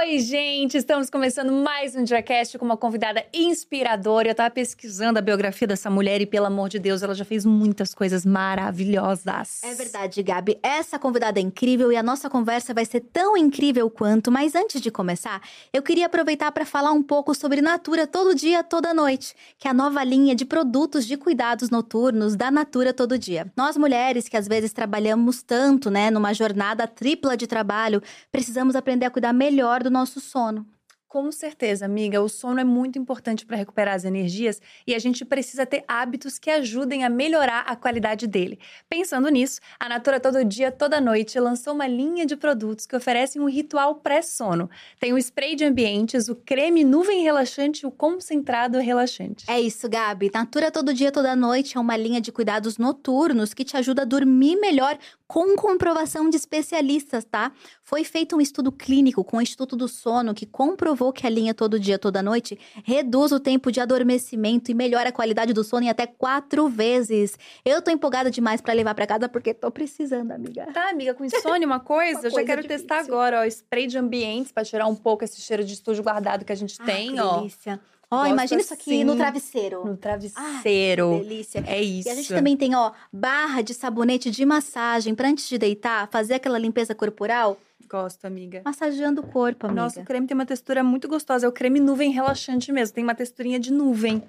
Oi, 0.00 0.20
gente! 0.20 0.78
Estamos 0.78 1.10
começando 1.10 1.50
mais 1.50 1.96
um 1.96 2.04
Diacast 2.04 2.56
com 2.56 2.64
uma 2.64 2.76
convidada 2.76 3.26
inspiradora. 3.34 4.28
Eu 4.28 4.34
tava 4.34 4.48
pesquisando 4.48 5.18
a 5.18 5.22
biografia 5.22 5.66
dessa 5.66 5.90
mulher 5.90 6.20
e, 6.20 6.26
pelo 6.26 6.46
amor 6.46 6.68
de 6.68 6.78
Deus, 6.78 7.02
ela 7.02 7.16
já 7.16 7.24
fez 7.24 7.44
muitas 7.44 7.92
coisas 7.92 8.24
maravilhosas. 8.24 9.60
É 9.64 9.74
verdade, 9.74 10.22
Gabi. 10.22 10.56
Essa 10.62 11.00
convidada 11.00 11.40
é 11.40 11.42
incrível 11.42 11.90
e 11.90 11.96
a 11.96 12.02
nossa 12.02 12.30
conversa 12.30 12.72
vai 12.72 12.84
ser 12.84 13.00
tão 13.00 13.36
incrível 13.36 13.90
quanto. 13.90 14.30
Mas 14.30 14.54
antes 14.54 14.80
de 14.80 14.88
começar, 14.88 15.42
eu 15.72 15.82
queria 15.82 16.06
aproveitar 16.06 16.52
para 16.52 16.64
falar 16.64 16.92
um 16.92 17.02
pouco 17.02 17.34
sobre 17.34 17.60
Natura 17.60 18.06
Todo 18.06 18.36
Dia, 18.36 18.62
Toda 18.62 18.94
Noite, 18.94 19.34
que 19.58 19.66
é 19.66 19.72
a 19.72 19.74
nova 19.74 20.04
linha 20.04 20.32
de 20.32 20.44
produtos 20.44 21.08
de 21.08 21.16
cuidados 21.16 21.70
noturnos 21.70 22.36
da 22.36 22.52
Natura 22.52 22.94
Todo 22.94 23.18
Dia. 23.18 23.50
Nós 23.56 23.76
mulheres 23.76 24.28
que 24.28 24.36
às 24.36 24.46
vezes 24.46 24.72
trabalhamos 24.72 25.42
tanto, 25.42 25.90
né, 25.90 26.08
numa 26.08 26.32
jornada 26.32 26.86
tripla 26.86 27.36
de 27.36 27.48
trabalho, 27.48 28.00
precisamos 28.30 28.76
aprender 28.76 29.04
a 29.04 29.10
cuidar 29.10 29.32
melhor 29.32 29.82
do 29.82 29.87
nosso 29.90 30.20
sono. 30.20 30.66
Com 31.08 31.32
certeza, 31.32 31.86
amiga. 31.86 32.20
O 32.20 32.28
sono 32.28 32.60
é 32.60 32.64
muito 32.64 32.98
importante 32.98 33.46
para 33.46 33.56
recuperar 33.56 33.94
as 33.94 34.04
energias 34.04 34.60
e 34.86 34.94
a 34.94 34.98
gente 34.98 35.24
precisa 35.24 35.64
ter 35.64 35.82
hábitos 35.88 36.38
que 36.38 36.50
ajudem 36.50 37.02
a 37.02 37.08
melhorar 37.08 37.60
a 37.60 37.74
qualidade 37.74 38.26
dele. 38.26 38.58
Pensando 38.90 39.30
nisso, 39.30 39.58
a 39.80 39.88
Natura 39.88 40.20
Todo 40.20 40.44
Dia, 40.44 40.70
Toda 40.70 41.00
Noite 41.00 41.40
lançou 41.40 41.72
uma 41.72 41.86
linha 41.86 42.26
de 42.26 42.36
produtos 42.36 42.84
que 42.84 42.94
oferecem 42.94 43.40
um 43.40 43.48
ritual 43.48 43.94
pré-sono. 43.94 44.68
Tem 45.00 45.14
o 45.14 45.16
spray 45.16 45.56
de 45.56 45.64
ambientes, 45.64 46.28
o 46.28 46.36
creme 46.36 46.84
nuvem 46.84 47.22
relaxante 47.22 47.84
e 47.84 47.86
o 47.86 47.90
concentrado 47.90 48.78
relaxante. 48.78 49.46
É 49.48 49.58
isso, 49.58 49.88
Gabi. 49.88 50.30
Natura 50.34 50.70
Todo 50.70 50.92
Dia, 50.92 51.10
Toda 51.10 51.34
Noite 51.34 51.78
é 51.78 51.80
uma 51.80 51.96
linha 51.96 52.20
de 52.20 52.30
cuidados 52.30 52.76
noturnos 52.76 53.54
que 53.54 53.64
te 53.64 53.78
ajuda 53.78 54.02
a 54.02 54.04
dormir 54.04 54.56
melhor 54.56 54.98
com 55.28 55.54
comprovação 55.56 56.30
de 56.30 56.36
especialistas, 56.36 57.22
tá? 57.22 57.52
Foi 57.84 58.02
feito 58.02 58.34
um 58.34 58.40
estudo 58.40 58.72
clínico 58.72 59.22
com 59.22 59.36
o 59.36 59.42
Instituto 59.42 59.76
do 59.76 59.86
Sono 59.86 60.32
que 60.34 60.46
comprovou 60.46 61.12
que 61.12 61.26
a 61.26 61.30
linha 61.30 61.52
todo 61.52 61.78
dia, 61.78 61.98
toda 61.98 62.22
noite 62.22 62.58
reduz 62.82 63.30
o 63.30 63.38
tempo 63.38 63.70
de 63.70 63.78
adormecimento 63.78 64.70
e 64.70 64.74
melhora 64.74 65.10
a 65.10 65.12
qualidade 65.12 65.52
do 65.52 65.62
sono 65.62 65.84
em 65.84 65.90
até 65.90 66.06
quatro 66.06 66.66
vezes. 66.66 67.36
Eu 67.62 67.82
tô 67.82 67.90
empolgada 67.90 68.30
demais 68.30 68.62
para 68.62 68.72
levar 68.72 68.94
para 68.94 69.06
casa 69.06 69.28
porque 69.28 69.52
tô 69.52 69.70
precisando, 69.70 70.32
amiga. 70.32 70.66
Tá, 70.72 70.88
amiga, 70.88 71.12
com 71.12 71.22
insônia 71.26 71.66
uma 71.66 71.78
coisa, 71.84 72.20
Uma 72.20 72.26
eu 72.26 72.30
já 72.30 72.34
coisa 72.36 72.46
quero 72.46 72.62
difícil. 72.62 72.86
testar 72.88 73.00
agora, 73.04 73.40
ó, 73.40 73.44
spray 73.44 73.86
de 73.86 73.98
ambientes 73.98 74.50
para 74.50 74.64
tirar 74.64 74.86
um 74.86 74.96
pouco 74.96 75.24
esse 75.24 75.42
cheiro 75.42 75.62
de 75.62 75.74
estúdio 75.74 76.02
guardado 76.02 76.42
que 76.42 76.52
a 76.52 76.56
gente 76.56 76.78
tem, 76.78 77.10
Ai, 77.10 77.14
que 77.14 77.20
ó. 77.20 77.36
delícia. 77.40 77.78
Ó, 78.10 78.18
Gosto 78.20 78.32
imagina 78.32 78.60
isso 78.62 78.72
aqui 78.74 78.90
assim. 78.94 79.04
no 79.04 79.16
travesseiro. 79.16 79.84
No 79.84 79.90
Ai, 79.90 79.96
travesseiro. 79.98 81.18
que 81.18 81.28
delícia. 81.28 81.64
é 81.66 81.82
isso. 81.82 82.08
E 82.08 82.10
a 82.10 82.14
gente 82.14 82.28
também 82.32 82.56
tem, 82.56 82.74
ó, 82.74 82.92
barra 83.12 83.60
de 83.60 83.74
sabonete 83.74 84.30
de 84.30 84.44
massagem 84.46 85.14
para 85.14 85.28
antes 85.28 85.46
de 85.48 85.58
deitar, 85.58 86.08
fazer 86.10 86.34
aquela 86.34 86.58
limpeza 86.58 86.94
corporal, 86.94 87.58
gosto, 87.88 88.24
amiga. 88.26 88.62
massageando 88.64 89.20
o 89.20 89.26
corpo, 89.26 89.66
amiga. 89.66 89.82
Nossa, 89.82 90.00
o 90.00 90.04
creme 90.04 90.26
tem 90.26 90.34
uma 90.34 90.46
textura 90.46 90.82
muito 90.82 91.06
gostosa. 91.08 91.44
É 91.46 91.48
o 91.48 91.52
creme 91.52 91.80
nuvem 91.80 92.10
relaxante 92.10 92.72
mesmo. 92.72 92.94
Tem 92.94 93.04
uma 93.04 93.14
texturinha 93.14 93.58
de 93.58 93.72
nuvem. 93.72 94.22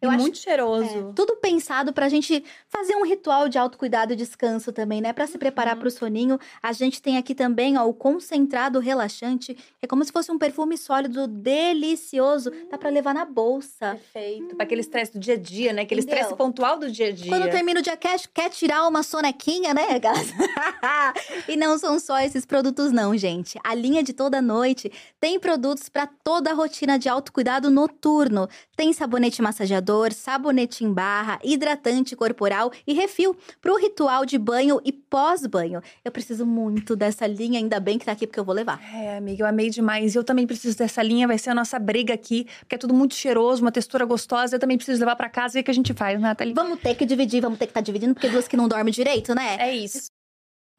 Eu 0.00 0.10
acho- 0.10 0.20
muito 0.20 0.38
cheiroso. 0.38 1.10
É, 1.10 1.12
tudo 1.14 1.36
pensado 1.36 1.92
pra 1.92 2.08
gente 2.08 2.44
fazer 2.68 2.94
um 2.96 3.04
ritual 3.04 3.48
de 3.48 3.58
autocuidado 3.58 4.12
e 4.12 4.16
descanso 4.16 4.70
também, 4.72 5.00
né? 5.00 5.12
Pra 5.12 5.26
se 5.26 5.38
preparar 5.38 5.74
Uhum. 5.74 5.80
pro 5.80 5.90
soninho. 5.90 6.38
A 6.62 6.72
gente 6.72 7.00
tem 7.00 7.16
aqui 7.16 7.34
também, 7.34 7.78
ó, 7.78 7.86
o 7.86 7.94
concentrado 7.94 8.78
relaxante, 8.78 9.56
é 9.80 9.86
como 9.86 10.04
se 10.04 10.12
fosse 10.12 10.30
um 10.30 10.38
perfume 10.38 10.76
sólido 10.76 11.26
delicioso. 11.26 12.50
Dá 12.70 12.76
pra 12.76 12.90
levar 12.90 13.14
na 13.14 13.24
bolsa. 13.24 13.92
Perfeito. 14.12 14.54
Pra 14.56 14.64
aquele 14.64 14.80
estresse 14.82 15.12
do 15.14 15.18
dia 15.18 15.34
a 15.34 15.38
dia, 15.38 15.72
né? 15.72 15.82
Aquele 15.82 16.00
estresse 16.00 16.34
pontual 16.36 16.78
do 16.78 16.90
dia 16.90 17.08
a 17.08 17.12
dia. 17.12 17.30
Quando 17.30 17.50
termina 17.50 17.80
o 17.80 17.82
dia 17.82 17.96
cash, 17.96 18.28
quer 18.32 18.50
tirar 18.50 18.86
uma 18.86 19.02
sonequinha, 19.02 19.72
né, 19.72 19.98
gata? 19.98 20.20
e 21.48 21.56
não 21.56 21.78
são 21.78 21.98
só 21.98 22.18
esses 22.20 22.44
produtos 22.44 22.92
não, 22.92 23.16
gente. 23.16 23.58
A 23.64 23.74
linha 23.74 24.02
de 24.02 24.12
toda 24.12 24.42
noite 24.42 24.90
tem 25.20 25.38
produtos 25.40 25.88
pra 25.88 26.06
toda 26.06 26.50
a 26.50 26.54
rotina 26.54 26.98
de 26.98 27.08
autocuidado 27.08 27.70
noturno. 27.70 28.48
Tem 28.76 28.92
sabonete 28.92 29.40
massageador, 29.40 29.85
sabonete 30.12 30.84
em 30.84 30.92
barra, 30.92 31.38
hidratante 31.42 32.16
corporal 32.16 32.72
e 32.86 32.94
refil 32.94 33.36
pro 33.60 33.76
ritual 33.76 34.24
de 34.24 34.38
banho 34.38 34.80
e 34.84 34.92
pós-banho. 34.92 35.80
Eu 36.04 36.10
preciso 36.10 36.44
muito 36.44 36.96
dessa 36.96 37.26
linha, 37.26 37.58
ainda 37.58 37.78
bem 37.78 37.98
que 37.98 38.04
tá 38.04 38.12
aqui 38.12 38.26
porque 38.26 38.40
eu 38.40 38.44
vou 38.44 38.54
levar. 38.54 38.80
É, 38.94 39.16
amiga, 39.16 39.42
eu 39.42 39.46
amei 39.46 39.70
demais. 39.70 40.14
Eu 40.14 40.24
também 40.24 40.46
preciso 40.46 40.76
dessa 40.76 41.02
linha, 41.02 41.26
vai 41.26 41.38
ser 41.38 41.50
a 41.50 41.54
nossa 41.54 41.78
briga 41.78 42.14
aqui, 42.14 42.46
porque 42.60 42.74
é 42.74 42.78
tudo 42.78 42.94
muito 42.94 43.14
cheiroso, 43.14 43.62
uma 43.62 43.72
textura 43.72 44.04
gostosa. 44.04 44.56
Eu 44.56 44.60
também 44.60 44.76
preciso 44.76 45.00
levar 45.00 45.16
pra 45.16 45.28
casa. 45.28 45.58
E 45.58 45.60
o 45.60 45.64
que 45.64 45.70
a 45.70 45.74
gente 45.74 45.92
faz, 45.94 46.20
Nathalie? 46.20 46.54
Vamos 46.54 46.80
ter 46.80 46.94
que 46.94 47.04
dividir, 47.04 47.40
vamos 47.40 47.58
ter 47.58 47.66
que 47.66 47.70
estar 47.70 47.80
dividindo, 47.80 48.14
porque 48.14 48.28
duas 48.28 48.48
que 48.48 48.56
não 48.56 48.68
dormem 48.68 48.92
direito, 48.92 49.34
né? 49.34 49.56
É 49.58 49.74
isso. 49.74 50.15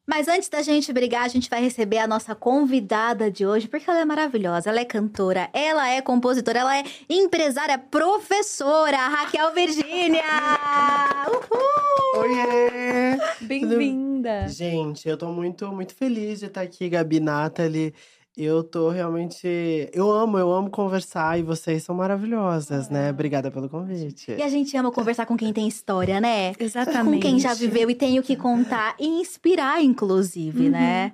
Mas 0.08 0.26
antes 0.26 0.48
da 0.48 0.62
gente 0.62 0.90
brigar, 0.90 1.24
a 1.24 1.28
gente 1.28 1.50
vai 1.50 1.60
receber 1.60 1.98
a 1.98 2.06
nossa 2.06 2.34
convidada 2.34 3.30
de 3.30 3.44
hoje, 3.44 3.68
porque 3.68 3.90
ela 3.90 4.00
é 4.00 4.04
maravilhosa. 4.06 4.70
Ela 4.70 4.80
é 4.80 4.84
cantora, 4.86 5.50
ela 5.52 5.86
é 5.86 6.00
compositora, 6.00 6.60
ela 6.60 6.78
é 6.78 6.82
empresária, 7.10 7.76
professora, 7.76 8.96
Raquel 8.96 9.52
Virgínia! 9.52 10.22
Uhul! 11.28 12.22
Oiê! 12.22 13.18
Bem-vinda. 13.42 14.48
Gente, 14.48 15.06
eu 15.06 15.18
tô 15.18 15.30
muito, 15.30 15.70
muito 15.70 15.94
feliz 15.94 16.38
de 16.38 16.46
estar 16.46 16.62
aqui, 16.62 16.88
Gabi, 16.88 17.20
Nathalie. 17.20 17.92
Eu 18.40 18.62
tô 18.62 18.88
realmente. 18.88 19.90
Eu 19.92 20.08
amo, 20.12 20.38
eu 20.38 20.52
amo 20.52 20.70
conversar 20.70 21.36
e 21.40 21.42
vocês 21.42 21.82
são 21.82 21.92
maravilhosas, 21.92 22.88
né? 22.88 23.10
Obrigada 23.10 23.50
pelo 23.50 23.68
convite. 23.68 24.30
E 24.30 24.42
a 24.42 24.48
gente 24.48 24.76
ama 24.76 24.92
conversar 24.92 25.26
com 25.26 25.36
quem 25.36 25.52
tem 25.52 25.66
história, 25.66 26.20
né? 26.20 26.52
Exatamente. 26.56 27.16
Com 27.16 27.20
quem 27.20 27.40
já 27.40 27.52
viveu 27.52 27.90
e 27.90 27.96
tem 27.96 28.16
o 28.16 28.22
que 28.22 28.36
contar 28.36 28.94
e 28.96 29.08
inspirar, 29.08 29.82
inclusive, 29.82 30.68
né? 30.68 31.12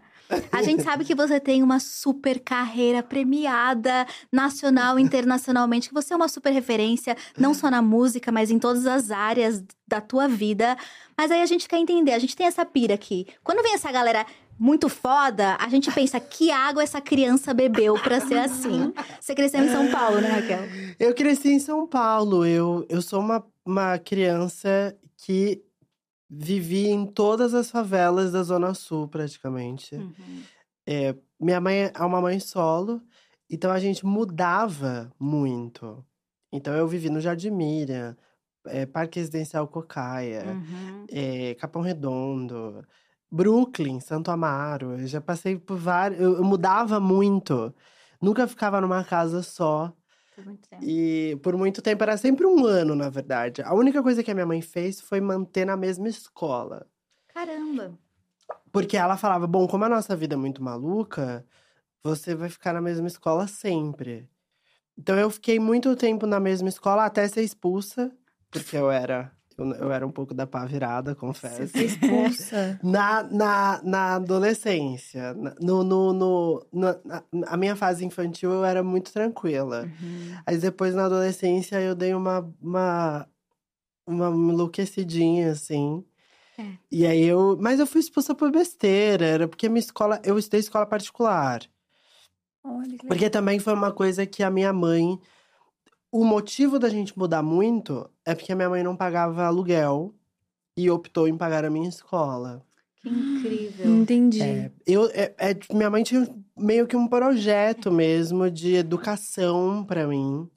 A 0.51 0.63
gente 0.63 0.83
sabe 0.83 1.05
que 1.05 1.15
você 1.15 1.39
tem 1.39 1.63
uma 1.63 1.79
super 1.79 2.41
carreira 2.41 3.03
premiada 3.03 4.07
nacional 4.33 4.99
e 4.99 5.03
internacionalmente, 5.03 5.89
que 5.89 5.95
você 5.95 6.15
é 6.15 6.17
uma 6.17 6.29
super 6.29 6.51
referência, 6.51 7.17
não 7.39 7.55
só 7.55 7.71
na 7.71 7.83
música, 7.83 8.33
mas 8.33 8.51
em 8.51 8.59
todas 8.59 8.87
as 8.87 9.11
áreas 9.11 9.63
da 9.87 10.01
tua 10.01 10.27
vida. 10.27 10.77
Mas 11.17 11.31
aí 11.31 11.43
a 11.43 11.47
gente 11.47 11.69
quer 11.69 11.79
entender, 11.79 12.13
a 12.13 12.19
gente 12.19 12.35
tem 12.35 12.47
essa 12.47 12.65
pira 12.65 12.95
aqui. 12.95 13.27
Quando 13.43 13.63
vem 13.63 13.75
essa 13.75 13.93
galera 13.93 14.27
muito 14.59 14.89
foda, 14.89 15.57
a 15.61 15.69
gente 15.69 15.91
pensa 15.93 16.19
que 16.21 16.51
água 16.51 16.83
essa 16.83 17.01
criança 17.01 17.53
bebeu 17.53 17.95
pra 18.01 18.21
ser 18.21 18.39
assim. 18.39 18.93
Você 19.21 19.35
cresceu 19.35 19.63
em 19.65 19.69
São 19.69 19.91
Paulo, 19.91 20.21
né, 20.21 20.29
Raquel? 20.29 20.61
Eu 20.99 21.15
cresci 21.15 21.49
em 21.51 21.59
São 21.59 21.87
Paulo. 21.87 22.47
Eu, 22.47 22.87
eu 22.89 23.03
sou 23.03 23.21
uma, 23.21 23.45
uma 23.65 23.99
criança 23.99 24.97
que 25.17 25.63
vivi 26.31 26.89
em 26.89 27.07
todas 27.07 27.55
as 27.55 27.71
favelas 27.71 28.33
da 28.33 28.43
Zona 28.43 28.75
Sul, 28.75 29.09
praticamente. 29.09 29.97
É, 30.87 31.15
minha 31.41 31.61
mãe 31.61 31.91
é 31.95 32.03
uma 32.03 32.21
mãe 32.21 32.39
solo, 32.41 33.01
então 33.51 33.71
a 33.71 33.79
gente 33.79 34.05
mudava 34.07 35.13
muito. 35.19 36.05
Então 36.53 36.75
eu 36.75 36.87
vivi 36.87 37.11
no 37.11 37.21
Jardim 37.21 37.51
Miriam, 37.51 38.17
é, 38.67 38.87
Parque 38.87 39.19
Residencial 39.19 39.67
Cocaia, 39.69 40.45
Uhum. 40.47 41.07
é, 41.11 41.55
Capão 41.57 41.83
Redondo, 41.83 42.85
Brooklyn, 43.31 44.01
Santo 44.01 44.31
Amaro. 44.31 44.99
Eu 44.99 45.07
já 45.07 45.21
passei 45.21 45.59
por 45.59 45.77
vários. 45.77 46.21
Eu, 46.21 46.37
eu 46.37 46.45
mudava 46.45 47.01
muito. 47.01 47.75
Nunca 48.21 48.47
ficava 48.47 48.81
numa 48.81 49.05
casa 49.05 49.43
só. 49.43 49.93
Por 50.35 50.45
muito 50.45 50.69
tempo. 50.69 50.83
E 50.85 51.39
por 51.43 51.57
muito 51.57 51.83
tempo 51.83 52.03
era 52.03 52.17
sempre 52.17 52.47
um 52.47 52.65
ano, 52.67 52.95
na 52.95 53.09
verdade. 53.09 53.63
A 53.63 53.75
única 53.75 54.03
coisa 54.03 54.23
que 54.23 54.31
a 54.31 54.35
minha 54.35 54.47
mãe 54.47 54.61
fez 54.61 55.01
foi 55.01 55.21
manter 55.21 55.65
na 55.65 55.77
mesma 55.77 56.09
escola. 56.09 56.87
Caramba. 57.29 57.99
Porque 58.73 58.97
ela 58.97 59.17
falava: 59.17 59.47
bom, 59.47 59.67
como 59.67 59.85
a 59.85 59.89
nossa 59.89 60.17
vida 60.17 60.35
é 60.35 60.37
muito 60.37 60.63
maluca, 60.63 61.47
você 62.03 62.35
vai 62.35 62.49
ficar 62.49 62.73
na 62.73 62.81
mesma 62.81 63.07
escola 63.07 63.47
sempre. 63.47 64.29
Então 64.97 65.19
eu 65.19 65.31
fiquei 65.31 65.59
muito 65.59 65.95
tempo 65.97 66.27
na 66.27 66.39
mesma 66.39 66.69
escola 66.69 67.05
até 67.05 67.27
ser 67.27 67.43
expulsa, 67.43 68.13
porque 68.51 68.77
eu 68.77 68.91
era. 68.91 69.33
Eu, 69.57 69.73
eu 69.73 69.93
era 69.93 70.07
um 70.07 70.11
pouco 70.11 70.35
da 70.35 70.47
pá 70.47 70.65
virada, 70.65 71.15
confesso. 71.15 71.69
Você 71.69 71.85
expulsa. 71.85 72.79
Na, 72.83 73.23
na, 73.23 73.81
na 73.83 74.15
adolescência. 74.17 75.35
No, 75.61 75.85
no, 75.85 76.13
no, 76.13 76.67
na, 76.73 77.23
a 77.47 77.57
minha 77.57 77.77
fase 77.77 78.05
infantil 78.05 78.53
eu 78.53 78.65
era 78.65 78.83
muito 78.83 79.13
tranquila. 79.13 79.85
Uhum. 79.85 80.37
Aí 80.45 80.59
depois 80.59 80.95
na 80.95 81.05
adolescência 81.05 81.81
eu 81.81 81.95
dei 81.95 82.15
uma, 82.15 82.53
uma, 82.61 83.29
uma 84.07 84.29
enlouquecidinha, 84.29 85.53
assim. 85.53 86.05
É. 86.59 86.67
E 86.91 87.07
aí 87.07 87.25
eu. 87.25 87.57
Mas 87.61 87.81
eu 87.81 87.87
fui 87.87 88.01
expulsa 88.01 88.35
por 88.35 88.51
besteira, 88.51 89.25
era 89.25 89.49
porque 89.49 89.67
a 89.67 89.71
minha 89.71 89.81
escola. 89.81 90.21
Eu 90.25 90.39
estudei 90.39 90.61
escola 90.61 90.87
particular. 90.87 91.63
Olha. 92.63 92.97
Porque 93.07 93.29
também 93.29 93.59
foi 93.59 93.73
uma 93.73 93.93
coisa 93.93 94.27
que 94.27 94.43
a 94.43 94.51
minha 94.51 94.73
mãe. 94.73 95.19
O 96.17 96.25
motivo 96.25 96.79
da 96.79 96.89
gente 96.89 97.19
mudar 97.19 97.43
muito 97.43 98.09
é 98.25 98.37
porque 98.37 98.53
a 98.53 98.57
minha 98.57 98.71
mãe 98.71 98.85
não 98.85 98.95
pagava 98.97 99.45
aluguel 99.45 100.15
e 100.77 100.89
optou 100.89 101.27
em 101.27 101.37
pagar 101.37 101.65
a 101.65 101.71
minha 101.71 101.89
escola. 101.89 102.65
Que 103.03 103.09
incrível. 103.09 103.87
Entendi. 103.97 104.41
É, 104.41 104.71
eu, 104.87 105.07
é, 105.13 105.35
é, 105.39 105.59
minha 105.75 105.91
mãe 105.91 106.05
tinha 106.05 106.25
meio 106.57 106.87
que 106.87 106.97
um 106.97 107.09
projeto 107.09 107.91
mesmo 107.91 108.49
de 108.49 108.77
educação 108.77 109.85
pra 109.85 110.07
mim. 110.07 110.49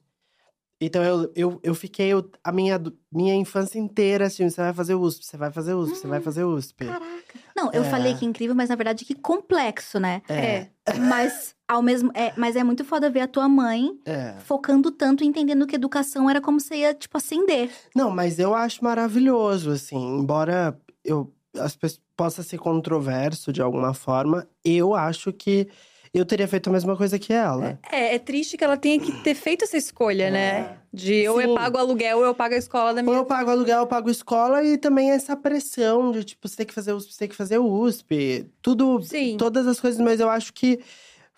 Então 0.80 1.02
eu, 1.02 1.32
eu, 1.34 1.60
eu 1.64 1.74
fiquei 1.74 2.14
o- 2.14 2.30
a 2.44 2.52
minha, 2.52 2.80
minha 3.12 3.34
infância 3.34 3.80
inteira 3.80 4.26
assim: 4.26 4.48
você 4.48 4.60
vai 4.60 4.72
fazer 4.72 4.94
USP, 4.94 5.24
você 5.26 5.36
vai 5.36 5.50
fazer 5.50 5.74
USP, 5.74 5.96
você 5.98 6.06
vai 6.06 6.20
fazer 6.20 6.44
USP. 6.44 6.86
Caraca. 6.86 7.38
Não, 7.56 7.72
eu 7.72 7.82
É. 7.82 7.90
falei 7.90 8.14
que 8.14 8.24
incrível, 8.24 8.54
mas 8.54 8.68
na 8.68 8.76
verdade 8.76 9.04
que 9.04 9.12
complexo, 9.16 9.98
né? 9.98 10.22
É. 10.28 10.68
Mas 11.08 11.56
ao 11.68 11.82
mesmo, 11.82 12.10
é, 12.14 12.32
mas 12.36 12.56
é 12.56 12.64
muito 12.64 12.84
foda 12.84 13.10
ver 13.10 13.20
a 13.20 13.28
tua 13.28 13.48
mãe 13.48 13.90
É. 14.06 14.34
focando 14.44 14.90
tanto, 14.90 15.22
entendendo 15.22 15.66
que 15.66 15.76
educação 15.76 16.28
era 16.30 16.40
como 16.40 16.58
você 16.58 16.76
ia 16.76 16.94
tipo 16.94 17.16
acender. 17.18 17.70
Não, 17.94 18.10
mas 18.10 18.38
eu 18.38 18.54
acho 18.54 18.82
maravilhoso, 18.82 19.70
assim, 19.70 20.18
embora 20.18 20.76
eu 21.04 21.32
as 21.58 21.74
pessoas 21.76 22.00
possa 22.16 22.42
ser 22.42 22.58
controverso 22.58 23.52
de 23.52 23.60
alguma 23.62 23.92
forma, 23.94 24.46
eu 24.64 24.94
acho 24.94 25.32
que 25.32 25.66
eu 26.14 26.24
teria 26.24 26.46
feito 26.48 26.68
a 26.68 26.72
mesma 26.72 26.96
coisa 26.96 27.18
que 27.18 27.32
ela. 27.32 27.78
É, 27.90 28.14
é 28.14 28.18
triste 28.18 28.56
que 28.56 28.64
ela 28.64 28.76
tenha 28.76 28.98
que 29.00 29.12
ter 29.22 29.34
feito 29.34 29.64
essa 29.64 29.76
escolha, 29.76 30.30
né? 30.30 30.78
De 30.92 31.28
ou 31.28 31.40
eu 31.40 31.48
Sim. 31.50 31.54
pago 31.54 31.76
o 31.76 31.80
aluguel 31.80 32.18
ou 32.18 32.24
eu 32.24 32.34
pago 32.34 32.54
a 32.54 32.58
escola 32.58 32.94
da 32.94 33.00
Ou 33.00 33.04
minha. 33.06 33.16
eu 33.18 33.24
pago 33.24 33.50
aluguel, 33.50 33.80
eu 33.80 33.86
pago 33.86 34.08
escola 34.08 34.62
e 34.64 34.78
também 34.78 35.10
essa 35.10 35.36
pressão 35.36 36.10
de, 36.12 36.24
tipo, 36.24 36.48
você 36.48 36.56
tem 36.56 36.66
que 36.66 36.72
fazer 36.74 36.92
USP, 36.92 37.12
você 37.12 37.18
tem 37.18 37.28
que 37.28 37.36
fazer 37.36 37.58
USP. 37.58 38.46
Tudo, 38.62 39.02
Sim. 39.02 39.36
todas 39.36 39.66
as 39.66 39.80
coisas, 39.80 40.00
mas 40.00 40.18
eu 40.20 40.30
acho 40.30 40.52
que 40.54 40.80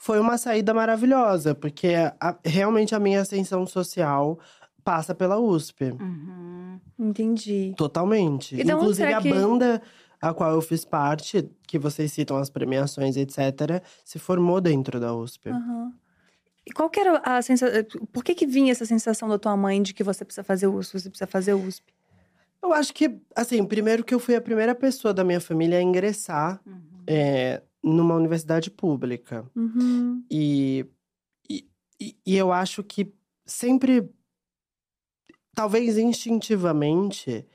foi 0.02 0.18
uma 0.18 0.38
saída 0.38 0.72
maravilhosa, 0.72 1.54
porque 1.54 1.88
a- 2.18 2.38
realmente 2.44 2.94
a 2.94 2.98
minha 2.98 3.20
ascensão 3.20 3.66
social 3.66 4.38
passa 4.82 5.14
pela 5.14 5.38
USP. 5.38 5.90
Uhum. 5.92 6.80
Entendi. 6.98 7.74
Totalmente. 7.76 8.58
Então, 8.58 8.78
Inclusive, 8.78 9.12
a 9.12 9.20
que- 9.20 9.28
banda 9.30 9.82
a 10.22 10.32
qual 10.34 10.52
eu 10.52 10.60
fiz 10.62 10.84
parte, 10.84 11.48
que 11.66 11.78
vocês 11.78 12.12
citam 12.12 12.36
as 12.38 12.48
premiações, 12.50 13.16
etc., 13.16 13.82
se 14.04 14.18
formou 14.18 14.60
dentro 14.60 14.98
da 14.98 15.14
USP. 15.14 15.50
Aham. 15.50 15.92
E 16.66 16.72
qual 16.72 16.88
que 16.90 17.00
era 17.00 17.18
a 17.24 17.40
sensação. 17.42 17.82
Por 18.12 18.22
que 18.24 18.34
que 18.34 18.46
vinha 18.46 18.70
essa 18.72 18.84
sensação 18.86 19.28
da 19.28 19.38
tua 19.38 19.56
mãe 19.56 19.82
de 19.82 19.92
que 19.94 20.02
você 20.04 20.24
precisa 20.24 20.44
fazer 20.44 20.66
USP, 20.66 20.98
você 21.00 21.08
precisa 21.10 21.26
fazer 21.26 21.54
USP? 21.54 21.92
Eu 22.62 22.72
acho 22.74 22.92
que, 22.92 23.18
assim, 23.34 23.64
primeiro 23.64 24.04
que 24.04 24.14
eu 24.14 24.18
fui 24.20 24.34
a 24.34 24.40
primeira 24.40 24.74
pessoa 24.74 25.12
da 25.14 25.24
minha 25.24 25.40
família 25.40 25.78
a 25.78 25.82
ingressar 25.82 26.60
Uhum. 26.66 26.80
é, 27.06 27.62
numa 27.82 28.14
universidade 28.14 28.70
pública. 28.70 29.48
Uhum. 29.54 30.24
E, 30.30 30.86
e, 31.48 31.66
e- 31.98 32.36
eu 32.36 32.52
acho 32.52 32.82
que 32.82 33.12
sempre, 33.46 34.08
talvez 35.54 35.96
instintivamente, 35.98 37.46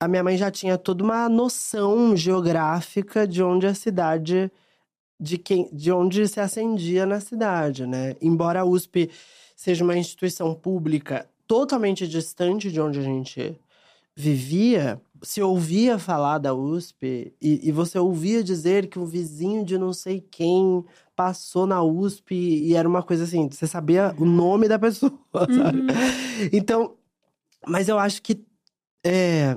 a 0.00 0.08
minha 0.08 0.24
mãe 0.24 0.36
já 0.36 0.50
tinha 0.50 0.78
toda 0.78 1.04
uma 1.04 1.28
noção 1.28 2.16
geográfica 2.16 3.26
de 3.26 3.42
onde 3.42 3.66
a 3.66 3.74
cidade, 3.74 4.50
de 5.20 5.38
quem, 5.38 5.68
de 5.72 5.92
onde 5.92 6.26
se 6.26 6.40
acendia 6.40 7.04
na 7.04 7.20
cidade, 7.20 7.86
né? 7.86 8.16
Embora 8.20 8.60
a 8.60 8.64
USP 8.64 9.10
seja 9.54 9.84
uma 9.84 9.96
instituição 9.96 10.54
pública 10.54 11.28
totalmente 11.46 12.08
distante 12.08 12.70
de 12.70 12.80
onde 12.80 12.98
a 12.98 13.02
gente 13.02 13.60
vivia, 14.16 15.00
se 15.22 15.42
ouvia 15.42 15.98
falar 15.98 16.38
da 16.38 16.54
USP 16.54 17.34
e, 17.40 17.68
e 17.68 17.72
você 17.72 17.98
ouvia 17.98 18.42
dizer 18.42 18.88
que 18.88 18.98
um 18.98 19.04
vizinho 19.04 19.64
de 19.64 19.76
não 19.76 19.92
sei 19.92 20.20
quem 20.20 20.84
passou 21.14 21.66
na 21.66 21.82
USP 21.82 22.34
e 22.34 22.74
era 22.74 22.88
uma 22.88 23.02
coisa 23.02 23.24
assim, 23.24 23.48
você 23.48 23.66
sabia 23.66 24.14
o 24.18 24.24
nome 24.24 24.68
da 24.68 24.78
pessoa, 24.78 25.12
sabe? 25.32 25.82
Então, 26.52 26.94
mas 27.66 27.88
eu 27.88 27.98
acho 27.98 28.22
que 28.22 28.42
é, 29.04 29.56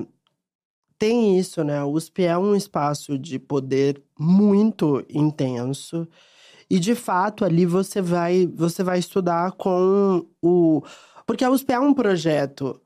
tem 0.98 1.38
isso, 1.38 1.64
né? 1.64 1.80
A 1.80 1.86
USP 1.86 2.24
é 2.24 2.38
um 2.38 2.56
espaço 2.56 3.18
de 3.18 3.40
poder 3.40 4.02
muito 4.18 5.06
intenso. 5.10 6.08
E 6.70 6.80
de 6.80 6.96
fato, 6.96 7.44
ali 7.44 7.66
você 7.66 8.02
vai, 8.02 8.48
você 8.48 8.84
vai 8.84 9.00
estudar 9.00 9.52
com 9.54 10.26
o. 10.42 10.82
Porque 11.26 11.44
a 11.44 11.52
USP 11.52 11.74
é 11.74 11.80
um 11.80 11.94
projeto 11.94 12.80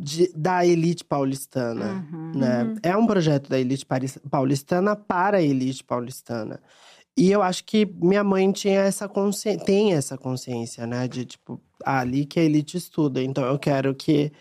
de- 0.00 0.32
da 0.34 0.64
elite 0.66 1.04
paulistana 1.04 2.06
Uhum. 2.12 2.32
né? 2.34 2.64
Uhum. 2.64 2.74
É 2.82 2.96
um 2.96 3.06
projeto 3.06 3.48
da 3.50 3.58
elite 3.58 3.86
paulistana 4.30 4.96
para 4.96 5.36
a 5.38 5.42
elite 5.42 5.84
paulistana. 5.84 6.60
E 7.16 7.30
eu 7.30 7.42
acho 7.42 7.64
que 7.64 7.84
minha 8.00 8.24
mãe 8.24 8.50
tinha 8.50 8.80
essa 8.80 9.08
consciência, 9.08 9.64
tem 9.64 9.92
essa 9.92 10.16
consciência, 10.16 10.86
né? 10.86 11.06
De 11.06 11.24
tipo, 11.24 11.60
ah, 11.84 12.00
ali 12.00 12.24
que 12.24 12.40
a 12.40 12.42
elite 12.44 12.76
estuda. 12.76 13.22
Então 13.22 13.44
eu 13.44 13.58
quero 13.58 13.94
que, 13.94 14.32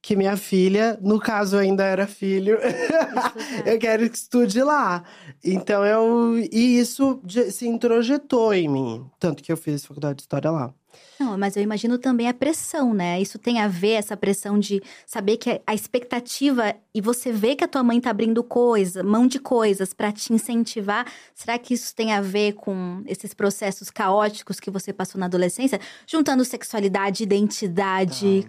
que 0.00 0.16
minha 0.16 0.36
filha, 0.36 0.98
no 1.02 1.18
caso 1.18 1.56
ainda 1.56 1.84
era 1.84 2.06
filho, 2.06 2.58
eu 3.66 3.78
quero 3.78 4.08
que 4.08 4.16
estude 4.16 4.62
lá. 4.62 5.02
Então 5.44 5.84
eu. 5.84 6.38
E 6.52 6.78
isso 6.78 7.20
se 7.50 7.66
introjetou 7.66 8.54
em 8.54 8.68
mim. 8.68 9.06
Tanto 9.18 9.42
que 9.42 9.52
eu 9.52 9.56
fiz 9.56 9.84
faculdade 9.84 10.16
de 10.16 10.22
história 10.22 10.50
lá. 10.50 10.72
Não, 11.18 11.36
mas 11.36 11.56
eu 11.56 11.62
imagino 11.62 11.98
também 11.98 12.28
a 12.28 12.34
pressão, 12.34 12.94
né? 12.94 13.20
Isso 13.20 13.38
tem 13.38 13.58
a 13.60 13.66
ver, 13.66 13.92
essa 13.92 14.16
pressão 14.16 14.58
de 14.58 14.80
saber 15.04 15.36
que 15.36 15.60
a 15.66 15.74
expectativa 15.74 16.74
e 16.94 17.00
você 17.00 17.32
vê 17.32 17.56
que 17.56 17.64
a 17.64 17.68
tua 17.68 17.82
mãe 17.82 18.00
tá 18.00 18.10
abrindo 18.10 18.42
coisa, 18.44 19.02
mão 19.02 19.26
de 19.26 19.40
coisas 19.40 19.92
pra 19.92 20.12
te 20.12 20.32
incentivar. 20.32 21.06
Será 21.34 21.58
que 21.58 21.74
isso 21.74 21.94
tem 21.94 22.12
a 22.12 22.20
ver 22.20 22.52
com 22.52 23.02
esses 23.06 23.34
processos 23.34 23.90
caóticos 23.90 24.60
que 24.60 24.70
você 24.70 24.92
passou 24.92 25.18
na 25.18 25.26
adolescência? 25.26 25.80
Juntando 26.06 26.44
sexualidade, 26.44 27.24
identidade. 27.24 28.48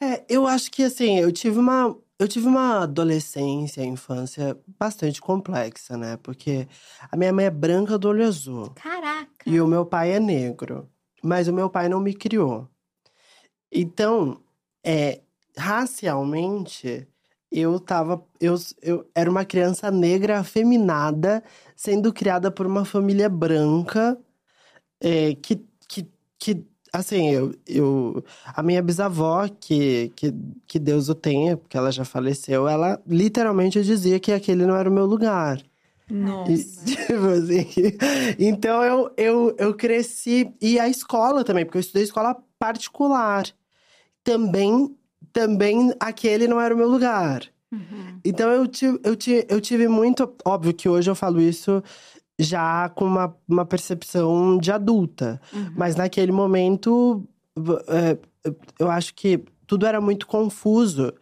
É, 0.00 0.24
eu 0.28 0.46
acho 0.46 0.70
que 0.70 0.82
assim, 0.82 1.18
eu 1.18 1.32
tive 1.32 1.58
uma. 1.58 1.96
Eu 2.18 2.28
tive 2.28 2.46
uma 2.46 2.82
adolescência, 2.84 3.84
infância 3.84 4.56
bastante 4.78 5.20
complexa, 5.20 5.96
né? 5.96 6.16
Porque 6.18 6.68
a 7.10 7.16
minha 7.16 7.32
mãe 7.32 7.46
é 7.46 7.50
branca 7.50 7.98
do 7.98 8.08
olho 8.08 8.24
azul. 8.24 8.70
Caraca! 8.76 9.28
E 9.44 9.60
o 9.60 9.66
meu 9.66 9.84
pai 9.84 10.12
é 10.12 10.20
negro. 10.20 10.88
Mas 11.22 11.48
o 11.48 11.52
meu 11.52 11.68
pai 11.68 11.88
não 11.88 12.00
me 12.00 12.14
criou. 12.14 12.68
Então, 13.72 14.40
é, 14.84 15.20
racialmente, 15.56 17.08
eu 17.50 17.80
tava. 17.80 18.24
Eu, 18.40 18.56
eu 18.82 19.10
era 19.14 19.30
uma 19.30 19.44
criança 19.44 19.90
negra 19.90 20.38
afeminada, 20.40 21.42
sendo 21.74 22.12
criada 22.12 22.50
por 22.50 22.66
uma 22.66 22.84
família 22.84 23.28
branca, 23.28 24.18
é, 25.00 25.34
que, 25.36 25.64
que, 25.88 26.08
que 26.38 26.66
assim, 26.98 27.30
eu, 27.30 27.54
eu. 27.66 28.24
A 28.46 28.62
minha 28.62 28.82
bisavó, 28.82 29.48
que, 29.48 30.12
que, 30.14 30.32
que 30.66 30.78
Deus 30.78 31.08
o 31.08 31.14
tenha, 31.14 31.56
porque 31.56 31.76
ela 31.76 31.90
já 31.90 32.04
faleceu, 32.04 32.68
ela 32.68 33.00
literalmente 33.06 33.82
dizia 33.82 34.20
que 34.20 34.32
aquele 34.32 34.64
não 34.64 34.76
era 34.76 34.88
o 34.88 34.92
meu 34.92 35.06
lugar. 35.06 35.60
Nossa. 36.08 36.52
E, 36.52 36.58
tipo 36.84 37.26
assim, 37.28 37.66
então 38.38 38.82
eu, 38.82 39.10
eu, 39.16 39.56
eu 39.58 39.74
cresci. 39.74 40.52
E 40.60 40.78
a 40.78 40.88
escola 40.88 41.44
também, 41.44 41.64
porque 41.64 41.78
eu 41.78 41.80
estudei 41.80 42.04
escola 42.04 42.36
particular. 42.58 43.46
Também, 44.22 44.96
também 45.32 45.92
aquele 46.00 46.46
não 46.46 46.60
era 46.60 46.74
o 46.74 46.78
meu 46.78 46.88
lugar. 46.88 47.42
Uhum. 47.72 48.20
Então 48.24 48.50
eu 48.50 48.66
tive, 48.68 49.00
eu, 49.02 49.16
eu 49.48 49.60
tive 49.60 49.88
muito. 49.88 50.32
Óbvio 50.44 50.72
que 50.72 50.88
hoje 50.88 51.10
eu 51.10 51.14
falo 51.14 51.40
isso 51.40 51.82
já 52.38 52.88
com 52.88 53.04
uma, 53.04 53.36
uma 53.48 53.64
percepção 53.64 54.58
de 54.58 54.72
adulta. 54.72 55.40
Uhum. 55.52 55.72
Mas 55.76 55.96
naquele 55.96 56.32
momento, 56.32 57.26
é, 57.88 58.18
eu 58.78 58.90
acho 58.90 59.14
que 59.14 59.44
tudo 59.66 59.86
era 59.86 60.00
muito 60.00 60.26
confuso. 60.26 61.12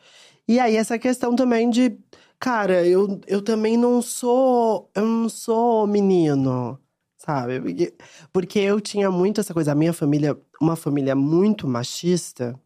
E 0.46 0.58
aí, 0.58 0.76
essa 0.76 0.98
questão 0.98 1.34
também 1.34 1.70
de. 1.70 1.96
Cara, 2.38 2.84
eu, 2.84 3.20
eu 3.26 3.40
também 3.40 3.76
não 3.76 4.02
sou. 4.02 4.90
Eu 4.94 5.06
não 5.06 5.28
sou 5.28 5.86
menino, 5.86 6.78
sabe? 7.16 7.60
Porque, 7.60 7.94
porque 8.32 8.58
eu 8.58 8.80
tinha 8.80 9.10
muito 9.10 9.40
essa 9.40 9.54
coisa. 9.54 9.72
A 9.72 9.76
minha 9.76 9.92
família, 9.92 10.36
uma 10.60 10.76
família 10.76 11.14
muito 11.14 11.68
machista. 11.68 12.58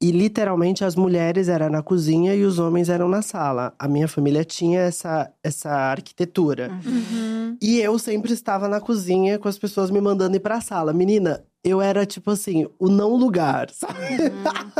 E 0.00 0.12
literalmente 0.12 0.84
as 0.84 0.94
mulheres 0.94 1.48
eram 1.48 1.68
na 1.70 1.82
cozinha 1.82 2.32
e 2.32 2.44
os 2.44 2.60
homens 2.60 2.88
eram 2.88 3.08
na 3.08 3.20
sala. 3.20 3.74
A 3.76 3.88
minha 3.88 4.06
família 4.06 4.44
tinha 4.44 4.80
essa, 4.82 5.28
essa 5.42 5.70
arquitetura. 5.70 6.70
Uhum. 6.86 7.56
E 7.60 7.80
eu 7.80 7.98
sempre 7.98 8.32
estava 8.32 8.68
na 8.68 8.80
cozinha 8.80 9.40
com 9.40 9.48
as 9.48 9.58
pessoas 9.58 9.90
me 9.90 10.00
mandando 10.00 10.36
ir 10.36 10.40
pra 10.40 10.60
sala. 10.60 10.92
Menina, 10.92 11.44
eu 11.64 11.80
era 11.82 12.06
tipo 12.06 12.30
assim, 12.30 12.64
o 12.78 12.88
não 12.88 13.16
lugar, 13.16 13.70
sabe? 13.74 13.94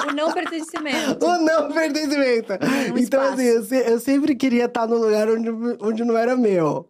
O 0.08 0.12
não 0.14 0.32
pertencimento. 0.32 1.26
o 1.26 1.38
não 1.38 1.72
pertencimento. 1.72 2.52
Um 2.94 2.98
então, 2.98 3.20
espaço. 3.34 3.40
assim, 3.60 3.74
eu, 3.74 3.80
eu 3.94 3.98
sempre 4.00 4.36
queria 4.36 4.66
estar 4.66 4.86
no 4.86 4.98
lugar 4.98 5.28
onde, 5.28 5.48
onde 5.80 6.04
não 6.04 6.16
era 6.16 6.36
meu. 6.36 6.88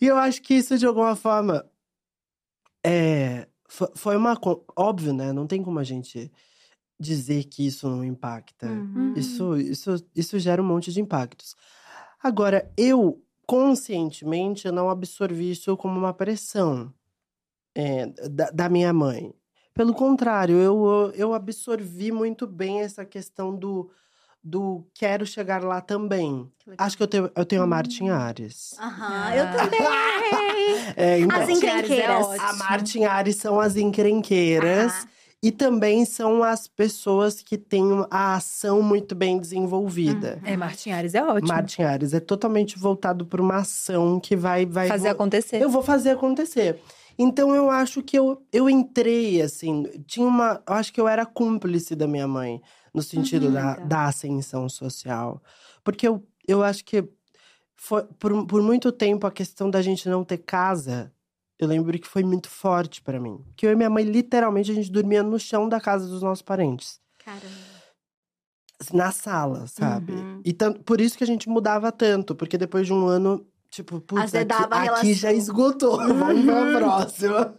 E 0.00 0.06
eu 0.06 0.16
acho 0.16 0.40
que 0.40 0.54
isso, 0.54 0.78
de 0.78 0.86
alguma 0.86 1.14
forma, 1.14 1.62
é, 2.84 3.46
fo- 3.68 3.90
foi 3.94 4.16
uma. 4.16 4.34
Óbvio, 4.74 5.12
né? 5.12 5.30
Não 5.30 5.46
tem 5.46 5.62
como 5.62 5.78
a 5.78 5.84
gente 5.84 6.32
dizer 7.00 7.44
que 7.44 7.66
isso 7.66 7.88
não 7.88 8.04
impacta. 8.04 8.66
Uhum. 8.66 9.14
Isso, 9.16 9.56
isso, 9.56 10.04
isso 10.14 10.38
gera 10.38 10.60
um 10.62 10.66
monte 10.66 10.92
de 10.92 11.00
impactos. 11.00 11.56
Agora, 12.22 12.70
eu, 12.76 13.22
conscientemente, 13.46 14.66
eu 14.66 14.72
não 14.72 14.90
absorvi 14.90 15.50
isso 15.52 15.74
como 15.76 15.98
uma 15.98 16.12
pressão 16.12 16.92
é, 17.74 18.06
da, 18.28 18.50
da 18.50 18.68
minha 18.68 18.92
mãe. 18.92 19.32
Pelo 19.72 19.94
contrário, 19.94 20.56
eu, 20.56 21.12
eu 21.14 21.32
absorvi 21.32 22.12
muito 22.12 22.46
bem 22.46 22.80
essa 22.80 23.04
questão 23.04 23.56
do, 23.56 23.90
do 24.44 24.84
quero 24.92 25.24
chegar 25.24 25.62
lá 25.62 25.80
também. 25.80 26.50
Acho 26.76 26.96
que 26.98 27.02
eu 27.02 27.08
tenho, 27.08 27.30
eu 27.34 27.44
tenho 27.46 27.62
a 27.62 27.66
Martin 27.66 28.08
Ares. 28.10 28.74
Aham, 28.78 29.34
eu 29.34 29.44
Ah. 29.44 29.52
também. 29.56 29.80
É, 30.96 31.18
então, 31.20 31.40
As 31.40 31.48
encrenqueiras. 31.48 32.26
Ares 32.26 32.40
é 32.42 32.44
a 32.46 32.52
Martin 32.54 33.04
Ares 33.04 33.36
são 33.36 33.60
as 33.60 33.76
encrenqueiras. 33.76 34.92
Ah. 34.92 35.08
E 35.42 35.50
também 35.50 36.04
são 36.04 36.42
as 36.42 36.68
pessoas 36.68 37.40
que 37.40 37.56
têm 37.56 37.82
a 38.10 38.34
ação 38.34 38.82
muito 38.82 39.14
bem 39.14 39.38
desenvolvida. 39.38 40.38
É, 40.44 40.54
Martin 40.54 40.90
Ares 40.90 41.14
é 41.14 41.22
ótimo. 41.24 41.48
Martin 41.48 41.82
Ares 41.82 42.12
é 42.12 42.20
totalmente 42.20 42.78
voltado 42.78 43.24
para 43.24 43.40
uma 43.40 43.56
ação 43.56 44.20
que 44.20 44.36
vai, 44.36 44.66
vai 44.66 44.86
Fazer 44.86 45.08
acontecer. 45.08 45.62
Eu 45.62 45.70
vou 45.70 45.82
fazer 45.82 46.10
acontecer. 46.10 46.78
Então 47.18 47.54
eu 47.54 47.70
acho 47.70 48.02
que 48.02 48.18
eu, 48.18 48.42
eu 48.52 48.68
entrei 48.68 49.40
assim, 49.40 49.84
tinha 50.06 50.26
uma, 50.26 50.62
eu 50.66 50.74
acho 50.74 50.92
que 50.92 51.00
eu 51.00 51.08
era 51.08 51.24
cúmplice 51.26 51.94
da 51.94 52.06
minha 52.06 52.28
mãe 52.28 52.60
no 52.94 53.02
sentido 53.02 53.46
Uhum, 53.46 53.52
da, 53.52 53.74
tá. 53.74 53.84
da 53.84 54.04
ascensão 54.06 54.68
social, 54.68 55.42
porque 55.84 56.06
eu, 56.06 56.22
eu 56.46 56.62
acho 56.62 56.84
que 56.84 57.04
foi 57.76 58.04
por, 58.18 58.46
por 58.46 58.62
muito 58.62 58.92
tempo 58.92 59.26
a 59.26 59.30
questão 59.30 59.70
da 59.70 59.80
gente 59.80 60.08
não 60.08 60.22
ter 60.24 60.38
casa. 60.38 61.10
Eu 61.60 61.68
lembro 61.68 61.98
que 61.98 62.08
foi 62.08 62.24
muito 62.24 62.48
forte 62.48 63.02
para 63.02 63.20
mim. 63.20 63.38
Que 63.54 63.66
eu 63.66 63.72
e 63.72 63.76
minha 63.76 63.90
mãe, 63.90 64.02
literalmente, 64.02 64.70
a 64.70 64.74
gente 64.74 64.90
dormia 64.90 65.22
no 65.22 65.38
chão 65.38 65.68
da 65.68 65.78
casa 65.78 66.08
dos 66.08 66.22
nossos 66.22 66.40
parentes 66.40 66.98
Caramba. 67.22 67.44
na 68.94 69.12
sala, 69.12 69.66
sabe? 69.66 70.12
Uhum. 70.14 70.40
E 70.42 70.54
tanto, 70.54 70.80
por 70.80 71.02
isso 71.02 71.18
que 71.18 71.24
a 71.24 71.26
gente 71.26 71.50
mudava 71.50 71.92
tanto, 71.92 72.34
porque 72.34 72.56
depois 72.56 72.86
de 72.86 72.94
um 72.94 73.06
ano, 73.06 73.46
tipo, 73.70 74.00
putz, 74.00 74.34
aqui, 74.34 74.54
aqui 74.88 75.12
já 75.12 75.30
esgotou, 75.34 75.98
vamos 75.98 76.46
pra 76.46 76.72
próxima. 76.78 77.54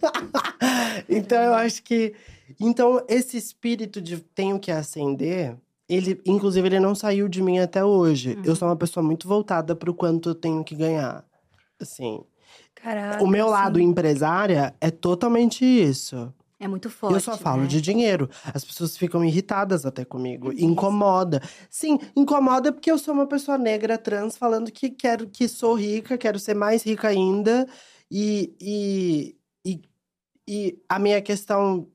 então 1.07 1.39
eu 1.39 1.53
acho 1.53 1.83
que. 1.83 2.15
Então, 2.59 3.05
esse 3.07 3.37
espírito 3.37 4.01
de 4.01 4.17
tenho 4.17 4.59
que 4.59 4.71
acender, 4.71 5.55
ele, 5.87 6.19
inclusive, 6.25 6.67
ele 6.67 6.79
não 6.79 6.95
saiu 6.95 7.29
de 7.29 7.39
mim 7.39 7.59
até 7.59 7.85
hoje. 7.85 8.35
Eu 8.43 8.55
sou 8.55 8.67
uma 8.67 8.75
pessoa 8.75 9.03
muito 9.03 9.27
voltada 9.27 9.75
pro 9.75 9.93
quanto 9.93 10.29
eu 10.29 10.35
tenho 10.35 10.63
que 10.63 10.75
ganhar. 10.75 11.23
Assim, 11.79 12.23
Caraca, 12.81 13.23
o 13.23 13.27
meu 13.27 13.45
sim. 13.45 13.51
lado 13.51 13.79
empresária 13.79 14.73
é 14.81 14.89
totalmente 14.89 15.63
isso. 15.63 16.33
É 16.61 16.67
muito 16.67 16.91
forte. 16.91 17.15
Eu 17.15 17.19
só 17.19 17.35
falo 17.35 17.63
né? 17.63 17.67
de 17.67 17.81
dinheiro. 17.81 18.29
As 18.53 18.63
pessoas 18.63 18.95
ficam 18.95 19.25
irritadas 19.25 19.83
até 19.83 20.05
comigo. 20.05 20.53
Incomoda. 20.53 21.41
Sim, 21.67 21.97
incomoda 22.15 22.71
porque 22.71 22.91
eu 22.91 22.99
sou 22.99 23.15
uma 23.15 23.25
pessoa 23.25 23.57
negra 23.57 23.97
trans 23.97 24.37
falando 24.37 24.71
que 24.71 24.91
quero 24.91 25.27
que 25.27 25.47
sou 25.47 25.73
rica, 25.73 26.19
quero 26.19 26.37
ser 26.37 26.53
mais 26.53 26.83
rica 26.83 27.07
ainda. 27.07 27.67
E, 28.11 28.55
e, 28.61 29.35
e, 29.65 29.81
e 30.47 30.79
a 30.87 30.99
minha 30.99 31.19
questão. 31.19 31.87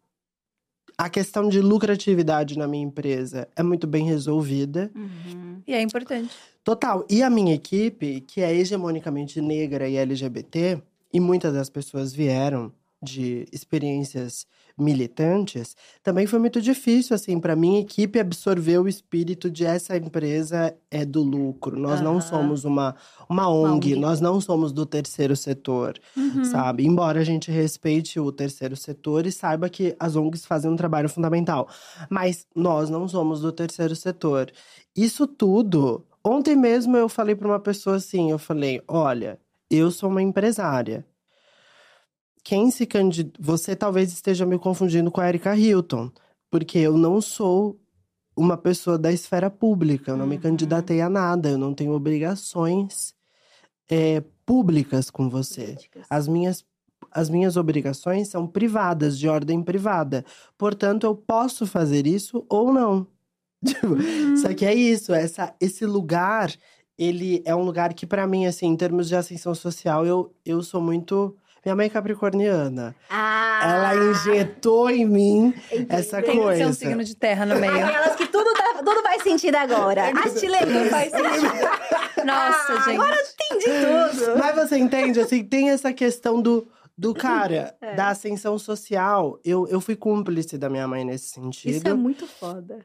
A 0.99 1.11
questão 1.11 1.49
de 1.49 1.61
lucratividade 1.61 2.59
na 2.59 2.67
minha 2.67 2.85
empresa 2.85 3.49
é 3.55 3.63
muito 3.63 3.87
bem 3.87 4.07
resolvida. 4.07 4.91
Uhum. 4.95 5.63
E 5.67 5.75
é 5.75 5.83
importante. 5.83 6.35
Total. 6.65 7.05
E 7.09 7.23
a 7.23 7.31
minha 7.31 7.55
equipe, 7.55 8.21
que 8.23 8.41
é 8.41 8.55
hegemonicamente 8.55 9.41
negra 9.41 9.89
e 9.89 9.97
LGBT, 9.97 10.83
e 11.13 11.21
muitas 11.21 11.53
das 11.53 11.71
pessoas 11.71 12.15
vieram 12.15 12.73
de 13.03 13.47
experiências 13.53 14.47
militantes, 14.79 15.75
também 16.03 16.27
foi 16.27 16.39
muito 16.39 16.61
difícil, 16.61 17.15
assim, 17.15 17.39
para 17.41 17.57
minha 17.57 17.81
equipe 17.81 18.19
absorver 18.19 18.79
o 18.79 18.89
espírito 18.89 19.51
de 19.51 19.65
essa 19.65 19.97
empresa 19.97 20.77
é 20.91 21.05
do 21.05 21.23
lucro. 21.23 21.79
Nós 21.79 22.01
não 22.01 22.13
Aham. 22.13 22.21
somos 22.21 22.65
uma, 22.65 22.95
uma 23.29 23.49
ONG, 23.49 23.93
ONG. 23.93 23.97
nós 23.97 24.21
não 24.21 24.41
somos 24.41 24.73
do 24.73 24.85
terceiro 24.87 25.35
setor, 25.37 25.99
Uhum. 26.17 26.45
sabe? 26.45 26.85
Embora 26.87 27.21
a 27.21 27.25
gente 27.25 27.51
respeite 27.51 28.21
o 28.21 28.31
terceiro 28.31 28.77
setor 28.77 29.27
e 29.27 29.33
saiba 29.33 29.69
que 29.69 29.97
as 29.99 30.15
ONGs 30.17 30.45
fazem 30.45 30.71
um 30.71 30.77
trabalho 30.77 31.09
fundamental. 31.09 31.69
Mas 32.11 32.47
nós 32.55 32.91
não 32.91 33.09
somos 33.09 33.41
do 33.41 33.53
terceiro 33.53 33.97
setor. 33.97 34.51
Isso 34.95 35.27
tudo. 35.27 36.05
Ontem 36.25 36.57
mesmo 36.57 36.97
eu 36.97 37.09
falei 37.09 37.35
para 37.35 37.49
uma 37.49 37.61
pessoa 37.61 37.97
assim: 37.97 38.31
eu 38.31 38.39
falei, 38.39 38.83
olha, 38.89 39.39
eu 39.71 39.91
sou 39.91 40.11
uma 40.11 40.23
empresária. 40.23 41.05
Quem 42.47 42.71
se 42.71 42.87
candid... 42.87 43.33
Você 43.41 43.75
talvez 43.75 44.13
esteja 44.13 44.47
me 44.47 44.57
confundindo 44.57 45.11
com 45.11 45.21
a 45.21 45.29
Erika 45.29 45.57
Hilton, 45.57 46.13
porque 46.49 46.79
eu 46.79 46.97
não 46.97 47.21
sou 47.21 47.77
uma 48.37 48.57
pessoa 48.57 48.97
da 48.97 49.11
esfera 49.11 49.51
pública, 49.51 50.13
eu 50.13 50.17
não 50.17 50.29
me 50.29 50.37
Uhum. 50.37 50.43
candidatei 50.43 51.01
a 51.01 51.11
nada, 51.11 51.49
eu 51.49 51.59
não 51.59 51.75
tenho 51.75 51.93
obrigações 51.93 53.17
é, 53.91 54.23
públicas 54.45 55.11
com 55.11 55.29
você. 55.29 55.65
Políticas. 55.65 56.07
As 56.09 56.29
minhas, 56.29 56.65
as 57.11 57.29
minhas 57.29 57.57
obrigações 57.57 58.29
são 58.29 58.47
privadas, 58.47 59.19
de 59.19 59.29
ordem 59.29 59.61
privada. 59.61 60.25
Portanto, 60.57 61.03
eu 61.05 61.17
posso 61.17 61.67
fazer 61.67 62.07
isso 62.07 62.47
ou 62.49 62.73
não. 62.73 63.09
Tipo, 63.67 63.89
Uhum. 63.89 64.37
Só 64.37 64.55
que 64.55 64.65
é 64.65 64.73
isso, 64.73 65.13
essa, 65.13 65.53
esse 65.61 65.85
lugar, 65.85 66.55
ele 66.97 67.43
é 67.45 67.57
um 67.57 67.65
lugar 67.65 67.93
que, 67.93 68.07
pra 68.07 68.25
mim, 68.25 68.47
assim, 68.47 68.67
em 68.67 68.77
termos 68.77 69.09
de 69.09 69.17
ascensão 69.17 69.53
social, 69.53 70.07
eu, 70.07 70.33
eu 70.45 70.63
sou 70.63 70.81
muito. 70.81 71.37
Minha 71.67 71.75
mãe 71.75 71.87
é 71.87 71.89
capricorniana. 71.91 72.95
Ah! 73.11 73.61
Ela 73.93 73.97
injetou 74.13 74.89
em 74.89 75.05
mim 75.05 75.53
essa 75.89 76.23
Tem 76.23 76.37
que 76.37 76.41
coisa. 76.41 76.59
ser 76.63 76.67
um 76.69 76.73
signo 76.73 77.03
de 77.03 77.17
terra 77.17 77.45
no 77.45 77.57
meio. 77.57 77.85
Aquelas 77.85 78.15
que 78.15 78.27
tudo, 78.29 78.53
tá, 78.55 78.75
tudo 78.85 79.03
faz 79.03 79.21
sentido 79.25 79.57
agora. 79.57 80.13
As 80.25 80.39
chilenas. 80.39 80.89
Faz 80.89 81.11
sentido. 81.11 81.43
Nossa, 82.25 82.73
Ah, 82.73 82.83
gente. 82.85 82.95
Agora 83.01 83.17
entendi 83.17 83.65
tudo. 83.65 84.39
Mas 84.39 84.55
você 84.55 84.79
entende, 84.79 85.19
assim, 85.19 85.43
tem 85.43 85.71
essa 85.71 85.93
questão 85.93 86.41
do, 86.41 86.69
do 86.97 87.13
cara, 87.13 87.75
É. 87.83 87.97
da 87.97 88.11
ascensão 88.11 88.57
social. 88.61 89.41
Eu, 89.45 89.67
eu 89.67 89.81
fui 89.81 89.97
cúmplice 89.97 90.57
da 90.57 90.71
minha 90.71 90.87
mãe 90.87 91.05
nesse 91.05 91.31
sentido. 91.31 91.75
Isso 91.75 91.89
é 91.89 91.95
muito 91.95 92.29
foda. 92.29 92.79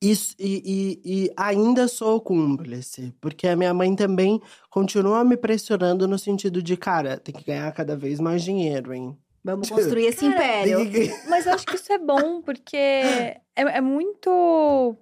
Isso, 0.00 0.34
e, 0.38 1.00
e, 1.04 1.24
e 1.24 1.32
ainda 1.36 1.88
sou 1.88 2.20
cúmplice, 2.20 3.14
porque 3.20 3.48
a 3.48 3.56
minha 3.56 3.72
mãe 3.72 3.94
também 3.96 4.40
continua 4.68 5.24
me 5.24 5.36
pressionando 5.36 6.06
no 6.06 6.18
sentido 6.18 6.62
de, 6.62 6.76
cara, 6.76 7.16
tem 7.16 7.34
que 7.34 7.44
ganhar 7.44 7.72
cada 7.72 7.96
vez 7.96 8.20
mais 8.20 8.42
dinheiro, 8.42 8.92
hein? 8.92 9.16
Vamos 9.42 9.68
construir 9.70 10.06
esse 10.06 10.28
Cara, 10.28 10.34
império. 10.34 10.90
Que 10.90 11.28
Mas 11.28 11.46
eu 11.46 11.54
acho 11.54 11.64
que 11.64 11.76
isso 11.76 11.90
é 11.92 11.98
bom, 11.98 12.42
porque 12.42 12.76
é, 12.76 13.40
é 13.54 13.80
muito. 13.80 14.96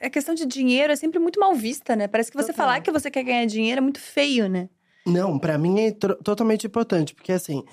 A 0.00 0.10
questão 0.10 0.34
de 0.34 0.46
dinheiro 0.46 0.92
é 0.92 0.96
sempre 0.96 1.18
muito 1.18 1.40
mal 1.40 1.54
vista, 1.54 1.96
né? 1.96 2.06
Parece 2.06 2.30
que 2.30 2.36
você 2.36 2.52
Total. 2.52 2.66
falar 2.66 2.80
que 2.80 2.92
você 2.92 3.10
quer 3.10 3.24
ganhar 3.24 3.46
dinheiro 3.46 3.78
é 3.78 3.82
muito 3.82 3.98
feio, 3.98 4.48
né? 4.48 4.68
Não, 5.04 5.38
pra 5.38 5.58
mim 5.58 5.80
é 5.80 5.90
totalmente 5.90 6.66
importante, 6.66 7.14
porque 7.14 7.32
assim, 7.32 7.64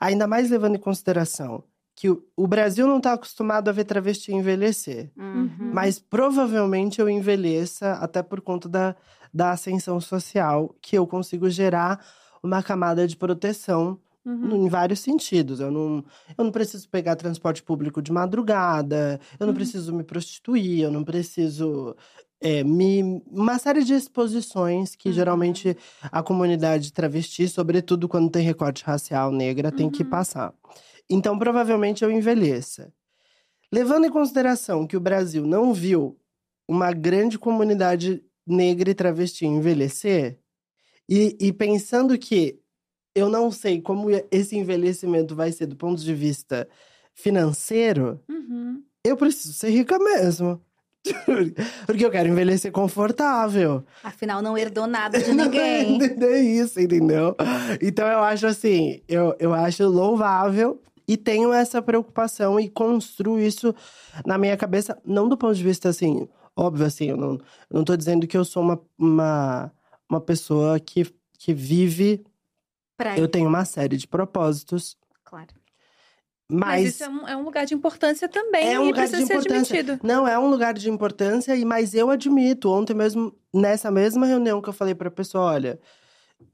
ainda 0.00 0.26
mais 0.26 0.50
levando 0.50 0.76
em 0.76 0.80
consideração 0.80 1.62
que 2.00 2.08
o, 2.08 2.46
Brasil 2.46 2.86
não 2.86 2.98
tá 2.98 3.12
acostumado 3.12 3.68
a 3.68 3.72
ver 3.72 3.84
travesti 3.84 4.32
envelhecer. 4.32 5.10
Uhum. 5.14 5.70
Mas 5.70 5.98
provavelmente 5.98 6.98
eu 6.98 7.10
envelheça 7.10 7.92
até 7.92 8.22
por 8.22 8.40
conta 8.40 8.70
da, 8.70 8.96
da 9.34 9.50
ascensão 9.50 10.00
social, 10.00 10.74
que 10.80 10.96
eu 10.96 11.06
consigo 11.06 11.50
gerar 11.50 12.02
uma 12.42 12.62
camada 12.62 13.06
de 13.06 13.16
proteção 13.16 13.98
Uhum. 14.22 14.66
em 14.66 14.68
vários 14.68 15.00
sentidos. 15.00 15.60
Eu 15.60 15.70
não, 15.70 16.04
eu 16.36 16.44
não 16.44 16.52
preciso 16.52 16.86
pegar 16.90 17.16
transporte 17.16 17.62
público 17.62 18.02
de 18.02 18.12
madrugada, 18.12 19.18
eu 19.38 19.46
não 19.46 19.54
preciso 19.54 19.94
me 19.94 20.04
prostituir, 20.04 20.82
eu 20.82 20.90
não 20.90 21.02
preciso. 21.02 21.96
é, 22.38 22.62
me, 22.62 23.22
uma 23.30 23.58
série 23.58 23.82
de 23.82 23.94
exposições 23.94 24.94
que 24.94 25.10
geralmente 25.10 25.74
a 26.02 26.22
comunidade 26.22 26.92
travesti, 26.92 27.48
sobretudo 27.48 28.08
quando 28.08 28.30
tem 28.30 28.44
recorte 28.44 28.84
racial 28.84 29.32
negra, 29.32 29.72
tem 29.72 29.88
que 29.88 30.04
passar. 30.04 30.52
Então, 31.10 31.38
provavelmente 31.38 32.04
eu 32.04 32.10
envelheça. 32.10 32.92
Levando 33.72 34.06
em 34.06 34.10
consideração 34.10 34.86
que 34.86 34.96
o 34.96 35.00
Brasil 35.00 35.46
não 35.46 35.72
viu 35.74 36.18
uma 36.68 36.92
grande 36.92 37.38
comunidade 37.38 38.22
negra 38.46 38.90
e 38.90 38.94
travesti 38.94 39.44
envelhecer, 39.46 40.38
e, 41.08 41.36
e 41.40 41.52
pensando 41.52 42.16
que 42.16 42.60
eu 43.14 43.28
não 43.28 43.50
sei 43.50 43.80
como 43.80 44.06
esse 44.30 44.56
envelhecimento 44.56 45.34
vai 45.34 45.50
ser 45.50 45.66
do 45.66 45.74
ponto 45.76 46.00
de 46.00 46.14
vista 46.14 46.68
financeiro, 47.12 48.20
Uhum. 48.28 48.82
eu 49.04 49.16
preciso 49.16 49.52
ser 49.54 49.70
rica 49.70 49.98
mesmo. 49.98 50.60
Porque 51.86 52.04
eu 52.04 52.10
quero 52.10 52.28
envelhecer 52.28 52.70
confortável. 52.70 53.82
Afinal, 54.02 54.42
não 54.42 54.56
herdou 54.56 54.86
nada 54.86 55.18
de 55.18 55.32
ninguém. 55.32 55.98
É 56.22 56.40
isso, 56.40 56.78
entendeu? 56.80 57.34
Então 57.80 58.06
eu 58.06 58.20
acho 58.20 58.46
assim, 58.46 59.00
eu, 59.08 59.34
eu 59.38 59.52
acho 59.54 59.86
louvável 59.88 60.80
e 61.12 61.16
tenho 61.16 61.52
essa 61.52 61.82
preocupação 61.82 62.60
e 62.60 62.68
construo 62.68 63.40
isso 63.40 63.74
na 64.24 64.38
minha 64.38 64.56
cabeça, 64.56 64.96
não 65.04 65.28
do 65.28 65.36
ponto 65.36 65.56
de 65.56 65.64
vista 65.64 65.88
assim, 65.88 66.28
óbvio 66.56 66.86
assim, 66.86 67.06
eu 67.06 67.16
não, 67.16 67.32
eu 67.32 67.40
não 67.78 67.84
tô 67.84 67.96
dizendo 67.96 68.28
que 68.28 68.36
eu 68.36 68.44
sou 68.44 68.62
uma, 68.62 68.80
uma, 68.96 69.72
uma 70.08 70.20
pessoa 70.20 70.78
que, 70.78 71.12
que 71.36 71.52
vive, 71.52 72.24
Pra 72.96 73.18
eu 73.18 73.26
tenho 73.26 73.48
uma 73.48 73.64
série 73.64 73.96
de 73.96 74.06
propósitos, 74.06 74.96
Claro. 75.24 75.48
Mas, 76.48 76.60
mas, 76.82 76.94
isso 76.94 77.04
é 77.04 77.08
um, 77.08 77.28
é 77.28 77.36
um 77.36 77.42
lugar 77.44 77.64
de 77.64 77.74
importância 77.74 78.28
também 78.28 78.72
É 78.72 78.78
um 78.78 78.84
e 78.84 78.86
lugar 78.88 79.08
precisa 79.08 79.22
de 79.22 79.26
ser 79.26 79.34
importância. 79.34 79.80
admitido. 79.80 80.06
Não, 80.06 80.26
é 80.26 80.38
um 80.38 80.48
lugar 80.50 80.74
de 80.74 80.90
importância, 80.90 81.56
e 81.56 81.64
mas 81.64 81.94
eu 81.94 82.10
admito. 82.10 82.70
Ontem 82.70 82.92
mesmo, 82.94 83.32
nessa 83.54 83.90
mesma 83.90 84.26
reunião 84.26 84.60
que 84.60 84.68
eu 84.68 84.72
falei 84.72 84.94
pra 84.94 85.10
pessoa: 85.10 85.44
olha, 85.44 85.80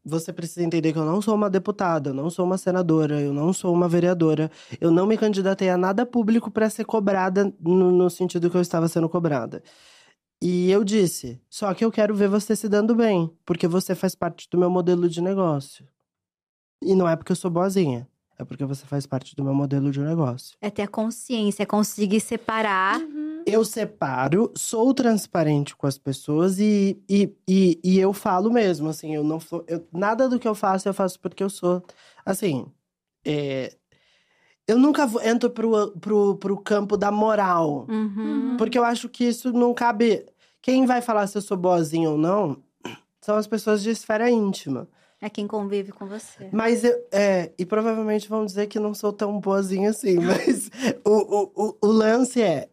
você 0.05 0.33
precisa 0.33 0.65
entender 0.65 0.93
que 0.93 0.99
eu 0.99 1.05
não 1.05 1.21
sou 1.21 1.35
uma 1.35 1.51
deputada, 1.51 2.11
eu 2.11 2.15
não 2.15 2.31
sou 2.31 2.45
uma 2.45 2.57
senadora, 2.57 3.21
eu 3.21 3.33
não 3.33 3.53
sou 3.53 3.75
uma 3.75 3.89
vereadora. 3.89 4.51
Eu 4.81 4.91
não 4.91 5.07
me 5.07 5.19
candidatei 5.19 5.69
a 5.69 5.77
nada 5.77 6.07
público 6.07 6.51
pra 6.51 6.71
ser 6.71 6.85
cobrada 6.85 7.53
no, 7.61 7.91
no 7.91 8.09
sentido 8.11 8.51
que 8.51 8.57
eu 8.57 8.61
estava 8.61 8.89
sendo 8.89 9.09
cobrada. 9.09 9.63
E 10.43 10.71
eu 10.71 10.85
disse: 10.85 11.41
só 11.49 11.73
que 11.75 11.85
eu 11.85 11.91
quero 11.91 12.15
ver 12.15 12.29
você 12.29 12.55
se 12.55 12.69
dando 12.69 12.95
bem, 12.95 13.31
porque 13.45 13.67
você 13.67 13.95
faz 13.95 14.15
parte 14.15 14.49
do 14.51 14.59
meu 14.59 14.71
modelo 14.71 15.09
de 15.09 15.21
negócio. 15.21 15.87
E 16.83 16.95
não 16.95 17.09
é 17.09 17.17
porque 17.17 17.33
eu 17.33 17.37
sou 17.37 17.51
boazinha. 17.51 18.09
É 18.39 18.45
porque 18.45 18.65
você 18.65 18.85
faz 18.85 19.07
parte 19.07 19.35
do 19.35 19.43
meu 19.43 19.55
modelo 19.55 19.91
de 19.91 20.01
negócio. 20.01 20.57
É 20.61 20.69
ter 20.69 20.83
a 20.83 20.89
consciência, 20.89 21.63
é 21.63 21.67
conseguir 21.67 22.21
separar. 22.21 22.99
Uhum. 23.01 23.43
Eu 23.47 23.65
separo, 23.65 24.53
sou 24.57 24.93
transparente 24.93 25.75
com 25.75 25.87
as 25.87 25.97
pessoas 25.97 26.59
e, 26.59 27.01
e, 27.09 27.33
e, 27.49 27.81
e 27.83 27.99
eu 27.99 28.13
falo 28.13 28.51
mesmo, 28.53 28.89
assim, 28.89 29.15
eu 29.15 29.25
não 29.25 29.41
sou. 29.41 29.65
eu- 29.67 29.87
nada 29.93 30.29
do 30.29 30.39
que 30.39 30.47
eu 30.47 30.55
faço, 30.55 30.89
eu 30.89 30.93
faço 30.95 31.19
porque 31.21 31.43
eu 31.43 31.49
sou. 31.51 31.83
Assim. 32.25 32.67
é, 33.25 33.75
eu 34.69 34.79
nunca 34.79 35.07
vou- 35.07 35.23
entro 35.23 35.49
pro, 35.49 35.93
pro, 35.93 36.37
pro 36.37 36.57
campo 36.59 36.97
da 36.97 37.11
moral. 37.11 37.87
Uhum. 37.89 38.57
Porque 38.59 38.77
eu 38.79 38.85
acho 38.85 39.09
que 39.09 39.25
isso 39.25 39.53
não 39.53 39.73
cabe. 39.73 40.27
Quem 40.61 40.85
vai 40.85 41.01
falar 41.01 41.27
se 41.29 41.39
eu 41.39 41.43
sou 41.43 41.57
boazinha 41.57 42.11
ou 42.11 42.19
não 42.19 42.63
são 43.21 43.37
as 43.37 43.47
pessoas 43.47 43.83
de 43.83 43.91
esfera 43.91 44.29
íntima. 44.31 44.89
É 45.21 45.31
quem 45.31 45.47
convive 45.47 45.93
com 45.93 46.07
você. 46.07 46.51
Mas 46.53 46.85
eu, 46.85 46.95
é, 47.11 47.53
e 47.59 47.65
provavelmente 47.65 48.29
vão 48.29 48.45
dizer 48.45 48.67
que 48.67 48.79
não 48.79 48.93
sou 48.93 49.13
tão 49.13 49.41
boazinha 49.41 49.91
assim, 49.91 50.17
mas 50.21 50.71
o, 51.05 51.53
o, 51.55 51.79
o, 51.81 51.87
lance 51.87 52.43
é 52.43 52.69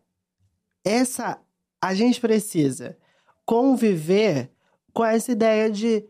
essa 0.83 1.39
a 1.81 1.93
gente 1.93 2.19
precisa 2.19 2.97
conviver 3.45 4.51
com 4.93 5.05
essa 5.05 5.31
ideia 5.31 5.69
de 5.69 6.05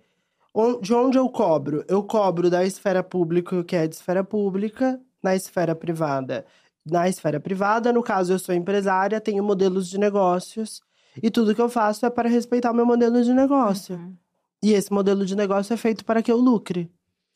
de 0.82 0.94
onde 0.94 1.18
eu 1.18 1.28
cobro. 1.30 1.84
Eu 1.88 2.04
cobro 2.04 2.48
da 2.48 2.64
esfera 2.64 3.04
pública, 3.04 3.60
o 3.60 3.64
que 3.64 3.76
é 3.76 3.88
de 3.88 3.96
esfera 3.96 4.24
pública, 4.24 5.02
na 5.22 5.36
esfera 5.36 5.74
privada. 5.74 6.46
Na 6.86 7.10
esfera 7.10 7.40
privada, 7.40 7.92
no 7.92 8.04
caso, 8.04 8.34
eu 8.34 8.38
sou 8.38 8.54
empresária, 8.54 9.20
tenho 9.20 9.44
modelos 9.44 9.90
de 9.90 9.98
negócios, 9.98 10.84
e 11.22 11.32
tudo 11.32 11.56
que 11.56 11.62
eu 11.62 11.70
faço 11.70 12.06
é 12.06 12.10
para 12.10 12.30
respeitar 12.30 12.72
o 12.72 12.76
meu 12.76 12.86
modelo 12.86 13.24
de 13.24 13.34
negócio. 13.34 13.96
Uhum. 13.96 14.16
E 14.64 14.72
esse 14.72 14.92
modelo 14.94 15.26
de 15.26 15.36
negócio 15.36 15.74
é 15.74 15.78
feito 15.78 16.06
para 16.06 16.24
que 16.24 16.32
eu 16.32 16.38
lucre. 16.38 16.90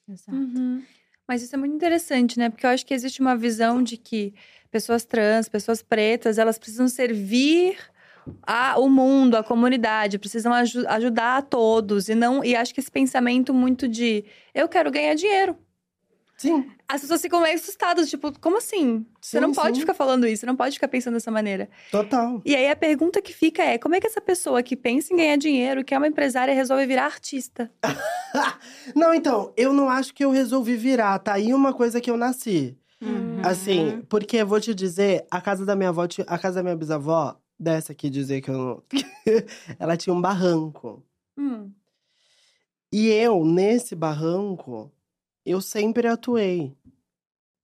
Exato. 0.09 0.31
Uhum. 0.37 0.81
Mas 1.27 1.43
isso 1.43 1.53
é 1.53 1.57
muito 1.57 1.75
interessante, 1.75 2.39
né? 2.39 2.49
Porque 2.49 2.65
eu 2.65 2.69
acho 2.69 2.85
que 2.85 2.93
existe 2.93 3.19
uma 3.19 3.35
visão 3.35 3.83
de 3.83 3.97
que 3.97 4.33
pessoas 4.71 5.03
trans, 5.03 5.49
pessoas 5.49 5.81
pretas, 5.81 6.37
elas 6.37 6.57
precisam 6.57 6.87
servir 6.87 7.77
a, 8.43 8.79
o 8.79 8.89
mundo, 8.89 9.35
a 9.35 9.43
comunidade, 9.43 10.17
precisam 10.17 10.53
aju- 10.53 10.87
ajudar 10.87 11.37
a 11.37 11.41
todos. 11.41 12.07
E 12.07 12.15
não 12.15 12.43
e 12.45 12.55
acho 12.55 12.73
que 12.73 12.79
esse 12.79 12.89
pensamento 12.91 13.53
muito 13.53 13.89
de 13.89 14.23
eu 14.55 14.69
quero 14.69 14.89
ganhar 14.89 15.15
dinheiro. 15.15 15.57
Sim. 16.37 16.69
As 16.87 17.01
pessoas 17.01 17.21
ficam 17.21 17.41
meio 17.41 17.55
assustadas, 17.55 18.09
tipo, 18.09 18.31
como 18.39 18.59
assim? 18.59 19.05
Você 19.19 19.37
Sim, 19.37 19.41
não 19.41 19.51
pode 19.51 19.75
sim. 19.75 19.81
ficar 19.81 19.95
falando 19.95 20.27
isso, 20.27 20.41
você 20.41 20.45
não 20.45 20.55
pode 20.55 20.75
ficar 20.75 20.87
pensando 20.87 21.15
dessa 21.15 21.31
maneira. 21.31 21.67
Total. 21.91 22.39
E 22.45 22.55
aí 22.55 22.69
a 22.69 22.75
pergunta 22.75 23.21
que 23.21 23.33
fica 23.33 23.63
é: 23.63 23.79
como 23.79 23.95
é 23.95 23.99
que 23.99 24.05
essa 24.05 24.21
pessoa 24.21 24.61
que 24.61 24.75
pensa 24.75 25.11
em 25.11 25.17
ganhar 25.17 25.35
dinheiro, 25.35 25.83
que 25.83 25.95
é 25.95 25.97
uma 25.97 26.07
empresária, 26.07 26.53
resolve 26.53 26.85
virar 26.85 27.05
artista? 27.05 27.71
não, 28.95 29.13
então, 29.13 29.51
eu 29.57 29.73
não 29.73 29.89
acho 29.89 30.13
que 30.13 30.23
eu 30.23 30.29
resolvi 30.29 30.75
virar. 30.75 31.17
Tá 31.19 31.33
aí 31.33 31.53
uma 31.53 31.73
coisa 31.73 31.99
que 31.99 32.11
eu 32.11 32.17
nasci. 32.17 32.77
Uhum. 33.01 33.41
Assim, 33.43 34.01
porque 34.07 34.43
vou 34.43 34.59
te 34.59 34.73
dizer, 34.75 35.25
a 35.31 35.41
casa 35.41 35.65
da 35.65 35.75
minha 35.75 35.89
avó, 35.89 36.03
a 36.27 36.37
casa 36.37 36.55
da 36.55 36.63
minha 36.63 36.75
bisavó, 36.75 37.35
dessa 37.59 37.93
aqui 37.93 38.09
dizer 38.09 38.41
que 38.41 38.49
eu 38.49 38.57
não. 38.57 38.83
ela 39.79 39.97
tinha 39.97 40.13
um 40.13 40.21
barranco. 40.21 41.03
Hum. 41.35 41.71
E 42.91 43.09
eu, 43.09 43.43
nesse 43.43 43.95
barranco, 43.95 44.91
eu 45.51 45.61
sempre 45.61 46.07
atuei. 46.07 46.75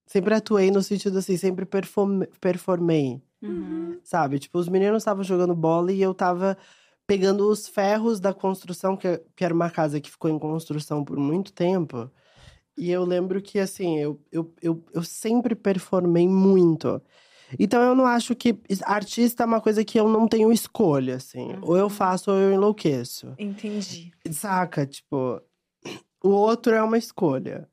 Sempre 0.06 0.34
atuei 0.34 0.69
no 0.69 0.82
sentido 0.82 1.17
assim, 1.17 1.38
sempre 1.38 1.65
performe- 1.65 2.28
performei. 2.39 3.22
Uhum. 3.41 4.00
Sabe? 4.04 4.39
Tipo, 4.39 4.58
os 4.60 4.69
meninos 4.69 5.02
estavam 5.04 5.24
jogando 5.24 5.56
bola 5.56 5.91
e 5.91 6.02
eu 6.02 6.13
tava 6.13 6.58
pegando 7.06 7.50
os 7.50 7.67
ferros 7.67 8.19
da 8.19 8.34
construção, 8.34 8.96
que, 8.96 9.22
que 9.36 9.43
era 9.43 9.54
uma 9.54 9.69
casa 9.69 10.00
que 10.00 10.10
ficou 10.10 10.30
em 10.32 10.39
construção 10.39 11.04
por 11.04 11.17
muito 11.17 11.52
tempo. 11.52 12.10
E 12.78 12.89
eu 12.89 13.04
lembro 13.04 13.41
que, 13.41 13.60
assim, 13.60 14.00
eu, 14.00 14.19
eu, 14.32 14.54
eu, 14.62 14.84
eu 14.93 15.04
sempre 15.04 15.54
performei 15.56 16.28
muito. 16.28 17.02
Então, 17.60 17.82
eu 17.84 17.93
não 17.93 18.06
acho 18.06 18.36
que 18.36 18.58
artista 18.84 19.43
é 19.43 19.46
uma 19.46 19.62
coisa 19.62 19.84
que 19.86 20.00
eu 20.00 20.08
não 20.10 20.28
tenho 20.28 20.52
escolha, 20.52 21.15
assim. 21.17 21.56
Ou 21.62 21.78
eu 21.78 21.89
faço 21.89 22.32
ou 22.32 22.38
eu 22.38 22.52
enlouqueço. 22.54 23.34
Entendi. 23.38 24.12
Saca? 24.32 24.88
Tipo, 24.88 25.39
o 26.24 26.30
outro 26.30 26.74
é 26.74 26.82
uma 26.82 26.98
escolha. 26.98 27.69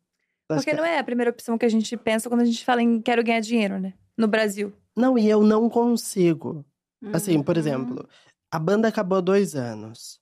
Porque 0.57 0.71
que- 0.71 0.77
não 0.77 0.85
é 0.85 0.99
a 0.99 1.05
primeira 1.05 1.31
opção 1.31 1.57
que 1.59 1.65
a 1.67 1.69
gente 1.69 1.97
pensa 1.97 2.29
quando 2.29 2.41
a 2.43 2.45
gente 2.45 2.65
fala 2.65 2.83
em 2.83 3.01
quero 3.01 3.23
ganhar 3.25 3.41
dinheiro, 3.41 3.79
né? 3.79 3.95
No 4.17 4.27
Brasil. 4.29 4.73
Não, 4.97 5.17
e 5.19 5.29
eu 5.29 5.43
não 5.43 5.69
consigo. 5.69 6.65
Assim, 7.13 7.43
por 7.43 7.57
Uhum. 7.57 7.61
exemplo, 7.61 8.09
a 8.51 8.59
banda 8.59 8.89
acabou 8.89 9.19
há 9.19 9.21
dois 9.21 9.55
anos. 9.55 10.21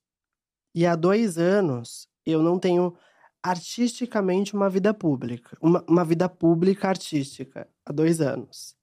E 0.75 0.87
há 0.87 0.95
dois 0.95 1.39
anos 1.39 2.07
eu 2.25 2.43
não 2.43 2.59
tenho 2.59 2.95
artisticamente 3.43 4.55
uma 4.55 4.69
vida 4.69 4.93
pública. 4.95 5.57
Uma, 5.61 5.83
uma 5.89 6.05
vida 6.05 6.29
pública 6.29 6.89
artística. 6.89 7.67
Há 7.85 7.93
dois 7.93 8.21
anos. 8.21 8.77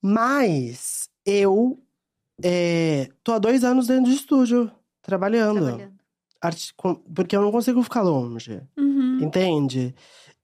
Mas 0.00 1.08
eu 1.24 1.82
é, 2.42 3.08
tô 3.24 3.32
há 3.32 3.38
dois 3.38 3.64
anos 3.64 3.86
dentro 3.88 4.10
de 4.10 4.16
estúdio, 4.16 4.70
trabalhando. 5.02 5.64
Trabalhando. 5.64 5.97
Arti- 6.40 6.74
porque 7.14 7.36
eu 7.36 7.42
não 7.42 7.50
consigo 7.50 7.82
ficar 7.82 8.02
longe. 8.02 8.60
Uhum. 8.76 9.18
Entende? 9.20 9.94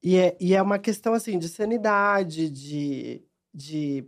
E 0.03 0.17
é, 0.17 0.37
e 0.41 0.55
é 0.55 0.61
uma 0.61 0.79
questão, 0.79 1.15
assim, 1.15 1.39
de 1.39 1.49
sanidade, 1.49 2.51
de. 2.51 3.23
de... 3.53 4.05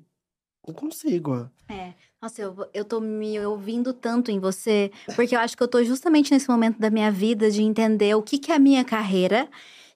Não 0.67 0.75
consigo. 0.75 1.49
É. 1.69 1.95
Nossa, 2.21 2.43
eu, 2.43 2.57
eu 2.75 2.85
tô 2.85 3.01
me 3.01 3.39
ouvindo 3.47 3.93
tanto 3.93 4.31
em 4.33 4.41
você, 4.41 4.91
porque 5.15 5.37
eu 5.37 5.39
acho 5.41 5.57
que 5.57 5.63
eu 5.63 5.69
tô 5.69 5.83
justamente 5.85 6.33
nesse 6.33 6.49
momento 6.49 6.79
da 6.79 6.91
minha 6.91 7.11
vida 7.11 7.51
de 7.51 7.63
entender 7.63 8.15
o 8.17 8.23
que, 8.23 8.39
que 8.39 8.51
é 8.51 8.57
a 8.57 8.59
minha 8.59 8.85
carreira. 8.85 9.49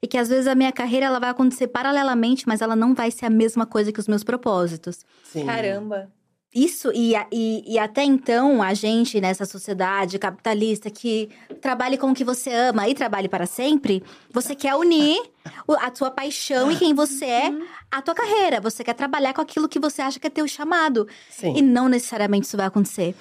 E 0.03 0.07
que 0.07 0.17
às 0.17 0.29
vezes 0.31 0.47
a 0.47 0.55
minha 0.55 0.73
carreira 0.73 1.05
ela 1.07 1.19
vai 1.19 1.29
acontecer 1.29 1.67
paralelamente, 1.69 2.49
mas 2.49 2.63
ela 2.63 2.75
não 2.75 2.95
vai 2.95 3.11
ser 3.11 3.27
a 3.27 3.31
mesma 3.31 3.67
coisa 3.67 3.93
que 3.93 4.01
os 4.01 4.09
meus 4.09 4.25
propósitos. 4.25 5.05
Sim. 5.25 5.45
Caramba. 5.45 6.11
Isso, 6.53 6.91
e, 6.93 7.13
e, 7.31 7.75
e 7.75 7.79
até 7.79 8.03
então, 8.03 8.61
a 8.61 8.75
gente 8.75 9.21
nessa 9.21 9.45
sociedade 9.45 10.19
capitalista 10.19 10.91
que 10.91 11.29
trabalhe 11.61 11.97
com 11.97 12.11
o 12.11 12.15
que 12.15 12.25
você 12.25 12.53
ama 12.53 12.89
e 12.89 12.95
trabalhe 12.95 13.29
para 13.29 13.47
sempre, 13.47 14.03
você 14.33 14.57
quer 14.57 14.75
unir 14.75 15.23
a 15.69 15.91
tua 15.93 16.11
paixão 16.11 16.71
e 16.73 16.77
quem 16.77 16.93
você 16.93 17.25
é 17.25 17.53
à 17.89 18.03
tua 18.03 18.17
carreira. 18.17 18.61
Você 18.61 18.83
quer 18.83 18.95
trabalhar 18.95 19.33
com 19.33 19.41
aquilo 19.41 19.69
que 19.69 19.79
você 19.79 20.03
acha 20.03 20.19
que 20.19 20.27
é 20.27 20.31
teu 20.31 20.49
chamado. 20.49 21.07
Sim. 21.31 21.55
E 21.57 21.63
não 21.63 21.89
necessariamente 21.89 22.49
isso 22.49 22.57
vai 22.57 22.67
acontecer. 22.67 23.15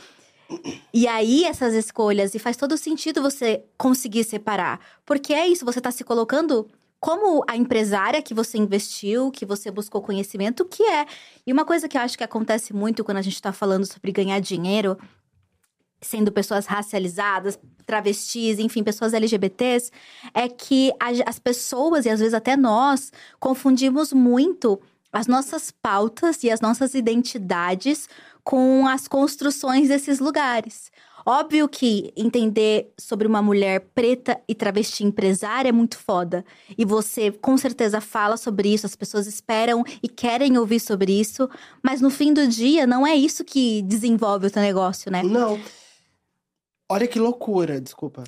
E 0.92 1.08
aí, 1.08 1.44
essas 1.44 1.76
escolhas, 1.76 2.34
e 2.34 2.40
faz 2.40 2.58
todo 2.58 2.76
sentido 2.78 3.22
você 3.22 3.64
conseguir 3.78 4.24
separar. 4.24 4.80
Porque 5.06 5.34
é 5.34 5.48
isso, 5.48 5.64
você 5.64 5.80
tá 5.80 5.92
se 5.92 6.04
colocando 6.04 6.68
como 7.00 7.44
a 7.48 7.56
empresária 7.56 8.22
que 8.22 8.34
você 8.34 8.58
investiu, 8.58 9.32
que 9.32 9.46
você 9.46 9.72
buscou 9.72 10.02
conhecimento, 10.02 10.66
que 10.66 10.84
é. 10.84 11.06
E 11.48 11.54
uma 11.54 11.64
coisa 11.64 11.88
que 11.88 11.98
eu 11.98 12.02
acho 12.02 12.18
que 12.18 12.24
acontece 12.24 12.74
muito 12.74 13.04
quando 13.04 13.18
a 13.18 13.22
gente 13.22 13.42
tá 13.42 13.54
falando 13.54 13.86
sobre 13.86 14.12
ganhar 14.12 14.40
dinheiro, 14.40 14.98
sendo 16.02 16.32
pessoas 16.32 16.66
racializadas, 16.66 17.60
travestis, 17.86 18.60
enfim, 18.60 18.84
pessoas 18.84 19.14
LGBTs, 19.14 19.92
é 20.34 20.48
que 20.48 20.92
as 21.00 21.40
pessoas, 21.40 22.06
e 22.06 22.10
às 22.10 22.20
vezes 22.20 22.34
até 22.34 22.56
nós, 22.56 23.12
confundimos 23.40 24.14
muito 24.14 24.80
as 25.12 25.28
nossas 25.28 25.72
pautas 25.72 26.44
e 26.44 26.52
as 26.52 26.62
nossas 26.62 26.94
identidades 26.94 28.08
com 28.44 28.88
as 28.88 29.08
construções 29.08 29.88
desses 29.88 30.20
lugares. 30.20 30.92
Óbvio 31.32 31.70
que 31.70 32.12
entender 32.18 32.92
sobre 32.98 33.28
uma 33.28 33.40
mulher 33.40 33.82
preta 33.94 34.42
e 34.48 34.56
travesti 34.56 35.04
empresária 35.04 35.70
é 35.70 35.72
muito 35.72 35.96
foda. 35.96 36.44
E 36.76 36.84
você 36.84 37.32
com 37.32 37.56
certeza 37.56 38.02
fala 38.02 38.36
sobre 38.36 38.74
isso, 38.74 38.88
as 38.88 38.96
pessoas 38.96 39.28
esperam 39.28 39.84
e 40.02 40.10
querem 40.10 40.58
ouvir 40.58 40.80
sobre 40.80 41.12
isso, 41.12 41.48
mas 41.84 42.02
no 42.02 42.10
fim 42.10 42.34
do 42.34 42.48
dia 42.48 42.88
não 42.88 43.06
é 43.06 43.14
isso 43.14 43.46
que 43.46 43.84
desenvolve 43.84 44.48
o 44.48 44.50
teu 44.50 44.60
negócio, 44.60 45.12
né? 45.12 45.22
Não. 45.22 45.62
Olha 46.90 47.08
que 47.08 47.20
loucura, 47.20 47.80
desculpa. 47.80 48.24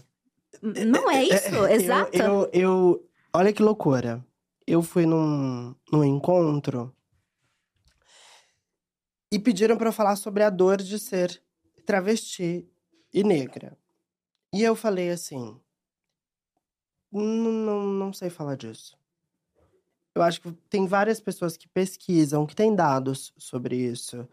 Não 0.61 1.09
é 1.09 1.23
isso, 1.23 1.65
exato. 1.71 2.15
Eu, 2.15 2.23
eu, 2.23 2.49
eu, 2.53 3.09
olha 3.33 3.51
que 3.51 3.63
loucura. 3.63 4.23
Eu 4.67 4.83
fui 4.83 5.07
num, 5.07 5.73
num 5.91 6.03
encontro 6.03 6.95
e 9.31 9.39
pediram 9.39 9.75
para 9.75 9.89
eu 9.89 9.93
falar 9.93 10.17
sobre 10.17 10.43
a 10.43 10.51
dor 10.51 10.77
de 10.77 10.99
ser 10.99 11.41
travesti 11.83 12.70
e 13.13 13.23
negra. 13.23 13.77
E 14.53 14.61
eu 14.61 14.75
falei 14.75 15.09
assim: 15.09 15.59
não, 17.11 17.83
não, 17.83 18.13
sei 18.13 18.29
falar 18.29 18.55
disso. 18.55 18.97
Eu 20.13 20.21
acho 20.21 20.41
que 20.41 20.51
tem 20.69 20.85
várias 20.85 21.21
pessoas 21.21 21.55
que 21.55 21.67
pesquisam, 21.67 22.45
que 22.45 22.55
têm 22.55 22.75
dados 22.75 23.33
sobre 23.37 23.75
isso, 23.77 24.27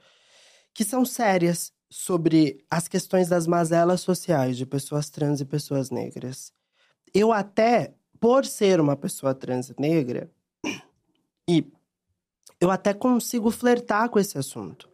que 0.74 0.84
são 0.84 1.04
sérias 1.04 1.72
sobre 1.88 2.64
as 2.70 2.88
questões 2.88 3.28
das 3.28 3.46
mazelas 3.46 4.00
sociais 4.00 4.56
de 4.56 4.66
pessoas 4.66 5.08
trans 5.08 5.40
e 5.40 5.44
pessoas 5.44 5.90
negras. 5.90 6.52
Eu 7.14 7.32
até, 7.32 7.94
por 8.20 8.44
ser 8.44 8.80
uma 8.80 8.96
pessoa 8.96 9.34
trans 9.34 9.70
e 9.70 9.80
negra, 9.80 10.30
e 11.48 11.64
eu 12.60 12.70
até 12.70 12.92
consigo 12.92 13.50
flertar 13.50 14.10
com 14.10 14.18
esse 14.18 14.36
assunto. 14.36 14.90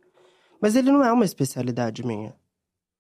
Mas 0.61 0.77
ele 0.77 0.93
não 0.93 1.03
é 1.03 1.11
uma 1.11 1.25
especialidade 1.25 2.05
minha 2.07 2.37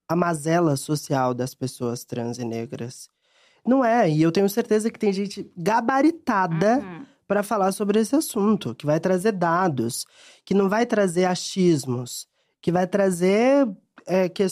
a 0.09 0.15
mazela 0.17 0.77
social 0.77 1.35
das 1.35 1.55
pessoas 1.55 2.05
trans 2.05 2.39
e 2.39 2.45
negras. 2.45 3.09
Não 3.67 3.85
é, 3.85 4.09
e 4.11 4.21
eu 4.21 4.31
tenho 4.31 4.49
certeza 4.49 4.91
que 4.91 4.99
tem 4.99 5.13
gente 5.13 5.51
gabaritada 5.57 6.79
uhum. 6.79 7.07
para 7.27 7.43
falar 7.43 7.73
sobre 7.73 7.99
esse 7.99 8.15
assunto, 8.15 8.75
que 8.75 8.85
vai 8.85 9.01
trazer 9.01 9.33
dados, 9.33 10.05
que 10.45 10.53
não 10.53 10.69
vai 10.69 10.85
trazer 10.85 11.25
achismos, 11.25 12.29
que 12.61 12.71
vai 12.71 12.87
trazer 12.87 13.67
é, 14.07 14.29
que, 14.29 14.47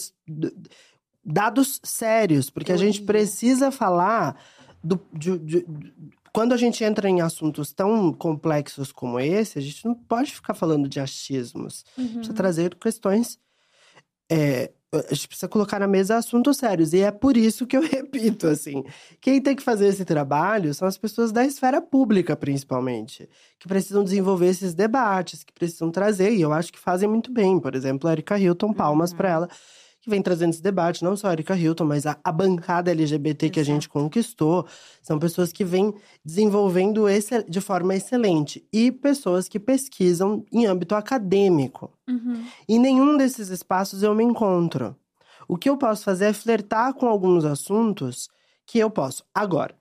dados 1.23 1.79
sérios, 1.83 2.49
porque 2.49 2.73
a 2.73 2.77
gente 2.77 3.03
precisa 3.03 3.71
falar 3.71 4.41
do, 4.83 5.01
de, 5.13 5.39
de, 5.39 5.67
quando 6.33 6.55
a 6.55 6.57
gente 6.57 6.83
entra 6.83 7.09
em 7.09 7.21
assuntos 7.21 7.73
tão 7.73 8.13
complexos 8.13 8.91
como 8.91 9.21
esse, 9.21 9.59
a 9.59 9.63
gente 9.63 9.85
não 9.85 9.95
pode 9.95 10.33
ficar 10.33 10.55
falando 10.55 10.89
de 10.89 10.99
achismos. 10.99 11.85
Uhum. 11.97 12.15
Precisa 12.15 12.33
trazer 12.33 12.75
questões 12.77 13.39
é, 14.31 14.73
a 14.93 15.15
gente 15.15 15.29
precisa 15.29 15.49
colocar 15.49 15.79
na 15.79 15.87
mesa 15.87 16.17
assuntos 16.17 16.59
sérios. 16.59 16.93
E 16.93 17.01
é 17.01 17.11
por 17.11 17.37
isso 17.37 17.67
que 17.67 17.77
eu 17.77 17.81
repito, 17.87 18.47
assim. 18.47 18.85
Quem 19.21 19.41
tem 19.41 19.57
que 19.57 19.63
fazer 19.63 19.87
esse 19.87 20.05
trabalho 20.05 20.75
são 20.75 20.87
as 20.87 20.99
pessoas 20.99 21.33
da 21.33 21.45
esfera 21.45 21.81
pública, 21.81 22.37
principalmente. 22.37 23.29
Que 23.59 23.67
precisam 23.67 24.05
desenvolver 24.05 24.49
esses 24.49 24.75
debates, 24.75 25.43
que 25.43 25.53
precisam 25.53 25.91
trazer. 25.91 26.33
E 26.33 26.43
eu 26.43 26.53
acho 26.53 26.73
que 26.73 26.79
fazem 26.79 27.09
muito 27.09 27.33
bem. 27.33 27.59
Por 27.59 27.75
exemplo, 27.75 28.09
a 28.09 28.13
Erika 28.13 28.39
Hilton, 28.39 28.73
palmas 28.73 29.13
uhum. 29.13 29.17
para 29.17 29.31
ela 29.31 29.49
que 30.03 30.11
vem 30.11 30.21
trazendo 30.21 30.51
esse 30.51 30.61
debate, 30.61 31.05
não 31.05 31.17
só 31.17 31.29
a 31.29 31.33
Erika 31.33 31.57
Hilton, 31.57 31.85
mas 31.85 32.07
a, 32.07 32.19
a 32.25 32.33
bancada 32.33 32.91
LGBT 32.91 33.47
Exato. 33.47 33.55
que 33.55 33.61
a 33.61 33.65
gente 33.65 33.89
conquistou. 33.89 34.67
São 35.01 35.17
pessoas 35.17 35.53
que 35.53 35.65
vêm 35.65 35.95
desenvolvendo 36.25 37.09
esse, 37.09 37.45
de 37.45 37.61
forma 37.61 37.95
excelente. 37.95 38.67
E 38.73 38.91
pessoas 38.91 39.49
que 39.49 39.61
pesquisam 39.61 40.45
em 40.53 40.67
âmbito 40.67 40.97
acadêmico. 40.97 41.97
Uhum. 42.09 42.45
Em 42.69 42.81
nenhum 42.81 43.17
desses 43.17 43.49
espaços 43.49 44.03
eu 44.03 44.13
me 44.13 44.25
encontro. 44.25 44.97
O 45.47 45.57
que 45.57 45.71
eu 45.71 45.77
posso 45.77 46.03
fazer 46.03 46.27
é 46.27 46.33
flertar 46.33 46.93
com 46.95 47.07
alguns 47.07 47.45
assuntos 47.45 48.29
que 48.67 48.81
eu 48.81 48.91
posso. 48.91 49.25
Agora, 49.33 49.77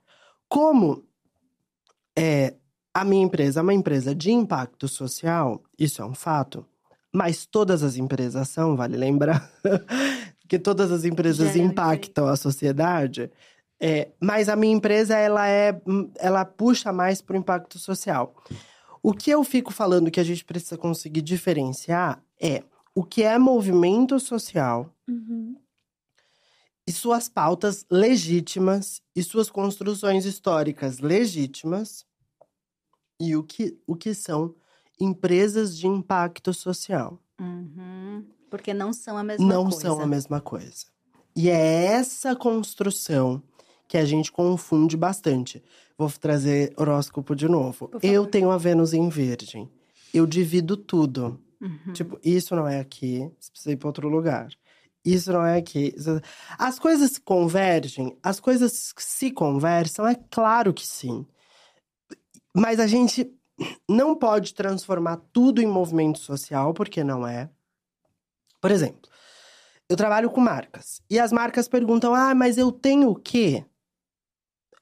como 0.47 1.03
é, 2.15 2.53
a 2.93 3.03
minha 3.03 3.23
empresa 3.23 3.59
é 3.59 3.63
uma 3.63 3.73
empresa 3.73 4.13
de 4.13 4.31
impacto 4.31 4.87
social, 4.87 5.63
isso 5.79 5.99
é 5.99 6.05
um 6.05 6.13
fato, 6.13 6.63
mas 7.13 7.45
todas 7.45 7.83
as 7.83 7.97
empresas 7.97 8.47
são, 8.49 8.75
vale 8.75 8.95
lembrar, 8.95 9.51
que 10.47 10.57
todas 10.57 10.91
as 10.91 11.03
empresas 11.03 11.55
impactam 11.55 12.27
a 12.27 12.35
sociedade. 12.35 13.29
É, 13.79 14.09
mas 14.19 14.47
a 14.47 14.55
minha 14.55 14.75
empresa 14.75 15.17
ela 15.17 15.47
é, 15.49 15.81
ela 16.19 16.45
puxa 16.45 16.93
mais 16.93 17.21
para 17.21 17.35
o 17.35 17.39
impacto 17.39 17.79
social. 17.79 18.35
O 19.03 19.13
que 19.13 19.31
eu 19.31 19.43
fico 19.43 19.73
falando 19.73 20.11
que 20.11 20.19
a 20.19 20.23
gente 20.23 20.45
precisa 20.45 20.77
conseguir 20.77 21.21
diferenciar 21.21 22.23
é 22.39 22.63
o 22.93 23.03
que 23.03 23.23
é 23.23 23.37
movimento 23.39 24.19
social 24.19 24.93
uhum. 25.07 25.55
e 26.85 26.91
suas 26.91 27.27
pautas 27.27 27.85
legítimas 27.89 29.01
e 29.15 29.23
suas 29.23 29.49
construções 29.49 30.25
históricas 30.25 30.99
legítimas 30.99 32.05
e 33.19 33.35
o 33.35 33.43
que, 33.43 33.79
o 33.87 33.95
que 33.95 34.13
são 34.13 34.53
empresas 35.03 35.77
de 35.77 35.87
impacto 35.87 36.53
social. 36.53 37.19
Uhum. 37.39 38.23
Porque 38.49 38.73
não 38.73 38.93
são 38.93 39.17
a 39.17 39.23
mesma 39.23 39.45
não 39.45 39.63
coisa. 39.63 39.87
Não 39.87 39.95
são 39.95 40.01
a 40.01 40.07
mesma 40.07 40.39
coisa. 40.39 40.85
E 41.35 41.49
é 41.49 41.85
essa 41.85 42.35
construção 42.35 43.41
que 43.87 43.97
a 43.97 44.05
gente 44.05 44.31
confunde 44.31 44.95
bastante. 44.95 45.63
Vou 45.97 46.09
trazer 46.09 46.73
horóscopo 46.77 47.35
de 47.35 47.47
novo. 47.47 47.89
Eu 48.01 48.25
tenho 48.25 48.51
a 48.51 48.57
Vênus 48.57 48.93
em 48.93 49.09
Virgem. 49.09 49.69
Eu 50.13 50.25
divido 50.25 50.75
tudo. 50.77 51.39
Uhum. 51.61 51.93
Tipo, 51.93 52.19
isso 52.23 52.55
não 52.55 52.67
é 52.67 52.79
aqui, 52.79 53.29
você 53.39 53.51
precisa 53.51 53.71
ir 53.71 53.77
para 53.77 53.87
outro 53.87 54.09
lugar. 54.09 54.49
Isso 55.05 55.31
não 55.31 55.45
é 55.45 55.57
aqui. 55.57 55.93
As 56.57 56.77
coisas 56.79 57.17
convergem, 57.17 58.17
as 58.21 58.39
coisas 58.39 58.93
se 58.97 59.31
conversam, 59.31 60.07
é 60.07 60.15
claro 60.29 60.73
que 60.73 60.85
sim. 60.85 61.25
Mas 62.55 62.79
a 62.79 62.87
gente 62.87 63.31
não 63.87 64.15
pode 64.15 64.53
transformar 64.53 65.17
tudo 65.31 65.61
em 65.61 65.67
movimento 65.67 66.19
social, 66.19 66.73
porque 66.73 67.03
não 67.03 67.27
é. 67.27 67.49
Por 68.59 68.71
exemplo, 68.71 69.09
eu 69.89 69.97
trabalho 69.97 70.29
com 70.29 70.39
marcas 70.39 71.01
e 71.09 71.19
as 71.19 71.31
marcas 71.31 71.67
perguntam: 71.67 72.13
"Ah, 72.13 72.33
mas 72.33 72.57
eu 72.57 72.71
tenho 72.71 73.09
o 73.09 73.15
quê?" 73.15 73.65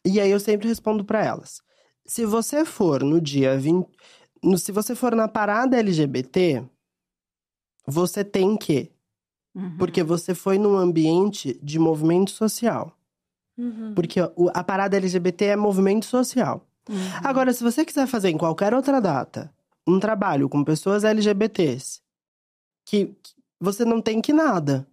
E 0.05 0.19
aí 0.19 0.31
eu 0.31 0.39
sempre 0.39 0.67
respondo 0.67 1.03
para 1.03 1.25
elas: 1.25 1.61
"Se 2.05 2.25
você 2.25 2.65
for 2.65 3.03
no 3.03 3.19
dia 3.19 3.57
20, 3.57 3.87
no, 4.43 4.57
se 4.57 4.71
você 4.71 4.95
for 4.95 5.15
na 5.15 5.27
parada 5.27 5.77
LGBT, 5.77 6.63
você 7.85 8.23
tem 8.23 8.55
que 8.57 8.91
uhum. 9.55 9.77
porque 9.77 10.03
você 10.03 10.33
foi 10.33 10.57
num 10.57 10.77
ambiente 10.77 11.59
de 11.61 11.79
movimento 11.79 12.31
social. 12.31 12.95
Uhum. 13.57 13.93
Porque 13.93 14.19
a, 14.19 14.31
a 14.53 14.63
parada 14.63 14.97
LGBT 14.97 15.45
é 15.45 15.55
movimento 15.55 16.05
social. 16.05 16.65
Uhum. 16.89 16.95
Agora, 17.23 17.53
se 17.53 17.63
você 17.63 17.85
quiser 17.85 18.07
fazer 18.07 18.29
em 18.29 18.37
qualquer 18.37 18.73
outra 18.73 18.99
data 18.99 19.53
um 19.87 19.99
trabalho 19.99 20.49
com 20.49 20.63
pessoas 20.63 21.03
LGBTs, 21.03 22.01
que, 22.85 23.05
que 23.05 23.33
você 23.59 23.85
não 23.85 24.01
tem 24.01 24.21
que 24.21 24.33
nada. 24.33 24.87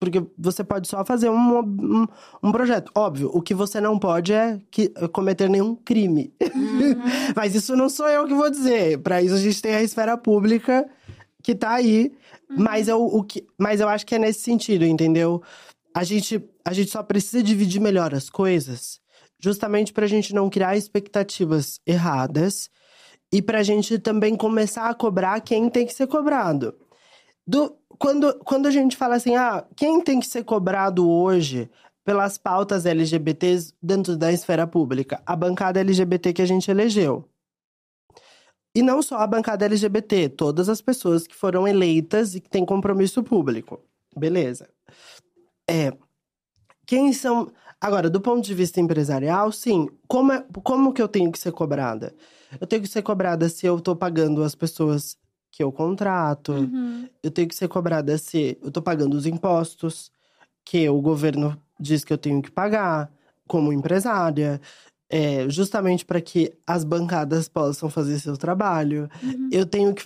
Porque 0.00 0.24
você 0.38 0.62
pode 0.62 0.86
só 0.86 1.04
fazer 1.04 1.28
um, 1.28 1.58
um, 1.58 2.06
um, 2.40 2.52
projeto. 2.52 2.92
Óbvio, 2.94 3.30
o 3.34 3.42
que 3.42 3.52
você 3.52 3.80
não 3.80 3.98
pode 3.98 4.32
é 4.32 4.60
que, 4.70 4.90
cometer 5.12 5.50
nenhum 5.50 5.74
crime. 5.74 6.32
Uhum. 6.40 7.02
Mas 7.34 7.56
isso 7.56 7.74
não 7.74 7.88
sou 7.88 8.08
eu 8.08 8.26
que 8.26 8.34
vou 8.34 8.48
dizer. 8.48 8.98
Para 8.98 9.20
isso 9.20 9.34
a 9.34 9.38
gente 9.38 9.60
tem 9.60 9.74
a 9.74 9.82
esfera 9.82 10.16
pública 10.16 10.88
que 11.42 11.52
tá 11.52 11.72
aí. 11.72 12.12
Uhum. 12.48 12.62
Mas, 12.62 12.86
eu, 12.86 13.02
o 13.04 13.24
que, 13.24 13.44
mas 13.58 13.80
eu 13.80 13.88
acho 13.88 14.06
que 14.06 14.14
é 14.14 14.18
nesse 14.18 14.40
sentido, 14.40 14.84
entendeu? 14.84 15.42
A 15.94 16.04
gente, 16.04 16.42
a 16.64 16.72
gente 16.72 16.90
só 16.90 17.02
precisa 17.02 17.42
dividir 17.42 17.80
melhor 17.80 18.14
as 18.14 18.30
coisas 18.30 19.00
justamente 19.40 19.92
para 19.92 20.04
a 20.04 20.08
gente 20.08 20.34
não 20.34 20.50
criar 20.50 20.76
expectativas 20.76 21.80
erradas 21.86 22.70
e 23.32 23.40
para 23.42 23.60
a 23.60 23.62
gente 23.62 23.98
também 23.98 24.36
começar 24.36 24.88
a 24.88 24.94
cobrar 24.94 25.40
quem 25.40 25.68
tem 25.68 25.86
que 25.86 25.94
ser 25.94 26.06
cobrado. 26.06 26.74
Do, 27.46 27.76
quando, 27.98 28.38
quando 28.40 28.66
a 28.66 28.70
gente 28.70 28.96
fala 28.96 29.16
assim, 29.16 29.36
ah, 29.36 29.66
quem 29.76 30.00
tem 30.00 30.20
que 30.20 30.26
ser 30.26 30.44
cobrado 30.44 31.08
hoje 31.08 31.70
pelas 32.04 32.38
pautas 32.38 32.86
LGBTs 32.86 33.74
dentro 33.82 34.16
da 34.16 34.32
esfera 34.32 34.66
pública? 34.66 35.22
A 35.26 35.36
bancada 35.36 35.80
LGBT 35.80 36.32
que 36.32 36.42
a 36.42 36.46
gente 36.46 36.70
elegeu. 36.70 37.28
E 38.74 38.82
não 38.82 39.02
só 39.02 39.18
a 39.18 39.26
bancada 39.26 39.64
LGBT, 39.64 40.28
todas 40.28 40.68
as 40.68 40.80
pessoas 40.80 41.26
que 41.26 41.34
foram 41.34 41.66
eleitas 41.66 42.34
e 42.34 42.40
que 42.40 42.48
têm 42.48 42.64
compromisso 42.64 43.22
público. 43.22 43.80
Beleza. 44.16 44.68
É, 45.68 45.92
quem 46.86 47.12
são. 47.12 47.50
Agora, 47.80 48.10
do 48.10 48.20
ponto 48.20 48.44
de 48.44 48.54
vista 48.54 48.80
empresarial, 48.80 49.52
sim. 49.52 49.88
Como, 50.06 50.32
é, 50.32 50.44
como 50.64 50.92
que 50.92 51.00
eu 51.00 51.08
tenho 51.08 51.30
que 51.30 51.38
ser 51.38 51.52
cobrada? 51.52 52.14
Eu 52.60 52.66
tenho 52.66 52.82
que 52.82 52.88
ser 52.88 53.02
cobrada 53.02 53.48
se 53.48 53.66
eu 53.66 53.80
tô 53.80 53.94
pagando 53.94 54.42
as 54.42 54.54
pessoas 54.54 55.16
que 55.50 55.62
eu 55.62 55.70
contrato. 55.70 56.52
Uhum. 56.52 57.08
Eu 57.22 57.30
tenho 57.30 57.48
que 57.48 57.54
ser 57.54 57.68
cobrada 57.68 58.16
se 58.18 58.58
eu 58.62 58.70
tô 58.70 58.82
pagando 58.82 59.16
os 59.16 59.26
impostos 59.26 60.10
que 60.64 60.88
o 60.88 61.00
governo 61.00 61.56
diz 61.78 62.04
que 62.04 62.12
eu 62.12 62.18
tenho 62.18 62.42
que 62.42 62.50
pagar 62.50 63.10
como 63.46 63.72
empresária. 63.72 64.60
é, 65.10 65.48
justamente 65.48 66.04
para 66.04 66.20
que 66.20 66.52
as 66.66 66.84
bancadas 66.84 67.48
possam 67.48 67.88
fazer 67.88 68.18
seu 68.18 68.36
trabalho. 68.36 69.08
Uhum. 69.22 69.48
Eu 69.50 69.64
tenho 69.64 69.94
que. 69.94 70.04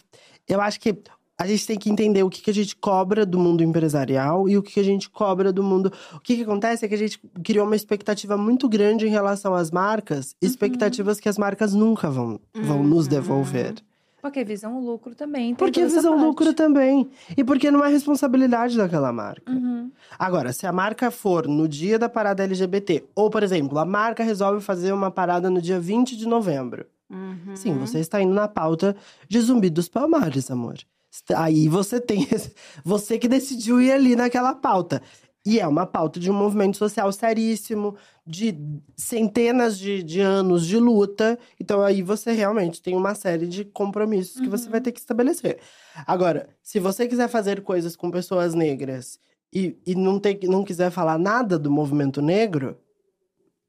Eu 0.49 0.61
acho 0.61 0.79
que 0.81 0.97
a 1.43 1.47
gente 1.47 1.67
tem 1.67 1.77
que 1.77 1.91
entender 1.91 2.23
o 2.23 2.31
que, 2.31 2.41
que 2.41 2.51
a 2.51 2.55
gente 2.55 2.77
cobra 2.77 3.27
do 3.27 3.37
mundo 3.37 3.65
empresarial 3.65 4.49
e 4.49 4.57
o 4.57 4.63
que, 4.63 4.75
que 4.75 4.81
a 4.81 4.85
gente 4.85 5.11
cobra 5.11 5.53
do 5.53 5.63
mundo. 5.63 5.93
O 6.15 6.21
que, 6.21 6.37
que 6.37 6.43
acontece 6.43 6.85
é 6.85 6.89
que 6.89 6.95
a 6.95 6.99
gente 6.99 7.21
criou 7.43 7.67
uma 7.67 7.75
expectativa 7.75 8.37
muito 8.37 8.69
grande 8.69 9.07
em 9.07 9.11
relação 9.11 9.53
às 9.53 9.71
marcas, 9.71 10.37
expectativas 10.41 11.19
que 11.19 11.29
as 11.29 11.37
marcas 11.37 11.75
nunca 11.75 12.09
vão, 12.09 12.39
vão 12.55 12.85
nos 12.85 13.09
devolver. 13.09 13.75
Porque 14.21 14.45
visam 14.45 14.79
o 14.79 14.81
lucro 14.81 15.17
também. 15.17 15.53
Porque 15.57 15.85
visam 15.85 16.17
lucro 16.17 16.55
também. 16.55 17.11
E 17.37 17.43
porque 17.43 17.73
não 17.73 17.85
é 17.85 17.89
responsabilidade 17.89 18.77
daquela 18.77 19.13
marca. 19.13 19.51
Uhum. 19.51 19.91
Agora, 20.17 20.53
se 20.53 20.65
a 20.65 20.71
marca 20.71 21.11
for 21.11 21.49
no 21.49 21.67
dia 21.67 21.99
da 21.99 22.09
parada 22.09 22.45
LGBT, 22.45 23.05
ou, 23.17 23.29
por 23.29 23.43
exemplo, 23.43 23.81
a 23.81 23.85
marca 23.85 24.23
resolve 24.23 24.61
fazer 24.61 24.93
uma 24.93 25.11
parada 25.11 25.51
no 25.51 25.61
dia 25.61 25.81
20 25.81 26.17
de 26.17 26.29
novembro. 26.29 26.87
Uhum. 27.11 27.57
Sim, 27.57 27.75
você 27.75 27.99
está 27.99 28.23
indo 28.23 28.33
na 28.33 28.47
pauta 28.47 28.95
de 29.29 29.41
Zumbi 29.41 29.69
dos 29.69 29.89
Palmares, 29.89 30.53
amor. 30.53 30.77
Aí 31.37 31.69
você 31.69 32.01
tem. 32.01 32.27
Você 32.85 33.19
que 33.19 33.29
decidiu 33.29 33.81
ir 33.81 33.93
ali 33.93 34.17
naquela 34.17 34.55
pauta. 34.55 35.03
E 35.45 35.59
é 35.59 35.67
uma 35.67 35.85
pauta 35.85 36.21
de 36.21 36.31
um 36.31 36.35
movimento 36.35 36.77
social 36.77 37.11
seríssimo, 37.11 37.97
de 38.25 38.57
centenas 38.97 39.77
de, 39.77 40.01
de 40.03 40.21
anos 40.21 40.65
de 40.65 40.79
luta. 40.79 41.37
Então 41.61 41.83
aí 41.83 42.01
você 42.01 42.31
realmente 42.33 42.81
tem 42.81 42.97
uma 42.97 43.15
série 43.15 43.49
de 43.49 43.65
compromissos 43.65 44.41
que 44.41 44.49
você 44.49 44.69
vai 44.69 44.81
ter 44.81 44.93
que 44.93 45.01
estabelecer. 45.01 45.59
Agora, 46.07 46.49
se 46.63 46.79
você 46.79 47.09
quiser 47.09 47.29
fazer 47.29 47.61
coisas 47.63 47.97
com 47.97 48.09
pessoas 48.11 48.55
negras 48.55 49.19
e, 49.53 49.77
e 49.85 49.97
não, 49.97 50.21
ter, 50.21 50.39
não 50.45 50.63
quiser 50.65 50.91
falar 50.93 51.19
nada 51.19 51.59
do 51.59 51.71
movimento 51.71 52.23
negro, 52.23 52.79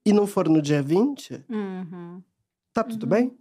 e 0.05 0.11
não 0.13 0.27
for 0.27 0.47
no 0.49 0.61
dia 0.61 0.81
20, 0.81 1.45
Uhum. 1.49 2.21
tá 2.73 2.83
tudo 2.83 3.07
bem? 3.07 3.35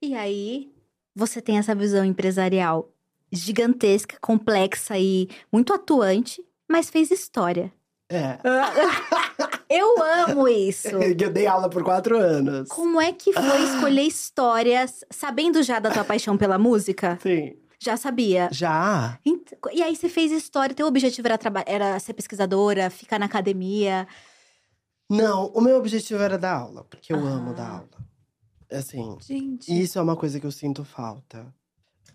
E 0.00 0.14
aí, 0.14 0.72
você 1.14 1.40
tem 1.40 1.58
essa 1.58 1.74
visão 1.74 2.04
empresarial 2.04 2.92
gigantesca, 3.32 4.16
complexa 4.20 4.98
e 4.98 5.28
muito 5.52 5.72
atuante, 5.72 6.42
mas 6.70 6.90
fez 6.90 7.10
história. 7.10 7.72
É. 8.10 8.38
Eu 9.68 10.00
amo 10.28 10.46
isso. 10.48 10.88
Eu 11.02 11.30
dei 11.30 11.46
aula 11.46 11.68
por 11.68 11.82
quatro 11.82 12.16
anos. 12.16 12.68
Como 12.68 13.00
é 13.00 13.12
que 13.12 13.32
foi 13.32 13.62
escolher 13.64 14.02
histórias, 14.02 15.04
sabendo 15.10 15.62
já 15.62 15.78
da 15.80 15.90
tua 15.90 16.04
paixão 16.04 16.36
pela 16.36 16.56
música? 16.58 17.18
Sim. 17.20 17.56
Já 17.78 17.96
sabia. 17.96 18.48
Já? 18.52 19.18
E 19.72 19.82
aí 19.82 19.94
você 19.94 20.08
fez 20.08 20.32
história, 20.32 20.74
teu 20.74 20.86
objetivo 20.86 21.28
era, 21.28 21.38
era 21.66 21.98
ser 21.98 22.14
pesquisadora, 22.14 22.88
ficar 22.90 23.18
na 23.18 23.26
academia. 23.26 24.06
Não, 25.10 25.46
o 25.48 25.60
meu 25.60 25.76
objetivo 25.76 26.22
era 26.22 26.38
dar 26.38 26.54
aula, 26.56 26.84
porque 26.84 27.12
eu 27.12 27.18
Ah. 27.18 27.30
amo 27.30 27.52
dar 27.54 27.68
aula. 27.70 28.06
Assim, 28.72 29.16
Gente. 29.20 29.70
isso 29.82 29.98
é 29.98 30.02
uma 30.02 30.16
coisa 30.16 30.40
que 30.40 30.46
eu 30.46 30.50
sinto 30.50 30.84
falta. 30.84 31.46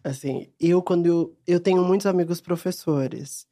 Assim, 0.03 0.47
eu 0.59 0.81
quando 0.81 1.05
eu, 1.05 1.37
eu 1.47 1.59
tenho 1.59 1.83
muitos 1.83 2.07
amigos 2.07 2.41
professores, 2.41 3.47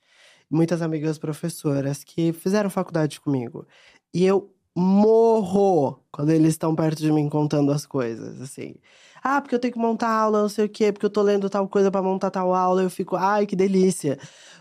muitas 0.49 0.81
amigas 0.81 1.17
professoras 1.19 2.03
que 2.03 2.33
fizeram 2.33 2.69
faculdade 2.69 3.19
comigo. 3.21 3.67
E 4.13 4.25
eu 4.25 4.53
morro 4.75 5.99
quando 6.11 6.31
eles 6.31 6.51
estão 6.53 6.75
perto 6.75 6.99
de 6.99 7.11
mim 7.11 7.29
contando 7.29 7.71
as 7.71 7.85
coisas, 7.85 8.41
assim. 8.41 8.75
Ah, 9.23 9.41
porque 9.41 9.55
eu 9.55 9.59
tenho 9.59 9.73
que 9.73 9.79
montar 9.79 10.09
aula, 10.09 10.41
não 10.41 10.49
sei 10.49 10.65
o 10.65 10.69
quê, 10.69 10.91
porque 10.91 11.05
eu 11.05 11.09
tô 11.09 11.21
lendo 11.21 11.49
tal 11.49 11.67
coisa 11.67 11.91
pra 11.91 12.01
montar 12.01 12.31
tal 12.31 12.53
aula, 12.53 12.81
eu 12.83 12.89
fico, 12.89 13.15
ai, 13.15 13.45
que 13.45 13.55
delícia. 13.55 14.17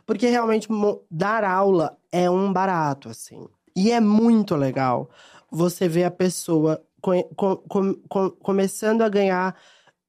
Porque 0.07 0.27
realmente 0.29 0.68
dar 1.11 1.44
aula 1.44 1.96
é 2.11 2.29
um 2.31 2.53
barato, 2.53 3.09
assim. 3.09 3.46
E 3.77 3.92
é 3.92 4.01
muito 4.01 4.57
legal 4.57 5.09
você 5.51 5.88
ver 5.88 6.05
a 6.05 6.11
pessoa 6.11 6.83
co- 7.01 7.24
co- 7.37 7.57
com- 7.68 7.94
com- 8.09 8.31
começando 8.31 9.03
a 9.03 9.09
ganhar 9.09 9.57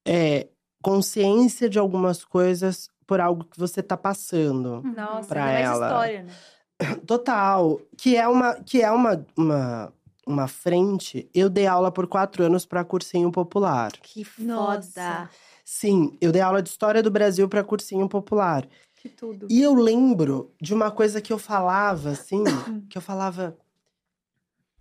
é, 0.05 0.47
consciência 0.81 1.69
de 1.69 1.77
algumas 1.79 2.23
coisas 2.23 2.89
por 3.05 3.19
algo 3.19 3.43
que 3.43 3.59
você 3.59 3.81
tá 3.81 3.97
passando. 3.97 4.81
Nossa, 4.83 5.27
pra 5.27 5.45
mais 5.45 5.65
ela. 5.65 5.87
história, 5.87 6.23
né? 6.23 6.95
Total. 7.05 7.81
Que 7.97 8.15
é 8.15 8.27
uma, 8.27 8.55
que 8.55 8.81
é 8.81 8.91
uma, 8.91 9.25
uma, 9.35 9.93
uma 10.25 10.47
frente. 10.47 11.29
Eu 11.33 11.49
dei 11.49 11.65
aula 11.65 11.91
por 11.91 12.07
quatro 12.07 12.43
anos 12.43 12.65
para 12.65 12.83
cursinho 12.83 13.31
popular. 13.31 13.91
Que 14.01 14.25
Nossa. 14.37 14.91
foda. 14.91 15.29
Sim, 15.65 16.17
eu 16.19 16.31
dei 16.31 16.41
aula 16.41 16.63
de 16.63 16.69
história 16.69 17.03
do 17.03 17.11
Brasil 17.11 17.47
para 17.47 17.63
cursinho 17.63 18.07
popular. 18.09 18.67
Que 18.95 19.07
tudo. 19.07 19.47
E 19.49 19.61
eu 19.61 19.73
lembro 19.73 20.51
de 20.59 20.73
uma 20.73 20.91
coisa 20.91 21.21
que 21.21 21.31
eu 21.31 21.37
falava, 21.37 22.11
assim, 22.11 22.43
que 22.89 22.97
eu 22.97 23.01
falava. 23.01 23.57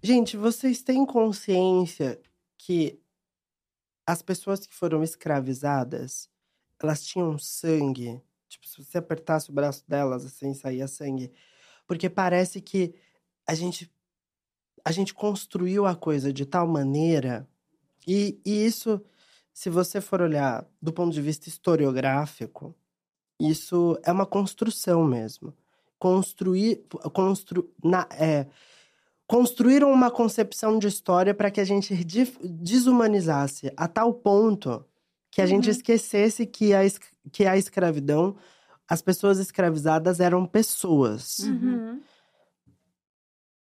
Gente, 0.02 0.37
vocês 0.37 0.82
têm 0.82 1.04
consciência 1.04 2.20
que 2.56 2.98
as 4.09 4.23
pessoas 4.23 4.66
que 4.66 4.75
foram 4.75 5.03
escravizadas, 5.03 6.31
elas 6.83 7.05
tinham 7.05 7.38
sangue. 7.38 8.18
Tipo, 8.49 8.66
se 8.66 8.83
você 8.83 8.97
apertasse 8.97 9.51
o 9.51 9.53
braço 9.53 9.85
delas, 9.87 10.25
assim, 10.25 10.55
saía 10.55 10.88
sangue. 10.88 11.31
Porque 11.87 12.09
parece 12.09 12.62
que 12.62 12.94
a 13.47 13.55
gente, 13.55 13.92
a 14.83 14.92
gente 14.92 15.12
construiu 15.12 15.85
a 15.85 15.94
coisa 15.94 16.33
de 16.33 16.47
tal 16.47 16.66
maneira. 16.66 17.47
E, 18.07 18.40
e 18.47 18.64
isso, 18.64 18.99
se 19.53 19.68
você 19.68 20.01
for 20.01 20.23
olhar 20.23 20.66
do 20.81 20.90
ponto 20.90 21.12
de 21.12 21.21
vista 21.21 21.51
historiográfico, 21.51 22.75
isso 23.38 23.99
é 24.03 24.11
uma 24.11 24.25
construção 24.25 25.05
mesmo. 25.05 25.55
Construir, 25.99 26.83
constru, 27.12 27.71
na, 27.85 28.09
é, 28.12 28.47
construíram 29.28 29.92
uma 29.92 30.10
concepção 30.10 30.78
de 30.78 30.88
história 30.88 31.34
para 31.34 31.50
que 31.50 31.60
a 31.60 31.64
gente 31.64 31.94
desumanizasse 32.42 33.70
a 33.76 33.86
tal 33.86 34.14
ponto 34.14 34.84
que 35.30 35.42
a 35.42 35.46
gente 35.46 35.66
Uhum. 35.66 35.70
esquecesse 35.70 36.46
que 36.46 36.72
a, 36.72 36.80
que 37.30 37.44
a 37.44 37.56
escravidão, 37.56 38.34
as 38.88 39.02
pessoas 39.02 39.38
escravizadas 39.38 40.18
eram 40.18 40.46
pessoas. 40.46 41.40
Uhum. 41.40 42.00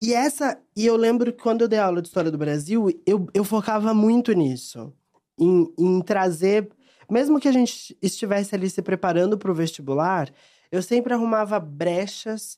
E 0.01 0.13
essa, 0.13 0.57
e 0.75 0.85
eu 0.85 0.95
lembro 0.95 1.33
que 1.33 1.41
quando 1.43 1.63
eu 1.63 1.67
dei 1.67 1.79
aula 1.79 2.01
de 2.01 2.07
história 2.07 2.31
do 2.31 2.37
Brasil, 2.37 2.87
eu, 3.05 3.27
eu 3.33 3.43
focava 3.43 3.93
muito 3.93 4.31
nisso, 4.31 4.93
em, 5.37 5.67
em 5.77 6.01
trazer, 6.01 6.69
mesmo 7.11 7.41
que 7.41 7.47
a 7.47 7.51
gente 7.51 7.97
estivesse 8.01 8.55
ali 8.55 8.69
se 8.69 8.81
preparando 8.81 9.37
para 9.37 9.51
o 9.51 9.55
vestibular, 9.55 10.31
eu 10.71 10.81
sempre 10.81 11.13
arrumava 11.13 11.59
brechas 11.59 12.57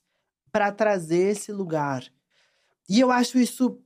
para 0.51 0.71
trazer 0.71 1.31
esse 1.31 1.51
lugar. 1.51 2.03
E 2.89 2.99
eu 2.99 3.11
acho 3.11 3.37
isso 3.37 3.79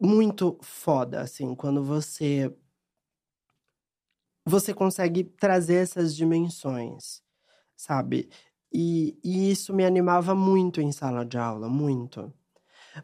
muito 0.00 0.56
foda, 0.62 1.20
assim, 1.20 1.54
quando 1.56 1.82
você 1.82 2.54
você 4.46 4.72
consegue 4.72 5.24
trazer 5.24 5.74
essas 5.74 6.16
dimensões, 6.16 7.20
sabe? 7.76 8.30
E, 8.72 9.18
e 9.22 9.50
isso 9.50 9.74
me 9.74 9.84
animava 9.84 10.34
muito 10.34 10.80
em 10.80 10.90
sala 10.90 11.24
de 11.24 11.36
aula, 11.36 11.68
muito. 11.68 12.32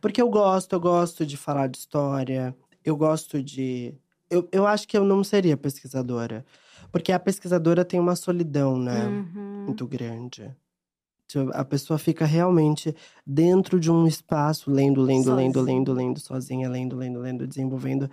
Porque 0.00 0.22
eu 0.22 0.30
gosto, 0.30 0.72
eu 0.74 0.80
gosto 0.80 1.26
de 1.26 1.36
falar 1.36 1.68
de 1.68 1.78
história, 1.78 2.56
eu 2.84 2.96
gosto 2.96 3.42
de. 3.42 3.94
Eu, 4.30 4.48
eu 4.50 4.66
acho 4.66 4.88
que 4.88 4.96
eu 4.96 5.04
não 5.04 5.22
seria 5.22 5.56
pesquisadora. 5.56 6.46
Porque 6.90 7.12
a 7.12 7.18
pesquisadora 7.18 7.84
tem 7.84 8.00
uma 8.00 8.16
solidão, 8.16 8.78
né? 8.78 9.08
Uhum. 9.08 9.64
Muito 9.66 9.86
grande. 9.86 10.54
Tipo, 11.26 11.50
A 11.54 11.64
pessoa 11.64 11.98
fica 11.98 12.24
realmente 12.24 12.94
dentro 13.26 13.80
de 13.80 13.90
um 13.90 14.06
espaço, 14.06 14.70
lendo, 14.70 15.00
lendo, 15.02 15.34
lendo, 15.34 15.54
Sozinha. 15.54 15.74
lendo, 15.74 15.92
lendo, 15.92 16.20
sozinha, 16.20 16.68
lendo, 16.68 16.96
lendo, 16.96 17.18
lendo, 17.20 17.46
desenvolvendo. 17.46 18.10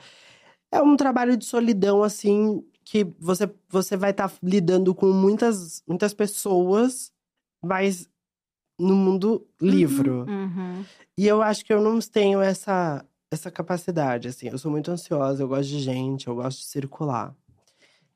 É 0.71 0.81
um 0.81 0.95
trabalho 0.95 1.35
de 1.35 1.45
solidão, 1.45 2.01
assim, 2.01 2.63
que 2.83 3.03
você, 3.19 3.49
você 3.69 3.97
vai 3.97 4.11
estar 4.11 4.31
lidando 4.41 4.95
com 4.95 5.07
muitas, 5.11 5.83
muitas 5.87 6.13
pessoas, 6.13 7.11
mas 7.61 8.09
no 8.79 8.95
mundo 8.95 9.45
livro. 9.61 10.25
Uhum. 10.27 10.83
E 11.17 11.27
eu 11.27 11.41
acho 11.41 11.63
que 11.63 11.73
eu 11.73 11.81
não 11.81 11.99
tenho 11.99 12.41
essa, 12.41 13.05
essa 13.29 13.51
capacidade, 13.51 14.27
assim. 14.27 14.47
Eu 14.47 14.57
sou 14.57 14.71
muito 14.71 14.89
ansiosa, 14.89 15.43
eu 15.43 15.47
gosto 15.47 15.69
de 15.69 15.79
gente, 15.79 16.27
eu 16.27 16.35
gosto 16.35 16.59
de 16.59 16.65
circular. 16.65 17.35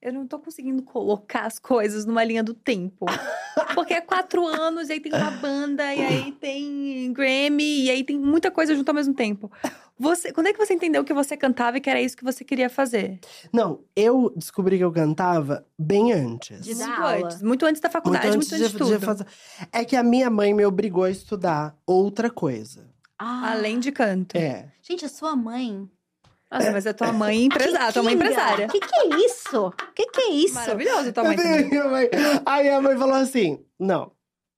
Eu 0.05 0.13
não 0.13 0.27
tô 0.27 0.37
conseguindo 0.37 0.83
colocar 0.83 1.47
as 1.47 1.57
coisas 1.57 2.05
numa 2.05 2.23
linha 2.23 2.43
do 2.43 2.53
tempo. 2.53 3.07
Porque 3.73 3.95
é 3.95 4.01
quatro 4.01 4.45
anos, 4.45 4.87
e 4.89 4.93
aí 4.93 4.99
tem 4.99 5.11
uma 5.11 5.31
banda, 5.31 5.95
e 5.95 5.99
aí 5.99 6.31
tem 6.33 7.11
Grammy, 7.11 7.85
e 7.85 7.89
aí 7.89 8.03
tem 8.03 8.15
muita 8.19 8.51
coisa 8.51 8.75
junto 8.75 8.87
ao 8.87 8.93
mesmo 8.93 9.15
tempo. 9.15 9.51
Você, 9.97 10.31
quando 10.31 10.45
é 10.45 10.53
que 10.53 10.63
você 10.63 10.75
entendeu 10.75 11.03
que 11.03 11.11
você 11.11 11.35
cantava 11.35 11.79
e 11.79 11.81
que 11.81 11.89
era 11.89 11.99
isso 11.99 12.15
que 12.15 12.23
você 12.23 12.43
queria 12.43 12.69
fazer? 12.69 13.19
Não, 13.51 13.79
eu 13.95 14.31
descobri 14.35 14.77
que 14.77 14.83
eu 14.83 14.91
cantava 14.91 15.65
bem 15.75 16.13
antes. 16.13 16.61
De 16.61 16.75
dar 16.75 16.85
muito 16.85 17.01
aula. 17.01 17.25
antes. 17.25 17.41
Muito 17.41 17.65
antes 17.65 17.81
da 17.81 17.89
faculdade, 17.89 18.27
muito 18.27 18.53
antes, 18.53 18.71
de, 18.71 18.77
tudo. 18.77 18.99
fazer. 18.99 19.25
É 19.71 19.83
que 19.83 19.95
a 19.95 20.03
minha 20.03 20.29
mãe 20.29 20.53
me 20.53 20.67
obrigou 20.67 21.05
a 21.05 21.09
estudar 21.09 21.75
outra 21.83 22.29
coisa. 22.29 22.93
Ah. 23.17 23.53
Além 23.53 23.79
de 23.79 23.91
canto. 23.91 24.35
É. 24.35 24.71
Gente, 24.83 25.03
a 25.03 25.09
sua 25.09 25.35
mãe. 25.35 25.89
Nossa, 26.51 26.71
mas 26.71 26.87
a 26.87 26.93
tua 26.93 27.11
mãe 27.11 27.37
é 27.37 27.41
empresária, 27.45 27.91
tua 27.93 28.03
mãe 28.03 28.13
é 28.13 28.15
empresária. 28.15 28.67
O 28.67 28.69
que, 28.69 28.79
que 28.79 28.95
é 28.95 29.07
isso? 29.25 29.67
O 29.67 29.71
que, 29.93 30.05
que 30.07 30.21
é 30.21 30.29
isso? 30.31 30.53
Maravilhoso, 30.55 31.11
tua 31.11 31.23
mãe 31.23 31.35
também. 31.35 31.53
tenho 31.57 31.69
minha 31.69 31.85
mãe- 31.85 32.09
Aí 32.45 32.69
a 32.69 32.81
mãe 32.81 32.97
falou 32.97 33.15
assim: 33.15 33.59
não, 33.79 34.11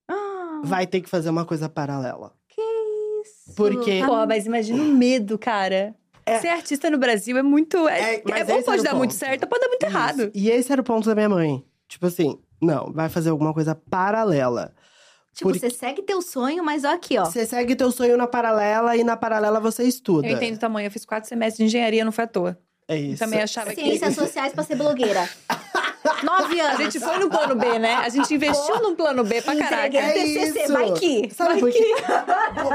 Ah, 0.10 0.62
vai 0.64 0.86
ter 0.86 1.02
que 1.02 1.10
fazer 1.10 1.30
uma 1.30 1.46
coisa 1.46 1.68
paralela. 1.70 2.34
que 2.50 2.62
isso? 2.62 3.56
Porque- 3.56 4.04
Pô, 4.06 4.26
mas 4.28 4.46
imagina 4.46 4.82
o 4.82 4.86
medo, 4.86 5.38
cara. 5.38 5.96
É. 6.26 6.40
Ser 6.40 6.50
artista 6.50 6.90
no 6.90 6.98
Brasil 6.98 7.38
é 7.38 7.42
muito. 7.42 7.88
É, 7.88 8.00
É, 8.00 8.16
é, 8.16 8.24
era 8.42 8.64
pode 8.64 8.84
dar 8.84 8.94
muito 8.94 9.12
ponto. 9.12 9.20
certo, 9.20 9.44
ou 9.44 9.48
pode 9.50 9.62
dar 9.62 9.68
muito 9.70 9.84
errado. 9.84 10.20
Isso. 10.24 10.32
E 10.36 10.50
esse 10.52 10.72
era 10.72 10.82
o 10.82 10.84
ponto 10.84 11.08
da 11.08 11.16
minha 11.16 11.30
mãe. 11.30 11.64
Tipo 11.88 12.06
assim, 12.08 12.38
não, 12.62 12.92
vai 12.92 13.08
fazer 13.08 13.30
alguma 13.30 13.54
coisa 13.54 13.74
paralela. 13.74 14.74
Tipo, 15.38 15.52
Porque- 15.52 15.60
você 15.60 15.70
segue 15.70 16.02
teu 16.02 16.20
sonho, 16.20 16.64
mas 16.64 16.84
ó 16.84 16.90
aqui, 16.94 17.16
ó. 17.18 17.26
Você 17.26 17.46
segue 17.46 17.76
teu 17.76 17.92
sonho 17.92 18.18
na 18.18 18.26
paralela 18.26 18.96
e 18.98 19.04
na 19.04 19.16
paralela 19.16 19.60
você 19.60 19.84
estuda. 19.84 20.28
Eu 20.28 20.36
entendo 20.36 20.56
o 20.56 20.60
tamanho. 20.60 20.88
Eu 20.88 20.92
fiz 20.92 21.06
quatro 21.06 21.30
semestres 21.30 21.58
de 21.58 21.64
engenharia, 21.66 22.04
não 22.04 22.12
foi 22.12 22.24
à 22.24 22.28
toa. 22.28 22.58
É 22.88 22.98
isso. 22.98 23.20
Também 23.20 23.42
achava 23.42 23.70
que. 23.70 23.76
Ciências 23.82 24.16
sociais 24.16 24.52
pra 24.54 24.64
ser 24.64 24.76
blogueira. 24.76 25.30
Nove 26.24 26.60
A 26.60 26.70
anos. 26.72 26.78
gente 26.80 27.00
foi 27.00 27.20
no 27.20 27.30
plano 27.30 27.56
B, 27.56 27.78
né? 27.78 27.94
A 27.96 28.10
gente 28.10 28.34
investiu 28.34 28.82
num 28.82 28.96
plano 28.96 29.24
B 29.24 29.42
pra. 29.42 29.54
Entreguei 29.54 30.00
É 30.00 30.12
TCC, 30.14 30.64
isso. 30.64 30.74
vai 30.74 30.92
que. 30.94 31.30
Sabe 31.36 31.50
vai 31.52 31.60
por 31.60 31.72
que. 31.72 31.84
quê? 31.84 31.94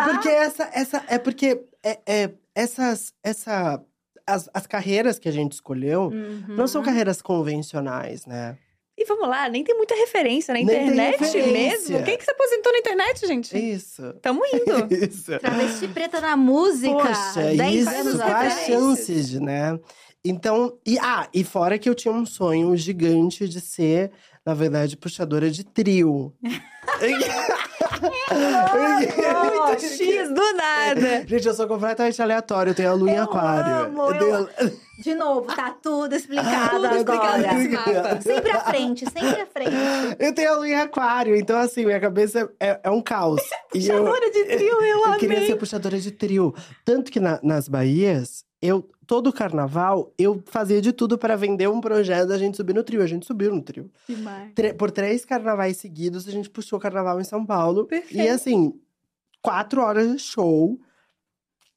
Porque 0.05 0.29
essa, 0.29 0.70
essa, 0.72 1.05
é 1.09 1.18
porque 1.18 1.64
é, 1.83 1.98
é, 2.07 2.31
essas, 2.55 3.12
essa, 3.25 3.83
as, 4.27 4.48
as 4.55 4.66
carreiras 4.68 5.18
que 5.18 5.29
a 5.29 5.33
gente 5.33 5.53
escolheu 5.53 6.11
Uhum. 6.12 6.44
não 6.48 6.68
são 6.68 6.83
carreiras 6.83 7.20
convencionais, 7.20 8.25
né? 8.27 8.57
E 8.96 9.05
vamos 9.07 9.26
lá, 9.28 9.48
nem 9.48 9.64
tem 9.64 9.74
muita 9.74 9.94
referência 9.94 10.52
na 10.52 10.61
Nem 10.61 10.64
internet 10.66 11.18
referência. 11.18 11.52
mesmo. 11.92 12.05
Quem 12.05 12.18
que 12.18 12.24
se 12.24 12.31
aposentou 12.31 12.72
na 12.72 12.78
internet, 12.78 13.26
gente? 13.26 13.57
Isso. 13.57 14.12
Tamo 14.20 14.42
indo. 14.52 14.94
Isso. 14.94 15.38
Travesti 15.38 15.88
preta 15.88 16.20
na 16.20 16.37
música. 16.37 16.92
Poxa, 16.94 17.55
10 17.57 17.74
isso, 17.74 17.90
anos 17.90 18.55
chances, 18.66 19.33
né? 19.40 19.78
Então, 20.24 20.78
e, 20.87 20.98
ah, 21.00 21.28
e 21.35 21.42
fora 21.42 21.78
que 21.78 21.88
eu 21.88 21.94
tinha 21.94 22.12
um 22.12 22.24
sonho 22.24 22.76
gigante 22.76 23.48
de 23.48 23.61
ser, 23.61 24.12
na 24.46 24.55
verdade, 24.55 24.96
puxadora 24.96 25.50
de 25.50 25.64
trio. 25.64 26.33
Muito 28.03 29.81
X 29.83 30.29
do 30.29 30.53
nada. 30.55 31.25
Gente, 31.27 31.47
eu 31.49 31.55
sou 31.55 31.67
completamente 31.67 32.21
aleatório, 32.21 32.71
eu 32.71 32.75
tenho 32.75 32.91
a 32.91 32.95
lua 32.95 33.11
em 33.11 33.17
Eu 33.17 33.23
aquário. 33.25 33.75
amo, 33.87 34.03
eu 34.11 34.19
tenho... 34.19 34.49
De 35.03 35.15
novo, 35.17 35.53
tá 35.53 35.75
tudo 35.83 36.15
explicado 36.15 36.77
Tudo 36.77 36.87
explicado 36.87 37.45
agora. 37.45 38.03
mapa. 38.05 38.21
Sempre 38.21 38.51
à 38.53 38.61
frente, 38.61 39.05
sempre 39.11 39.41
à 39.41 39.47
frente. 39.47 39.73
eu 40.19 40.33
tenho 40.33 40.53
a 40.53 40.57
lua 40.57 40.69
em 40.69 40.75
aquário, 40.75 41.35
então 41.35 41.59
assim, 41.59 41.85
minha 41.85 41.99
cabeça 41.99 42.49
é, 42.61 42.79
é 42.85 42.91
um 42.91 43.01
caos. 43.01 43.41
E 43.75 43.88
eu, 43.88 44.05
Puxadora 44.05 44.31
de 44.31 44.45
trio, 44.45 44.69
eu 44.69 44.85
eu 44.99 45.05
amei. 45.07 45.19
queria 45.19 45.47
ser 45.47 45.57
puxadora 45.57 45.99
de 45.99 46.11
trio. 46.12 46.55
Tanto 46.85 47.11
que 47.11 47.19
na- 47.19 47.41
nas 47.43 47.67
Bahias, 47.69 48.45
eu, 48.61 48.87
todo 49.12 49.31
carnaval, 49.31 50.11
eu 50.16 50.42
fazia 50.46 50.81
de 50.81 50.90
tudo 50.90 51.18
para 51.18 51.37
vender 51.37 51.68
um 51.68 51.83
projeto 51.83 52.29
da 52.29 52.38
gente 52.38 52.57
subir 52.57 52.75
no 52.75 52.83
trio. 52.83 53.03
A 53.03 53.07
gente 53.07 53.27
subiu 53.27 53.55
no 53.55 53.61
trio. 53.61 53.90
Tre- 54.55 54.72
por 54.72 54.90
três 54.90 55.22
carnavais 55.22 55.77
seguidos, 55.77 56.27
a 56.27 56.31
gente 56.31 56.48
puxou 56.48 56.79
o 56.79 56.81
carnaval 56.83 57.20
em 57.20 57.25
São 57.25 57.44
Paulo. 57.44 57.85
Perfeito. 57.85 58.16
E 58.16 58.27
assim, 58.27 58.72
quatro 59.42 59.83
horas 59.83 60.11
de 60.11 60.18
show, 60.18 60.81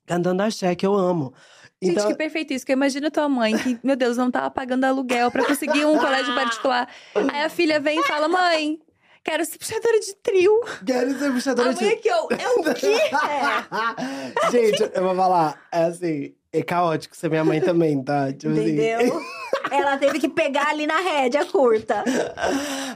cantando 0.05 0.43
axé, 0.43 0.73
que 0.75 0.85
eu 0.87 0.93
amo. 0.93 1.33
Gente, 1.81 1.91
Então, 1.91 2.07
que 2.07 2.15
perfeito 2.15 2.53
isso. 2.53 2.65
Que 2.65 2.71
eu 2.71 2.77
imagino 2.77 3.11
tua 3.11 3.27
mãe, 3.27 3.57
que, 3.57 3.77
meu 3.83 3.97
Deus, 3.97 4.15
não 4.15 4.31
tava 4.31 4.49
pagando 4.49 4.85
aluguel 4.85 5.29
pra 5.29 5.43
conseguir 5.45 5.83
um 5.83 5.97
colégio 5.97 6.33
particular. 6.33 6.87
Aí 7.33 7.41
a 7.43 7.49
filha 7.49 7.81
vem 7.81 7.99
e 7.99 8.03
fala: 8.03 8.29
mãe, 8.29 8.79
quero 9.25 9.43
ser 9.43 9.57
puxadora 9.57 9.99
de 9.99 10.15
trio. 10.23 10.57
quero 10.85 11.19
ser 11.19 11.25
A 11.27 11.33
puxadora 11.33 11.73
mãe 11.73 11.79
de... 11.79 11.93
aqui, 11.95 12.09
ó, 12.09 12.27
é 12.31 12.49
o 12.49 12.73
quê? 12.73 12.95
Gente, 14.51 14.89
eu 14.95 15.03
vou 15.03 15.13
falar, 15.15 15.61
é 15.69 15.83
assim, 15.83 16.33
é 16.59 16.63
caótico 16.63 17.15
ser 17.15 17.29
minha 17.29 17.43
mãe 17.43 17.59
também, 17.61 18.01
tá? 18.03 18.31
Tipo 18.31 18.53
assim. 18.53 18.73
Entendeu? 18.73 19.21
Ela 19.71 19.97
teve 19.97 20.19
que 20.19 20.29
pegar 20.29 20.69
ali 20.69 20.85
na 20.85 20.99
rédea 20.99 21.45
curta. 21.45 22.03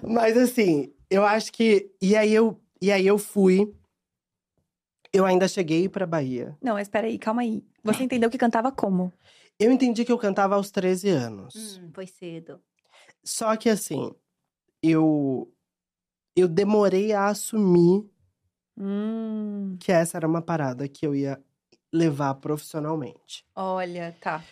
Mas 0.03 0.37
assim, 0.37 0.93
eu 1.09 1.25
acho 1.25 1.51
que. 1.51 1.91
E 2.01 2.15
aí 2.15 2.33
eu, 2.33 2.59
e 2.81 2.91
aí 2.91 3.05
eu 3.05 3.17
fui. 3.17 3.73
Eu 5.11 5.25
ainda 5.25 5.47
cheguei 5.47 5.89
pra 5.89 6.05
Bahia. 6.05 6.55
Não, 6.61 6.73
mas 6.73 6.87
peraí, 6.87 7.17
calma 7.17 7.41
aí. 7.41 7.63
Você 7.83 8.03
entendeu 8.03 8.29
que 8.29 8.37
cantava 8.37 8.71
como? 8.71 9.11
Eu 9.59 9.71
entendi 9.71 10.05
que 10.05 10.11
eu 10.11 10.17
cantava 10.17 10.55
aos 10.55 10.69
13 10.69 11.09
anos. 11.09 11.79
Hum, 11.79 11.89
foi 11.93 12.05
cedo. 12.05 12.61
Só 13.23 13.55
que 13.55 13.69
assim, 13.69 14.13
eu. 14.81 15.51
Eu 16.35 16.47
demorei 16.47 17.11
a 17.11 17.27
assumir 17.27 18.05
Hum, 18.79 19.75
que 19.77 19.91
essa 19.91 20.17
era 20.17 20.25
uma 20.25 20.41
parada 20.41 20.87
que 20.87 21.05
eu 21.05 21.13
ia 21.13 21.43
levar 21.93 22.33
profissionalmente. 22.35 23.43
olha, 23.55 24.15
tá. 24.21 24.43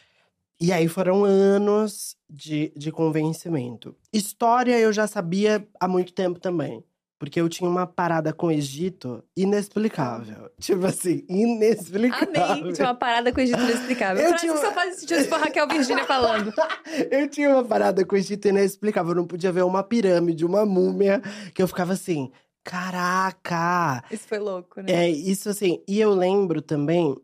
E 0.59 0.71
aí 0.73 0.87
foram 0.87 1.23
anos 1.23 2.15
de, 2.27 2.73
de 2.75 2.91
convencimento. 2.91 3.95
História 4.11 4.79
eu 4.79 4.91
já 4.91 5.05
sabia 5.05 5.67
há 5.79 5.87
muito 5.87 6.11
tempo 6.13 6.39
também. 6.39 6.83
Porque 7.19 7.41
eu 7.41 7.49
tinha 7.49 7.67
uma 7.67 7.87
parada 7.87 8.31
com 8.31 8.45
o 8.47 8.51
Egito 8.51 9.23
inexplicável. 9.35 10.51
Tipo 10.59 10.85
assim, 10.85 11.23
inexplicável. 11.27 12.43
Amei. 12.43 12.73
Tinha 12.73 12.87
uma 12.87 12.93
parada 12.95 13.31
com 13.31 13.39
o 13.39 13.43
Egito 13.43 13.59
inexplicável. 13.59 14.21
Eu 14.25 14.35
tinha 14.35 14.53
que 14.53 14.59
uma- 14.59 14.65
só 14.67 14.71
faz 14.71 14.95
sentido 14.99 15.21
se 15.21 15.27
for 15.27 15.39
Raquel 15.39 15.67
Virgínia 15.67 16.05
falando. 16.05 16.53
Eu 17.09 17.27
tinha 17.27 17.49
uma 17.49 17.63
parada 17.63 18.05
com 18.05 18.15
o 18.15 18.17
Egito 18.19 18.47
inexplicável. 18.47 19.11
Eu 19.11 19.15
não 19.17 19.25
podia 19.27 19.51
ver 19.51 19.63
uma 19.63 19.81
pirâmide, 19.83 20.45
uma 20.45 20.63
múmia, 20.65 21.19
que 21.55 21.61
eu 21.61 21.67
ficava 21.67 21.93
assim, 21.93 22.31
caraca! 22.63 24.03
Isso 24.11 24.27
foi 24.27 24.39
louco, 24.39 24.81
né? 24.81 24.91
É, 24.91 25.09
isso 25.09 25.49
assim. 25.49 25.81
E 25.87 25.99
eu 25.99 26.13
lembro 26.13 26.61
também 26.61 27.15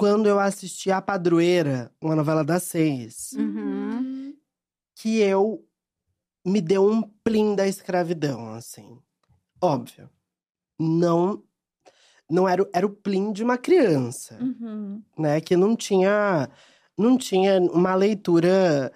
quando 0.00 0.26
eu 0.26 0.40
assisti 0.40 0.90
A 0.90 1.02
Padroeira, 1.02 1.92
uma 2.00 2.16
novela 2.16 2.42
das 2.42 2.62
seis, 2.62 3.32
Uhum. 3.34 4.34
que 4.96 5.18
eu 5.18 5.62
me 6.42 6.60
deu 6.62 6.86
um 6.88 7.02
plim 7.22 7.54
da 7.54 7.68
escravidão, 7.68 8.54
assim. 8.54 8.98
Óbvio. 9.60 10.08
Não. 10.78 11.42
Não 12.30 12.48
era, 12.48 12.62
o- 12.62 12.70
era 12.72 12.86
o 12.86 12.90
plim 12.90 13.30
de 13.30 13.44
uma 13.44 13.58
criança, 13.58 14.38
Uhum. 14.40 15.02
né? 15.18 15.38
Que 15.40 15.54
não 15.56 15.76
tinha. 15.76 16.48
Não 16.96 17.18
tinha 17.18 17.60
uma 17.60 17.94
leitura 17.94 18.92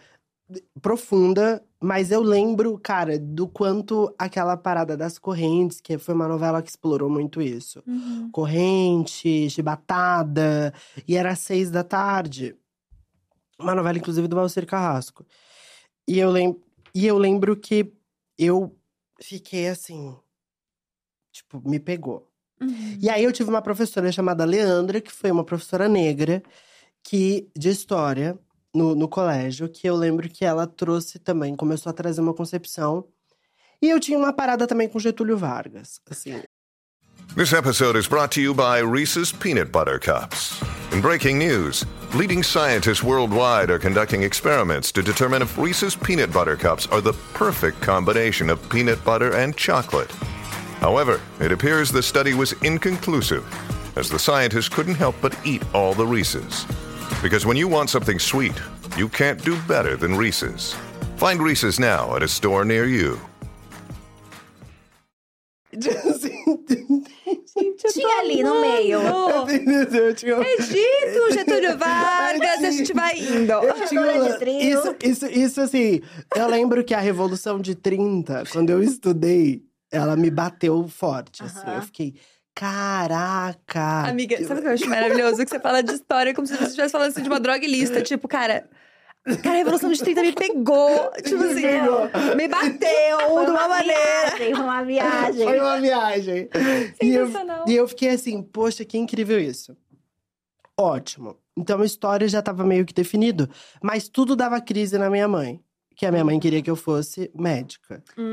profunda, 0.80 1.64
mas 1.80 2.11
eu 2.11 2.22
lembro, 2.22 2.78
cara, 2.78 3.18
do 3.18 3.48
quanto 3.48 4.14
aquela 4.18 4.57
parada 4.57 4.96
das 4.96 5.18
correntes, 5.18 5.80
que 5.80 5.96
foi 5.98 6.14
uma 6.14 6.28
novela 6.28 6.62
que 6.62 6.68
explorou 6.68 7.09
muito 7.09 7.40
isso. 7.40 7.83
Uhum. 7.87 8.30
Correntes, 8.30 9.52
chibatada, 9.52 10.72
e 11.07 11.16
era 11.16 11.33
às 11.33 11.38
seis 11.40 11.70
da 11.70 11.83
tarde. 11.83 12.57
Uma 13.59 13.74
novela, 13.74 13.98
inclusive, 13.98 14.28
do 14.28 14.37
Valcir 14.37 14.66
Carrasco. 14.66 15.24
E 16.07 16.18
eu, 16.18 16.30
lem 16.30 16.57
e 16.94 17.07
eu 17.07 17.16
lembro 17.16 17.57
que 17.57 17.92
eu 18.38 18.76
fiquei 19.20 19.68
assim. 19.68 20.14
Tipo, 21.33 21.62
me 21.66 21.80
pegou. 21.80 22.30
Uhum. 22.61 22.98
E 23.00 23.09
aí 23.09 23.24
eu 23.24 23.33
tive 23.33 23.48
uma 23.50 23.62
professora 23.62 24.12
chamada 24.12 24.44
Leandra, 24.44 25.00
que 25.00 25.11
foi 25.11 25.30
uma 25.30 25.44
professora 25.44 25.88
negra, 25.88 26.42
que 27.02 27.48
de 27.57 27.70
história 27.70 28.38
no, 28.74 28.94
no 28.94 29.08
colégio, 29.08 29.68
que 29.68 29.87
eu 29.87 29.94
lembro 29.94 30.28
que 30.28 30.44
ela 30.44 30.66
trouxe 30.66 31.18
também, 31.18 31.54
começou 31.54 31.90
a 31.90 31.92
trazer 31.92 32.20
uma 32.20 32.34
concepção. 32.34 33.06
E 33.80 33.88
eu 33.88 34.00
tinha 34.00 34.18
uma 34.18 34.32
parada 34.32 34.66
também 34.66 34.88
com 34.88 34.98
Getúlio 34.98 35.37
Vargas, 35.37 36.00
assim. 36.10 36.42
This 37.37 37.52
episode 37.52 37.96
is 37.96 38.06
brought 38.06 38.32
to 38.34 38.40
you 38.40 38.54
by 38.54 38.80
Reese's 38.80 39.32
Peanut 39.32 39.72
Butter 39.72 39.98
Cups. 39.98 40.60
In 40.92 41.00
breaking 41.00 41.38
news, 41.38 41.84
leading 42.14 42.42
scientists 42.42 43.02
worldwide 43.02 43.70
are 43.70 43.78
conducting 43.78 44.22
experiments 44.22 44.92
to 44.92 45.02
determine 45.02 45.42
if 45.42 45.58
Reese's 45.58 45.96
Peanut 45.96 46.32
Butter 46.32 46.56
Cups 46.56 46.87
are 46.92 47.00
the 47.00 47.14
perfect 47.32 47.80
combination 47.80 48.50
of 48.50 48.60
peanut 48.68 49.02
butter 49.04 49.34
and 49.34 49.56
chocolate. 49.56 50.12
However, 50.80 51.20
it 51.40 51.50
appears 51.50 51.90
the 51.90 52.02
study 52.02 52.34
was 52.34 52.52
inconclusive, 52.62 53.44
as 53.96 54.08
the 54.08 54.18
scientists 54.18 54.68
couldn't 54.68 54.94
help 54.94 55.16
but 55.20 55.37
eat 55.44 55.62
all 55.74 55.94
the 55.94 56.06
Reese's. 56.06 56.66
Because 57.24 57.46
when 57.46 57.56
you 57.56 57.68
want 57.68 57.88
something 57.88 58.18
sweet, 58.18 58.52
you 58.98 59.08
can't 59.08 59.42
do 59.42 59.56
better 59.62 59.96
than 59.96 60.14
Reese's. 60.14 60.74
Find 61.16 61.40
Reese's 61.40 61.80
now 61.80 62.14
at 62.14 62.22
a 62.22 62.28
store 62.28 62.66
near 62.66 62.84
you. 62.84 63.18
Gente, 65.72 65.88
eu 67.87 67.92
Tinha 67.92 68.18
ali 68.20 68.42
no 68.42 68.60
meio. 68.60 69.00
eu 69.00 70.14
tinha... 70.14 70.37
Egito, 70.38 71.32
Getúlio 71.32 71.78
Vargas, 71.78 72.62
a 72.62 72.70
gente 72.70 72.92
vai 72.92 73.18
indo. 73.18 73.52
Eu 73.52 73.87
tinha 73.87 74.38
trio. 74.38 74.60
Isso, 74.60 74.96
isso, 75.02 75.26
isso, 75.26 75.60
assim. 75.62 76.02
Eu 76.37 76.46
lembro 76.46 76.84
que 76.84 76.92
a 76.92 77.00
Revolução 77.00 77.58
de 77.58 77.74
30, 77.74 78.44
quando 78.52 78.68
eu 78.68 78.82
estudei, 78.82 79.62
ela 79.90 80.14
me 80.14 80.30
bateu 80.30 80.87
forte, 80.88 81.42
assim. 81.42 81.66
Eu 81.66 81.72
Aham. 81.72 81.82
fiquei, 81.82 82.14
caraca! 82.54 84.08
Amiga, 84.08 84.36
sabe 84.44 84.60
o 84.60 84.62
que 84.62 84.68
eu 84.68 84.72
acho 84.72 84.88
maravilhoso? 84.88 85.44
Que 85.44 85.50
você 85.50 85.60
fala 85.60 85.82
de 85.82 85.92
história 85.92 86.34
como 86.34 86.46
se 86.46 86.56
você 86.56 86.64
estivesse 86.64 86.92
falando 86.92 87.10
assim, 87.10 87.22
de 87.22 87.28
uma 87.28 87.40
droga 87.40 87.64
ilícita. 87.64 88.00
Tipo, 88.04 88.28
cara. 88.28 88.68
Cara, 89.42 89.54
a 89.54 89.58
Revolução 89.58 89.90
de 89.90 89.98
30 89.98 90.20
me 90.22 90.32
pegou. 90.34 91.10
Tipo 91.24 91.44
assim, 91.44 92.36
me 92.36 92.46
bateu 92.46 93.20
Foi 93.32 93.44
de 93.46 93.50
uma 93.50 93.68
maneira. 93.68 94.36
viagem, 94.36 94.55
foi 94.55 94.64
uma 94.64 94.84
viagem. 94.84 95.44
Foi 95.44 95.61
uma 95.61 95.80
viagem. 95.80 96.48
E 97.02 97.14
eu, 97.14 97.26
Sensacional. 97.26 97.64
e 97.66 97.74
eu 97.74 97.88
fiquei 97.88 98.11
assim, 98.11 98.42
poxa, 98.42 98.84
que 98.84 98.98
incrível 98.98 99.40
isso. 99.40 99.74
Ótimo. 100.78 101.38
Então 101.57 101.80
a 101.80 101.86
história 101.86 102.28
já 102.28 102.40
estava 102.40 102.64
meio 102.64 102.84
que 102.84 102.92
definido, 102.92 103.48
mas 103.82 104.09
tudo 104.09 104.36
dava 104.36 104.61
crise 104.61 104.98
na 104.98 105.09
minha 105.09 105.26
mãe. 105.26 105.59
Que 105.96 106.05
a 106.05 106.11
minha 106.11 106.24
mãe 106.24 106.38
queria 106.40 106.61
que 106.61 106.70
eu 106.70 106.76
fosse 106.76 107.30
médica. 107.34 108.02
Hum, 108.18 108.32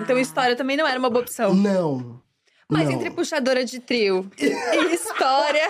então 0.00 0.16
história 0.16 0.54
também 0.56 0.76
não 0.76 0.86
era 0.86 0.98
uma 0.98 1.10
boa 1.10 1.22
opção. 1.22 1.52
Não. 1.52 2.22
Mas 2.70 2.84
não. 2.84 2.92
entre 2.92 3.10
puxadora 3.10 3.64
de 3.64 3.80
trio 3.80 4.30
e 4.38 4.94
história. 4.94 5.68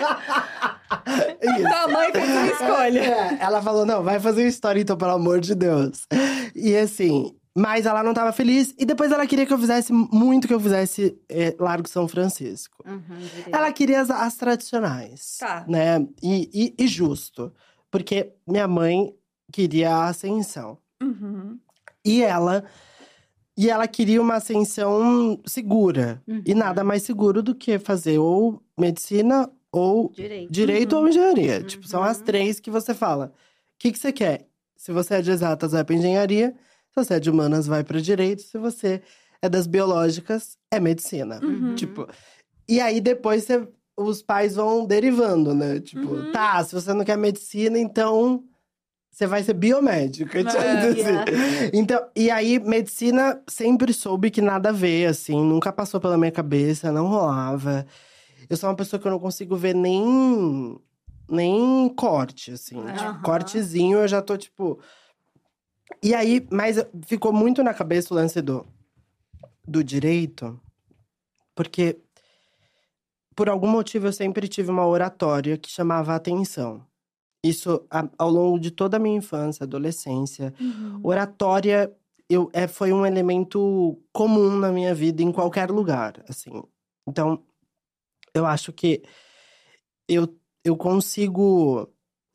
Tua 1.69 1.87
mãe 1.87 2.11
fez 2.11 2.29
uma 2.29 2.47
escolha. 2.47 2.99
É, 2.99 3.37
ela 3.41 3.61
falou: 3.61 3.85
não, 3.85 4.03
vai 4.03 4.19
fazer 4.19 4.47
história 4.47 4.81
então, 4.81 4.97
pelo 4.97 5.11
amor 5.11 5.39
de 5.39 5.55
Deus. 5.55 6.05
E 6.55 6.75
assim, 6.75 7.33
mas 7.55 7.85
ela 7.85 8.03
não 8.03 8.13
tava 8.13 8.31
feliz. 8.31 8.73
E 8.77 8.85
depois 8.85 9.11
ela 9.11 9.25
queria 9.25 9.45
que 9.45 9.53
eu 9.53 9.57
fizesse 9.59 9.93
muito 9.93 10.47
que 10.47 10.53
eu 10.53 10.59
fizesse 10.59 11.17
é, 11.29 11.55
Largo 11.59 11.87
São 11.87 12.07
Francisco. 12.07 12.83
Ela 13.51 13.71
queria 13.71 14.01
as, 14.01 14.09
as 14.09 14.35
tradicionais. 14.35 15.37
Tá. 15.39 15.65
Né? 15.67 16.05
E, 16.21 16.49
e- 16.77 16.83
e 16.83 16.87
justo. 16.87 17.53
Porque 17.91 18.33
minha 18.47 18.67
mãe 18.67 19.13
queria 19.51 19.91
a 19.95 20.07
ascensão. 20.09 20.77
Uhum. 21.01 21.57
E 22.03 22.23
ela. 22.23 22.65
E 23.61 23.69
ela 23.69 23.87
queria 23.87 24.21
uma 24.21 24.35
ascensão 24.35 25.39
segura. 25.45 26.21
E 26.45 26.53
nada 26.55 26.81
mais 26.83 27.03
seguro 27.03 27.43
do 27.43 27.53
que 27.53 27.77
fazer 27.77 28.17
ou 28.17 28.61
medicina 28.79 29.49
ou 29.71 30.09
Direito. 30.15 30.51
direito 30.51 30.95
ou 30.95 31.07
engenharia. 31.07 31.61
Tipo, 31.61 31.85
são 31.87 32.01
as 32.01 32.19
três 32.21 32.59
que 32.59 32.71
você 32.71 32.93
fala. 32.93 33.25
O 33.27 33.79
que, 33.79 33.91
que 33.91 33.99
você 33.99 34.11
quer? 34.13 34.47
Se 34.77 34.91
você 34.93 35.15
é 35.15 35.21
de 35.21 35.29
exatas, 35.31 35.73
vai 35.73 35.83
pra 35.83 35.93
engenharia. 35.95 36.55
Se 36.89 36.95
você 37.03 37.15
é 37.15 37.19
de 37.19 37.29
humanas, 37.29 37.67
vai 37.67 37.83
para 37.83 37.99
direito. 37.99 38.41
Se 38.43 38.57
você 38.57 39.01
é 39.41 39.49
das 39.49 39.67
biológicas, 39.67 40.57
é 40.71 40.79
medicina. 40.79 41.39
Uhum. 41.43 41.75
Tipo, 41.75 42.07
e 42.67 42.79
aí 42.79 43.01
depois 43.01 43.43
você- 43.43 43.67
os 43.97 44.21
pais 44.21 44.55
vão 44.55 44.85
derivando, 44.85 45.53
né? 45.53 45.81
Tipo, 45.81 46.31
tá, 46.31 46.63
se 46.63 46.73
você 46.73 46.93
não 46.93 47.03
quer 47.03 47.17
medicina, 47.17 47.77
então 47.77 48.41
você 49.11 49.27
vai 49.27 49.43
ser 49.43 49.53
biomédica. 49.53 50.43
tipo 50.43 50.57
assim. 50.57 51.71
Então, 51.73 52.07
e 52.15 52.31
aí, 52.31 52.59
medicina 52.59 53.41
sempre 53.47 53.93
soube 53.93 54.31
que 54.31 54.41
nada 54.41 54.69
a 54.69 54.73
ver, 54.73 55.07
assim, 55.07 55.43
nunca 55.43 55.71
passou 55.71 55.99
pela 55.99 56.17
minha 56.17 56.31
cabeça, 56.31 56.91
não 56.91 57.07
rolava. 57.07 57.85
Eu 58.49 58.55
sou 58.55 58.69
uma 58.69 58.75
pessoa 58.75 58.99
que 58.99 59.07
eu 59.07 59.11
não 59.11 59.19
consigo 59.19 59.55
ver 59.55 59.75
nem, 59.75 60.79
nem 61.29 61.89
corte, 61.89 62.51
assim. 62.51 62.77
Tipo, 62.77 62.89
Aham. 62.91 63.21
cortezinho, 63.21 63.99
eu 63.99 64.07
já 64.07 64.21
tô, 64.21 64.37
tipo. 64.37 64.79
E 66.01 66.13
aí, 66.13 66.47
mas 66.51 66.77
ficou 67.05 67.33
muito 67.33 67.63
na 67.63 67.73
cabeça 67.73 68.13
o 68.13 68.17
lance 68.17 68.41
do, 68.41 68.65
do 69.67 69.83
direito, 69.83 70.59
porque 71.53 71.99
por 73.35 73.49
algum 73.49 73.67
motivo 73.67 74.07
eu 74.07 74.13
sempre 74.13 74.47
tive 74.47 74.69
uma 74.69 74.85
oratória 74.85 75.57
que 75.57 75.69
chamava 75.69 76.15
atenção. 76.15 76.85
Isso 77.43 77.85
ao 78.17 78.29
longo 78.29 78.59
de 78.59 78.69
toda 78.71 78.97
a 78.97 78.99
minha 78.99 79.17
infância, 79.17 79.63
adolescência. 79.63 80.53
Uhum. 80.59 80.99
Oratória 81.03 81.93
eu, 82.29 82.49
é, 82.53 82.67
foi 82.67 82.93
um 82.93 83.05
elemento 83.05 83.99
comum 84.13 84.57
na 84.57 84.71
minha 84.71 84.93
vida, 84.93 85.23
em 85.23 85.31
qualquer 85.31 85.71
lugar, 85.71 86.23
assim. 86.29 86.61
Então, 87.07 87.43
eu 88.35 88.45
acho 88.45 88.71
que 88.71 89.01
eu, 90.07 90.27
eu 90.63 90.75
consigo 90.77 91.87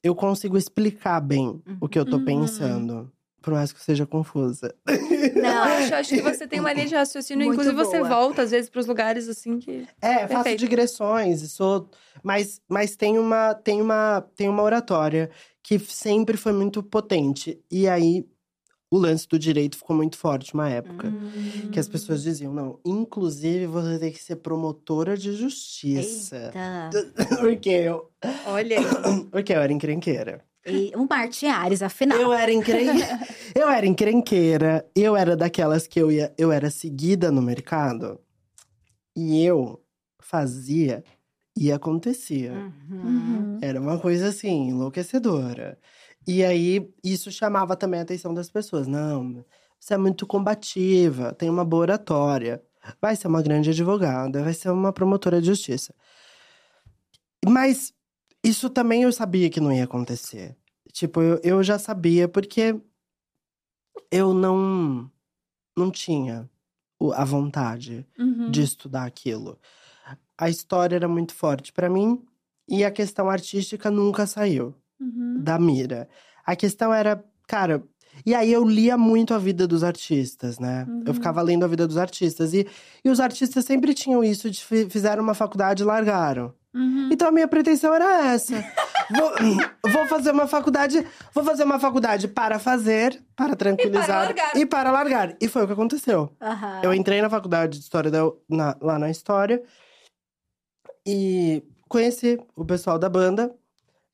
eu 0.03 0.15
consigo 0.15 0.59
explicar 0.59 1.19
bem 1.21 1.63
o 1.81 1.89
que 1.89 1.99
eu 1.99 2.05
tô 2.05 2.17
Uhum. 2.19 2.25
pensando. 2.25 3.11
Por 3.45 3.53
mais 3.53 3.71
que 3.71 3.79
eu 3.79 3.83
seja 3.83 4.07
confusa. 4.07 4.75
Não, 5.37 5.69
eu 5.69 5.75
acho, 5.75 5.95
acho 5.97 6.15
que 6.15 6.23
você 6.23 6.47
tem 6.47 6.61
uma 6.61 6.73
linha 6.73 6.87
de 6.87 6.95
raciocínio. 6.95 7.45
Muito 7.45 7.61
Inclusive, 7.61 7.77
você 7.77 7.99
boa. 7.99 8.09
volta, 8.09 8.41
às 8.41 8.51
vezes, 8.51 8.71
pros 8.71 8.87
lugares 8.87 9.29
assim 9.29 9.59
que. 9.59 9.87
É, 10.01 10.21
faço 10.21 10.29
Perfeito. 10.29 10.61
digressões, 10.61 11.43
e 11.43 11.49
sou, 11.49 11.91
mas, 12.23 12.63
mas 12.67 12.97
tem 12.97 13.19
uma 13.19 13.53
tem 13.53 13.83
uma 13.83 14.23
tem 14.35 14.49
uma 14.49 14.63
oratória 14.63 15.31
que 15.63 15.79
sempre 15.79 16.39
foi 16.39 16.53
muito 16.53 16.83
potente. 16.83 17.63
E 17.71 17.87
aí 17.87 18.27
o 18.91 18.97
lance 18.97 19.29
do 19.29 19.39
direito 19.39 19.77
ficou 19.77 19.95
muito 19.95 20.17
forte 20.17 20.55
uma 20.55 20.71
época, 20.71 21.13
que 21.71 21.79
as 21.81 21.89
pessoas 21.89 22.23
diziam, 22.23 22.55
não, 22.55 22.79
inclusive 22.85 23.67
você 23.67 23.99
tem 23.99 24.13
que 24.13 24.23
ser 24.23 24.37
promotora 24.37 25.17
de 25.19 25.33
justiça. 25.33 26.53
Eita. 26.55 27.13
Porque 27.41 27.71
eu, 27.71 28.11
Olha 28.47 28.79
aí. 28.79 28.85
porque 29.31 29.53
eu 29.53 29.61
era 29.61 29.73
encrenqueira. 29.73 30.43
E 30.67 30.93
o 30.97 31.07
Marte 31.09 31.47
Ares, 31.47 31.83
afinal. 31.83 32.19
Eu 32.19 32.33
era 32.33 32.53
encrenqueira. 32.53 33.21
eu 33.55 33.69
era 33.69 33.87
encrenqueira. 33.87 34.91
Eu 34.95 35.17
era 35.17 35.37
daquelas 35.37 35.87
que 35.87 36.01
eu 36.01 36.11
ia, 36.11 36.33
eu 36.39 36.51
era 36.51 36.71
seguida 36.71 37.31
no 37.31 37.43
mercado. 37.43 38.19
E 39.15 39.45
eu 39.45 39.83
fazia 40.21 41.05
e 41.57 41.71
acontecia. 41.71 42.53
Uhum. 42.53 43.59
Era 43.61 43.81
uma 43.81 43.99
coisa 43.99 44.29
assim, 44.29 44.69
enlouquecedora. 44.69 45.79
E 46.27 46.43
aí, 46.43 46.91
isso 47.03 47.31
chamava 47.31 47.77
também 47.77 48.01
a 48.01 48.03
atenção 48.03 48.33
das 48.33 48.51
pessoas. 48.51 48.87
Não, 48.87 49.45
você 49.79 49.95
é 49.95 49.99
muito 49.99 50.27
combativa, 50.27 51.35
tem 51.35 51.51
uma 51.51 51.65
boa 51.65 51.83
oratória, 51.83 52.63
vai 53.01 53.15
ser 53.15 53.29
uma 53.29 53.43
grande 53.43 53.71
advogada, 53.71 54.43
vai 54.43 54.55
ser 54.55 54.71
uma 54.71 54.93
promotora 54.93 55.41
de 55.41 55.49
justiça. 55.49 55.95
Mas 57.47 57.93
isso 58.45 58.69
também 58.71 59.03
eu 59.03 59.13
sabia 59.13 59.49
que 59.51 59.61
não 59.61 59.73
ia 59.73 59.85
acontecer. 59.85 60.57
Tipo, 60.93 61.21
eu, 61.23 61.41
eu 61.43 61.63
já 61.63 61.79
sabia 61.79 62.29
porque 62.29 62.77
eu 64.11 64.33
não, 64.35 65.11
não 65.77 65.91
tinha 65.91 66.49
a 67.15 67.25
vontade 67.25 68.07
Uhum. 68.19 68.51
de 68.51 68.63
estudar 68.63 69.05
aquilo. 69.05 69.59
A 70.39 70.49
história 70.49 70.97
era 70.97 71.09
muito 71.09 71.35
forte 71.35 71.73
pra 71.73 71.89
mim 71.91 72.25
e 72.69 72.85
a 72.85 72.91
questão 72.91 73.29
artística 73.29 73.91
nunca 73.91 74.27
saiu 74.27 74.75
Uhum. 75.01 75.43
da 75.43 75.59
mira. 75.59 76.09
A 76.47 76.55
questão 76.57 76.93
era, 76.95 77.23
cara, 77.49 77.83
e 78.25 78.35
aí 78.35 78.53
eu 78.53 78.65
lia 78.65 78.97
muito 78.97 79.35
a 79.35 79.39
vida 79.39 79.67
dos 79.67 79.83
artistas, 79.83 80.59
né? 80.59 80.87
Eu 81.05 81.09
Uhum. 81.09 81.15
ficava 81.15 81.43
lendo 81.43 81.65
a 81.65 81.69
vida 81.69 81.87
dos 81.87 81.97
artistas 81.97 82.55
e, 82.55 82.67
e 83.05 83.11
os 83.11 83.19
artistas 83.21 83.65
sempre 83.65 83.93
tinham 83.93 84.23
isso 84.23 84.49
de 84.51 84.65
fi- 84.65 84.89
fizeram 84.89 85.23
uma 85.23 85.35
faculdade 85.35 85.83
e 85.83 85.87
largaram. 85.87 86.55
Uhum. 86.75 87.09
Então 87.13 87.29
a 87.29 87.31
minha 87.31 87.47
pretensão 87.47 87.95
era 87.95 88.27
essa. 88.33 88.55
vou, 89.11 89.31
vou 89.93 90.07
fazer 90.09 90.33
uma 90.33 90.47
faculdade, 90.49 91.07
vou 91.33 91.45
fazer 91.45 91.63
uma 91.65 91.79
faculdade 91.79 92.27
para 92.27 92.59
fazer, 92.59 93.23
para 93.37 93.55
tranquilizar 93.55 94.25
largar. 94.25 94.57
e 94.57 94.67
para 94.67 94.91
largar. 94.91 95.37
E 95.41 95.47
foi 95.49 95.63
o 95.63 95.67
que 95.67 95.73
aconteceu. 95.73 96.35
Aham. 96.41 96.81
Eu 96.83 96.93
entrei 96.93 97.23
na 97.23 97.31
faculdade 97.31 97.79
de 97.79 97.85
História 97.85 98.11
da, 98.11 98.21
na- 98.49 98.77
lá 98.81 98.99
na 98.99 99.09
História 99.11 99.63
e 101.07 101.63
conheci 101.89 102.39
o 102.57 102.65
pessoal 102.65 102.99
da 102.99 103.09
banda. 103.09 103.55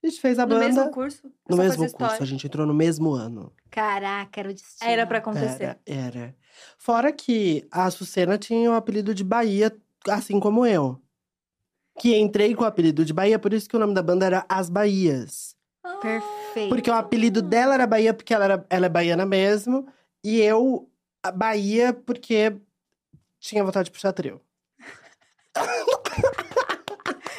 A 0.03 0.07
gente 0.07 0.21
fez 0.21 0.39
a 0.39 0.47
No 0.47 0.55
banda 0.55 0.67
mesmo 0.67 0.91
curso? 0.91 1.31
no 1.49 1.57
Só 1.57 1.63
mesmo 1.63 1.77
curso. 1.79 1.95
história. 1.95 2.23
A 2.23 2.27
gente 2.27 2.47
entrou 2.47 2.67
no 2.67 2.73
mesmo 2.75 3.13
ano. 3.13 3.53
Caraca, 3.71 4.41
era 4.41 4.51
o 4.51 4.53
destino. 4.55 4.91
Era 4.91 5.07
pra 5.07 5.19
acontecer. 5.19 5.63
Era, 5.63 5.81
era. 5.87 6.35
Fora 6.79 7.13
que 7.13 7.67
a 7.71 7.85
Açucena 7.85 8.39
tinha 8.39 8.71
o 8.71 8.75
apelido 8.75 9.15
de 9.15 9.23
Bahia, 9.23 9.75
assim 10.09 10.41
como 10.41 10.65
eu. 10.67 11.01
Que 11.99 12.17
entrei 12.17 12.55
com 12.55 12.65
o 12.65 12.67
apelido 12.67 13.05
de 13.05 13.13
Bahia, 13.13 13.39
por 13.39 13.53
isso 13.53 13.69
que 13.69 13.77
o 13.77 13.79
nome 13.79 13.95
da 13.95 14.03
banda 14.03 14.27
era 14.27 14.47
As 14.49 14.71
Bahias. 14.71 15.55
Perfeito. 16.01 16.69
Porque 16.69 16.91
o 16.91 16.95
apelido 16.95 17.43
dela 17.43 17.75
era 17.75 17.87
Bahia, 17.87 18.15
porque 18.15 18.33
ela, 18.33 18.45
era, 18.45 18.67
ela 18.71 18.87
é 18.87 18.89
baiana 18.89 19.27
mesmo. 19.27 19.87
E 20.23 20.41
eu, 20.41 20.89
a 21.23 21.31
Bahia, 21.31 21.93
porque 21.93 22.57
tinha 23.39 23.65
vontade 23.65 23.87
de 23.87 23.91
puxar 23.91 24.13
trio. 24.13 24.41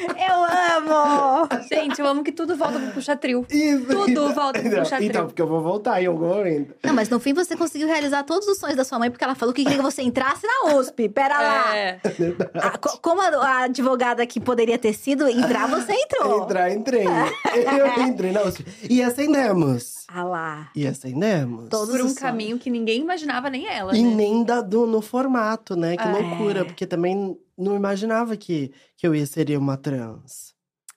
Eu 0.05 0.77
amo! 0.77 1.47
Gente, 1.69 1.99
eu 1.99 2.07
amo 2.07 2.23
que 2.23 2.31
tudo 2.31 2.55
volta 2.55 2.79
pro 2.79 2.91
puxa 2.91 3.15
trio. 3.15 3.45
Isso, 3.49 3.85
Tudo 3.85 4.33
volta 4.33 4.59
pro 4.59 4.69
puxa 4.69 4.97
trio. 4.97 5.09
Então, 5.09 5.25
porque 5.27 5.41
eu 5.41 5.47
vou 5.47 5.61
voltar 5.61 6.01
em 6.01 6.05
algum 6.07 6.27
momento. 6.27 6.73
Não, 6.83 6.93
mas 6.93 7.09
no 7.09 7.19
fim 7.19 7.33
você 7.33 7.55
conseguiu 7.55 7.87
realizar 7.87 8.23
todos 8.23 8.47
os 8.47 8.57
sonhos 8.57 8.75
da 8.75 8.83
sua 8.83 8.97
mãe, 8.99 9.09
porque 9.11 9.23
ela 9.23 9.35
falou 9.35 9.53
que 9.53 9.63
queria 9.63 9.77
que 9.77 9.83
você 9.83 10.01
entrasse 10.01 10.45
na 10.45 10.75
USP. 10.75 11.09
Pera 11.09 11.39
lá! 11.39 11.75
É. 11.77 11.99
A- 12.61 12.77
co- 12.77 12.97
como 13.01 13.21
a, 13.21 13.27
a 13.27 13.63
advogada 13.63 14.25
que 14.25 14.39
poderia 14.39 14.77
ter 14.77 14.93
sido 14.93 15.27
entrar, 15.27 15.67
você 15.67 15.93
entrou. 15.93 16.43
Entrar, 16.43 16.71
entrei. 16.71 17.05
eu 17.55 18.03
entrei 18.03 18.31
na 18.31 18.43
USP. 18.43 18.65
E 18.89 19.01
acendemos. 19.03 20.05
Ah 20.07 20.23
lá. 20.23 20.69
E 20.75 20.85
acendemos. 20.85 21.69
Todos 21.69 21.89
Por 21.91 21.99
um 22.01 22.03
sonhos. 22.03 22.13
caminho 22.19 22.57
que 22.59 22.69
ninguém 22.69 23.01
imaginava, 23.01 23.49
nem 23.49 23.67
ela, 23.67 23.95
E 23.95 24.01
né? 24.03 24.15
nem 24.15 24.43
da, 24.43 24.61
do, 24.61 24.85
no 24.85 25.01
formato, 25.01 25.75
né? 25.75 25.95
Que 25.95 26.03
É. 26.07 26.11
loucura. 26.11 26.65
Porque 26.65 26.85
também 26.85 27.37
não 27.61 27.75
imaginava 27.75 28.35
que, 28.35 28.71
que 28.97 29.05
eu 29.07 29.13
ia 29.15 29.25
ser 29.25 29.55
uma 29.57 29.77
trans. 29.77 30.53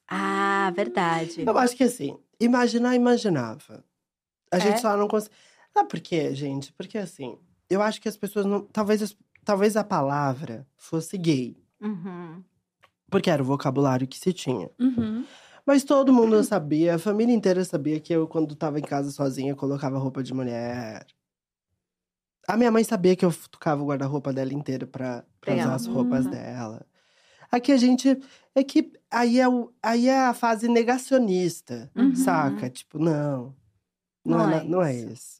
Ah, 0.08 0.72
verdade. 0.74 1.44
Eu 1.46 1.56
acho 1.58 1.76
que 1.76 1.84
assim, 1.84 2.18
imaginar, 2.40 2.94
imaginava. 2.94 3.84
A 4.52 4.58
gente 4.58 4.74
É? 4.74 4.78
só 4.78 4.96
não 4.96 5.08
consegue. 5.08 5.34
Sabe 5.72 5.88
por 5.88 6.00
quê, 6.00 6.34
gente? 6.34 6.72
Porque 6.72 6.98
assim, 6.98 7.38
eu 7.68 7.82
acho 7.82 8.00
que 8.00 8.08
as 8.08 8.16
pessoas 8.16 8.46
não. 8.46 8.60
Talvez, 8.66 9.16
talvez 9.44 9.76
a 9.76 9.84
palavra 9.84 10.66
fosse 10.76 11.16
gay. 11.18 11.56
Uhum. 11.80 12.42
Porque 13.10 13.30
era 13.30 13.42
o 13.42 13.46
vocabulário 13.46 14.06
que 14.06 14.18
se 14.18 14.32
tinha. 14.32 14.70
Uhum. 14.78 15.24
Mas 15.66 15.82
todo 15.82 16.12
mundo 16.12 16.42
sabia, 16.44 16.94
a 16.96 16.98
família 16.98 17.34
inteira 17.34 17.64
sabia 17.64 17.98
que 17.98 18.12
eu, 18.12 18.28
quando 18.28 18.54
tava 18.54 18.78
em 18.78 18.82
casa 18.82 19.10
sozinha, 19.10 19.54
colocava 19.54 19.98
roupa 19.98 20.22
de 20.22 20.34
mulher. 20.34 21.06
A 22.48 22.56
minha 22.56 22.70
mãe 22.70 22.84
sabia 22.84 23.16
que 23.16 23.24
eu 23.24 23.32
tocava 23.50 23.82
o 23.82 23.86
guarda-roupa 23.86 24.32
dela 24.32 24.52
inteiro 24.52 24.86
pra, 24.86 25.24
pra 25.40 25.54
usar 25.54 25.74
as 25.74 25.86
roupas 25.86 26.24
Uhum. 26.26 26.30
dela. 26.32 26.86
Aqui 27.50 27.72
a 27.72 27.76
gente. 27.76 28.18
É 28.54 28.62
que 28.64 28.92
aí 29.10 29.38
é, 29.40 29.48
o, 29.48 29.72
aí 29.82 30.08
é 30.08 30.18
a 30.20 30.34
fase 30.34 30.68
negacionista, 30.68 31.90
Uhum. 31.96 32.14
saca? 32.14 32.68
Tipo, 32.70 32.98
não. 32.98 33.54
Não, 34.24 34.38
Não 34.38 34.40
é, 34.40 34.44
é 34.44 34.56
na- 34.58 34.64
não 34.64 34.82
é 34.82 34.94
isso. 34.94 35.38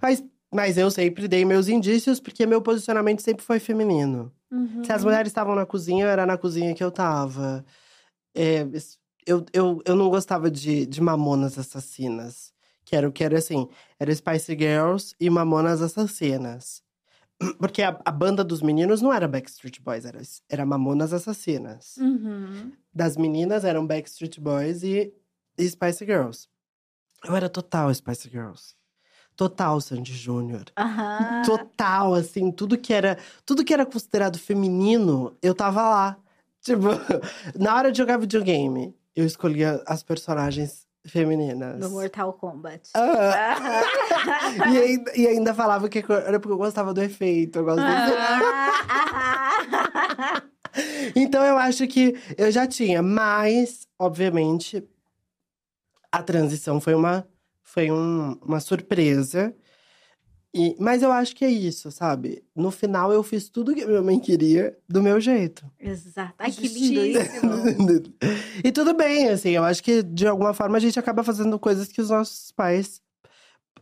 Mas, 0.00 0.24
mas 0.52 0.78
eu 0.78 0.90
sempre 0.90 1.26
dei 1.28 1.44
meus 1.44 1.68
indícios, 1.68 2.20
porque 2.20 2.46
meu 2.46 2.62
posicionamento 2.62 3.20
sempre 3.22 3.44
foi 3.44 3.58
feminino. 3.58 4.32
Uhum. 4.50 4.84
Se 4.84 4.92
as 4.92 5.02
mulheres 5.04 5.28
estavam 5.30 5.54
na 5.54 5.66
cozinha, 5.66 6.04
eu 6.04 6.08
era 6.08 6.24
na 6.24 6.38
cozinha 6.38 6.74
que 6.74 6.84
eu 6.84 6.90
tava. 6.92 7.64
É, 8.34 8.66
eu, 9.26 9.44
eu, 9.52 9.82
eu 9.84 9.96
não 9.96 10.08
gostava 10.08 10.50
de, 10.50 10.86
de 10.86 11.00
Mamonas 11.00 11.58
Assassinas. 11.58 12.52
Que 12.84 12.96
era 12.96 13.08
o 13.08 13.12
que 13.12 13.24
era 13.24 13.38
assim: 13.38 13.68
era 13.98 14.14
Spice 14.14 14.56
Girls 14.56 15.14
e 15.18 15.30
Mamonas 15.30 15.80
Assassinas. 15.80 16.82
Porque 17.58 17.82
a, 17.82 17.98
a 18.04 18.10
banda 18.10 18.44
dos 18.44 18.62
meninos 18.62 19.00
não 19.02 19.12
era 19.12 19.26
Backstreet 19.28 19.80
Boys, 19.80 20.04
era, 20.04 20.20
era 20.48 20.66
Mamonas 20.66 21.12
Assassinas. 21.12 21.96
Uhum. 21.96 22.72
Das 22.92 23.16
meninas 23.16 23.64
eram 23.64 23.86
Backstreet 23.86 24.40
Boys 24.40 24.82
e, 24.82 25.12
e 25.58 25.68
Spice 25.68 26.04
Girls. 26.04 26.48
Eu 27.24 27.34
era 27.34 27.48
total 27.48 27.92
Spice 27.94 28.28
Girls. 28.28 28.74
Total 29.36 29.80
Sandy 29.80 30.14
Júnior. 30.14 30.64
Aham. 30.76 31.42
Total, 31.44 32.14
assim, 32.14 32.52
tudo 32.52 32.78
que 32.78 32.92
era, 32.92 33.18
tudo 33.44 33.64
que 33.64 33.74
era 33.74 33.84
considerado 33.84 34.38
feminino, 34.38 35.36
eu 35.42 35.54
tava 35.54 35.82
lá. 35.82 36.18
Tipo, 36.60 36.88
na 37.58 37.74
hora 37.74 37.90
de 37.90 37.98
jogar 37.98 38.18
videogame, 38.18 38.94
eu 39.14 39.26
escolhia 39.26 39.82
as 39.86 40.02
personagens 40.02 40.83
femininas. 41.06 41.80
Do 41.80 41.90
Mortal 41.90 42.32
Kombat. 42.34 42.90
E, 44.72 44.78
ainda, 44.78 45.12
e 45.16 45.26
ainda 45.26 45.54
falava 45.54 45.88
que 45.88 45.98
era 46.10 46.38
porque 46.40 46.52
eu 46.52 46.56
gostava 46.58 46.94
do 46.94 47.02
efeito. 47.02 47.58
Eu 47.58 47.64
gosto 47.64 47.80
do 47.80 47.86
Ah, 47.86 49.50
Então 51.14 51.44
eu 51.44 51.56
acho 51.56 51.86
que 51.86 52.18
eu 52.36 52.50
já 52.50 52.66
tinha, 52.66 53.02
mas, 53.02 53.86
obviamente, 53.98 54.82
a 56.10 56.22
transição 56.22 56.80
foi 56.80 56.94
uma, 56.94 57.26
foi 57.62 57.90
um- 57.90 58.38
uma 58.42 58.60
surpresa. 58.60 59.54
E, 60.54 60.76
mas 60.78 61.02
eu 61.02 61.10
acho 61.10 61.34
que 61.34 61.44
é 61.44 61.50
isso, 61.50 61.90
sabe? 61.90 62.44
No 62.54 62.70
final 62.70 63.12
eu 63.12 63.24
fiz 63.24 63.48
tudo 63.48 63.74
que 63.74 63.84
minha 63.84 64.00
mãe 64.00 64.20
queria 64.20 64.78
do 64.88 65.02
meu 65.02 65.20
jeito. 65.20 65.66
Exato. 65.80 66.34
Ai, 66.38 66.52
que 66.52 66.68
lindo 66.68 68.14
e 68.62 68.70
tudo 68.70 68.94
bem, 68.94 69.30
assim, 69.30 69.50
eu 69.50 69.64
acho 69.64 69.82
que 69.82 70.00
de 70.02 70.28
alguma 70.28 70.54
forma 70.54 70.76
a 70.76 70.80
gente 70.80 70.96
acaba 70.96 71.24
fazendo 71.24 71.58
coisas 71.58 71.88
que 71.88 72.00
os 72.00 72.08
nossos 72.08 72.52
pais 72.52 73.02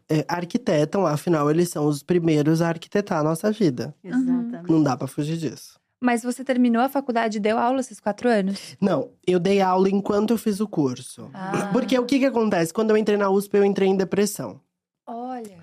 é, 0.08 0.24
arquitetam, 0.26 1.06
afinal, 1.06 1.50
eles 1.50 1.68
são 1.68 1.86
os 1.86 2.02
primeiros 2.02 2.62
a 2.62 2.68
arquitetar 2.68 3.20
a 3.20 3.22
nossa 3.22 3.52
vida. 3.52 3.94
Exatamente. 4.02 4.70
Não 4.70 4.82
dá 4.82 4.96
pra 4.96 5.06
fugir 5.06 5.36
disso. 5.36 5.78
Mas 6.00 6.22
você 6.22 6.42
terminou 6.42 6.82
a 6.82 6.88
faculdade 6.88 7.36
e 7.36 7.40
deu 7.40 7.58
aula 7.58 7.80
esses 7.80 8.00
quatro 8.00 8.28
anos? 8.28 8.76
Não, 8.80 9.10
eu 9.26 9.38
dei 9.38 9.60
aula 9.60 9.88
enquanto 9.88 10.30
eu 10.30 10.38
fiz 10.38 10.58
o 10.58 10.66
curso. 10.66 11.30
Ah. 11.32 11.70
Porque 11.72 11.96
o 11.98 12.04
que 12.04 12.18
que 12.18 12.24
acontece? 12.24 12.72
Quando 12.72 12.90
eu 12.90 12.96
entrei 12.96 13.16
na 13.16 13.30
USP, 13.30 13.56
eu 13.56 13.64
entrei 13.64 13.88
em 13.88 13.96
depressão. 13.96 14.60
Olha. 15.06 15.58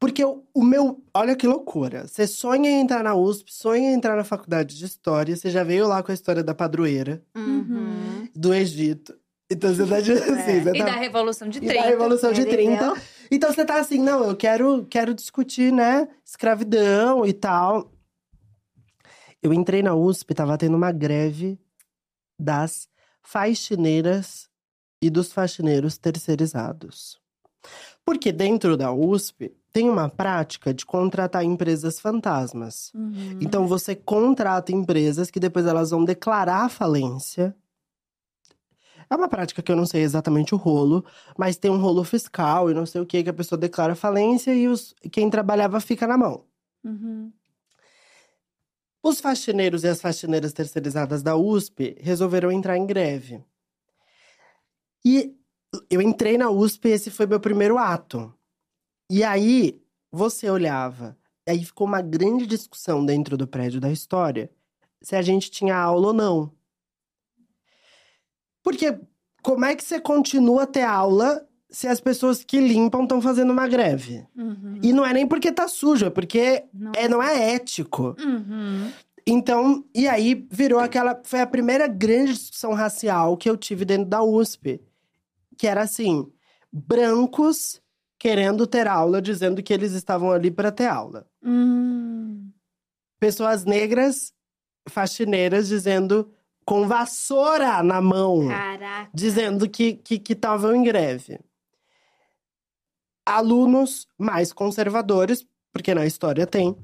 Porque 0.00 0.24
o, 0.24 0.42
o 0.54 0.64
meu. 0.64 1.04
Olha 1.14 1.36
que 1.36 1.46
loucura. 1.46 2.08
Você 2.08 2.26
sonha 2.26 2.70
em 2.70 2.80
entrar 2.80 3.04
na 3.04 3.14
USP, 3.14 3.52
sonha 3.54 3.90
em 3.90 3.94
entrar 3.94 4.16
na 4.16 4.24
faculdade 4.24 4.76
de 4.76 4.84
história. 4.86 5.36
Você 5.36 5.50
já 5.50 5.62
veio 5.62 5.86
lá 5.86 6.02
com 6.02 6.10
a 6.10 6.14
história 6.14 6.42
da 6.42 6.54
padroeira, 6.54 7.22
Uhum. 7.36 8.26
do 8.34 8.54
Egito. 8.54 9.14
Então 9.52 9.74
você 9.74 9.86
tá 9.86 10.00
de- 10.00 10.12
assim, 10.14 10.60
você 10.62 10.70
E 10.70 10.78
tá. 10.78 10.84
da 10.86 10.92
Revolução 10.96 11.48
de 11.48 11.58
e 11.58 11.60
30. 11.60 11.74
da 11.82 11.88
Revolução 11.88 12.32
de 12.32 12.40
Entendeu? 12.40 12.94
30. 12.94 13.02
Então 13.30 13.52
você 13.52 13.64
tá 13.64 13.78
assim, 13.78 13.98
não, 13.98 14.24
eu 14.24 14.36
quero, 14.36 14.86
quero 14.86 15.12
discutir, 15.14 15.70
né, 15.72 16.08
escravidão 16.24 17.26
e 17.26 17.32
tal. 17.34 17.92
Eu 19.42 19.52
entrei 19.52 19.82
na 19.82 19.94
USP, 19.94 20.34
tava 20.34 20.56
tendo 20.56 20.76
uma 20.76 20.92
greve 20.92 21.58
das 22.38 22.88
faxineiras 23.22 24.48
e 25.02 25.10
dos 25.10 25.32
faxineiros 25.32 25.98
terceirizados. 25.98 27.18
Porque 28.10 28.32
dentro 28.32 28.76
da 28.76 28.92
USP 28.92 29.54
tem 29.72 29.88
uma 29.88 30.08
prática 30.08 30.74
de 30.74 30.84
contratar 30.84 31.44
empresas 31.44 32.00
fantasmas. 32.00 32.90
Uhum. 32.92 33.38
Então 33.40 33.68
você 33.68 33.94
contrata 33.94 34.72
empresas 34.72 35.30
que 35.30 35.38
depois 35.38 35.64
elas 35.64 35.90
vão 35.90 36.04
declarar 36.04 36.68
falência. 36.68 37.54
É 39.08 39.14
uma 39.14 39.28
prática 39.28 39.62
que 39.62 39.70
eu 39.70 39.76
não 39.76 39.86
sei 39.86 40.02
exatamente 40.02 40.56
o 40.56 40.58
rolo, 40.58 41.04
mas 41.38 41.56
tem 41.56 41.70
um 41.70 41.80
rolo 41.80 42.02
fiscal 42.02 42.68
e 42.68 42.74
não 42.74 42.84
sei 42.84 43.00
o 43.00 43.06
que, 43.06 43.22
que 43.22 43.30
a 43.30 43.32
pessoa 43.32 43.56
declara 43.56 43.94
falência 43.94 44.52
e 44.52 44.66
os, 44.66 44.92
quem 45.12 45.30
trabalhava 45.30 45.78
fica 45.78 46.04
na 46.04 46.18
mão. 46.18 46.42
Uhum. 46.82 47.32
Os 49.04 49.20
faxineiros 49.20 49.84
e 49.84 49.86
as 49.86 50.00
faxineiras 50.00 50.52
terceirizadas 50.52 51.22
da 51.22 51.36
USP 51.36 51.96
resolveram 52.00 52.50
entrar 52.50 52.76
em 52.76 52.84
greve. 52.84 53.40
E 55.04 55.39
eu 55.88 56.00
entrei 56.00 56.36
na 56.36 56.50
USP 56.50 56.88
e 56.88 56.92
esse 56.92 57.10
foi 57.10 57.26
meu 57.26 57.40
primeiro 57.40 57.78
ato. 57.78 58.32
E 59.10 59.22
aí, 59.24 59.80
você 60.10 60.50
olhava, 60.50 61.16
aí 61.48 61.64
ficou 61.64 61.86
uma 61.86 62.00
grande 62.00 62.46
discussão 62.46 63.04
dentro 63.04 63.36
do 63.36 63.46
prédio 63.46 63.80
da 63.80 63.90
história 63.90 64.50
se 65.02 65.16
a 65.16 65.22
gente 65.22 65.50
tinha 65.50 65.76
aula 65.76 66.08
ou 66.08 66.12
não. 66.12 66.52
Porque 68.62 68.98
como 69.42 69.64
é 69.64 69.74
que 69.74 69.82
você 69.82 70.00
continua 70.00 70.64
a 70.64 70.66
ter 70.66 70.82
aula 70.82 71.46
se 71.70 71.86
as 71.86 72.00
pessoas 72.00 72.44
que 72.44 72.60
limpam 72.60 73.02
estão 73.04 73.22
fazendo 73.22 73.50
uma 73.50 73.66
greve? 73.66 74.26
Uhum. 74.36 74.78
E 74.82 74.92
não 74.92 75.04
é 75.04 75.12
nem 75.12 75.26
porque 75.26 75.50
tá 75.50 75.66
sujo, 75.66 76.06
é 76.06 76.10
porque 76.10 76.64
Não. 76.72 76.92
é, 76.94 77.08
não 77.08 77.22
é 77.22 77.54
ético. 77.54 78.14
Uhum. 78.22 78.90
Então, 79.26 79.84
e 79.94 80.08
aí 80.08 80.46
virou 80.50 80.80
aquela. 80.80 81.20
Foi 81.24 81.40
a 81.40 81.46
primeira 81.46 81.86
grande 81.86 82.32
discussão 82.32 82.72
racial 82.72 83.36
que 83.36 83.48
eu 83.48 83.56
tive 83.56 83.84
dentro 83.84 84.06
da 84.06 84.22
USP. 84.22 84.80
Que 85.60 85.66
era 85.66 85.82
assim: 85.82 86.26
brancos 86.72 87.82
querendo 88.18 88.66
ter 88.66 88.88
aula, 88.88 89.20
dizendo 89.20 89.62
que 89.62 89.74
eles 89.74 89.92
estavam 89.92 90.32
ali 90.32 90.50
para 90.50 90.72
ter 90.72 90.86
aula. 90.86 91.26
Hum. 91.44 92.50
Pessoas 93.18 93.66
negras, 93.66 94.32
faxineiras, 94.88 95.68
dizendo 95.68 96.32
com 96.64 96.88
vassoura 96.88 97.82
na 97.82 98.00
mão, 98.00 98.48
Caraca. 98.48 99.10
dizendo 99.12 99.68
que 99.68 99.90
estavam 99.90 100.18
que, 100.18 100.32
estavam 100.32 100.74
em 100.74 100.82
greve. 100.82 101.38
Alunos 103.26 104.08
mais 104.16 104.54
conservadores, 104.54 105.46
porque 105.74 105.94
na 105.94 106.06
história 106.06 106.46
tem, 106.46 106.74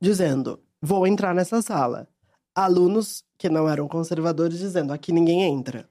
dizendo: 0.00 0.58
vou 0.80 1.06
entrar 1.06 1.34
nessa 1.34 1.60
sala. 1.60 2.08
Alunos 2.54 3.22
que 3.36 3.50
não 3.50 3.68
eram 3.68 3.86
conservadores 3.86 4.58
dizendo: 4.58 4.94
aqui 4.94 5.12
ninguém 5.12 5.42
entra. 5.42 5.86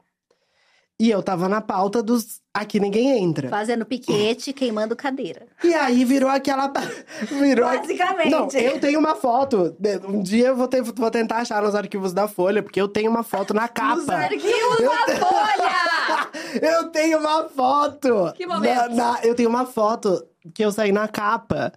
E 1.01 1.09
eu 1.09 1.23
tava 1.23 1.47
na 1.47 1.61
pauta 1.61 2.03
dos 2.03 2.41
aqui 2.53 2.77
ninguém 2.77 3.23
entra. 3.23 3.47
Fazendo 3.47 3.85
piquete, 3.85 4.51
queimando 4.51 4.97
cadeira. 4.97 5.47
E 5.63 5.73
aí 5.73 6.03
virou 6.03 6.29
aquela. 6.29 6.67
virou 7.39 7.65
Basicamente. 7.69 8.29
Não, 8.29 8.49
eu 8.51 8.79
tenho 8.81 8.99
uma 8.99 9.15
foto. 9.15 9.77
Um 10.07 10.21
dia 10.21 10.47
eu 10.47 10.57
vou, 10.57 10.67
ter- 10.67 10.81
vou 10.81 11.09
tentar 11.09 11.37
achar 11.37 11.61
nos 11.61 11.73
arquivos 11.73 12.11
da 12.11 12.27
Folha, 12.27 12.61
porque 12.61 12.81
eu 12.81 12.87
tenho 12.89 13.09
uma 13.09 13.23
foto 13.23 13.53
na 13.53 13.69
capa. 13.69 14.13
arquivos 14.13 14.79
Eu 14.81 14.89
da 14.89 15.05
te- 15.05 15.15
Folha! 15.19 16.29
eu 16.61 16.89
tenho 16.89 17.19
uma 17.19 17.47
foto! 17.47 18.33
Que 18.35 18.45
momento? 18.45 18.75
Na- 18.75 18.89
na- 19.13 19.19
eu 19.23 19.33
tenho 19.35 19.47
uma 19.49 19.65
foto 19.65 20.21
que 20.53 20.63
eu 20.65 20.71
saí 20.71 20.91
na 20.91 21.07
capa. 21.07 21.71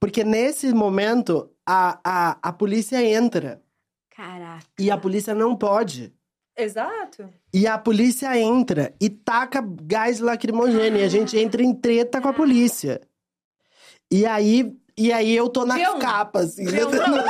Porque 0.00 0.24
nesse 0.24 0.72
momento, 0.72 1.50
a, 1.66 1.98
a, 2.02 2.38
a 2.42 2.52
polícia 2.52 3.02
entra. 3.04 3.60
Caraca. 4.16 4.64
E 4.78 4.90
a 4.90 4.96
polícia 4.96 5.34
não 5.34 5.54
pode. 5.54 6.14
Exato. 6.56 7.28
E 7.52 7.66
a 7.66 7.76
polícia 7.78 8.38
entra 8.38 8.94
e 9.00 9.08
taca 9.10 9.60
gás 9.82 10.20
lacrimogêneo. 10.20 11.00
E 11.00 11.04
a 11.04 11.08
gente 11.08 11.36
entra 11.38 11.62
em 11.62 11.74
treta 11.74 12.20
com 12.20 12.28
a 12.28 12.32
polícia. 12.32 13.00
E 14.10 14.24
aí, 14.26 14.76
e 14.96 15.12
aí 15.12 15.34
eu 15.34 15.48
tô 15.48 15.64
na 15.64 15.76
G1. 15.78 15.98
capa, 15.98 16.40
assim. 16.40 16.64
G1 16.64 16.78
Eu 16.84 16.90
tô, 16.90 16.96
na, 16.98 17.24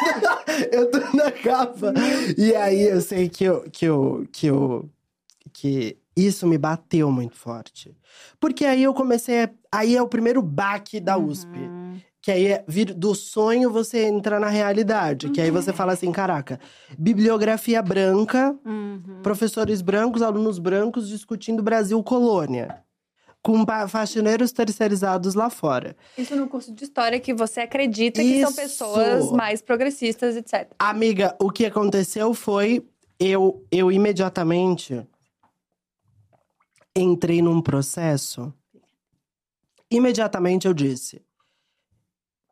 eu 0.72 0.90
tô 0.90 1.16
na 1.16 1.32
capa. 1.32 1.94
E 2.36 2.54
aí 2.54 2.82
eu 2.82 3.00
sei 3.00 3.28
que 3.28 3.44
eu, 3.44 3.62
que 3.70 3.84
eu, 3.86 4.26
que 4.32 4.46
eu, 4.46 4.88
que 5.52 5.96
isso 6.16 6.46
me 6.46 6.58
bateu 6.58 7.10
muito 7.10 7.36
forte. 7.36 7.96
Porque 8.38 8.64
aí 8.64 8.82
eu 8.82 8.92
comecei, 8.92 9.44
a- 9.44 9.50
aí 9.72 9.96
é 9.96 10.02
o 10.02 10.08
primeiro 10.08 10.42
baque 10.42 11.00
da 11.00 11.16
USP. 11.16 11.56
Uhum. 11.58 11.83
Que 12.24 12.30
aí 12.32 12.46
é 12.46 12.64
vir 12.66 12.94
do 12.94 13.14
sonho 13.14 13.70
você 13.70 14.06
entra 14.06 14.40
na 14.40 14.48
realidade. 14.48 15.28
Que 15.28 15.42
aí 15.42 15.50
você 15.50 15.74
fala 15.74 15.92
assim, 15.92 16.10
caraca, 16.10 16.58
bibliografia 16.98 17.82
branca, 17.82 18.58
Uhum. 18.64 19.20
professores 19.22 19.82
brancos, 19.82 20.22
alunos 20.22 20.58
brancos 20.58 21.06
discutindo 21.06 21.62
Brasil 21.62 22.02
colônia. 22.02 22.82
Com 23.42 23.62
faxineiros 23.88 24.52
terceirizados 24.52 25.34
lá 25.34 25.50
fora. 25.50 25.94
Isso 26.16 26.34
no 26.34 26.48
curso 26.48 26.72
de 26.72 26.84
história 26.84 27.20
que 27.20 27.34
você 27.34 27.60
acredita 27.60 28.22
que 28.22 28.40
são 28.40 28.48
Isso. 28.48 28.58
pessoas 28.58 29.30
mais 29.30 29.60
progressistas, 29.60 30.34
etc. 30.34 30.72
Amiga, 30.78 31.36
o 31.38 31.50
que 31.50 31.66
aconteceu 31.66 32.32
foi 32.32 32.82
eu, 33.20 33.62
eu 33.70 33.92
imediatamente 33.92 35.06
entrei 36.96 37.42
num 37.42 37.60
processo. 37.60 38.50
Imediatamente 39.90 40.66
eu 40.66 40.72
disse: 40.72 41.20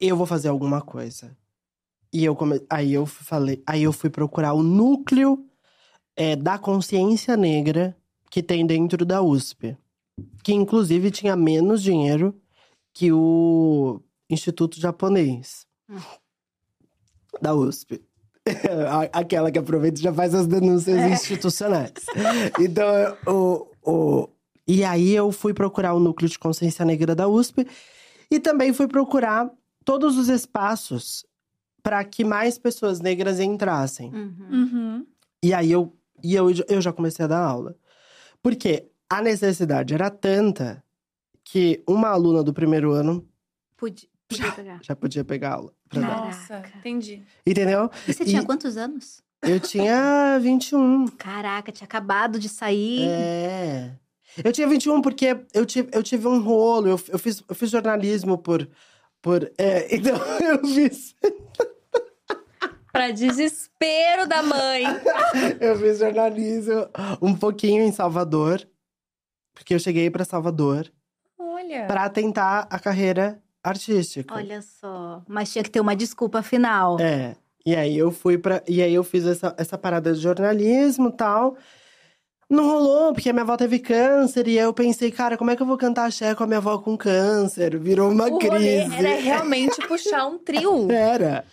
eu 0.09 0.17
vou 0.17 0.27
fazer 0.27 0.49
alguma 0.49 0.81
coisa. 0.81 1.37
E 2.13 2.25
eu 2.25 2.35
come... 2.37 2.61
aí 2.69 2.93
eu 2.93 3.07
falei, 3.07 3.63
aí 3.67 3.83
eu 3.83 3.93
fui 3.93 4.11
procurar 4.11 4.53
o 4.53 4.63
núcleo 4.63 5.47
é, 6.17 6.37
da 6.37 6.59
consciência 6.59 7.37
negra 7.37 7.97
que 8.31 8.43
tem 8.43 8.67
dentro 8.67 9.05
da 9.05 9.23
USP, 9.23 9.77
que 10.43 10.53
inclusive 10.53 11.11
tinha 11.11 11.37
menos 11.37 11.83
dinheiro 11.83 12.35
que 12.93 13.13
o 13.13 14.01
Instituto 14.29 14.79
Japonês 14.81 15.67
da 17.41 17.55
USP. 17.55 18.03
Aquela 19.13 19.51
que 19.51 19.59
aproveita 19.59 20.01
e 20.01 20.03
já 20.03 20.13
faz 20.13 20.35
as 20.35 20.47
denúncias 20.47 20.99
É. 20.99 21.11
institucionais. 21.11 21.93
Então, 22.61 23.17
o, 23.27 23.69
o... 23.83 24.29
E 24.67 24.85
aí 24.85 25.15
eu 25.15 25.31
fui 25.31 25.55
procurar 25.55 25.95
o 25.95 26.01
Núcleo 26.01 26.29
de 26.29 26.39
Consciência 26.39 26.85
Negra 26.85 27.15
da 27.15 27.29
USP. 27.29 27.67
E 28.31 28.41
também 28.41 28.73
fui 28.73 28.89
procurar 28.89 29.51
todos 29.85 30.17
os 30.17 30.29
espaços 30.29 31.25
para 31.83 32.03
que 32.05 32.25
mais 32.25 32.59
pessoas 32.59 33.01
negras 33.01 33.41
entrassem. 33.41 34.13
Uhum. 34.15 34.49
Uhum. 34.51 35.07
E 35.43 35.53
aí 35.53 35.71
eu, 35.73 35.97
e 36.23 36.35
eu, 36.35 36.47
eu 36.69 36.81
já 36.81 36.93
comecei 36.93 37.25
a 37.25 37.29
dar 37.29 37.41
aula. 37.45 37.75
Porque 38.43 38.87
a 39.11 39.21
necessidade 39.21 39.93
era 39.95 40.09
tanta 40.11 40.83
que 41.45 41.83
uma 41.89 42.09
aluna 42.09 42.43
do 42.43 42.53
primeiro 42.53 42.93
ano 42.93 43.27
Podia, 43.77 44.09
podia 44.29 44.53
pegar. 44.53 44.81
já 44.83 44.95
podia 44.97 45.25
pegar 45.25 45.55
aula. 45.55 45.73
pra 45.89 46.01
dar. 46.01 46.17
Nossa, 46.27 46.47
Caraca. 46.49 46.79
entendi. 46.79 47.23
Entendeu? 47.47 47.91
E 48.07 48.13
você 48.15 48.25
tinha 48.25 48.43
E- 48.43 48.47
quantos 48.47 48.77
anos? 48.77 49.21
Eu 49.43 49.59
tinha 49.59 50.39
21. 50.41 51.09
Caraca, 51.09 51.73
tinha 51.73 51.85
acabado 51.85 52.39
de 52.39 52.49
sair. 52.49 53.01
É. 53.09 53.91
Eu 54.45 54.53
tinha 54.53 54.69
21 54.69 55.03
porque 55.03 55.37
eu 55.53 55.67
tive, 55.67 55.91
eu 55.93 56.01
tive 56.03 56.29
um 56.29 56.41
rolo. 56.41 56.87
Eu, 56.87 57.01
eu, 57.09 57.19
fiz, 57.19 57.43
eu 57.49 57.55
fiz 57.57 57.69
jornalismo 57.69 58.39
por. 58.39 58.69
Por 59.23 59.51
é, 59.57 59.95
então 59.95 60.17
eu 60.43 60.67
fiz, 60.67 61.15
Pra 62.93 63.11
desespero 63.11 64.29
da 64.29 64.43
mãe. 64.43 64.85
eu 65.59 65.79
fiz 65.79 65.99
jornalismo 65.99 66.87
um 67.23 67.35
pouquinho 67.35 67.83
em 67.83 67.91
Salvador. 67.91 68.69
Porque 69.55 69.75
eu 69.75 69.79
cheguei 69.79 70.11
pra 70.11 70.27
Salvador 70.27 70.91
Olha. 71.39 71.87
pra 71.87 72.11
tentar 72.11 72.67
a 72.71 72.79
carreira 72.79 73.41
artística. 73.65 74.35
Olha 74.35 74.61
só. 74.61 75.23
Mas 75.27 75.51
tinha 75.51 75.65
que 75.65 75.71
ter 75.71 75.81
uma 75.81 75.97
desculpa 75.97 76.43
final. 76.43 77.01
É. 77.01 77.35
E 77.65 77.75
aí 77.75 77.97
eu 77.97 78.11
fui 78.11 78.37
para 78.37 78.63
E 78.69 78.83
aí 78.83 78.93
eu 78.93 79.05
fiz 79.05 79.25
essa, 79.25 79.55
essa 79.57 79.79
parada 79.79 80.13
de 80.13 80.21
jornalismo 80.21 81.09
e 81.09 81.13
tal. 81.13 81.57
Não 82.53 82.67
rolou, 82.67 83.15
porque 83.15 83.31
a 83.31 83.33
minha 83.33 83.45
avó 83.45 83.57
teve 83.57 83.79
câncer. 83.79 84.47
E 84.47 84.59
aí 84.59 84.65
eu 84.65 84.75
pensei, 84.75 85.11
cara, 85.11 85.39
como 85.39 85.51
é 85.51 85.57
que 85.57 85.63
eu 85.63 85.67
vou 85.67 85.79
cantar 85.79 86.05
axé 86.05 86.35
com 86.35 86.45
a 86.45 86.47
minha 86.47 86.59
avó 86.59 86.77
com 86.77 86.99
câncer? 86.99 87.79
Virou 87.79 88.11
uma 88.11 88.27
o 88.27 88.39
rolê 88.39 88.85
crise. 88.85 88.95
era 88.95 89.19
realmente 89.19 89.81
puxar 89.89 90.27
um 90.27 90.37
trio. 90.37 90.87
Era. 90.93 91.47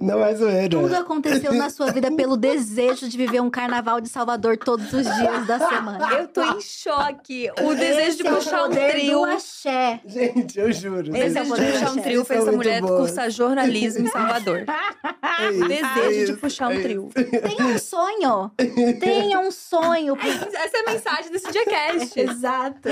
Não 0.00 0.24
é 0.24 0.34
zoeira. 0.34 0.68
Tudo 0.68 0.94
aconteceu 0.94 1.52
na 1.52 1.70
sua 1.70 1.90
vida 1.92 2.10
pelo 2.12 2.36
desejo 2.38 3.08
de 3.08 3.16
viver 3.16 3.40
um 3.40 3.50
carnaval 3.50 4.00
de 4.00 4.08
Salvador 4.08 4.56
todos 4.56 4.92
os 4.92 5.04
dias 5.04 5.46
da 5.46 5.58
semana. 5.58 6.12
Eu 6.14 6.28
tô 6.28 6.42
em 6.42 6.60
choque. 6.60 7.50
O 7.62 7.74
desejo 7.74 8.16
de 8.18 8.22
Esse 8.22 8.26
é 8.26 8.32
o 8.32 8.34
puxar 8.36 8.64
um 8.64 8.68
poder 8.68 8.90
trio. 8.92 9.12
do 9.20 9.24
axé. 9.24 10.00
Gente, 10.06 10.58
eu 10.58 10.72
juro. 10.72 11.16
Esse 11.16 11.38
O 11.38 11.38
é 11.38 11.42
o 11.42 11.44
desejo 11.44 11.44
de 11.44 11.48
poder 11.50 11.72
puxar 11.72 11.90
um 11.92 12.02
trio 12.02 12.24
fez 12.24 12.48
a 12.48 12.52
mulher 12.52 12.80
boas. 12.80 13.00
cursar 13.00 13.30
jornalismo 13.30 14.06
em 14.06 14.10
Salvador. 14.10 14.64
É 15.40 15.50
isso, 15.52 15.64
é 15.64 15.68
Desejo 15.68 16.08
de 16.26 16.32
isso, 16.32 16.36
puxar 16.38 16.68
um 16.68 16.72
é 16.72 16.80
trio. 16.80 17.10
Tenha 17.14 17.66
um 17.66 17.78
sonho. 17.78 18.50
Tenha 19.00 19.40
um 19.40 19.50
sonho. 19.50 20.16
Essa 20.16 20.76
é 20.76 20.80
a 20.80 20.92
mensagem 20.92 21.32
desse 21.32 21.50
Diacast. 21.50 22.20
Exato. 22.20 22.88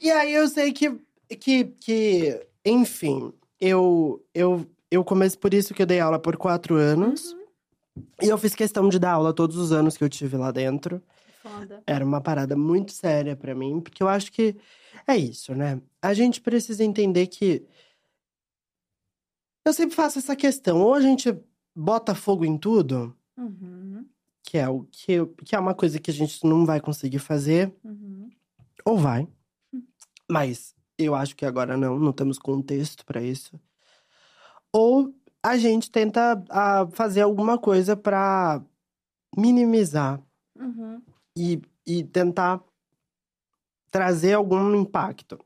E 0.00 0.10
aí 0.10 0.32
eu 0.34 0.48
sei 0.48 0.72
que, 0.72 0.94
que, 1.40 1.64
que 1.80 2.40
enfim, 2.64 3.32
eu, 3.60 4.22
eu, 4.34 4.66
eu 4.90 5.04
comecei 5.04 5.38
por 5.38 5.52
isso 5.52 5.74
que 5.74 5.82
eu 5.82 5.86
dei 5.86 6.00
aula 6.00 6.18
por 6.18 6.36
quatro 6.36 6.76
anos. 6.76 7.34
E 8.22 8.28
eu 8.28 8.36
fiz 8.36 8.54
questão 8.54 8.88
de 8.88 8.98
dar 8.98 9.12
aula 9.12 9.32
todos 9.32 9.56
os 9.56 9.72
anos 9.72 9.96
que 9.96 10.04
eu 10.04 10.08
tive 10.08 10.36
lá 10.36 10.50
dentro. 10.50 11.02
Foda. 11.42 11.82
Era 11.86 12.04
uma 12.04 12.20
parada 12.20 12.56
muito 12.56 12.92
séria 12.92 13.34
pra 13.34 13.54
mim, 13.54 13.80
porque 13.80 14.02
eu 14.02 14.08
acho 14.08 14.30
que 14.30 14.56
é 15.06 15.16
isso, 15.16 15.54
né? 15.54 15.80
A 16.02 16.12
gente 16.12 16.40
precisa 16.40 16.84
entender 16.84 17.26
que. 17.28 17.64
Eu 19.64 19.72
sempre 19.72 19.96
faço 19.96 20.18
essa 20.18 20.36
questão. 20.36 20.80
Ou 20.80 20.94
a 20.94 21.00
gente 21.00 21.36
bota 21.74 22.14
fogo 22.14 22.44
em 22.44 22.56
tudo, 22.56 23.16
Uhum, 23.36 24.06
que 24.42 24.56
é, 24.56 24.68
o, 24.68 24.84
que, 24.84 25.26
que 25.44 25.54
é 25.54 25.58
uma 25.58 25.74
coisa 25.74 25.98
que 25.98 26.10
a 26.10 26.14
gente 26.14 26.44
não 26.46 26.64
vai 26.64 26.80
conseguir 26.80 27.18
fazer, 27.18 27.72
uhum. 27.84 28.30
ou 28.84 28.96
vai. 28.96 29.28
Mas 30.30 30.74
eu 30.96 31.14
acho 31.14 31.36
que 31.36 31.44
agora 31.44 31.76
não, 31.76 31.98
não 31.98 32.12
temos 32.12 32.38
contexto 32.38 33.04
pra 33.04 33.22
isso. 33.22 33.60
Ou 34.76 35.14
a 35.42 35.56
gente 35.56 35.90
tenta 35.90 36.42
ah, 36.50 36.86
fazer 36.92 37.22
alguma 37.22 37.56
coisa 37.58 37.96
pra 37.96 38.60
minimizar 39.36 40.20
Uhum. 40.58 41.00
e, 41.36 41.60
e 41.86 42.02
tentar 42.04 42.60
trazer 43.90 44.32
algum 44.34 44.74
impacto. 44.74 45.38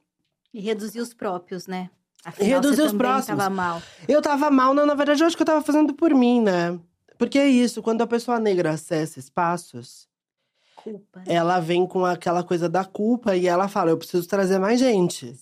E 0.52 0.60
reduzir 0.60 1.00
os 1.00 1.12
próprios, 1.14 1.66
né? 1.66 1.90
Afinal, 2.24 2.50
reduzir 2.60 2.82
os 2.82 2.92
próximos. 2.92 3.38
Tava 3.38 3.50
mal. 3.50 3.82
Eu 4.08 4.20
tava 4.20 4.50
mal, 4.50 4.74
não, 4.74 4.84
na 4.86 4.94
verdade, 4.94 5.22
eu 5.22 5.26
acho 5.26 5.36
que 5.36 5.42
eu 5.42 5.46
tava 5.46 5.62
fazendo 5.62 5.94
por 5.94 6.14
mim, 6.14 6.40
né? 6.40 6.78
Porque 7.18 7.38
é 7.38 7.46
isso, 7.48 7.82
quando 7.82 8.02
a 8.02 8.06
pessoa 8.06 8.38
negra 8.38 8.70
acessa 8.70 9.18
espaços, 9.18 10.08
Culpa. 10.76 11.20
né? 11.20 11.24
ela 11.28 11.60
vem 11.60 11.86
com 11.86 12.04
aquela 12.04 12.42
coisa 12.42 12.68
da 12.68 12.84
culpa 12.84 13.36
e 13.36 13.46
ela 13.46 13.68
fala: 13.68 13.90
eu 13.90 13.98
preciso 13.98 14.26
trazer 14.28 14.58
mais 14.58 14.78
gente. 14.80 15.34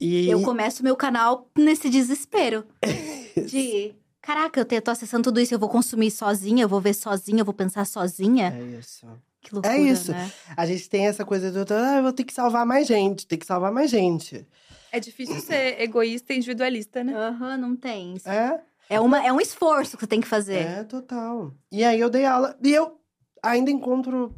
E 0.00 0.28
Eu 0.30 0.42
começo 0.42 0.82
meu 0.82 0.96
canal 0.96 1.48
nesse 1.56 1.88
desespero. 1.90 2.64
de. 3.46 3.94
Caraca, 4.20 4.60
eu 4.60 4.64
te- 4.64 4.80
tô 4.80 4.90
acessando 4.90 5.24
tudo 5.24 5.40
isso, 5.40 5.54
eu 5.54 5.58
vou 5.58 5.68
consumir 5.68 6.10
sozinha, 6.10 6.64
eu 6.64 6.68
vou 6.68 6.80
ver 6.80 6.94
sozinha, 6.94 7.40
eu 7.40 7.44
vou 7.44 7.54
pensar 7.54 7.84
sozinha. 7.86 8.54
É 8.54 8.78
isso. 8.78 9.06
Que 9.40 9.54
loucura, 9.54 9.76
isso. 9.76 10.10
né? 10.12 10.30
A 10.56 10.66
gente 10.66 10.88
tem 10.90 11.06
essa 11.06 11.24
coisa 11.24 11.50
do, 11.50 11.72
ah, 11.72 11.96
eu 11.96 12.02
vou 12.02 12.12
ter 12.12 12.24
que 12.24 12.32
salvar 12.34 12.66
mais 12.66 12.86
gente, 12.86 13.26
tem 13.26 13.38
que 13.38 13.46
salvar 13.46 13.72
mais 13.72 13.90
gente. 13.90 14.46
É 14.92 14.98
difícil 15.00 15.40
ser 15.40 15.80
egoísta 15.80 16.32
e 16.32 16.36
individualista, 16.36 17.02
né? 17.04 17.14
Aham, 17.14 17.56
não 17.56 17.76
tem. 17.76 18.16
É, 18.24 18.60
É, 18.90 19.00
uma, 19.00 19.24
é 19.24 19.32
um 19.32 19.40
esforço 19.40 19.96
que 19.96 20.02
você 20.02 20.06
tem 20.08 20.20
que 20.20 20.26
fazer. 20.28 20.58
é 20.58 20.84
total. 20.84 21.54
E 21.72 21.84
aí 21.84 21.98
eu 22.00 22.10
dei 22.10 22.24
aula, 22.26 22.56
e 22.62 22.72
eu 22.74 22.98
ainda 23.42 23.70
encontro 23.70 24.34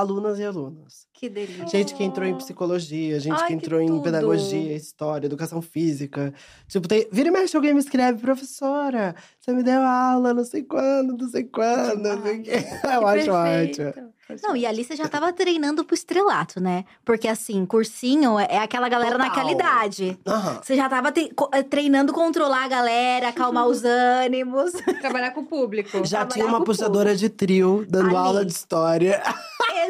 alunas 0.00 0.38
e 0.38 0.44
alunos. 0.44 1.06
Que 1.12 1.28
delícia. 1.28 1.66
Gente 1.66 1.94
que 1.94 2.02
entrou 2.02 2.26
em 2.26 2.34
psicologia, 2.34 3.20
gente 3.20 3.34
Ai, 3.34 3.40
que 3.40 3.46
que 3.48 3.52
entrou 3.54 3.80
em 3.80 3.86
tudo. 3.86 4.02
pedagogia, 4.02 4.74
história, 4.74 5.26
educação 5.26 5.60
física. 5.60 6.32
Tipo, 6.66 6.88
tem... 6.88 7.06
vira 7.12 7.28
e 7.28 7.32
mexe, 7.32 7.56
alguém 7.56 7.74
me 7.74 7.80
escreve, 7.80 8.20
professora, 8.20 9.14
você 9.38 9.52
me 9.52 9.62
deu 9.62 9.82
aula, 9.82 10.32
não 10.32 10.44
sei 10.44 10.62
quando, 10.62 11.16
não 11.16 11.28
sei 11.28 11.44
quando, 11.44 12.02
não 12.02 12.22
sei 12.22 12.40
o 12.40 12.42
quê. 12.42 12.52
Eu 12.84 13.06
acho 13.06 13.30
ótimo. 13.30 14.12
Não, 14.42 14.56
e 14.56 14.66
ali 14.66 14.84
você 14.84 14.96
já 14.96 15.08
tava 15.08 15.32
treinando 15.32 15.84
pro 15.84 15.94
estrelato, 15.94 16.60
né? 16.60 16.84
Porque 17.04 17.26
assim, 17.28 17.64
cursinho 17.66 18.38
é 18.38 18.58
aquela 18.58 18.88
galera 18.88 19.12
Total. 19.12 19.28
naquela 19.28 19.52
idade. 19.52 20.18
Aham. 20.26 20.60
Você 20.62 20.76
já 20.76 20.88
tava 20.88 21.12
eh, 21.52 21.62
treinando 21.62 22.12
controlar 22.12 22.64
a 22.64 22.68
galera, 22.68 23.28
acalmar 23.28 23.66
os 23.66 23.82
ânimos. 23.84 24.72
Trabalhar 25.00 25.30
com 25.32 25.40
o 25.40 25.46
público. 25.46 25.90
Já 26.04 26.18
Trabalhar 26.20 26.28
tinha 26.34 26.46
uma 26.46 26.64
puxadora 26.64 27.14
de 27.16 27.28
trio 27.28 27.84
dando 27.88 28.08
Ali. 28.08 28.16
aula 28.16 28.44
de 28.44 28.52
história. 28.52 29.22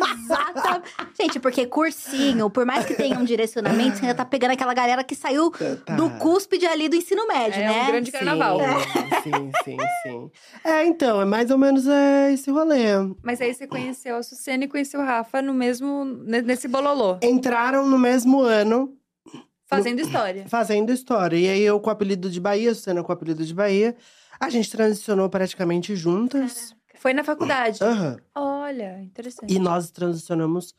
Exatamente. 0.01 0.91
Gente, 1.20 1.41
porque 1.41 1.66
cursinho, 1.66 2.49
por 2.51 2.64
mais 2.64 2.84
que 2.84 2.95
tenha 2.95 3.18
um 3.18 3.24
direcionamento, 3.24 3.97
você 3.99 4.03
ainda 4.03 4.14
tá 4.14 4.24
pegando 4.24 4.53
aquela 4.53 4.72
galera 4.74 5.03
que 5.05 5.14
saiu 5.14 5.51
Tá. 5.84 5.95
do 5.95 6.09
cúspide 6.18 6.66
ali 6.66 6.88
do 6.88 6.97
ensino 6.97 7.26
médio, 7.26 7.61
É 7.61 7.66
né? 7.66 7.82
um 7.82 7.86
grande 7.86 8.12
carnaval. 8.12 8.59
Sim, 9.22 9.30
sim, 9.32 9.51
sim, 9.64 9.76
sim. 10.03 10.30
É, 10.64 10.84
então, 10.86 11.20
é 11.20 11.24
mais 11.24 11.51
ou 11.51 11.59
menos 11.59 11.86
é, 11.86 12.32
esse 12.32 12.51
rolê. 12.51 12.84
Mas 13.22 13.41
aí 13.41 13.53
você 13.55 13.66
conheceu 13.66 14.16
a 14.16 14.22
Sucena 14.31 14.62
e 14.64 14.68
conheceu 14.68 15.01
o 15.01 15.05
Rafa 15.05 15.43
no 15.43 15.53
mesmo. 15.53 16.05
ne- 16.05 16.41
nesse 16.43 16.68
bololô, 16.68 17.18
Entraram 17.20 17.85
no 17.85 17.99
mesmo 17.99 18.41
ano, 18.43 18.97
fazendo 19.66 20.01
história. 20.01 20.45
fazendo 20.49 20.93
história. 20.93 21.37
E 21.37 21.49
aí 21.49 21.61
eu 21.62 21.81
com 21.81 21.89
o 21.91 21.93
apelido 21.93 22.31
de 22.31 22.39
Bahia, 22.39 22.72
Susana 22.72 23.03
com 23.03 23.11
o 23.11 23.12
apelido 23.12 23.45
de 23.45 23.53
Bahia. 23.53 23.97
A 24.39 24.49
gente 24.49 24.70
transicionou 24.70 25.28
praticamente 25.28 25.97
juntas. 25.97 26.76
Foi 26.95 27.12
na 27.12 27.24
faculdade. 27.24 27.83
Aham. 27.83 28.18
Olha, 28.37 29.03
interessante. 29.03 29.53
E 29.53 29.59
nós 29.59 29.91
transicionamos 29.91 30.74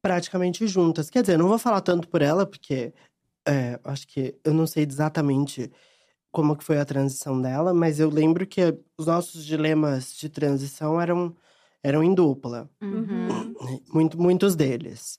praticamente 0.00 0.66
juntas. 0.66 1.10
Quer 1.10 1.20
dizer, 1.22 1.36
não 1.36 1.48
vou 1.48 1.58
falar 1.58 1.82
tanto 1.82 2.08
por 2.08 2.22
ela, 2.22 2.46
porque 2.46 2.94
é, 3.46 3.78
acho 3.84 4.08
que 4.08 4.34
eu 4.42 4.54
não 4.54 4.66
sei 4.66 4.86
exatamente 4.88 5.70
como 6.32 6.56
que 6.56 6.64
foi 6.64 6.78
a 6.78 6.84
transição 6.86 7.38
dela, 7.40 7.74
mas 7.74 8.00
eu 8.00 8.08
lembro 8.08 8.46
que 8.46 8.74
os 8.96 9.06
nossos 9.06 9.44
dilemas 9.44 10.14
de 10.14 10.28
transição 10.30 10.98
eram, 11.00 11.34
eram 11.82 12.02
em 12.02 12.14
dupla. 12.14 12.70
Uhum. 12.80 13.54
Muito, 13.92 14.20
muitos 14.20 14.54
deles. 14.56 15.18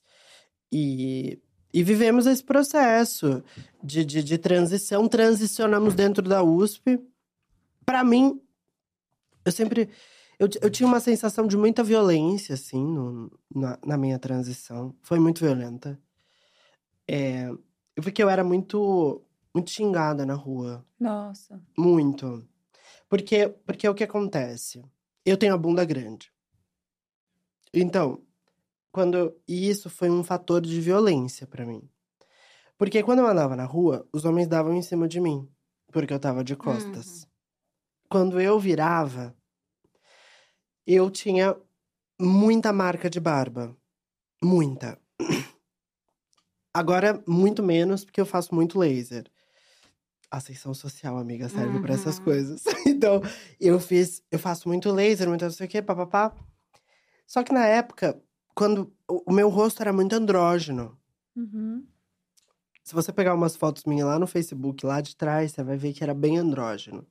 E, 0.72 1.38
e 1.72 1.82
vivemos 1.82 2.26
esse 2.26 2.42
processo 2.44 3.42
de, 3.82 4.04
de, 4.04 4.22
de 4.22 4.38
transição. 4.38 5.08
Transicionamos 5.08 5.94
dentro 5.94 6.28
da 6.28 6.42
USP. 6.42 7.00
Para 7.84 8.04
mim, 8.04 8.40
eu 9.44 9.52
sempre. 9.52 9.88
Eu, 10.38 10.48
eu 10.62 10.70
tinha 10.70 10.86
uma 10.86 11.00
sensação 11.00 11.46
de 11.46 11.56
muita 11.56 11.82
violência, 11.82 12.54
assim, 12.54 12.82
no- 12.82 13.30
na, 13.54 13.78
na 13.84 13.96
minha 13.98 14.18
transição. 14.18 14.94
Foi 15.02 15.18
muito 15.18 15.40
violenta. 15.44 15.98
É, 17.08 17.50
porque 17.96 18.22
eu 18.22 18.28
era 18.30 18.42
muito, 18.44 19.22
muito 19.54 19.70
xingada 19.70 20.24
na 20.24 20.34
rua. 20.34 20.84
Nossa. 20.98 21.60
Muito. 21.76 22.46
Porque, 23.08 23.48
porque 23.66 23.88
o 23.88 23.94
que 23.94 24.04
acontece? 24.04 24.82
Eu 25.26 25.36
tenho 25.36 25.52
a 25.52 25.58
bunda 25.58 25.84
grande. 25.84 26.32
Então, 27.72 28.22
quando. 28.92 29.36
E 29.46 29.68
isso 29.68 29.88
foi 29.88 30.10
um 30.10 30.22
fator 30.22 30.60
de 30.60 30.80
violência 30.80 31.46
pra 31.46 31.64
mim. 31.64 31.88
Porque 32.76 33.02
quando 33.02 33.20
eu 33.20 33.26
andava 33.26 33.54
na 33.54 33.64
rua, 33.64 34.08
os 34.12 34.24
homens 34.24 34.48
davam 34.48 34.74
em 34.74 34.82
cima 34.82 35.06
de 35.06 35.20
mim. 35.20 35.48
Porque 35.92 36.12
eu 36.12 36.18
tava 36.18 36.42
de 36.42 36.56
costas. 36.56 37.26
quando 38.08 38.40
eu 38.40 38.58
virava, 38.58 39.36
eu 40.86 41.10
tinha 41.10 41.56
muita 42.20 42.72
marca 42.72 43.08
de 43.08 43.20
barba. 43.20 43.76
Muita. 44.42 44.98
Agora, 46.72 47.22
muito 47.26 47.62
menos, 47.62 48.04
porque 48.04 48.20
eu 48.20 48.26
faço 48.26 48.54
muito 48.54 48.78
laser. 48.78 49.30
Ascensão 50.30 50.72
social, 50.72 51.18
amiga, 51.18 51.48
serve 51.48 51.76
uhum. 51.76 51.82
para 51.82 51.94
essas 51.94 52.18
coisas. 52.18 52.62
então, 52.86 53.20
eu 53.60 53.80
fiz, 53.80 54.22
eu 54.30 54.38
faço 54.38 54.68
muito 54.68 54.90
laser, 54.90 55.28
muito 55.28 55.44
não 55.44 55.50
sei 55.50 55.66
o 55.66 55.68
quê, 55.68 55.82
papapá. 55.82 56.32
Só 57.30 57.44
que 57.44 57.52
na 57.52 57.64
época, 57.64 58.20
quando 58.56 58.92
o 59.06 59.32
meu 59.32 59.48
rosto 59.48 59.80
era 59.80 59.92
muito 59.92 60.16
andrógeno. 60.16 60.98
Uhum. 61.36 61.86
Se 62.82 62.92
você 62.92 63.12
pegar 63.12 63.36
umas 63.36 63.54
fotos 63.54 63.84
minhas 63.84 64.08
lá 64.08 64.18
no 64.18 64.26
Facebook, 64.26 64.84
lá 64.84 65.00
de 65.00 65.14
trás, 65.14 65.52
você 65.52 65.62
vai 65.62 65.76
ver 65.76 65.92
que 65.92 66.02
era 66.02 66.12
bem 66.12 66.38
andrógeno. 66.38 67.06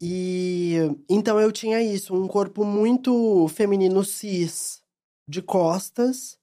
E 0.00 0.76
então 1.10 1.38
eu 1.38 1.52
tinha 1.52 1.82
isso, 1.82 2.14
um 2.14 2.26
corpo 2.26 2.64
muito 2.64 3.46
feminino 3.48 4.02
cis, 4.02 4.82
de 5.28 5.42
costas. 5.42 6.38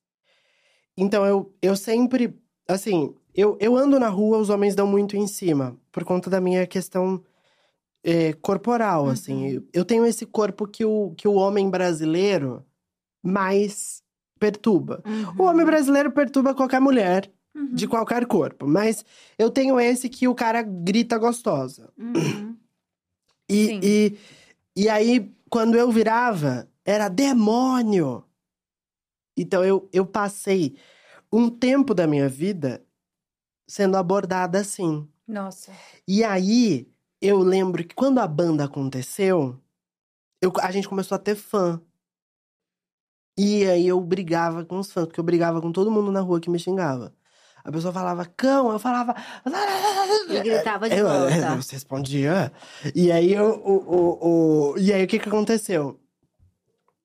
Então 0.96 1.26
eu, 1.26 1.52
eu 1.64 1.76
sempre, 1.76 2.40
assim, 2.68 3.16
eu, 3.34 3.58
eu 3.60 3.76
ando 3.76 4.00
na 4.00 4.10
rua, 4.10 4.38
os 4.38 4.52
homens 4.52 4.76
dão 4.76 4.86
muito 4.86 5.18
em 5.18 5.26
cima, 5.26 5.76
por 5.92 6.04
conta 6.04 6.30
da 6.30 6.40
minha 6.40 6.68
questão 6.68 7.20
é, 8.04 8.34
corporal, 8.34 9.08
assim. 9.08 9.34
uhum. 9.34 9.48
assim. 9.58 9.68
Eu 9.74 9.86
tenho 9.86 10.06
esse 10.06 10.26
corpo 10.26 10.68
que 10.68 10.86
o, 10.86 11.14
que 11.16 11.28
o 11.28 11.34
homem 11.34 11.70
brasileiro 11.70 12.66
mais 13.24 14.04
perturba. 14.40 15.04
Uhum. 15.06 15.44
O 15.44 15.44
homem 15.50 15.66
brasileiro 15.66 16.12
perturba 16.12 16.56
qualquer 16.56 16.80
mulher. 16.80 17.32
Uhum. 17.54 17.74
De 17.74 17.88
qualquer 17.88 18.26
corpo. 18.26 18.68
Mas 18.68 19.04
eu 19.38 19.50
tenho 19.50 19.80
esse 19.80 20.08
que 20.08 20.28
o 20.28 20.36
cara 20.36 20.62
grita 20.62 21.18
gostosa. 21.18 21.92
Uhum. 21.98 22.56
E, 23.50 23.80
e, 23.84 24.18
e 24.76 24.88
aí, 24.90 25.34
quando 25.50 25.76
eu 25.76 25.92
virava, 25.92 26.70
era 26.86 27.10
demônio. 27.10 28.24
Então 29.36 29.66
eu, 29.66 29.90
eu 29.92 30.06
passei 30.06 30.78
um 31.32 31.50
tempo 31.50 31.94
da 31.94 32.06
minha 32.06 32.30
vida 32.30 32.86
sendo 33.68 33.98
abordada 33.98 34.60
assim. 34.60 35.08
Nossa. 35.28 35.72
E 36.08 36.24
aí, 36.24 36.88
eu 37.22 37.40
lembro 37.40 37.84
que 37.84 37.96
quando 37.96 38.20
a 38.20 38.28
banda 38.28 38.64
aconteceu, 38.66 39.60
eu, 40.42 40.52
a 40.62 40.72
gente 40.72 40.88
começou 40.88 41.16
a 41.16 41.20
ter 41.20 41.36
fã. 41.36 41.82
E 43.38 43.66
aí 43.66 43.88
eu 43.88 44.00
brigava 44.02 44.66
com 44.66 44.80
os 44.80 44.92
fãs, 44.92 45.06
porque 45.06 45.20
eu 45.20 45.24
brigava 45.24 45.62
com 45.62 45.72
todo 45.72 45.92
mundo 45.92 46.12
na 46.12 46.22
rua 46.22 46.40
que 46.40 46.50
me 46.50 46.60
xingava. 46.60 47.14
A 47.64 47.72
pessoa 47.72 47.94
falava 47.94 48.26
cão, 48.26 48.72
eu 48.72 48.80
falava. 48.80 49.16
E 50.30 50.40
gritava 50.42 50.90
de 50.90 50.98
eu, 50.98 51.08
volta. 51.08 51.36
Eu, 51.36 51.44
eu 51.44 51.56
respondia. 51.56 52.54
E 52.96 53.12
aí 53.12 53.34
eu, 53.34 53.50
o, 53.50 53.76
o, 53.78 54.74
o, 54.74 54.78
e 54.78 54.94
aí 54.94 55.04
o 55.04 55.08
que, 55.08 55.20
que 55.20 55.28
aconteceu? 55.28 56.00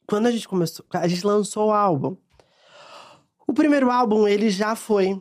Quando 0.06 0.26
a 0.26 0.30
gente 0.30 0.46
começou, 0.46 0.84
a 0.92 1.08
gente 1.08 1.26
lançou 1.26 1.68
o 1.68 1.72
álbum. 1.72 2.16
O 3.46 3.52
primeiro 3.52 3.90
álbum, 3.90 4.26
ele 4.26 4.48
já 4.48 4.74
foi 4.76 5.20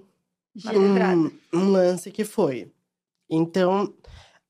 um, 0.65 1.31
um 1.53 1.69
lance 1.71 2.11
que 2.11 2.23
foi. 2.23 2.71
Então, 3.29 3.93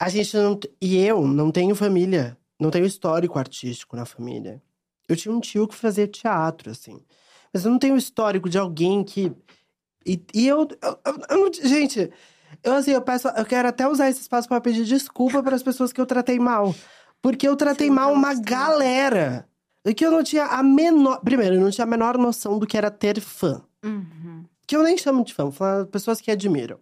a 0.05 0.09
gente 0.09 0.35
não. 0.35 0.59
E 0.81 0.97
eu 0.97 1.25
não 1.27 1.51
tenho 1.51 1.75
família, 1.75 2.37
não 2.59 2.69
tenho 2.69 2.85
histórico 2.85 3.39
artístico 3.39 3.95
na 3.95 4.05
família. 4.05 4.61
Eu 5.07 5.15
tinha 5.15 5.33
um 5.33 5.39
tio 5.39 5.67
que 5.67 5.75
fazia 5.75 6.07
teatro, 6.07 6.71
assim. 6.71 6.99
Mas 7.53 7.65
eu 7.65 7.71
não 7.71 7.79
tenho 7.79 7.97
histórico 7.97 8.49
de 8.49 8.57
alguém 8.57 9.03
que 9.03 9.31
e, 10.05 10.21
e 10.33 10.47
eu, 10.47 10.67
eu, 10.81 10.99
eu, 11.05 11.17
eu 11.29 11.37
não, 11.37 11.53
gente, 11.53 12.11
eu 12.63 12.73
assim, 12.73 12.91
eu 12.91 13.01
peço, 13.01 13.27
eu 13.29 13.45
quero 13.45 13.67
até 13.67 13.87
usar 13.87 14.09
esse 14.09 14.21
espaço 14.21 14.47
para 14.47 14.61
pedir 14.61 14.85
desculpa 14.85 15.41
para 15.41 15.55
as 15.55 15.63
pessoas 15.63 15.93
que 15.93 15.99
eu 15.99 16.05
tratei 16.05 16.39
mal, 16.39 16.75
porque 17.21 17.47
eu 17.47 17.55
tratei 17.55 17.87
Sim, 17.87 17.93
mal 17.93 18.11
uma 18.11 18.33
galera 18.33 19.47
que 19.95 20.05
eu 20.05 20.11
não 20.11 20.23
tinha 20.23 20.45
a 20.45 20.61
menor, 20.61 21.21
primeiro, 21.21 21.55
eu 21.55 21.61
não 21.61 21.71
tinha 21.71 21.85
a 21.85 21.89
menor 21.89 22.17
noção 22.17 22.59
do 22.59 22.67
que 22.67 22.77
era 22.77 22.91
ter 22.91 23.19
fã, 23.19 23.61
uhum. 23.83 24.43
que 24.67 24.75
eu 24.75 24.83
nem 24.83 24.97
chamo 24.97 25.23
de 25.23 25.33
fã, 25.33 25.49
falo 25.51 25.85
pessoas 25.87 26.19
que 26.19 26.31
admiram. 26.31 26.79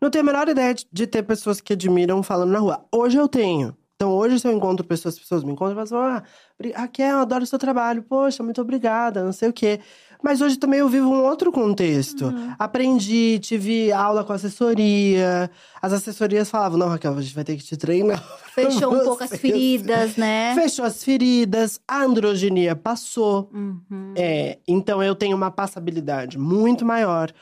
Não 0.00 0.10
tenho 0.10 0.22
a 0.22 0.26
menor 0.26 0.48
ideia 0.48 0.74
de, 0.74 0.86
de, 0.90 1.06
ter 1.06 1.22
pessoas 1.22 1.60
que 1.60 1.72
admiram 1.72 2.22
falando 2.22 2.50
na 2.50 2.58
rua. 2.58 2.84
Hoje 2.92 3.16
eu 3.16 3.28
tenho. 3.28 3.76
Então, 3.96 4.12
hoje, 4.12 4.38
se 4.38 4.46
eu 4.46 4.52
encontro 4.52 4.86
pessoas, 4.86 5.14
as 5.14 5.20
pessoas 5.20 5.42
me 5.42 5.50
encontram 5.50 5.82
e 5.82 5.88
falam 5.88 6.14
assim: 6.14 6.24
ah, 6.72 6.80
Raquel, 6.80 7.08
eu 7.08 7.18
adoro 7.18 7.42
o 7.42 7.46
seu 7.46 7.58
trabalho. 7.58 8.00
Poxa, 8.02 8.44
muito 8.44 8.60
obrigada, 8.60 9.24
não 9.24 9.32
sei 9.32 9.48
o 9.48 9.52
quê. 9.52 9.80
Mas 10.22 10.40
hoje 10.40 10.56
também 10.56 10.80
eu 10.80 10.88
vivo 10.88 11.08
um 11.08 11.24
outro 11.24 11.50
contexto. 11.50 12.26
Uhum. 12.26 12.54
Aprendi, 12.58 13.40
tive 13.40 13.92
aula 13.92 14.22
com 14.22 14.32
assessoria. 14.32 15.50
As 15.82 15.92
assessorias 15.92 16.48
falavam: 16.48 16.78
não, 16.78 16.88
Raquel, 16.88 17.12
a 17.12 17.20
gente 17.20 17.34
vai 17.34 17.42
ter 17.42 17.56
que 17.56 17.64
te 17.64 17.76
treinar. 17.76 18.22
Fechou 18.54 18.94
um 18.94 19.00
pouco 19.00 19.24
as 19.24 19.30
feridas, 19.30 20.16
né? 20.16 20.54
Fechou 20.54 20.84
as 20.84 21.02
feridas, 21.02 21.80
a 21.86 22.02
androgenia 22.02 22.76
passou. 22.76 23.50
Uhum. 23.52 24.14
É, 24.16 24.58
então 24.66 25.02
eu 25.02 25.16
tenho 25.16 25.36
uma 25.36 25.50
passabilidade 25.50 26.38
muito 26.38 26.84
maior. 26.84 27.32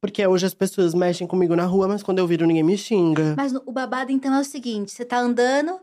Porque 0.00 0.26
hoje 0.26 0.46
as 0.46 0.54
pessoas 0.54 0.94
mexem 0.94 1.26
comigo 1.26 1.56
na 1.56 1.64
rua, 1.64 1.88
mas 1.88 2.02
quando 2.02 2.18
eu 2.18 2.26
viro, 2.26 2.46
ninguém 2.46 2.62
me 2.62 2.76
xinga. 2.76 3.34
Mas 3.36 3.54
o 3.54 3.72
babado, 3.72 4.12
então, 4.12 4.34
é 4.34 4.40
o 4.40 4.44
seguinte: 4.44 4.92
você 4.92 5.04
tá 5.04 5.18
andando, 5.18 5.80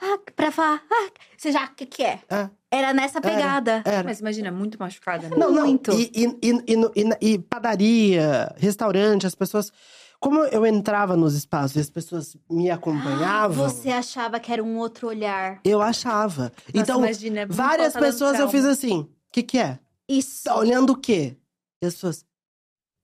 ah, 0.00 0.18
pra 0.34 0.50
falar, 0.50 0.82
ah, 0.90 1.10
você 1.36 1.52
já, 1.52 1.64
o 1.64 1.74
que 1.74 1.86
que 1.86 2.02
é? 2.02 2.20
é? 2.28 2.50
Era 2.70 2.92
nessa 2.92 3.20
pegada. 3.20 3.82
Era, 3.84 3.96
era. 3.96 4.04
Mas 4.04 4.20
imagina, 4.20 4.50
muito 4.50 4.78
machucada. 4.78 5.28
Né? 5.28 5.36
Não, 5.36 5.50
não. 5.50 5.62
Muito. 5.66 5.92
E, 5.92 6.10
e, 6.14 6.50
e, 6.94 7.32
e, 7.32 7.38
padaria, 7.38 8.54
restaurante, 8.56 9.26
as 9.26 9.34
pessoas… 9.34 9.72
Como 10.18 10.40
eu 10.44 10.66
entrava 10.66 11.14
nos 11.14 11.34
espaços 11.34 11.76
e 11.76 11.80
as 11.80 11.90
pessoas 11.90 12.36
me 12.50 12.70
acompanhavam… 12.70 13.68
Você 13.68 13.90
achava 13.90 14.40
que 14.40 14.50
era 14.50 14.64
um 14.64 14.78
outro 14.78 15.08
olhar. 15.08 15.60
Eu 15.62 15.80
achava. 15.80 16.44
Nossa, 16.44 16.54
então, 16.74 16.98
imagina, 16.98 17.40
é 17.40 17.46
várias 17.46 17.92
pessoas 17.92 18.38
eu 18.38 18.48
fiz 18.48 18.64
assim, 18.64 19.00
o 19.00 19.08
que 19.30 19.42
que 19.42 19.58
é? 19.58 19.78
Isso. 20.08 20.44
Tá 20.44 20.56
olhando 20.56 20.94
o 20.94 20.96
quê? 20.96 21.36
E 21.82 21.86
as 21.86 21.94
pessoas… 21.94 22.24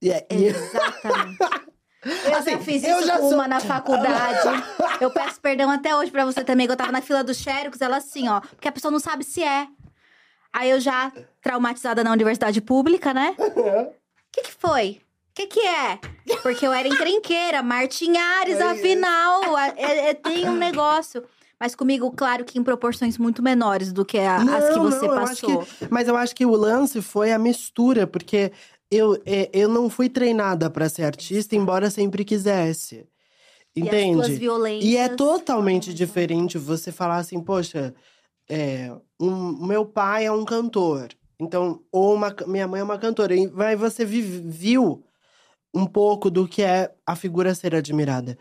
Exatamente. 0.02 1.38
Eu 2.04 2.36
assim, 2.36 2.50
já 2.50 2.58
fiz 2.58 2.82
isso 2.82 3.06
já 3.06 3.18
com 3.18 3.28
sou... 3.28 3.34
uma 3.34 3.46
na 3.46 3.60
faculdade. 3.60 4.64
eu 5.00 5.08
peço 5.10 5.40
perdão 5.40 5.70
até 5.70 5.94
hoje 5.94 6.10
pra 6.10 6.24
você 6.24 6.42
também, 6.42 6.66
que 6.66 6.72
eu 6.72 6.76
tava 6.76 6.90
na 6.90 7.00
fila 7.00 7.22
dos 7.22 7.36
xéricos, 7.36 7.80
ela 7.80 7.98
assim, 7.98 8.28
ó. 8.28 8.40
Porque 8.40 8.66
a 8.66 8.72
pessoa 8.72 8.90
não 8.90 8.98
sabe 8.98 9.22
se 9.22 9.40
é. 9.40 9.68
Aí 10.52 10.68
eu 10.68 10.80
já, 10.80 11.12
traumatizada 11.40 12.02
na 12.02 12.10
universidade 12.10 12.60
pública, 12.60 13.14
né? 13.14 13.36
O 14.32 14.34
que 14.34 14.42
que 14.44 14.52
foi? 14.58 15.00
O 15.30 15.34
que 15.34 15.46
que 15.46 15.60
é? 15.60 15.98
Porque 16.42 16.66
eu 16.66 16.72
era 16.72 16.88
encrenqueira, 16.88 17.62
Martin 17.62 18.16
Ares, 18.16 18.58
afinal. 18.58 19.58
É, 19.58 19.74
é, 19.76 20.08
é, 20.08 20.14
tem 20.14 20.48
um 20.48 20.56
negócio. 20.56 21.22
Mas 21.60 21.74
comigo, 21.74 22.10
claro 22.10 22.44
que 22.44 22.58
em 22.58 22.62
proporções 22.62 23.18
muito 23.18 23.42
menores 23.42 23.92
do 23.92 24.06
que 24.06 24.18
a, 24.18 24.42
não, 24.42 24.56
as 24.56 24.70
que 24.70 24.78
você 24.78 25.06
não, 25.06 25.14
passou. 25.14 25.50
Eu 25.50 25.58
que, 25.60 25.88
mas 25.90 26.08
eu 26.08 26.16
acho 26.16 26.34
que 26.34 26.46
o 26.46 26.56
lance 26.56 27.02
foi 27.02 27.30
a 27.30 27.38
mistura, 27.38 28.06
porque 28.06 28.52
eu, 28.92 29.20
é, 29.24 29.48
eu 29.54 29.70
não 29.70 29.88
fui 29.88 30.10
treinada 30.10 30.68
para 30.68 30.88
ser 30.88 31.04
artista, 31.04 31.56
embora 31.56 31.88
sempre 31.88 32.26
quisesse. 32.26 33.06
Entende? 33.74 34.38
E, 34.80 34.90
e 34.90 34.96
é 34.98 35.08
totalmente 35.08 35.94
diferente 35.94 36.58
você 36.58 36.92
falar 36.92 37.16
assim, 37.16 37.40
poxa, 37.40 37.94
é, 38.50 38.94
um, 39.18 39.66
meu 39.66 39.86
pai 39.86 40.26
é 40.26 40.32
um 40.32 40.44
cantor. 40.44 41.08
Então, 41.40 41.80
ou 41.90 42.14
uma, 42.14 42.36
minha 42.46 42.68
mãe 42.68 42.82
é 42.82 42.84
uma 42.84 42.98
cantora. 42.98 43.34
E 43.34 43.46
vai, 43.46 43.74
você 43.74 44.04
viu 44.04 45.02
um 45.74 45.86
pouco 45.86 46.30
do 46.30 46.46
que 46.46 46.62
é 46.62 46.92
a 47.06 47.16
figura 47.16 47.54
ser 47.54 47.74
admirada. 47.74 48.36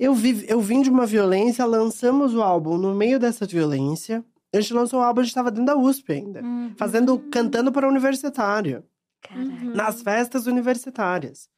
Eu, 0.00 0.14
vi, 0.14 0.44
eu 0.48 0.60
vim 0.60 0.82
de 0.82 0.90
uma 0.90 1.06
violência, 1.06 1.64
lançamos 1.64 2.34
o 2.34 2.42
álbum 2.42 2.76
no 2.76 2.92
meio 2.92 3.20
dessa 3.20 3.46
violência. 3.46 4.24
A 4.52 4.60
gente 4.60 4.74
lançou 4.74 4.98
o 4.98 5.02
álbum, 5.02 5.20
a 5.20 5.22
gente 5.22 5.30
estava 5.30 5.52
dentro 5.52 5.66
da 5.66 5.76
USP 5.76 6.12
ainda. 6.12 6.42
Uhum. 6.42 6.74
Fazendo, 6.76 7.20
cantando 7.30 7.70
para 7.70 7.86
universitário. 7.86 8.82
Uhum. 9.30 9.74
nas 9.74 10.02
festas 10.02 10.46
universitárias. 10.46 11.48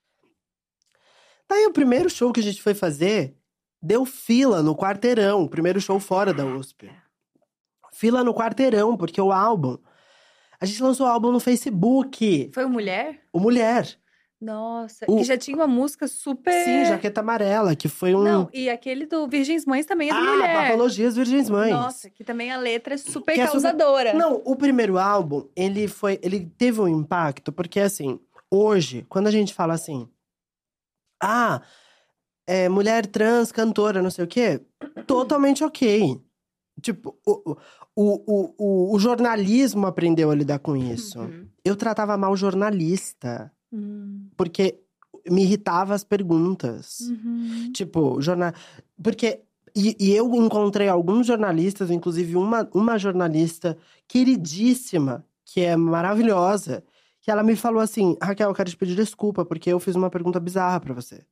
Daí 1.48 1.66
o 1.66 1.72
primeiro 1.72 2.08
show 2.10 2.32
que 2.32 2.40
a 2.40 2.42
gente 2.42 2.62
foi 2.62 2.74
fazer 2.74 3.36
deu 3.80 4.04
fila 4.04 4.62
no 4.62 4.74
quarteirão, 4.74 5.42
o 5.42 5.48
primeiro 5.48 5.80
show 5.80 6.00
fora 6.00 6.32
da 6.32 6.44
USP. 6.44 6.90
Fila 7.92 8.24
no 8.24 8.34
quarteirão, 8.34 8.96
porque 8.96 9.20
o 9.20 9.30
álbum. 9.30 9.78
A 10.60 10.66
gente 10.66 10.82
lançou 10.82 11.06
o 11.06 11.10
álbum 11.10 11.30
no 11.30 11.38
Facebook. 11.38 12.50
Foi 12.54 12.64
o 12.64 12.70
Mulher? 12.70 13.22
O 13.32 13.38
Mulher. 13.38 13.98
Nossa, 14.40 15.06
o... 15.08 15.16
que 15.16 15.24
já 15.24 15.38
tinha 15.38 15.56
uma 15.56 15.66
música 15.66 16.06
super. 16.06 16.52
Sim, 16.64 16.84
Jaqueta 16.84 17.20
Amarela, 17.20 17.74
que 17.74 17.88
foi 17.88 18.14
um. 18.14 18.22
Não, 18.22 18.48
e 18.52 18.68
aquele 18.68 19.06
do 19.06 19.26
Virgens 19.26 19.64
Mães 19.64 19.86
também 19.86 20.10
é 20.10 20.12
do 20.12 20.18
ah, 20.18 20.22
Mulher. 20.22 20.66
Apologias 20.66 21.16
Virgens 21.16 21.48
Mães. 21.48 21.72
Nossa, 21.72 22.10
que 22.10 22.22
também 22.22 22.50
a 22.50 22.58
letra 22.58 22.94
é 22.94 22.98
super 22.98 23.34
que 23.34 23.44
causadora. 23.44 24.10
É 24.10 24.12
super... 24.12 24.24
Não, 24.24 24.42
o 24.44 24.56
primeiro 24.56 24.98
álbum, 24.98 25.48
ele 25.56 25.88
foi. 25.88 26.18
Ele 26.22 26.50
teve 26.58 26.80
um 26.80 26.88
impacto, 26.88 27.52
porque 27.52 27.80
assim, 27.80 28.20
hoje, 28.50 29.06
quando 29.08 29.28
a 29.28 29.30
gente 29.30 29.54
fala 29.54 29.74
assim. 29.74 30.08
Ah, 31.22 31.62
é, 32.46 32.68
mulher 32.68 33.06
trans, 33.06 33.50
cantora, 33.50 34.02
não 34.02 34.10
sei 34.10 34.24
o 34.24 34.28
quê, 34.28 34.60
totalmente 35.06 35.64
ok. 35.64 36.20
Tipo, 36.82 37.16
o, 37.24 37.56
o, 37.96 38.54
o, 38.58 38.94
o, 38.94 38.98
jornalismo 38.98 39.86
aprendeu 39.86 40.30
a 40.30 40.34
lidar 40.34 40.58
com 40.58 40.76
isso. 40.76 41.20
Uhum. 41.20 41.48
Eu 41.64 41.76
tratava 41.76 42.16
mal 42.16 42.36
jornalista. 42.36 43.50
Hum. 43.74 44.28
Porque 44.36 44.80
me 45.28 45.42
irritava 45.42 45.94
as 45.94 46.04
perguntas. 46.04 47.00
Uhum. 47.00 47.72
Tipo, 47.72 48.20
jornal. 48.20 48.52
Porque 49.02 49.42
E, 49.74 49.96
e 49.98 50.14
eu 50.14 50.32
encontrei 50.36 50.88
alguns 50.88 51.26
jornalistas, 51.26 51.90
inclusive 51.90 52.36
uma, 52.36 52.68
uma 52.72 52.96
jornalista 52.96 53.76
queridíssima, 54.06 55.24
que 55.44 55.60
é 55.62 55.76
maravilhosa, 55.76 56.84
que 57.20 57.30
ela 57.30 57.42
me 57.42 57.56
falou 57.56 57.80
assim: 57.80 58.16
Raquel, 58.22 58.50
eu 58.50 58.54
quero 58.54 58.70
te 58.70 58.76
pedir 58.76 58.94
desculpa, 58.94 59.44
porque 59.44 59.72
eu 59.72 59.80
fiz 59.80 59.96
uma 59.96 60.10
pergunta 60.10 60.38
bizarra 60.38 60.78
para 60.78 60.94
você. 60.94 61.26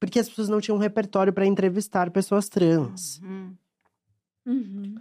Porque 0.00 0.18
as 0.18 0.28
pessoas 0.28 0.48
não 0.48 0.60
tinham 0.60 0.78
repertório 0.78 1.32
para 1.32 1.46
entrevistar 1.46 2.10
pessoas 2.10 2.48
trans. 2.48 3.20
Uhum. 3.22 3.56
Uhum. 4.46 4.94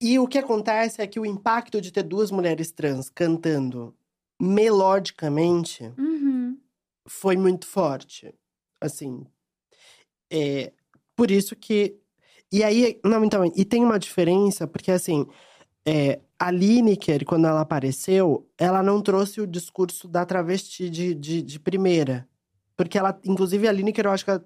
E 0.00 0.18
o 0.18 0.26
que 0.26 0.38
acontece 0.38 1.00
é 1.00 1.06
que 1.06 1.20
o 1.20 1.26
impacto 1.26 1.80
de 1.80 1.92
ter 1.92 2.02
duas 2.02 2.30
mulheres 2.30 2.72
trans 2.72 3.08
cantando 3.08 3.94
melodicamente 4.40 5.92
Uhum. 5.98 6.56
foi 7.06 7.36
muito 7.36 7.66
forte. 7.66 8.34
Assim. 8.80 9.26
É, 10.30 10.72
por 11.16 11.30
isso 11.30 11.54
que. 11.56 11.96
E 12.52 12.62
aí. 12.62 13.00
Não, 13.04 13.24
então. 13.24 13.44
E 13.54 13.64
tem 13.64 13.84
uma 13.84 13.98
diferença, 13.98 14.66
porque 14.66 14.90
assim. 14.90 15.26
É, 15.86 16.20
a 16.38 16.50
Lineker, 16.50 17.24
quando 17.26 17.46
ela 17.46 17.60
apareceu, 17.60 18.48
ela 18.58 18.82
não 18.82 19.02
trouxe 19.02 19.40
o 19.40 19.46
discurso 19.46 20.08
da 20.08 20.24
travesti 20.24 20.88
de, 20.88 21.14
de, 21.14 21.42
de 21.42 21.60
primeira. 21.60 22.26
Porque 22.76 22.98
ela. 22.98 23.18
Inclusive, 23.24 23.68
a 23.68 23.72
Lineker, 23.72 24.06
eu 24.06 24.10
acho 24.10 24.24
que. 24.24 24.30
ela- 24.30 24.44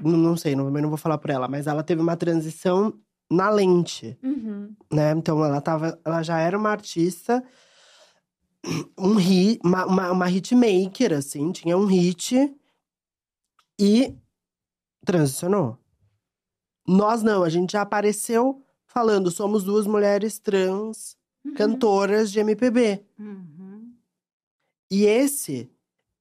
não, 0.00 0.16
não 0.16 0.36
sei, 0.38 0.56
não, 0.56 0.70
não 0.70 0.88
vou 0.88 0.96
falar 0.98 1.18
por 1.18 1.28
ela, 1.30 1.46
mas 1.48 1.66
ela 1.66 1.82
teve 1.82 2.00
uma 2.00 2.16
transição 2.16 2.98
na 3.30 3.50
lente 3.50 4.18
Uhum. 4.22 4.74
né? 4.90 5.10
Então 5.12 5.44
ela 5.44 5.60
tava, 5.60 5.98
ela 6.04 6.22
já 6.22 6.38
era 6.40 6.56
uma 6.56 6.70
artista, 6.70 7.44
um 8.98 9.14
hit, 9.14 9.60
uma, 9.64 9.84
uma, 9.86 10.12
uma 10.12 10.30
hitmaker, 10.30 11.12
assim, 11.12 11.50
tinha 11.52 11.76
um 11.76 11.86
hit 11.86 12.54
e 13.80 14.14
transicionou. 15.04 15.78
Nós 16.86 17.22
não, 17.22 17.42
a 17.42 17.48
gente 17.48 17.72
já 17.72 17.82
apareceu 17.82 18.62
falando, 18.86 19.30
somos 19.30 19.64
duas 19.64 19.86
mulheres 19.86 20.38
trans 20.38 21.16
cantoras 21.56 22.30
de 22.30 22.38
MPB. 22.40 23.04
Uhum. 23.18 23.92
E 24.90 25.06
esse 25.06 25.70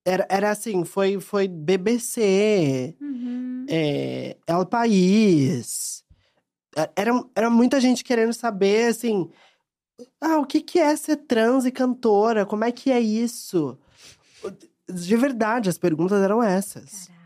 era, 0.05 0.25
era 0.29 0.49
assim, 0.51 0.83
foi, 0.83 1.19
foi 1.19 1.47
BBC, 1.47 2.95
Uhum. 2.99 3.65
é, 3.69 4.37
El 4.47 4.65
País. 4.65 6.03
É, 6.75 6.89
Era, 6.95 7.11
era 7.35 7.49
muita 7.49 7.79
gente 7.81 8.03
querendo 8.03 8.33
saber, 8.33 8.87
assim, 8.89 9.29
ah, 10.19 10.39
o 10.39 10.45
que, 10.45 10.61
que 10.61 10.79
é 10.79 10.95
ser 10.95 11.17
trans 11.17 11.65
e 11.65 11.71
cantora? 11.71 12.45
Como 12.45 12.63
é 12.63 12.71
que 12.71 12.91
é 12.91 12.99
isso? 12.99 13.77
De 14.89 15.15
verdade, 15.15 15.69
as 15.69 15.77
perguntas 15.77 16.21
eram 16.21 16.41
essas. 16.41 17.07
Caraca. 17.07 17.21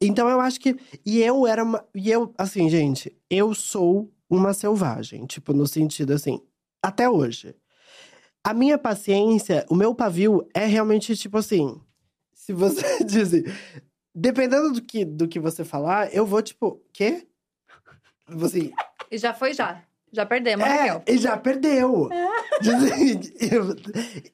Então 0.00 0.28
eu 0.28 0.40
acho 0.40 0.60
que. 0.60 0.76
E 1.04 1.20
eu 1.20 1.46
era 1.46 1.62
uma. 1.62 1.84
E 1.94 2.10
eu, 2.10 2.32
assim, 2.38 2.68
gente, 2.68 3.14
eu 3.28 3.54
sou 3.54 4.10
uma 4.28 4.54
selvagem. 4.54 5.26
Tipo, 5.26 5.52
no 5.52 5.66
sentido 5.66 6.12
assim, 6.12 6.40
até 6.82 7.08
hoje. 7.08 7.54
A 8.42 8.54
minha 8.54 8.78
paciência, 8.78 9.66
o 9.68 9.74
meu 9.74 9.94
pavio 9.94 10.48
é 10.54 10.64
realmente 10.64 11.14
tipo 11.16 11.38
assim. 11.38 11.80
Se 12.32 12.52
você 12.52 13.02
dizer. 13.04 13.52
Dependendo 14.14 14.72
do 14.72 14.82
que, 14.82 15.04
do 15.04 15.28
que 15.28 15.38
você 15.38 15.64
falar, 15.64 16.12
eu 16.12 16.26
vou, 16.26 16.42
tipo, 16.42 16.82
quê? 16.92 17.28
Assim, 18.26 18.72
E 19.08 19.16
já 19.18 19.32
foi 19.32 19.54
já. 19.54 19.84
Já 20.12 20.26
perdemos, 20.26 20.66
é, 20.66 20.70
Raquel. 20.70 21.02
e 21.06 21.18
já 21.18 21.36
perdeu. 21.36 22.08
Assim, 22.60 23.20
eu, 23.50 23.76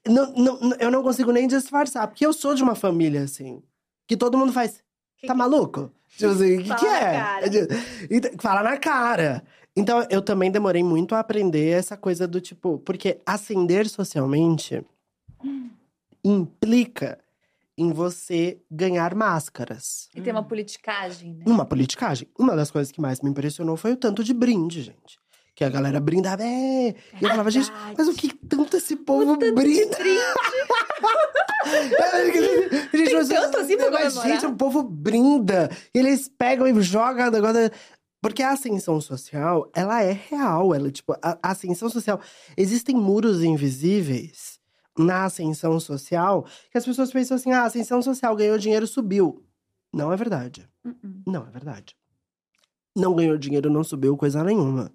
não, 0.07 0.33
não, 0.33 0.77
eu 0.79 0.91
não 0.91 1.03
consigo 1.03 1.31
nem 1.33 1.47
disfarçar, 1.47 2.07
porque 2.09 2.25
eu 2.25 2.33
sou 2.33 2.55
de 2.55 2.63
uma 2.63 2.75
família, 2.75 3.23
assim, 3.23 3.63
que 4.07 4.17
todo 4.17 4.39
mundo 4.39 4.53
faz. 4.53 4.83
Tá 5.27 5.35
maluco? 5.35 5.91
Tipo 6.17 6.33
assim, 6.33 6.59
o 6.59 6.63
que, 6.63 6.69
Fala 6.69 6.81
que 6.81 6.87
na 6.87 6.97
é? 6.97 7.21
cara. 7.21 7.47
Então, 8.11 8.31
Fala 8.39 8.63
na 8.63 8.77
cara. 8.77 9.45
Então, 9.77 10.07
eu 10.09 10.23
também 10.23 10.51
demorei 10.51 10.83
muito 10.83 11.15
a 11.15 11.21
aprender 11.21 11.69
essa 11.69 11.97
coisa 11.97 12.27
do 12.27 12.41
tipo, 12.41 12.79
porque 12.79 13.21
ascender 13.27 13.89
socialmente 13.89 14.83
implica 16.25 17.19
em 17.79 17.93
você 17.93 18.59
ganhar 18.71 19.15
máscaras. 19.15 20.09
E 20.15 20.21
tem 20.23 20.33
uma 20.33 20.43
politicagem, 20.43 21.35
né? 21.35 21.45
Uma 21.47 21.67
politicagem. 21.67 22.27
Uma 22.39 22.57
das 22.57 22.71
coisas 22.71 22.91
que 22.91 23.01
mais 23.01 23.21
me 23.21 23.29
impressionou 23.29 23.77
foi 23.77 23.93
o 23.93 23.97
tanto 23.97 24.25
de 24.25 24.33
brinde, 24.33 24.81
gente. 24.83 25.19
Que 25.57 25.65
a 25.65 25.71
galera 25.71 25.99
brindava, 25.99 26.43
é. 26.43 26.91
E 26.91 26.95
eu 27.23 27.31
falava, 27.31 27.51
gente, 27.51 27.73
mas 27.97 28.07
o 28.07 28.13
que 28.13 28.29
tanto 28.47 28.77
esse 28.77 28.95
povo 28.95 29.39
brinda? 29.39 29.97
gente, 32.93 33.15
mas, 33.15 33.29
tanto 33.29 33.57
assim 33.57 33.79
pra 33.79 33.91
mas, 33.91 34.21
gente, 34.21 34.45
o 34.45 34.55
povo 34.55 34.83
brinda. 34.83 35.71
E 35.95 35.99
eles 35.99 36.29
pegam 36.29 36.69
e 36.69 36.83
jogam 36.83 37.29
o 37.29 37.31
negócio. 37.31 37.71
Porque 38.21 38.43
a 38.43 38.51
ascensão 38.51 39.01
social, 39.01 39.71
ela 39.75 40.03
é 40.03 40.13
real. 40.13 40.75
Ela, 40.75 40.91
tipo, 40.91 41.15
a, 41.23 41.39
a 41.43 41.53
ascensão 41.53 41.89
social. 41.89 42.21
Existem 42.55 42.95
muros 42.95 43.43
invisíveis 43.43 44.61
na 44.99 45.25
ascensão 45.25 45.81
social 45.81 46.45
que 46.71 46.77
as 46.77 46.85
pessoas 46.85 47.11
pensam 47.11 47.39
assim: 47.39 47.53
ah, 47.53 47.63
a 47.63 47.67
ascensão 47.67 48.03
social 48.03 48.37
ganhou 48.37 48.59
dinheiro, 48.59 48.87
subiu. 48.87 49.43
Não 49.91 50.13
é 50.13 50.17
verdade. 50.17 50.69
Uh-uh. 50.85 51.23
Não 51.27 51.47
é 51.47 51.51
verdade. 51.51 51.97
Não 52.95 53.15
ganhou 53.15 53.39
dinheiro, 53.39 53.71
não 53.71 53.83
subiu 53.83 54.19
coisa 54.19 54.45
nenhuma. 54.45 54.93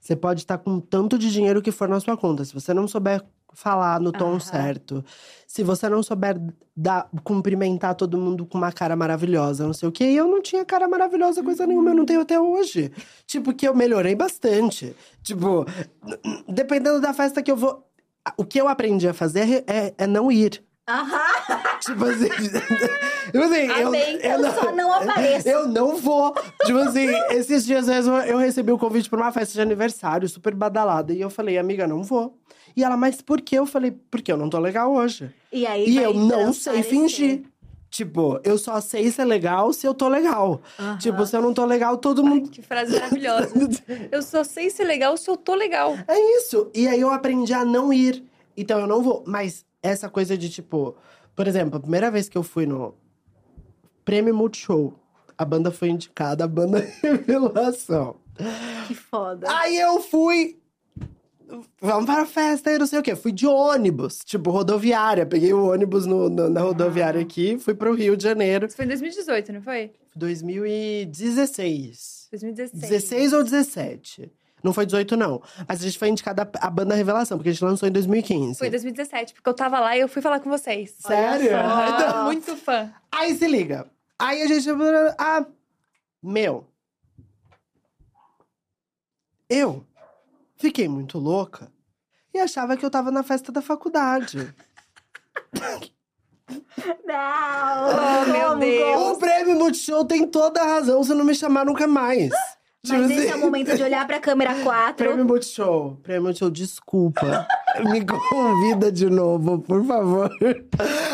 Você 0.00 0.14
pode 0.14 0.40
estar 0.40 0.58
com 0.58 0.78
tanto 0.80 1.18
de 1.18 1.30
dinheiro 1.30 1.62
que 1.62 1.72
for 1.72 1.88
na 1.88 1.98
sua 2.00 2.16
conta. 2.16 2.44
Se 2.44 2.54
você 2.54 2.72
não 2.72 2.86
souber 2.86 3.22
falar 3.56 3.98
no 3.98 4.12
tom 4.12 4.32
Aham. 4.32 4.40
certo, 4.40 5.04
se 5.46 5.62
você 5.62 5.88
não 5.88 6.02
souber 6.02 6.38
dar, 6.76 7.08
cumprimentar 7.24 7.94
todo 7.94 8.18
mundo 8.18 8.44
com 8.44 8.58
uma 8.58 8.70
cara 8.70 8.94
maravilhosa, 8.94 9.64
não 9.64 9.72
sei 9.72 9.88
o 9.88 9.92
quê. 9.92 10.04
E 10.04 10.16
eu 10.16 10.28
não 10.28 10.42
tinha 10.42 10.64
cara 10.64 10.86
maravilhosa, 10.86 11.42
coisa 11.42 11.66
nenhuma, 11.66 11.90
eu 11.90 11.94
não 11.94 12.04
tenho 12.04 12.20
até 12.20 12.38
hoje. 12.38 12.92
Tipo, 13.26 13.54
que 13.54 13.66
eu 13.66 13.74
melhorei 13.74 14.14
bastante. 14.14 14.94
Tipo, 15.22 15.64
dependendo 16.46 17.00
da 17.00 17.14
festa 17.14 17.42
que 17.42 17.50
eu 17.50 17.56
vou. 17.56 17.82
O 18.36 18.44
que 18.44 18.60
eu 18.60 18.66
aprendi 18.66 19.08
a 19.08 19.14
fazer 19.14 19.64
é, 19.68 19.94
é 19.96 20.06
não 20.06 20.30
ir. 20.30 20.65
Aham. 20.88 21.78
Tipo 21.80 22.04
assim. 22.04 22.28
tipo 23.26 23.38
assim 23.38 23.66
eu, 23.80 23.88
Amém, 23.88 24.18
eu 24.22 24.52
só 24.52 24.72
não 24.72 24.92
apareço. 24.92 25.48
Eu 25.48 25.68
não 25.68 25.96
vou. 25.96 26.32
Tipo 26.64 26.78
assim, 26.78 27.08
esses 27.30 27.66
dias 27.66 27.86
mesmo 27.88 28.16
eu 28.18 28.38
recebi 28.38 28.70
o 28.70 28.78
convite 28.78 29.10
pra 29.10 29.18
uma 29.20 29.32
festa 29.32 29.54
de 29.54 29.60
aniversário, 29.60 30.28
super 30.28 30.54
badalada. 30.54 31.12
E 31.12 31.20
eu 31.20 31.28
falei, 31.30 31.58
amiga, 31.58 31.86
não 31.86 32.02
vou. 32.02 32.38
E 32.76 32.84
ela, 32.84 32.96
mas 32.96 33.20
por 33.20 33.40
quê? 33.40 33.58
Eu 33.58 33.66
falei, 33.66 33.90
porque 34.10 34.30
eu 34.30 34.36
não 34.36 34.48
tô 34.48 34.58
legal 34.58 34.92
hoje. 34.92 35.30
E 35.52 35.66
aí 35.66 35.88
E 35.88 35.98
eu 35.98 36.14
não 36.14 36.52
sei 36.52 36.82
fingir. 36.82 37.42
Tipo, 37.88 38.38
eu 38.44 38.58
só 38.58 38.80
sei 38.80 39.10
ser 39.10 39.24
legal 39.24 39.72
se 39.72 39.86
eu 39.86 39.94
tô 39.94 40.08
legal. 40.08 40.60
Aham. 40.78 40.98
Tipo, 40.98 41.24
se 41.24 41.34
eu 41.36 41.40
não 41.40 41.54
tô 41.54 41.64
legal, 41.64 41.96
todo 41.96 42.22
mundo. 42.22 42.50
Que 42.50 42.60
frase 42.60 42.92
maravilhosa. 42.92 43.48
Eu 44.12 44.22
só 44.22 44.44
sei 44.44 44.68
ser 44.68 44.84
legal 44.84 45.16
se 45.16 45.30
eu 45.30 45.36
tô 45.36 45.54
legal. 45.54 45.96
É 46.06 46.18
isso. 46.36 46.70
E 46.74 46.86
aí 46.88 47.00
eu 47.00 47.10
aprendi 47.10 47.54
a 47.54 47.64
não 47.64 47.92
ir. 47.92 48.22
Então 48.56 48.78
eu 48.78 48.86
não 48.86 49.02
vou. 49.02 49.24
Mas 49.26 49.64
essa 49.86 50.08
coisa 50.08 50.36
de 50.36 50.48
tipo. 50.48 50.96
Por 51.34 51.46
exemplo, 51.46 51.76
a 51.76 51.80
primeira 51.80 52.10
vez 52.10 52.28
que 52.28 52.38
eu 52.38 52.42
fui 52.42 52.66
no 52.66 52.94
Prêmio 54.04 54.34
Multishow, 54.34 54.94
a 55.36 55.44
banda 55.44 55.70
foi 55.70 55.90
indicada, 55.90 56.44
a 56.44 56.48
banda 56.48 56.78
Revelação. 57.02 58.16
Que 58.88 58.94
foda. 58.94 59.46
Aí 59.50 59.76
eu 59.78 60.00
fui. 60.00 60.58
Vamos 61.80 62.06
para 62.06 62.22
a 62.22 62.26
festa 62.26 62.72
e 62.72 62.78
não 62.78 62.86
sei 62.88 62.98
o 62.98 63.02
quê. 63.02 63.14
Fui 63.14 63.30
de 63.30 63.46
ônibus, 63.46 64.18
tipo, 64.24 64.50
rodoviária. 64.50 65.24
Peguei 65.24 65.52
o 65.52 65.70
ônibus 65.70 66.04
no- 66.04 66.28
no- 66.28 66.50
na 66.50 66.60
rodoviária 66.60 67.20
aqui, 67.20 67.56
fui 67.58 67.72
pro 67.74 67.94
Rio 67.94 68.16
de 68.16 68.24
Janeiro. 68.24 68.66
Isso 68.66 68.74
foi 68.74 68.84
em 68.84 68.88
2018, 68.88 69.52
não 69.52 69.62
foi? 69.62 69.92
2016. 70.16 72.26
2016. 72.32 72.90
16 72.90 73.32
ou 73.32 73.44
17. 73.44 74.32
Não 74.62 74.72
foi 74.72 74.86
18, 74.86 75.16
não. 75.16 75.42
Mas 75.68 75.80
a 75.80 75.84
gente 75.84 75.98
foi 75.98 76.08
indicada 76.08 76.50
a 76.60 76.70
banda 76.70 76.94
Revelação, 76.94 77.36
porque 77.38 77.50
a 77.50 77.52
gente 77.52 77.64
lançou 77.64 77.88
em 77.88 77.92
2015. 77.92 78.58
Foi 78.58 78.68
em 78.68 78.70
2017, 78.70 79.34
porque 79.34 79.48
eu 79.48 79.54
tava 79.54 79.78
lá 79.78 79.96
e 79.96 80.00
eu 80.00 80.08
fui 80.08 80.20
falar 80.22 80.40
com 80.40 80.50
vocês. 80.50 80.94
Sério? 80.98 81.50
tô 82.12 82.24
muito 82.24 82.56
fã. 82.56 82.92
Aí 83.12 83.34
se 83.34 83.46
liga. 83.46 83.86
Aí 84.18 84.42
a 84.42 84.46
gente. 84.46 84.68
Ah, 85.18 85.44
meu. 86.22 86.66
Eu 89.48 89.86
fiquei 90.56 90.88
muito 90.88 91.18
louca 91.18 91.70
e 92.34 92.38
achava 92.38 92.76
que 92.76 92.84
eu 92.84 92.90
tava 92.90 93.10
na 93.10 93.22
festa 93.22 93.52
da 93.52 93.62
faculdade. 93.62 94.52
Não! 97.04 97.88
Oh, 97.88 98.26
meu 98.30 98.58
Deus. 98.58 99.00
O 99.00 99.18
prêmio 99.18 99.56
Multishow 99.56 100.04
tem 100.04 100.26
toda 100.26 100.60
a 100.60 100.66
razão 100.66 101.02
se 101.02 101.12
não 101.12 101.24
me 101.24 101.34
chamar 101.34 101.64
nunca 101.64 101.86
mais. 101.86 102.30
Tipo 102.86 102.98
Mas 102.98 103.10
esse 103.10 103.20
assim, 103.20 103.30
é 103.30 103.36
o 103.36 103.40
momento 103.40 103.76
de 103.76 103.82
olhar 103.82 104.06
pra 104.06 104.20
câmera 104.20 104.54
4. 104.62 104.94
Prêmio 104.96 105.24
Multishow. 105.24 105.98
Prêmio 106.02 106.22
Multishow, 106.22 106.50
desculpa. 106.50 107.46
Me 107.90 108.04
convida 108.04 108.92
de 108.92 109.10
novo, 109.10 109.58
por 109.58 109.84
favor. 109.84 110.30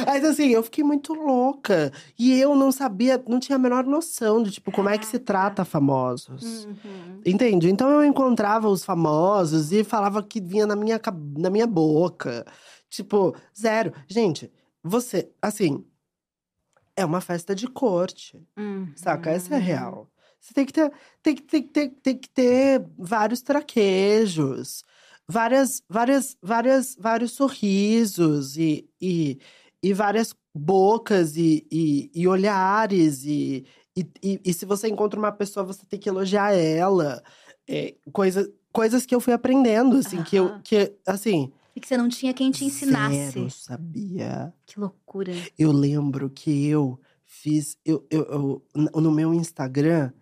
Mas 0.06 0.22
assim, 0.24 0.48
eu 0.50 0.62
fiquei 0.62 0.84
muito 0.84 1.14
louca. 1.14 1.90
E 2.18 2.38
eu 2.38 2.54
não 2.54 2.70
sabia, 2.70 3.22
não 3.26 3.40
tinha 3.40 3.56
a 3.56 3.58
menor 3.58 3.84
noção 3.84 4.42
de, 4.42 4.50
tipo, 4.50 4.70
como 4.70 4.88
é 4.90 4.98
que 4.98 5.06
se 5.06 5.18
trata 5.18 5.64
famosos. 5.64 6.66
Uhum. 6.66 7.20
Entende? 7.24 7.70
Então 7.70 7.90
eu 7.90 8.04
encontrava 8.04 8.68
os 8.68 8.84
famosos 8.84 9.72
e 9.72 9.82
falava 9.82 10.22
que 10.22 10.40
vinha 10.40 10.66
na 10.66 10.76
minha, 10.76 11.00
na 11.38 11.48
minha 11.48 11.66
boca. 11.66 12.44
Tipo, 12.90 13.34
zero. 13.58 13.92
Gente, 14.06 14.52
você, 14.84 15.30
assim, 15.40 15.82
é 16.94 17.04
uma 17.04 17.20
festa 17.20 17.54
de 17.54 17.66
corte. 17.66 18.38
Uhum. 18.56 18.92
Saca? 18.94 19.30
Essa 19.30 19.54
é 19.56 19.58
real. 19.58 20.11
Você 20.42 20.52
tem 20.52 20.66
que 20.66 20.72
ter, 20.72 20.92
tem 21.22 21.34
que, 21.36 21.42
tem, 21.42 21.62
ter, 21.62 21.88
tem 22.02 22.18
que 22.18 22.28
ter 22.28 22.84
vários 22.98 23.40
traquejos, 23.42 24.82
várias, 25.28 25.82
várias, 25.88 26.36
várias, 26.42 26.96
vários 26.98 27.30
sorrisos 27.30 28.56
e, 28.56 28.88
e, 29.00 29.38
e 29.80 29.92
várias 29.94 30.34
bocas 30.52 31.36
e, 31.36 31.64
e, 31.70 32.10
e 32.12 32.26
olhares. 32.26 33.24
E, 33.24 33.64
e, 33.96 34.40
e, 34.44 34.52
se 34.52 34.66
você 34.66 34.88
encontra 34.88 35.16
uma 35.18 35.30
pessoa, 35.30 35.64
você 35.64 35.86
tem 35.86 35.98
que 36.00 36.08
elogiar 36.08 36.52
ela. 36.52 37.22
É, 37.68 37.94
coisa, 38.12 38.52
coisas 38.72 39.06
que 39.06 39.14
eu 39.14 39.20
fui 39.20 39.32
aprendendo, 39.32 39.96
assim, 39.96 40.24
que 40.24 40.34
eu, 40.34 40.60
que, 40.62 40.92
assim… 41.06 41.52
E 41.76 41.80
que 41.80 41.86
você 41.86 41.96
não 41.96 42.08
tinha 42.08 42.34
quem 42.34 42.50
te 42.50 42.64
ensinasse. 42.64 43.30
Zero 43.30 43.50
sabia. 43.50 44.52
Que 44.66 44.78
loucura. 44.78 45.32
Eu 45.56 45.70
lembro 45.72 46.28
que 46.28 46.66
eu 46.66 47.00
fiz. 47.24 47.78
Eu, 47.84 48.04
eu, 48.10 48.62
eu- 48.74 49.00
no 49.00 49.10
meu 49.10 49.32
Instagram, 49.32 50.12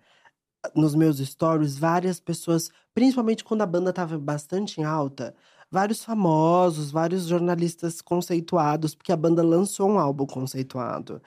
nos 0.74 0.94
meus 0.94 1.18
stories, 1.18 1.78
várias 1.78 2.20
pessoas, 2.20 2.70
principalmente 2.94 3.44
quando 3.44 3.62
a 3.62 3.66
banda 3.66 3.92
tava 3.92 4.18
bastante 4.18 4.80
em 4.80 4.84
alta, 4.84 5.34
vários 5.70 6.04
famosos, 6.04 6.90
vários 6.90 7.26
jornalistas 7.26 8.00
conceituados, 8.00 8.94
porque 8.94 9.12
a 9.12 9.16
banda 9.16 9.42
lançou 9.42 9.88
um 9.88 9.98
álbum 9.98 10.26
conceituado. 10.26 11.22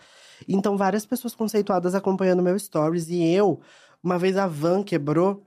Então, 0.48 0.78
várias 0.78 1.06
pessoas 1.06 1.34
conceituadas 1.34 1.96
acompanhando 1.96 2.44
meu 2.44 2.58
stories. 2.60 3.08
E 3.10 3.24
eu, 3.24 3.62
uma 4.04 4.20
vez 4.20 4.36
a 4.38 4.48
van 4.48 4.84
quebrou. 4.84 5.44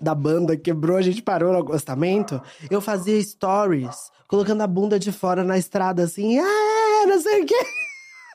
Da 0.00 0.14
banda 0.14 0.56
quebrou, 0.56 0.96
a 0.96 1.02
gente 1.02 1.22
parou 1.22 1.52
no 1.52 1.60
acostamento. 1.60 2.42
Eu 2.68 2.80
fazia 2.80 3.20
stories, 3.22 4.10
colocando 4.26 4.62
a 4.62 4.66
bunda 4.66 4.98
de 4.98 5.12
fora 5.12 5.44
na 5.44 5.56
estrada, 5.56 6.02
assim, 6.02 6.38
ah, 6.38 7.06
não 7.06 7.20
sei 7.20 7.42
o 7.42 7.46
quê. 7.46 7.64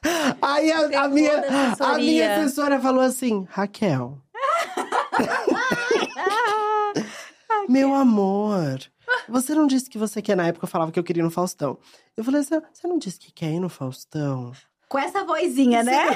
Aí 0.41 0.71
a, 0.71 1.03
a 1.03 1.09
minha, 1.09 1.43
a 1.79 1.97
minha 1.97 2.35
assessora 2.35 2.79
falou 2.79 3.01
assim: 3.01 3.45
Raquel. 3.49 4.17
Meu 7.67 7.93
amor, 7.93 8.79
você 9.27 9.53
não 9.53 9.67
disse 9.67 9.89
que 9.89 9.97
você 9.97 10.21
quer. 10.21 10.35
Na 10.35 10.47
época 10.47 10.65
eu 10.65 10.69
falava 10.69 10.91
que 10.91 10.99
eu 10.99 11.03
queria 11.03 11.21
ir 11.21 11.23
no 11.23 11.31
Faustão. 11.31 11.77
Eu 12.17 12.23
falei 12.23 12.41
assim: 12.41 12.59
você 12.73 12.87
não 12.87 12.97
disse 12.97 13.19
que 13.19 13.31
quer 13.31 13.51
ir 13.51 13.59
no 13.59 13.69
Faustão? 13.69 14.51
Com 14.87 14.97
essa 14.97 15.23
vozinha, 15.23 15.83
né? 15.83 16.07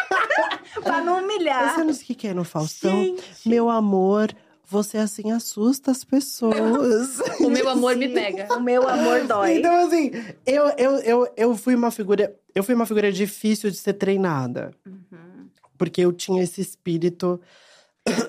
pra 0.82 1.02
não 1.02 1.22
humilhar. 1.22 1.74
Você 1.74 1.80
não 1.80 1.86
disse 1.88 2.04
que 2.04 2.14
quer 2.14 2.28
ir 2.28 2.34
no 2.34 2.44
Faustão? 2.44 2.92
Gente. 2.92 3.48
Meu 3.48 3.68
amor, 3.68 4.32
você 4.64 4.98
assim 4.98 5.30
assusta 5.30 5.90
as 5.90 6.04
pessoas. 6.04 7.20
O 7.40 7.50
meu 7.50 7.68
amor 7.68 7.96
me 7.96 8.08
pega. 8.08 8.52
O 8.54 8.60
meu 8.60 8.88
amor 8.88 9.26
dói. 9.26 9.58
Então, 9.58 9.86
assim, 9.86 10.10
eu, 10.44 10.66
eu, 10.76 10.92
eu, 10.98 11.32
eu 11.36 11.56
fui 11.56 11.74
uma 11.74 11.90
figura. 11.90 12.34
Eu 12.54 12.64
fui 12.64 12.74
uma 12.74 12.86
figura 12.86 13.12
difícil 13.12 13.70
de 13.70 13.76
ser 13.76 13.94
treinada. 13.94 14.72
Uhum. 14.84 15.48
Porque 15.78 16.00
eu 16.00 16.12
tinha 16.12 16.42
esse 16.42 16.60
espírito. 16.60 17.40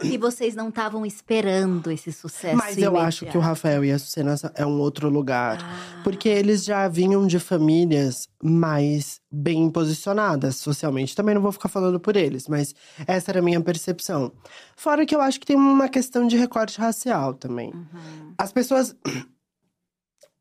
E 0.03 0.17
vocês 0.17 0.55
não 0.55 0.69
estavam 0.69 1.05
esperando 1.05 1.91
esse 1.91 2.11
sucesso 2.11 2.57
Mas 2.57 2.77
eu 2.77 2.97
acho 2.97 3.25
que 3.25 3.37
o. 3.37 3.41
Rafael 3.41 3.85
e 3.85 3.91
a 3.91 3.99
Sucena 3.99 4.35
é 4.55 4.65
um 4.65 4.79
outro 4.79 5.09
lugar. 5.09 5.59
Ah. 5.61 6.01
Porque 6.03 6.27
eles 6.27 6.63
já 6.63 6.87
vinham 6.87 7.27
de 7.27 7.39
famílias 7.39 8.27
mais 8.41 9.21
bem 9.31 9.69
posicionadas 9.69 10.55
socialmente. 10.57 11.15
Também 11.15 11.35
não 11.35 11.41
vou 11.41 11.51
ficar 11.51 11.69
falando 11.69 11.99
por 11.99 12.15
eles, 12.15 12.47
mas 12.47 12.73
essa 13.05 13.31
era 13.31 13.39
a 13.39 13.43
minha 13.43 13.61
percepção. 13.61 14.31
Fora 14.75 15.05
que 15.05 15.15
eu 15.15 15.21
acho 15.21 15.39
que 15.39 15.45
tem 15.45 15.55
uma 15.55 15.89
questão 15.89 16.27
de 16.27 16.37
recorte 16.37 16.79
racial 16.79 17.33
também. 17.33 17.71
Uhum. 17.73 18.33
As 18.37 18.51
pessoas 18.51 18.95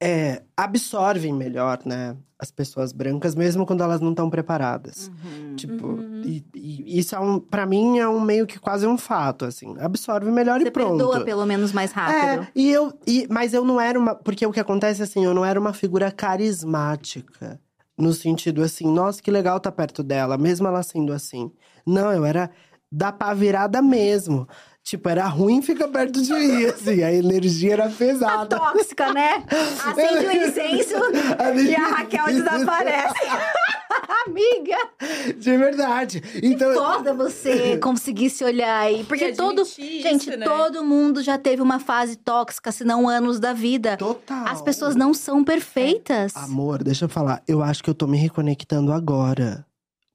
é, 0.02 0.42
absorvem 0.56 1.32
melhor, 1.32 1.80
né? 1.84 2.16
As 2.38 2.50
pessoas 2.50 2.92
brancas, 2.92 3.34
mesmo 3.34 3.64
quando 3.64 3.82
elas 3.82 4.00
não 4.00 4.10
estão 4.10 4.28
preparadas. 4.28 5.10
Uhum. 5.24 5.56
Tipo, 5.56 5.98
e, 6.22 6.44
e 6.54 6.98
isso 6.98 7.16
é 7.16 7.20
um, 7.20 7.40
para 7.40 7.64
mim 7.64 7.98
é 7.98 8.06
um 8.06 8.20
meio 8.20 8.46
que 8.46 8.58
quase 8.58 8.86
um 8.86 8.98
fato, 8.98 9.46
assim. 9.46 9.74
Absorve 9.78 10.30
melhor 10.30 10.60
Você 10.60 10.68
e 10.68 10.70
pronto. 10.70 10.98
perdoa 10.98 11.24
pelo 11.24 11.46
menos 11.46 11.72
mais 11.72 11.92
rápido. 11.92 12.42
É, 12.42 12.48
e 12.54 12.70
eu, 12.70 12.92
e, 13.06 13.26
mas 13.30 13.54
eu 13.54 13.64
não 13.64 13.80
era 13.80 13.98
uma. 13.98 14.14
Porque 14.14 14.44
o 14.44 14.52
que 14.52 14.60
acontece 14.60 15.02
assim, 15.02 15.24
eu 15.24 15.32
não 15.32 15.44
era 15.44 15.58
uma 15.58 15.72
figura 15.72 16.10
carismática. 16.12 17.58
No 17.96 18.12
sentido 18.12 18.62
assim, 18.62 18.92
nossa, 18.92 19.22
que 19.22 19.30
legal 19.30 19.58
tá 19.58 19.72
perto 19.72 20.02
dela, 20.02 20.36
mesmo 20.36 20.68
ela 20.68 20.82
sendo 20.82 21.14
assim. 21.14 21.50
Não, 21.86 22.12
eu 22.12 22.26
era 22.26 22.50
da 22.92 23.10
pá 23.10 23.32
virada 23.32 23.80
mesmo. 23.80 24.46
Tipo, 24.86 25.08
era 25.08 25.26
ruim 25.26 25.60
ficar 25.62 25.88
perto 25.88 26.22
de 26.22 26.32
mim, 26.32 26.64
assim. 26.70 27.02
A 27.02 27.12
energia 27.12 27.72
era 27.72 27.88
Tá 27.88 27.96
pesada. 27.96 28.56
tóxica, 28.56 29.12
né? 29.12 29.44
Acende 29.84 30.26
o 30.26 30.32
incenso 30.46 30.94
e 31.68 31.74
a 31.74 31.88
Raquel 31.88 32.26
desaparece. 32.26 33.14
Amiga, 34.26 34.76
De 35.38 35.56
verdade. 35.56 36.22
Então, 36.42 36.72
foda 36.74 37.12
você 37.14 37.76
conseguir 37.78 38.30
se 38.30 38.44
olhar 38.44 38.78
aí. 38.80 39.02
Porque 39.04 39.28
E 39.28 39.34
todo. 39.34 39.62
admitir 39.62 40.02
Gente, 40.02 40.28
isso, 40.30 40.38
né? 40.38 40.44
todo 40.46 40.84
mundo 40.84 41.20
já 41.22 41.36
teve 41.36 41.62
uma 41.62 41.80
fase 41.80 42.14
tóxica, 42.16 42.70
se 42.70 42.84
não 42.84 43.08
anos 43.08 43.40
da 43.40 43.52
vida. 43.52 43.96
total. 43.96 44.46
As 44.46 44.62
pessoas 44.62 44.94
não 44.94 45.12
são 45.12 45.42
perfeitas. 45.42 46.36
Amor, 46.36 46.84
deixa 46.84 47.06
eu 47.06 47.08
falar. 47.08 47.42
Eu 47.48 47.60
acho 47.62 47.82
que 47.82 47.90
eu 47.90 47.94
tô 47.94 48.06
me 48.06 48.16
reconectando 48.18 48.92
agora 48.92 49.64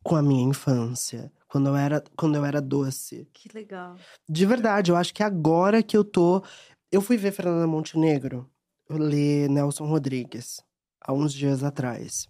com 0.04 0.16
a 0.16 0.22
minha 0.22 0.44
infância. 0.48 1.30
Quando 1.52 1.68
eu 1.68 1.76
era, 1.76 2.02
quando 2.16 2.36
eu 2.36 2.46
era 2.46 2.62
doce. 2.62 3.28
Que 3.34 3.50
legal. 3.54 3.98
De 4.28 4.46
verdade, 4.46 4.90
eu 4.90 4.96
acho 4.96 5.14
que 5.14 5.22
agora 5.22 5.84
que 5.84 5.98
eu 5.98 6.04
tô. 6.06 6.42
Eu 6.90 7.02
fui 7.02 7.18
ver 7.18 7.34
Fernanda 7.34 7.68
Montenegro, 7.68 8.50
eu 8.88 8.98
ler 8.98 9.50
Nelson 9.50 9.86
Rodrigues, 9.86 10.64
há 11.02 11.12
uns 11.12 11.34
dias 11.34 11.62
atrás. 11.62 12.26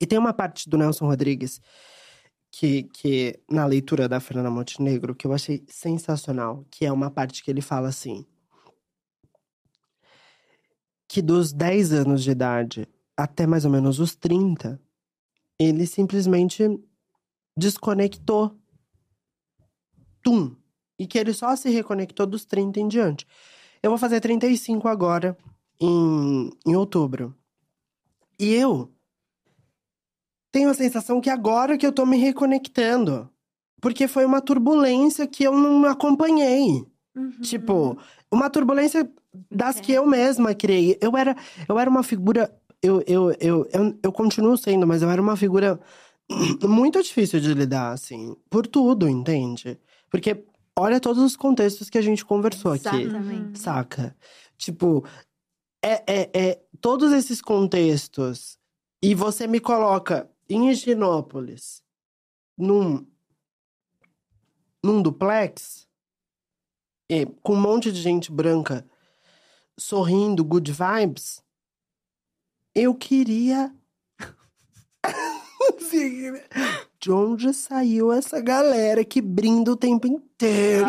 E 0.00 0.06
tem 0.06 0.16
uma 0.16 0.32
parte 0.32 0.70
do 0.70 0.78
Nelson 0.78 1.06
Rodrigues 1.06 1.60
que, 2.48 2.84
que 2.84 3.40
na 3.50 3.66
leitura 3.66 4.08
da 4.08 4.20
Fernanda 4.20 4.50
Montenegro 4.50 5.16
que 5.16 5.26
eu 5.26 5.32
achei 5.32 5.64
sensacional, 5.66 6.64
que 6.70 6.86
é 6.86 6.92
uma 6.92 7.10
parte 7.10 7.42
que 7.42 7.50
ele 7.50 7.60
fala 7.60 7.88
assim: 7.88 8.24
que 11.08 11.20
dos 11.20 11.52
10 11.52 11.92
anos 11.92 12.22
de 12.22 12.30
idade 12.30 12.88
até 13.16 13.48
mais 13.48 13.64
ou 13.64 13.70
menos 13.72 13.98
os 13.98 14.14
30, 14.14 14.80
ele 15.58 15.88
simplesmente 15.88 16.62
desconectou. 17.56 18.56
Tum! 20.22 20.54
E 20.98 21.06
que 21.06 21.18
ele 21.18 21.32
só 21.32 21.54
se 21.56 21.70
reconectou 21.70 22.26
dos 22.26 22.44
30 22.44 22.80
em 22.80 22.88
diante. 22.88 23.26
Eu 23.82 23.90
vou 23.90 23.98
fazer 23.98 24.20
35 24.20 24.86
agora, 24.86 25.36
em, 25.80 26.50
em 26.64 26.76
outubro. 26.76 27.34
E 28.38 28.52
eu 28.54 28.92
tenho 30.52 30.70
a 30.70 30.74
sensação 30.74 31.20
que 31.20 31.30
agora 31.30 31.76
que 31.76 31.86
eu 31.86 31.92
tô 31.92 32.06
me 32.06 32.18
reconectando. 32.18 33.28
Porque 33.80 34.06
foi 34.06 34.24
uma 34.24 34.40
turbulência 34.40 35.26
que 35.26 35.42
eu 35.42 35.56
não 35.56 35.84
acompanhei. 35.86 36.86
Tipo, 37.40 37.98
uma 38.30 38.48
turbulência 38.48 39.10
das 39.50 39.80
que 39.80 39.92
eu 39.92 40.06
mesma 40.06 40.54
criei. 40.54 40.96
Eu 41.00 41.16
era, 41.16 41.36
eu 41.68 41.78
era 41.78 41.90
uma 41.90 42.02
figura. 42.02 42.54
Eu, 42.80 43.02
eu, 43.06 43.32
eu, 43.40 43.68
eu, 43.72 43.98
eu 44.02 44.12
continuo 44.12 44.56
sendo, 44.56 44.86
mas 44.86 45.02
eu 45.02 45.10
era 45.10 45.20
uma 45.20 45.36
figura 45.36 45.80
muito 46.68 47.02
difícil 47.02 47.40
de 47.40 47.54
lidar, 47.54 47.92
assim. 47.92 48.36
Por 48.48 48.66
tudo, 48.66 49.08
entende? 49.08 49.78
Porque 50.10 50.44
olha 50.76 51.00
todos 51.00 51.22
os 51.22 51.36
contextos 51.36 51.90
que 51.90 51.98
a 51.98 52.02
gente 52.02 52.24
conversou 52.24 52.72
aqui. 52.72 53.02
Exatamente. 53.02 53.58
Saca? 53.58 54.16
Tipo, 54.56 55.04
é, 55.82 56.02
é, 56.06 56.30
é 56.34 56.62
todos 56.80 57.12
esses 57.12 57.40
contextos. 57.40 58.58
E 59.02 59.14
você 59.14 59.46
me 59.46 59.58
coloca 59.58 60.30
em 60.48 60.70
Higienópolis, 60.70 61.82
num, 62.56 63.04
num 64.82 65.02
duplex, 65.02 65.88
e 67.10 67.26
com 67.42 67.54
um 67.54 67.60
monte 67.60 67.90
de 67.90 68.00
gente 68.00 68.30
branca 68.30 68.86
sorrindo, 69.78 70.44
good 70.44 70.72
vibes. 70.72 71.42
Eu 72.74 72.94
queria. 72.94 73.74
Assim, 75.82 76.40
de 77.00 77.10
onde 77.10 77.52
saiu 77.52 78.12
essa 78.12 78.40
galera 78.40 79.04
que 79.04 79.20
brinda 79.20 79.72
o 79.72 79.76
tempo 79.76 80.06
inteiro? 80.06 80.86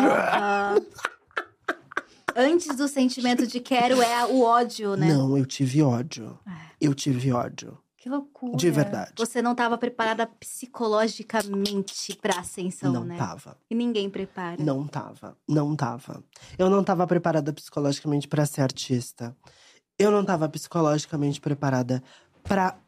Antes 2.36 2.76
do 2.76 2.88
sentimento 2.88 3.46
de 3.46 3.60
quero 3.60 4.00
é 4.00 4.24
o 4.26 4.42
ódio, 4.42 4.96
né? 4.96 5.12
Não, 5.12 5.36
eu 5.36 5.44
tive 5.44 5.82
ódio. 5.82 6.38
Eu 6.80 6.94
tive 6.94 7.32
ódio. 7.32 7.78
Que 7.96 8.08
loucura. 8.10 8.56
De 8.56 8.70
verdade. 8.70 9.12
Você 9.16 9.40
não 9.40 9.52
estava 9.52 9.78
preparada 9.78 10.26
psicologicamente 10.26 12.14
pra 12.20 12.40
ascensão, 12.40 12.92
não 12.92 13.04
né? 13.04 13.16
tava. 13.16 13.56
E 13.70 13.74
ninguém 13.74 14.10
prepara. 14.10 14.62
Não 14.62 14.86
tava. 14.86 15.38
Não 15.48 15.74
tava. 15.74 16.22
Eu 16.58 16.68
não 16.68 16.84
tava 16.84 17.06
preparada 17.06 17.50
psicologicamente 17.52 18.28
pra 18.28 18.44
ser 18.44 18.60
artista. 18.60 19.34
Eu 19.98 20.10
não 20.10 20.24
tava 20.24 20.48
psicologicamente 20.48 21.40
preparada 21.40 22.02
pra 22.42 22.78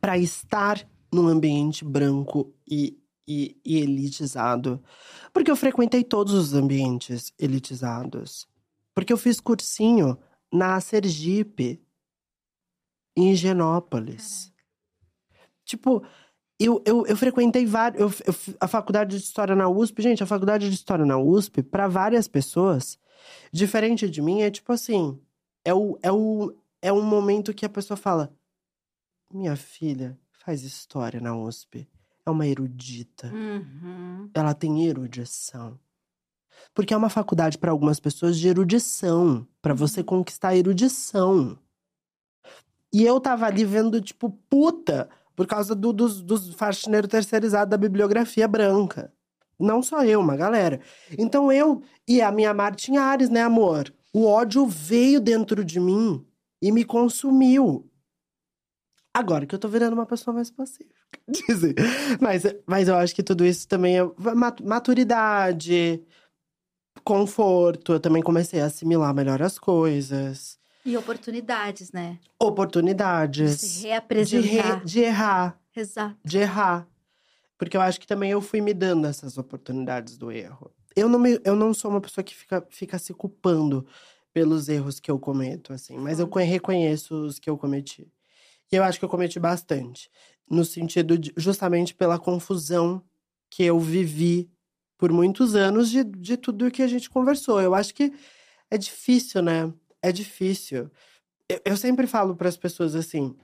para 0.00 0.18
estar 0.18 0.86
num 1.12 1.28
ambiente 1.28 1.84
branco 1.84 2.52
e, 2.68 2.98
e, 3.26 3.56
e 3.64 3.78
elitizado. 3.78 4.82
Porque 5.32 5.50
eu 5.50 5.56
frequentei 5.56 6.04
todos 6.04 6.34
os 6.34 6.54
ambientes 6.54 7.32
elitizados. 7.38 8.46
Porque 8.94 9.12
eu 9.12 9.16
fiz 9.16 9.40
cursinho 9.40 10.18
na 10.52 10.80
Sergipe, 10.80 11.80
em 13.16 13.32
Higienópolis. 13.32 14.52
Tipo, 15.64 16.02
eu, 16.58 16.82
eu, 16.86 17.06
eu 17.06 17.16
frequentei 17.16 17.66
vários. 17.66 18.00
Eu, 18.00 18.08
eu, 18.26 18.34
a 18.60 18.68
faculdade 18.68 19.16
de 19.16 19.22
História 19.22 19.54
na 19.54 19.68
USP, 19.68 20.02
gente, 20.02 20.22
a 20.22 20.26
faculdade 20.26 20.68
de 20.68 20.74
História 20.74 21.04
na 21.04 21.18
USP, 21.18 21.62
para 21.62 21.88
várias 21.88 22.28
pessoas, 22.28 22.98
diferente 23.52 24.08
de 24.08 24.22
mim, 24.22 24.42
é 24.42 24.50
tipo 24.50 24.72
assim: 24.72 25.20
é, 25.64 25.74
o, 25.74 25.98
é, 26.02 26.12
o, 26.12 26.54
é 26.80 26.92
um 26.92 27.02
momento 27.02 27.52
que 27.52 27.66
a 27.66 27.68
pessoa 27.70 27.96
fala: 27.96 28.34
Minha 29.32 29.56
filha 29.56 30.18
faz 30.30 30.62
história 30.62 31.20
na 31.20 31.36
USP. 31.36 31.88
É 32.24 32.30
uma 32.30 32.46
erudita. 32.46 33.32
Uhum. 33.32 34.30
Ela 34.34 34.54
tem 34.54 34.86
erudição. 34.86 35.78
Porque 36.74 36.94
é 36.94 36.96
uma 36.96 37.10
faculdade 37.10 37.58
para 37.58 37.70
algumas 37.70 38.00
pessoas 38.00 38.38
de 38.38 38.48
erudição, 38.48 39.46
para 39.60 39.74
você 39.74 40.02
conquistar 40.02 40.48
a 40.48 40.56
erudição. 40.56 41.58
E 42.92 43.04
eu 43.04 43.20
tava 43.20 43.46
ali 43.46 43.64
vendo, 43.64 44.00
tipo, 44.00 44.30
puta, 44.48 45.08
por 45.34 45.46
causa 45.46 45.74
do, 45.74 45.92
dos, 45.92 46.22
dos 46.22 46.54
faxineiros 46.54 47.10
terceirizados 47.10 47.70
da 47.70 47.76
bibliografia 47.76 48.48
branca. 48.48 49.12
Não 49.58 49.82
só 49.82 50.04
eu, 50.04 50.20
uma 50.20 50.36
galera. 50.36 50.80
Então 51.18 51.50
eu 51.50 51.82
e 52.06 52.20
a 52.20 52.30
minha 52.30 52.52
Martin 52.52 52.96
Ares, 52.96 53.30
né, 53.30 53.42
amor? 53.42 53.92
O 54.12 54.24
ódio 54.26 54.66
veio 54.66 55.20
dentro 55.20 55.64
de 55.64 55.78
mim 55.78 56.24
e 56.60 56.72
me 56.72 56.84
consumiu. 56.84 57.90
Agora 59.18 59.46
que 59.46 59.54
eu 59.54 59.58
tô 59.58 59.66
virando 59.68 59.94
uma 59.94 60.04
pessoa 60.04 60.34
mais 60.34 60.50
pacífica. 60.50 60.94
Dizem. 61.26 61.74
Mas, 62.20 62.42
mas 62.66 62.88
eu 62.88 62.96
acho 62.96 63.14
que 63.14 63.22
tudo 63.22 63.44
isso 63.46 63.66
também 63.66 63.98
é 63.98 64.02
mat- 64.34 64.60
maturidade, 64.60 66.02
conforto. 67.04 67.92
Eu 67.94 68.00
também 68.00 68.22
comecei 68.22 68.60
a 68.60 68.66
assimilar 68.66 69.14
melhor 69.14 69.40
as 69.42 69.58
coisas. 69.58 70.58
E 70.84 70.96
oportunidades, 70.96 71.90
né? 71.92 72.18
De 72.22 72.28
Oportunidades. 72.38 73.60
se 73.60 73.80
De, 73.82 73.86
reapresentar. 73.88 74.78
re- 74.78 74.84
de 74.84 75.00
errar. 75.00 75.60
Exato. 75.74 76.16
De 76.24 76.38
errar. 76.38 76.86
Porque 77.58 77.76
eu 77.76 77.80
acho 77.80 77.98
que 78.00 78.06
também 78.06 78.30
eu 78.30 78.40
fui 78.42 78.60
me 78.60 78.74
dando 78.74 79.06
essas 79.06 79.38
oportunidades 79.38 80.16
do 80.18 80.30
erro. 80.30 80.70
Eu 80.94 81.08
não, 81.08 81.18
me, 81.18 81.40
eu 81.44 81.56
não 81.56 81.72
sou 81.74 81.90
uma 81.90 82.00
pessoa 82.00 82.22
que 82.22 82.34
fica, 82.34 82.66
fica 82.70 82.98
se 82.98 83.12
culpando 83.14 83.86
pelos 84.32 84.68
erros 84.68 85.00
que 85.00 85.10
eu 85.10 85.18
cometo, 85.18 85.72
assim. 85.72 85.96
Mas 85.98 86.20
eu 86.20 86.28
co- 86.28 86.38
reconheço 86.38 87.14
os 87.24 87.38
que 87.38 87.48
eu 87.48 87.56
cometi. 87.56 88.06
E 88.70 88.76
eu 88.76 88.82
acho 88.84 88.98
que 88.98 89.04
eu 89.04 89.08
cometi 89.08 89.38
bastante. 89.38 90.10
No 90.48 90.64
sentido 90.64 91.18
de, 91.18 91.32
justamente 91.36 91.94
pela 91.94 92.18
confusão 92.18 93.02
que 93.50 93.62
eu 93.64 93.78
vivi 93.78 94.50
por 94.98 95.12
muitos 95.12 95.54
anos 95.54 95.90
de, 95.90 96.02
de 96.04 96.36
tudo 96.36 96.70
que 96.70 96.82
a 96.82 96.86
gente 96.88 97.10
conversou. 97.10 97.60
Eu 97.60 97.74
acho 97.74 97.94
que 97.94 98.12
é 98.70 98.78
difícil, 98.78 99.42
né? 99.42 99.72
É 100.02 100.10
difícil. 100.12 100.90
Eu, 101.48 101.60
eu 101.64 101.76
sempre 101.76 102.06
falo 102.06 102.34
para 102.34 102.48
as 102.48 102.56
pessoas 102.56 102.94
assim. 102.94 103.36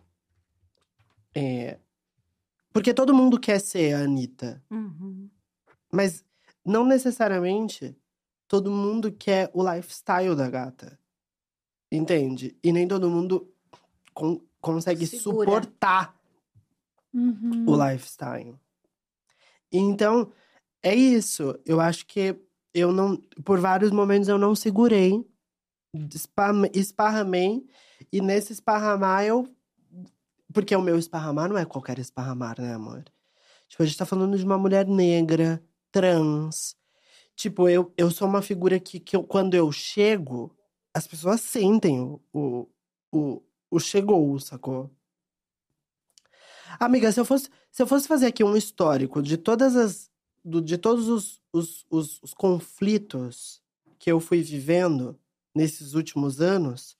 é, 1.34 1.78
porque 2.72 2.94
todo 2.94 3.14
mundo 3.14 3.38
quer 3.38 3.60
ser 3.60 3.94
a 3.94 4.00
Anitta. 4.00 4.62
Uhum. 4.70 5.28
Mas 5.92 6.24
não 6.64 6.86
necessariamente 6.86 7.94
todo 8.48 8.70
mundo 8.70 9.12
quer 9.12 9.50
o 9.52 9.62
lifestyle 9.70 10.34
da 10.34 10.48
gata. 10.48 10.98
Entende? 11.90 12.56
E 12.62 12.72
nem 12.72 12.88
todo 12.88 13.10
mundo 13.10 13.52
con- 14.14 14.40
consegue 14.62 15.06
Segura. 15.06 15.20
suportar 15.50 16.16
Uhum. 17.12 17.66
o 17.68 17.76
lifestyle. 17.90 18.54
Então, 19.70 20.32
é 20.82 20.94
isso. 20.94 21.58
Eu 21.66 21.78
acho 21.80 22.06
que 22.06 22.34
eu 22.72 22.90
não. 22.92 23.16
Por 23.44 23.60
vários 23.60 23.90
momentos 23.90 24.28
eu 24.28 24.38
não 24.38 24.54
segurei, 24.54 25.22
esparramei, 26.74 27.66
e 28.10 28.20
nesse 28.20 28.52
esparramar 28.52 29.24
eu. 29.24 29.46
Porque 30.52 30.74
o 30.76 30.82
meu 30.82 30.98
esparramar 30.98 31.48
não 31.48 31.56
é 31.56 31.64
qualquer 31.64 31.98
esparramar, 31.98 32.60
né, 32.60 32.74
amor? 32.74 33.04
Tipo, 33.68 33.82
a 33.82 33.86
gente 33.86 33.96
tá 33.96 34.04
falando 34.04 34.36
de 34.36 34.44
uma 34.44 34.58
mulher 34.58 34.86
negra, 34.86 35.62
trans. 35.90 36.76
Tipo, 37.34 37.68
eu, 37.70 37.90
eu 37.96 38.10
sou 38.10 38.28
uma 38.28 38.42
figura 38.42 38.78
que, 38.78 39.00
que 39.00 39.16
eu- 39.16 39.24
quando 39.24 39.54
eu 39.54 39.72
chego, 39.72 40.54
as 40.94 41.06
pessoas 41.06 41.40
sentem 41.40 41.98
o, 42.00 42.20
o, 42.34 42.68
o, 43.10 43.42
o 43.72 43.80
chegou, 43.80 44.38
sacou? 44.38 44.90
Amiga, 46.78 47.10
se 47.12 47.20
eu 47.20 47.24
fosse, 47.24 47.48
se 47.70 47.82
eu 47.82 47.86
fosse 47.86 48.08
fazer 48.08 48.26
aqui 48.26 48.42
um 48.44 48.56
histórico 48.56 49.22
de 49.22 49.36
todas 49.36 49.76
as. 49.76 50.10
do- 50.44 50.60
de 50.62 50.76
todos 50.78 51.08
os, 51.08 51.40
os, 51.52 51.86
os, 51.90 52.20
os 52.22 52.34
conflitos 52.34 53.60
que 53.98 54.10
eu 54.10 54.18
fui 54.20 54.42
vivendo 54.42 55.16
nesses 55.54 55.94
últimos 55.94 56.40
anos, 56.40 56.96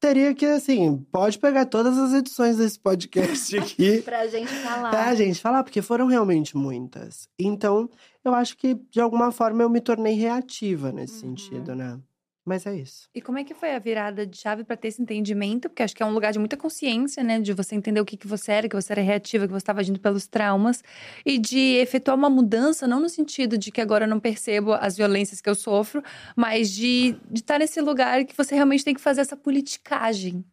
teria 0.00 0.34
que, 0.34 0.44
assim, 0.46 0.96
pode 1.12 1.38
pegar 1.38 1.66
todas 1.66 1.96
as 1.96 2.12
edições 2.12 2.56
desse 2.56 2.80
podcast 2.80 3.56
aqui. 3.58 4.02
Pra 4.02 4.26
gente 4.26 4.48
falar. 4.50 4.90
Pra 4.90 5.14
gente 5.14 5.40
falar, 5.40 5.62
porque 5.62 5.80
foram 5.82 6.06
realmente 6.06 6.56
muitas. 6.56 7.28
Então, 7.38 7.88
eu 8.24 8.34
acho 8.34 8.56
que, 8.56 8.74
de 8.90 9.00
alguma 9.00 9.30
forma, 9.30 9.62
eu 9.62 9.70
me 9.70 9.80
tornei 9.80 10.14
reativa 10.14 10.90
nesse 10.90 11.24
Uhum. 11.24 11.36
sentido, 11.36 11.76
né? 11.76 12.00
Mas 12.44 12.66
é 12.66 12.74
isso. 12.74 13.08
E 13.14 13.20
como 13.22 13.38
é 13.38 13.44
que 13.44 13.54
foi 13.54 13.72
a 13.72 13.78
virada 13.78 14.26
de 14.26 14.36
chave 14.36 14.64
pra 14.64 14.76
ter 14.76 14.88
esse 14.88 15.00
entendimento? 15.00 15.68
Porque 15.68 15.80
acho 15.82 15.94
que 15.94 16.02
é 16.02 16.06
um 16.06 16.12
lugar 16.12 16.32
de 16.32 16.40
muita 16.40 16.56
consciência, 16.56 17.22
né? 17.22 17.38
De 17.40 17.52
você 17.52 17.76
entender 17.76 18.00
o 18.00 18.04
que, 18.04 18.16
que 18.16 18.26
você 18.26 18.50
era, 18.50 18.68
que 18.68 18.74
você 18.74 18.92
era 18.92 19.00
reativa, 19.00 19.46
que 19.46 19.52
você 19.52 19.58
estava 19.58 19.78
agindo 19.80 20.00
pelos 20.00 20.26
traumas. 20.26 20.82
E 21.24 21.38
de 21.38 21.76
efetuar 21.76 22.16
uma 22.16 22.28
mudança, 22.28 22.84
não 22.86 22.98
no 22.98 23.08
sentido 23.08 23.56
de 23.56 23.70
que 23.70 23.80
agora 23.80 24.06
eu 24.06 24.08
não 24.08 24.18
percebo 24.18 24.72
as 24.72 24.96
violências 24.96 25.40
que 25.40 25.48
eu 25.48 25.54
sofro, 25.54 26.02
mas 26.34 26.70
de 26.72 27.16
estar 27.32 27.60
nesse 27.60 27.80
lugar 27.80 28.24
que 28.24 28.36
você 28.36 28.56
realmente 28.56 28.84
tem 28.84 28.94
que 28.94 29.00
fazer 29.00 29.20
essa 29.20 29.36
politicagem. 29.36 30.44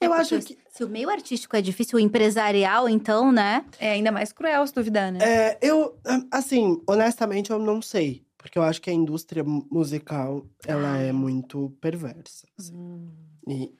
É 0.00 0.06
Eu 0.06 0.14
acho 0.14 0.40
se- 0.40 0.56
Se 0.70 0.82
o 0.84 0.88
meio 0.88 1.10
artístico 1.10 1.54
é 1.54 1.60
difícil, 1.60 1.98
o 1.98 2.00
empresarial, 2.00 2.88
então, 2.88 3.30
né? 3.30 3.66
É 3.78 3.90
ainda 3.90 4.10
mais 4.10 4.32
cruel 4.32 4.66
se 4.66 4.72
duvidar, 4.72 5.12
né? 5.12 5.18
É, 5.22 5.58
eu, 5.60 5.98
assim, 6.30 6.80
honestamente, 6.88 7.50
eu 7.50 7.58
não 7.58 7.82
sei. 7.82 8.24
Porque 8.42 8.58
eu 8.58 8.62
acho 8.62 8.80
que 8.80 8.88
a 8.88 8.92
indústria 8.92 9.44
mu- 9.44 9.66
musical, 9.70 10.46
ela 10.66 10.96
é 10.96 11.12
muito 11.12 11.70
perversa. 11.78 12.46
assim. 12.58 13.10
E 13.46 13.74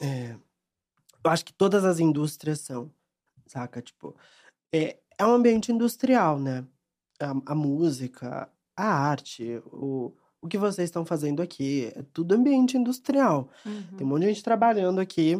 é, 0.00 0.34
eu 1.22 1.30
acho 1.30 1.44
que 1.44 1.52
todas 1.52 1.84
as 1.84 2.00
indústrias 2.00 2.60
são, 2.60 2.90
saca? 3.46 3.82
Tipo, 3.82 4.16
é, 4.72 4.98
é 5.18 5.26
um 5.26 5.32
ambiente 5.34 5.70
industrial, 5.70 6.38
né? 6.38 6.64
A, 7.20 7.52
a 7.52 7.54
música, 7.54 8.48
a 8.74 8.84
arte, 8.86 9.62
o, 9.66 10.12
o 10.40 10.48
que 10.48 10.56
vocês 10.56 10.86
estão 10.88 11.04
fazendo 11.04 11.42
aqui, 11.42 11.92
é 11.94 12.02
tudo 12.14 12.34
ambiente 12.34 12.78
industrial. 12.78 13.50
Tem 13.96 14.06
um 14.06 14.08
monte 14.08 14.22
de 14.22 14.28
gente 14.28 14.42
trabalhando 14.42 15.00
aqui, 15.00 15.38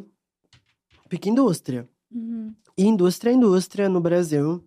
pica 1.09 1.29
indústria. 1.29 1.89
Uhum. 2.11 2.55
E 2.77 2.85
indústria 2.85 3.31
é 3.31 3.35
indústria 3.35 3.89
no 3.89 4.01
Brasil. 4.01 4.63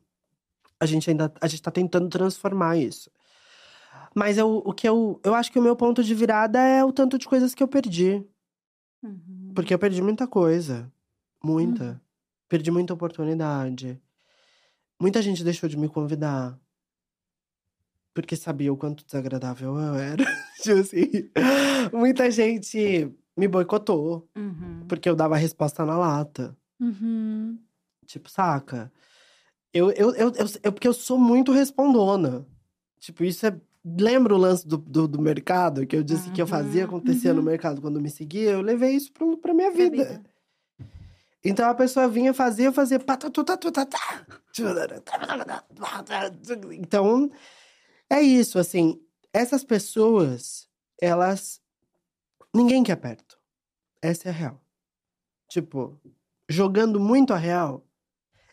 A 0.80 0.88
gente 0.88 1.08
ainda 1.10 1.32
a 1.40 1.48
gente 1.48 1.62
tá 1.62 1.70
tentando 1.72 2.10
transformar 2.10 2.78
isso. 2.78 3.12
Mas 4.16 4.38
eu, 4.38 4.58
o 4.66 4.74
que 4.74 4.88
eu, 4.88 5.20
eu 5.24 5.36
acho 5.36 5.52
que 5.52 5.60
o 5.60 5.62
meu 5.62 5.76
ponto 5.76 6.02
de 6.02 6.16
virada 6.16 6.58
é 6.60 6.84
o 6.84 6.94
tanto 6.94 7.18
de 7.18 7.28
coisas 7.28 7.54
que 7.54 7.62
eu 7.62 7.68
perdi. 7.68 8.26
Uhum. 9.04 9.52
Porque 9.54 9.74
eu 9.74 9.78
perdi 9.80 10.02
muita 10.02 10.26
coisa. 10.26 10.90
Muita. 11.44 12.02
Perdi 12.48 12.72
muita 12.72 12.94
oportunidade. 12.94 14.02
Muita 15.00 15.22
gente 15.22 15.44
deixou 15.44 15.68
de 15.68 15.78
me 15.78 15.90
convidar. 15.90 16.58
Porque 18.14 18.38
sabia 18.38 18.72
o 18.72 18.78
quanto 18.78 19.06
desagradável 19.06 19.78
eu 19.78 19.96
era. 19.96 20.24
tipo 20.64 20.80
assim. 20.80 21.30
Muita 21.92 22.32
gente 22.32 23.12
me 23.36 23.48
boicotou. 23.50 24.30
Uhum. 24.34 24.86
Porque 24.88 25.10
eu 25.10 25.16
dava 25.16 25.36
resposta 25.36 25.86
na 25.86 25.98
lata. 25.98 26.56
Uhum. 26.80 27.60
Tipo, 28.06 28.30
saca? 28.30 28.90
Eu, 29.74 29.92
eu, 29.92 30.16
eu, 30.16 30.32
eu, 30.36 30.46
eu- 30.64 30.72
porque 30.72 30.88
eu 30.88 30.94
sou 30.94 31.18
muito 31.20 31.52
respondona. 31.52 32.46
Tipo, 32.98 33.26
isso 33.26 33.46
é. 33.46 33.60
Lembra 33.88 34.34
o 34.34 34.38
lance 34.38 34.68
do, 34.68 34.78
do, 34.78 35.08
do 35.08 35.22
mercado 35.22 35.86
que 35.86 35.96
eu 35.96 36.02
disse 36.04 36.32
que 36.32 36.42
eu 36.42 36.48
fazia 36.48 36.82
Uhum, 36.82 36.88
acontecer 36.88 37.32
no 37.34 37.40
uhum. 37.40 37.46
mercado 37.46 37.80
quando 37.82 38.02
me 38.02 38.10
seguia? 38.10 38.50
Eu 38.52 38.62
levei 38.62 38.92
isso 38.96 39.12
pro, 39.14 39.38
pra 39.38 39.54
minha 39.54 39.72
Pra 39.72 39.78
vida. 39.84 40.04
vida. 40.06 40.24
Então 41.44 41.70
a 41.70 41.76
pessoa 41.76 42.08
vinha, 42.08 42.34
fazia, 42.34 42.72
fazia. 42.72 43.00
patatutatutata. 43.00 43.96
Então, 46.72 47.30
é 48.10 48.22
isso, 48.22 48.58
assim. 48.58 49.00
Essas 49.32 49.64
pessoas, 49.64 50.68
elas. 51.00 51.62
Ninguém 52.54 52.84
quer 52.84 52.96
perto. 52.96 53.38
Essa 54.02 54.30
é 54.30 54.32
a 54.32 54.34
real. 54.34 54.62
Tipo, 55.48 56.00
jogando 56.50 57.00
muito 57.00 57.34
a 57.34 57.38
real, 57.38 57.86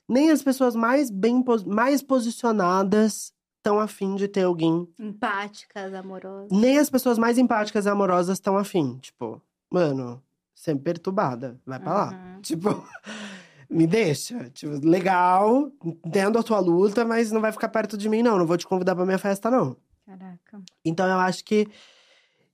nem 0.09 0.31
as 0.31 0.43
pessoas 0.43 0.75
mais 0.77 1.09
bem 1.09 1.43
mais 1.67 2.03
posicionadas 2.03 3.33
estão 3.63 3.79
afim 3.79 4.17
de 4.17 4.27
ter 4.27 4.43
alguém. 4.43 4.89
Empáticas, 4.99 5.95
amorosas. 5.95 6.51
Nem 6.51 6.79
as 6.79 6.91
pessoas 6.91 7.17
mais 7.17 7.39
empáticas 7.39 7.87
e 7.87 7.89
amorosas 7.89 8.37
estão 8.37 8.59
afim. 8.59 8.99
Tipo, 8.99 9.41
mano, 9.71 10.21
sempre 10.53 10.83
perturbada. 10.83 11.59
Vai 11.65 11.79
pra 11.79 11.95
lá. 11.95 12.11
Uhum. 12.11 12.41
Tipo, 12.43 12.85
me 13.71 13.87
deixa. 13.87 14.51
Tipo, 14.51 14.85
legal, 14.85 15.71
entendo 16.05 16.39
a 16.39 16.43
tua 16.43 16.59
luta, 16.59 17.05
mas 17.05 17.31
não 17.31 17.41
vai 17.41 17.53
ficar 17.53 17.69
perto 17.69 17.97
de 17.97 18.09
mim, 18.09 18.23
não. 18.23 18.37
Não 18.37 18.47
vou 18.47 18.59
te 18.59 18.67
convidar 18.67 18.97
pra 18.97 19.07
minha 19.07 19.19
festa, 19.19 19.49
não. 19.49 19.77
Caraca. 20.05 20.61
Então 20.85 21.07
eu 21.07 21.19
acho 21.19 21.45
que. 21.45 21.69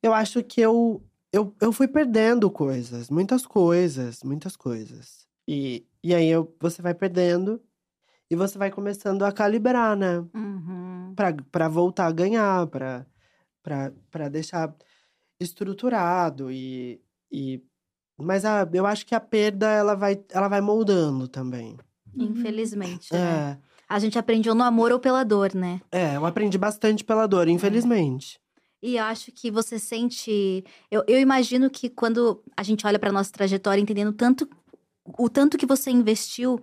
Eu 0.03 0.13
acho 0.13 0.45
que 0.45 0.61
eu. 0.61 1.03
Eu, 1.33 1.55
eu 1.61 1.73
fui 1.73 1.87
perdendo 1.87 2.51
coisas, 2.51 3.11
muitas 3.11 3.47
coisas, 3.47 4.23
muitas 4.23 4.57
coisas. 4.57 5.27
E, 5.47 5.87
e 6.03 6.15
aí 6.15 6.29
eu, 6.29 6.55
você 6.59 6.81
vai 6.81 6.95
perdendo. 6.95 7.61
E 8.31 8.37
você 8.37 8.59
vai 8.59 8.71
começando 8.71 9.23
a 9.23 9.33
calibrar, 9.33 9.97
né? 9.97 10.19
Uhum. 10.35 11.13
Pra, 11.17 11.35
pra 11.51 11.69
voltar 11.69 12.07
a 12.07 12.13
ganhar, 12.13 12.67
pra, 12.67 13.07
pra, 13.63 13.93
pra 14.11 14.29
deixar 14.29 14.75
estruturado 15.41 16.51
e. 16.51 17.01
e... 17.33 17.63
Mas 18.21 18.45
a, 18.45 18.69
eu 18.73 18.85
acho 18.85 19.07
que 19.07 19.15
a 19.15 19.21
perda, 19.21 19.69
ela 19.71 19.95
vai, 19.95 20.23
ela 20.31 20.49
vai 20.49 20.61
moldando 20.61 21.29
também. 21.29 21.79
Infelizmente, 22.17 23.13
né? 23.13 23.19
É. 23.19 23.59
A 23.89 23.99
gente 23.99 24.19
aprendeu 24.19 24.55
no 24.55 24.65
amor 24.65 24.93
ou 24.93 24.99
pela 25.01 25.25
dor, 25.25 25.55
né? 25.55 25.81
É, 25.91 26.17
eu 26.17 26.27
aprendi 26.27 26.59
bastante 26.59 27.05
pela 27.05 27.27
dor, 27.27 27.49
infelizmente. 27.49 28.39
E 28.83 28.97
eu 28.97 29.05
acho 29.05 29.33
que 29.33 29.51
você 29.51 29.79
sente. 29.79 30.65
Eu, 30.91 31.03
eu 31.09 31.19
imagino 31.19 31.71
que 31.71 31.89
quando 31.89 32.43
a 32.57 32.63
gente 32.63 32.87
olha 32.87 32.99
para 32.99 33.11
nossa 33.11 33.33
trajetória, 33.33 33.81
entendendo 33.81 34.13
tanto 34.13 34.49
o 35.19 35.29
tanto 35.29 35.57
que 35.57 35.65
você 35.65 35.91
investiu, 35.91 36.61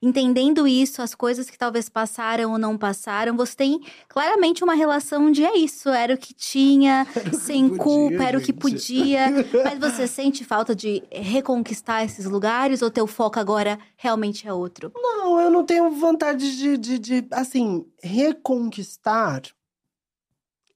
entendendo 0.00 0.66
isso, 0.66 1.02
as 1.02 1.14
coisas 1.14 1.50
que 1.50 1.58
talvez 1.58 1.88
passaram 1.88 2.52
ou 2.52 2.58
não 2.58 2.78
passaram, 2.78 3.36
você 3.36 3.56
tem 3.56 3.80
claramente 4.08 4.62
uma 4.62 4.74
relação 4.74 5.30
de 5.30 5.44
é 5.44 5.56
isso, 5.56 5.88
era 5.88 6.14
o 6.14 6.18
que 6.18 6.32
tinha, 6.32 7.06
sem 7.34 7.68
podia, 7.68 7.82
culpa, 7.82 8.22
era 8.22 8.38
o 8.38 8.40
que 8.40 8.52
podia. 8.52 9.28
Mas 9.64 9.78
você 9.78 10.06
sente 10.06 10.44
falta 10.44 10.74
de 10.74 11.02
reconquistar 11.10 12.04
esses 12.04 12.24
lugares 12.24 12.80
ou 12.80 12.90
teu 12.90 13.06
foco 13.06 13.40
agora 13.40 13.78
realmente 13.96 14.46
é 14.46 14.52
outro? 14.52 14.92
Não, 14.94 15.40
eu 15.40 15.50
não 15.50 15.64
tenho 15.64 15.90
vontade 15.90 16.56
de, 16.56 16.78
de, 16.78 16.98
de, 16.98 17.28
assim, 17.32 17.84
reconquistar. 18.02 19.42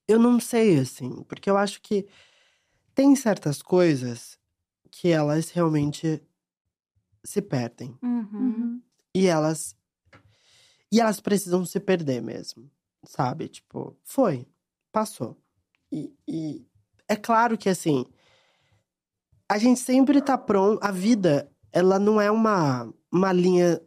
Eu 0.05 0.19
não 0.19 0.39
sei, 0.39 0.79
assim, 0.79 1.23
porque 1.29 1.49
eu 1.49 1.55
acho 1.55 1.81
que 1.81 2.05
tem 2.93 3.15
certas 3.15 3.61
coisas 3.61 4.37
que 4.91 5.09
elas 5.09 5.49
realmente 5.49 6.21
se 7.23 7.41
perdem. 7.41 7.97
Uhum. 8.03 8.81
E 9.15 9.27
elas. 9.27 9.75
E 10.91 10.99
elas 10.99 11.19
precisam 11.19 11.65
se 11.65 11.79
perder 11.79 12.21
mesmo. 12.21 12.69
Sabe? 13.05 13.47
Tipo, 13.47 13.97
foi. 14.03 14.47
Passou. 14.91 15.37
E, 15.91 16.11
e 16.27 16.65
é 17.07 17.15
claro 17.15 17.57
que, 17.57 17.69
assim. 17.69 18.05
A 19.47 19.57
gente 19.57 19.79
sempre 19.79 20.21
tá 20.21 20.37
pronto. 20.37 20.83
A 20.83 20.91
vida, 20.91 21.51
ela 21.71 21.99
não 21.99 22.19
é 22.19 22.31
uma, 22.31 22.91
uma 23.11 23.31
linha. 23.31 23.81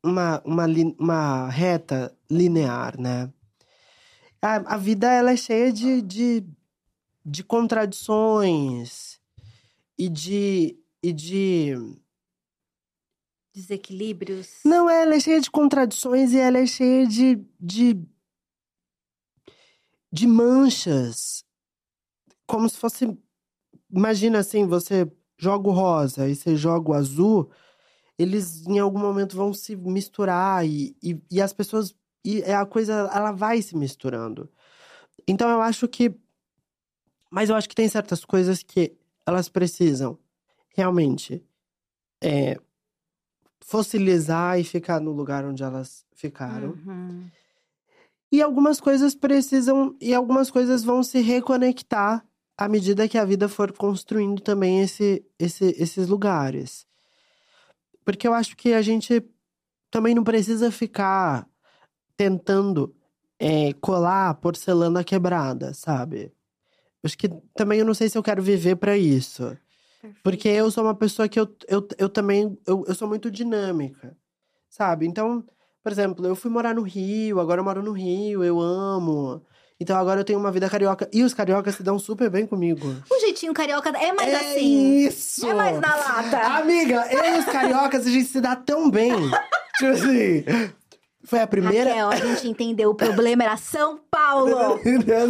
Uma, 0.00 0.40
uma, 0.44 0.64
uma 0.98 1.48
reta 1.48 2.16
linear, 2.30 2.98
né? 3.00 3.32
A, 4.40 4.74
a 4.74 4.76
vida, 4.76 5.12
ela 5.12 5.32
é 5.32 5.36
cheia 5.36 5.72
de, 5.72 6.00
de, 6.00 6.46
de 7.24 7.42
contradições. 7.42 9.20
E 9.98 10.08
de. 10.08 10.78
E 11.02 11.12
de 11.12 11.74
Desequilíbrios. 13.58 14.60
Não, 14.64 14.88
ela 14.88 15.16
é 15.16 15.20
cheia 15.20 15.40
de 15.40 15.50
contradições 15.50 16.32
e 16.32 16.38
ela 16.38 16.58
é 16.58 16.66
cheia 16.66 17.04
de. 17.08 17.44
de, 17.58 18.00
de 20.12 20.26
manchas. 20.28 21.44
Como 22.46 22.68
se 22.68 22.78
fosse. 22.78 23.18
Imagina 23.90 24.38
assim, 24.38 24.64
você 24.64 25.10
joga 25.36 25.68
o 25.68 25.72
rosa 25.72 26.28
e 26.28 26.36
você 26.36 26.54
joga 26.54 26.90
o 26.90 26.94
azul, 26.94 27.50
eles 28.16 28.64
em 28.64 28.78
algum 28.78 29.00
momento 29.00 29.36
vão 29.36 29.52
se 29.52 29.74
misturar 29.74 30.64
e, 30.64 30.96
e, 31.02 31.20
e 31.28 31.42
as 31.42 31.52
pessoas. 31.52 31.92
E 32.24 32.40
é 32.42 32.54
a 32.54 32.64
coisa, 32.64 33.10
ela 33.12 33.32
vai 33.32 33.60
se 33.60 33.76
misturando. 33.76 34.48
Então 35.26 35.50
eu 35.50 35.60
acho 35.60 35.88
que. 35.88 36.14
Mas 37.28 37.50
eu 37.50 37.56
acho 37.56 37.68
que 37.68 37.74
tem 37.74 37.88
certas 37.88 38.24
coisas 38.24 38.62
que 38.62 38.96
elas 39.26 39.48
precisam 39.48 40.16
realmente 40.76 41.44
é, 42.22 42.58
fossilizar 43.60 44.58
e 44.58 44.64
ficar 44.64 45.00
no 45.00 45.12
lugar 45.12 45.44
onde 45.44 45.62
elas 45.62 46.04
ficaram. 46.14 46.70
Uhum. 46.86 47.26
E 48.30 48.42
algumas 48.42 48.80
coisas 48.80 49.14
precisam. 49.14 49.96
E 50.00 50.14
algumas 50.14 50.50
coisas 50.50 50.84
vão 50.84 51.02
se 51.02 51.20
reconectar 51.20 52.24
à 52.56 52.68
medida 52.68 53.08
que 53.08 53.16
a 53.16 53.24
vida 53.24 53.48
for 53.48 53.72
construindo 53.72 54.40
também 54.40 54.80
esse, 54.80 55.24
esse, 55.38 55.74
esses 55.78 56.08
lugares. 56.08 56.86
Porque 58.04 58.26
eu 58.26 58.34
acho 58.34 58.56
que 58.56 58.72
a 58.72 58.82
gente 58.82 59.22
também 59.90 60.14
não 60.14 60.24
precisa 60.24 60.70
ficar 60.70 61.48
tentando 62.16 62.94
é, 63.38 63.72
colar 63.74 64.30
a 64.30 64.34
porcelana 64.34 65.04
quebrada, 65.04 65.72
sabe? 65.72 66.32
Acho 67.02 67.16
que 67.16 67.28
também 67.54 67.78
eu 67.78 67.86
não 67.86 67.94
sei 67.94 68.08
se 68.08 68.18
eu 68.18 68.22
quero 68.22 68.42
viver 68.42 68.76
pra 68.76 68.98
isso. 68.98 69.56
Porque 70.22 70.48
eu 70.48 70.70
sou 70.70 70.84
uma 70.84 70.94
pessoa 70.94 71.28
que 71.28 71.38
eu, 71.38 71.48
eu, 71.66 71.86
eu 71.98 72.08
também. 72.08 72.56
Eu, 72.66 72.84
eu 72.86 72.94
sou 72.94 73.08
muito 73.08 73.30
dinâmica, 73.30 74.16
sabe? 74.68 75.06
Então, 75.06 75.44
por 75.82 75.92
exemplo, 75.92 76.26
eu 76.26 76.36
fui 76.36 76.50
morar 76.50 76.74
no 76.74 76.82
Rio, 76.82 77.40
agora 77.40 77.60
eu 77.60 77.64
moro 77.64 77.82
no 77.82 77.92
Rio, 77.92 78.44
eu 78.44 78.60
amo. 78.60 79.42
Então 79.80 79.96
agora 79.96 80.20
eu 80.20 80.24
tenho 80.24 80.38
uma 80.38 80.50
vida 80.50 80.68
carioca. 80.68 81.08
E 81.12 81.22
os 81.22 81.32
cariocas 81.32 81.76
se 81.76 81.82
dão 81.82 81.98
super 81.98 82.28
bem 82.28 82.46
comigo. 82.46 82.96
O 83.10 83.20
jeitinho 83.20 83.54
carioca 83.54 83.90
é 83.90 84.12
mais 84.12 84.28
é 84.28 84.36
assim. 84.36 85.06
isso! 85.06 85.48
É 85.48 85.54
mais 85.54 85.80
na 85.80 85.94
lata. 85.94 86.38
Amiga, 86.58 87.06
eu 87.12 87.36
e 87.36 87.38
os 87.38 87.44
cariocas, 87.44 88.06
a 88.06 88.10
gente 88.10 88.26
se 88.26 88.40
dá 88.40 88.56
tão 88.56 88.90
bem. 88.90 89.12
tipo 89.78 89.90
assim. 89.92 90.44
Foi 91.28 91.40
a 91.40 91.46
primeira. 91.46 91.90
Raquel, 91.90 92.08
a 92.08 92.16
gente 92.16 92.48
entendeu. 92.48 92.90
O 92.90 92.94
problema 92.94 93.44
era 93.44 93.56
São 93.56 93.98
Paulo. 94.10 94.78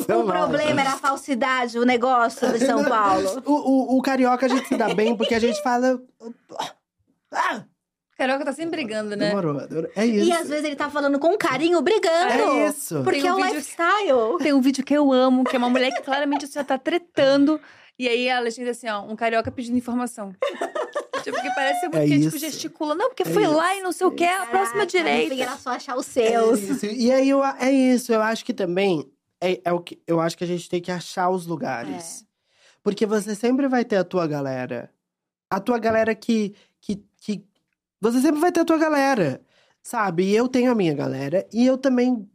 O 0.08 0.26
problema 0.26 0.80
era 0.80 0.90
a 0.92 0.96
falsidade, 0.96 1.78
o 1.78 1.84
negócio 1.84 2.50
de 2.52 2.64
São 2.64 2.84
Paulo. 2.88 3.42
O, 3.44 3.52
o, 3.52 3.98
o 3.98 4.02
carioca 4.02 4.46
a 4.46 4.48
gente 4.48 4.68
se 4.68 4.76
dá 4.76 4.94
bem 4.94 5.16
porque 5.16 5.34
a 5.34 5.38
gente 5.40 5.60
fala. 5.62 6.00
Ah, 7.32 7.64
Carioca 8.16 8.44
tá 8.44 8.52
sempre 8.52 8.82
brigando, 8.82 9.14
né? 9.14 9.28
demorou. 9.28 9.60
É 9.94 10.04
isso. 10.04 10.28
E 10.28 10.32
às 10.32 10.48
vezes 10.48 10.64
ele 10.64 10.74
tá 10.74 10.90
falando 10.90 11.18
com 11.20 11.36
carinho, 11.36 11.80
brigando. 11.82 12.32
É 12.32 12.68
isso. 12.68 13.02
Porque 13.04 13.22
um 13.22 13.26
é 13.28 13.32
o 13.32 13.36
vídeo- 13.36 13.48
lifestyle. 13.50 14.38
Tem 14.40 14.52
um 14.52 14.60
vídeo 14.60 14.84
que 14.84 14.94
eu 14.94 15.12
amo, 15.12 15.44
que 15.44 15.54
é 15.54 15.58
uma 15.58 15.70
mulher 15.70 15.92
que 15.92 16.02
claramente 16.02 16.46
já 16.46 16.64
tá 16.64 16.76
tretando. 16.78 17.60
E 17.98 18.08
aí 18.08 18.28
a 18.30 18.40
legenda 18.40 18.68
é 18.68 18.70
assim, 18.72 18.88
ó, 18.88 19.02
um 19.02 19.14
carioca 19.14 19.50
pedindo 19.52 19.76
informação. 19.78 20.32
Tipo, 21.20 21.40
que 21.40 21.50
parece 21.54 21.80
muito 21.88 21.96
É 21.98 22.06
que, 22.06 22.20
tipo, 22.20 22.38
gesticula. 22.38 22.94
Não, 22.94 23.08
porque 23.08 23.22
É 23.22 23.26
foi 23.26 23.46
lá 23.46 23.72
isso. 23.72 23.80
e 23.80 23.82
não 23.82 23.92
sei 23.92 24.06
o 24.06 24.10
que, 24.10 24.24
a 24.24 24.46
próxima 24.46 24.86
direita. 24.86 25.34
Era 25.34 25.56
só 25.56 25.70
achar 25.70 25.96
os 25.96 26.08
É 26.16 26.30
seus. 26.30 26.60
isso. 26.60 26.86
E 26.86 27.10
aí 27.12 27.28
eu, 27.28 27.44
é 27.44 27.70
isso, 27.70 28.12
eu 28.12 28.20
acho 28.22 28.44
que 28.44 28.54
também 28.54 29.10
é, 29.40 29.60
é 29.64 29.72
o 29.72 29.80
que 29.80 30.00
eu 30.06 30.20
acho 30.20 30.36
que 30.36 30.44
a 30.44 30.46
gente 30.46 30.68
tem 30.68 30.80
que 30.80 30.90
achar 30.90 31.28
os 31.30 31.46
lugares. 31.46 32.24
Porque 32.82 33.04
você 33.06 33.34
sempre 33.34 33.68
vai 33.68 33.84
ter 33.84 33.96
a 33.96 34.04
tua 34.04 34.26
galera. 34.26 34.90
A 35.50 35.60
tua 35.60 35.78
galera 35.78 36.14
que, 36.14 36.54
que, 36.80 37.02
que. 37.20 37.44
Você 38.00 38.20
sempre 38.20 38.40
vai 38.40 38.50
ter 38.52 38.60
a 38.60 38.64
tua 38.64 38.78
galera. 38.78 39.40
Sabe? 39.82 40.24
E 40.24 40.36
eu 40.36 40.48
tenho 40.48 40.70
a 40.70 40.74
minha 40.74 40.94
galera. 40.94 41.46
E 41.52 41.64
eu 41.66 41.78
também 41.78 42.28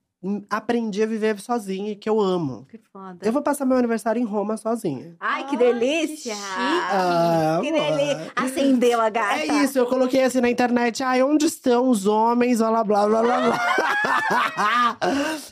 aprendi 0.50 1.04
a 1.04 1.06
viver 1.06 1.40
sozinha, 1.40 1.96
que 1.96 2.10
eu 2.10 2.20
amo. 2.22 2.66
Que 2.70 2.78
foda. 2.92 3.18
Eu 3.22 3.32
vou 3.32 3.42
passar 3.42 3.66
meu 3.66 3.78
aniversário 3.78 4.22
em 4.22 4.26
Roma 4.26 4.56
sozinha. 4.58 5.16
Ai, 5.20 5.46
que 5.48 5.56
Ah, 5.56 5.60
delícia! 5.60 6.34
Ah, 6.38 7.60
que 7.62 7.70
amor. 7.70 7.98
delícia! 7.98 8.32
Acendeu 8.36 9.02
a 9.02 9.10
gata. 9.10 9.40
É 9.40 9.64
isso, 9.64 9.78
eu 9.78 9.86
coloquei 9.86 10.24
assim 10.24 10.40
na 10.42 10.50
internet, 10.50 11.04
ai, 11.04 11.22
onde 11.22 11.46
estão 11.46 11.90
os 11.90 12.06
homens, 12.06 12.60
blá 12.60 12.84
blá 12.84 13.08
blá 13.08 13.22
blá 13.22 13.42
blá. 13.42 14.98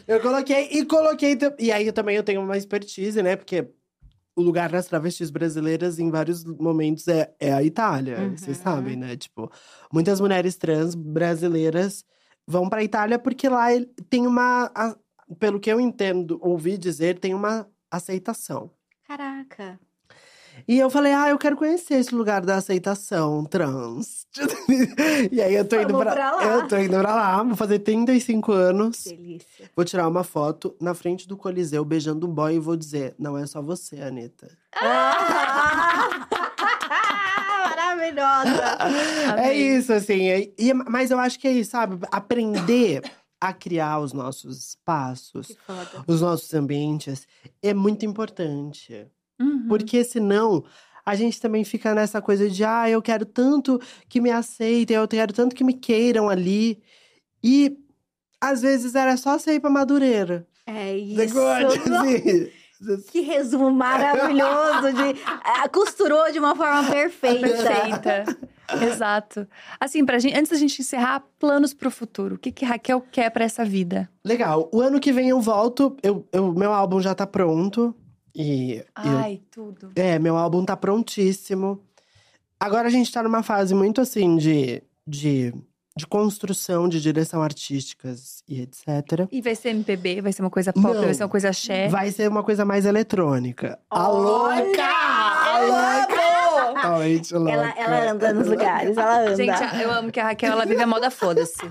eu 0.07 0.19
coloquei 0.21 0.69
e 0.71 0.85
coloquei. 0.85 1.37
E 1.59 1.71
aí 1.71 1.91
também 1.91 2.15
eu 2.15 2.23
tenho 2.23 2.41
uma 2.41 2.57
expertise, 2.57 3.21
né? 3.21 3.35
Porque 3.35 3.67
o 4.35 4.41
lugar 4.41 4.69
das 4.71 4.87
travestis 4.87 5.29
brasileiras, 5.29 5.99
em 5.99 6.09
vários 6.09 6.43
momentos, 6.45 7.07
é, 7.07 7.33
é 7.39 7.51
a 7.53 7.61
Itália. 7.63 8.19
Uhum. 8.19 8.37
Vocês 8.37 8.57
sabem, 8.57 8.95
né? 8.95 9.17
Tipo, 9.17 9.51
muitas 9.91 10.21
mulheres 10.21 10.55
trans 10.55 10.95
brasileiras 10.95 12.05
vão 12.51 12.69
pra 12.69 12.83
Itália 12.83 13.17
porque 13.17 13.47
lá 13.49 13.67
tem 14.09 14.27
uma. 14.27 14.69
a- 14.75 14.95
pelo 15.39 15.59
que 15.61 15.71
eu 15.71 15.79
entendo, 15.79 16.37
ouvi 16.41 16.77
dizer, 16.77 17.17
tem 17.17 17.33
uma 17.33 17.65
aceitação. 17.89 18.69
Caraca. 19.07 19.79
E 20.67 20.77
eu 20.77 20.89
falei, 20.89 21.13
ah, 21.13 21.29
eu 21.29 21.37
quero 21.37 21.55
conhecer 21.55 21.93
esse 21.93 22.13
lugar 22.13 22.41
da 22.41 22.57
aceitação 22.57 23.45
trans. 23.45 24.27
e 25.31 25.41
aí 25.41 25.55
eu 25.55 25.65
tô 25.65 25.79
indo 25.79 25.97
pra, 25.97 26.11
pra 26.11 26.31
lá. 26.35 26.43
Eu 26.43 26.67
tô 26.67 26.77
indo 26.77 26.99
pra 26.99 27.15
lá, 27.15 27.41
vou 27.41 27.55
fazer 27.55 27.79
35 27.79 28.51
anos. 28.51 29.05
Delícia. 29.05 29.71
Vou 29.73 29.85
tirar 29.85 30.05
uma 30.09 30.25
foto 30.25 30.75
na 30.81 30.93
frente 30.93 31.25
do 31.25 31.37
Coliseu 31.37 31.85
beijando 31.85 32.27
um 32.27 32.33
boy 32.33 32.53
e 32.55 32.59
vou 32.59 32.75
dizer: 32.75 33.15
não 33.17 33.37
é 33.37 33.45
só 33.47 33.61
você, 33.61 34.01
Anitta. 34.01 34.49
Ah! 34.75 36.27
Maravilhosa. 38.01 39.37
É 39.37 39.53
isso, 39.53 39.93
assim. 39.93 40.27
é- 40.29 40.51
e- 40.57 40.73
mas 40.73 41.11
eu 41.11 41.19
acho 41.19 41.39
que 41.39 41.47
é 41.47 41.51
isso, 41.51 41.71
sabe? 41.71 41.97
Aprender 42.11 43.01
a 43.39 43.53
criar 43.53 43.99
os 43.99 44.13
nossos 44.13 44.67
espaços, 44.69 45.55
os 46.07 46.21
nossos 46.21 46.53
ambientes, 46.53 47.27
é 47.61 47.73
muito 47.73 48.05
importante. 48.05 49.07
Uhum. 49.39 49.67
Porque 49.67 50.03
senão 50.03 50.63
a 51.05 51.15
gente 51.15 51.41
também 51.41 51.63
fica 51.63 51.95
nessa 51.95 52.21
coisa 52.21 52.47
de, 52.49 52.63
ah, 52.63 52.87
eu 52.89 53.01
quero 53.01 53.25
tanto 53.25 53.79
que 54.07 54.21
me 54.21 54.29
aceitem, 54.29 54.95
eu 54.97 55.07
quero 55.07 55.33
tanto 55.33 55.55
que 55.55 55.63
me 55.63 55.73
queiram 55.73 56.29
ali. 56.29 56.81
E 57.43 57.75
às 58.39 58.61
vezes 58.61 58.93
era 58.93 59.17
só 59.17 59.37
você 59.39 59.55
ir 59.55 59.59
pra 59.59 59.69
Madureira. 59.69 60.47
É 60.65 60.95
isso. 60.95 61.15
assim? 61.39 62.51
Que 63.11 63.21
resumo 63.21 63.69
maravilhoso 63.71 64.91
de 64.93 65.21
ah, 65.25 65.69
costurou 65.69 66.31
de 66.31 66.39
uma 66.39 66.55
forma 66.55 66.89
perfeita. 66.89 67.47
Perfeita. 67.47 68.37
Exato. 68.85 69.47
Assim, 69.79 70.05
pra 70.05 70.17
gente, 70.17 70.35
antes 70.37 70.51
da 70.51 70.57
gente 70.57 70.81
encerrar, 70.81 71.23
planos 71.37 71.73
pro 71.73 71.91
futuro. 71.91 72.35
O 72.35 72.37
que, 72.39 72.51
que 72.51 72.65
Raquel 72.65 73.01
quer 73.11 73.29
pra 73.29 73.43
essa 73.43 73.65
vida? 73.65 74.09
Legal. 74.23 74.69
O 74.73 74.79
ano 74.81 74.99
que 74.99 75.11
vem 75.11 75.29
eu 75.29 75.41
volto. 75.41 75.95
Eu, 76.01 76.25
eu, 76.31 76.53
meu 76.53 76.73
álbum 76.73 77.01
já 77.01 77.13
tá 77.13 77.27
pronto. 77.27 77.93
E. 78.33 78.75
eu- 78.77 78.85
Ai, 78.95 79.41
tudo. 79.51 79.91
é, 79.95 80.17
meu 80.17 80.37
álbum 80.37 80.63
tá 80.63 80.75
prontíssimo. 80.77 81.83
Agora 82.59 82.87
a 82.87 82.91
gente 82.91 83.11
tá 83.11 83.21
numa 83.21 83.43
fase 83.43 83.75
muito 83.75 83.99
assim 84.01 84.37
de. 84.37 84.81
de 85.05 85.53
de 85.95 86.07
construção 86.07 86.87
de 86.87 87.01
direção 87.01 87.41
artísticas 87.41 88.43
e 88.47 88.61
etc. 88.61 89.27
E 89.31 89.41
vai 89.41 89.55
ser 89.55 89.69
MPB? 89.69 90.21
Vai 90.21 90.31
ser 90.31 90.41
uma 90.41 90.49
coisa 90.49 90.71
pop? 90.71 90.93
Não. 90.93 91.03
Vai 91.03 91.13
ser 91.13 91.23
uma 91.23 91.29
coisa 91.29 91.49
axé? 91.49 91.89
Vai 91.89 92.11
ser 92.11 92.29
uma 92.29 92.43
coisa 92.43 92.63
mais 92.63 92.85
eletrônica. 92.85 93.77
A 93.89 94.07
louca! 94.07 94.83
A 94.83 95.59
louca! 95.59 96.21
Louca. 97.31 97.51
Ela, 97.51 97.73
ela 97.77 98.11
anda 98.11 98.33
nos 98.33 98.47
lugares, 98.47 98.97
ela 98.97 99.21
anda. 99.21 99.35
Gente, 99.35 99.81
eu 99.81 99.91
amo 99.91 100.11
que 100.11 100.19
a 100.19 100.23
Raquel, 100.23 100.51
ela 100.53 100.65
vive 100.65 100.81
a 100.81 100.87
moda 100.87 101.11
foda-se. 101.11 101.61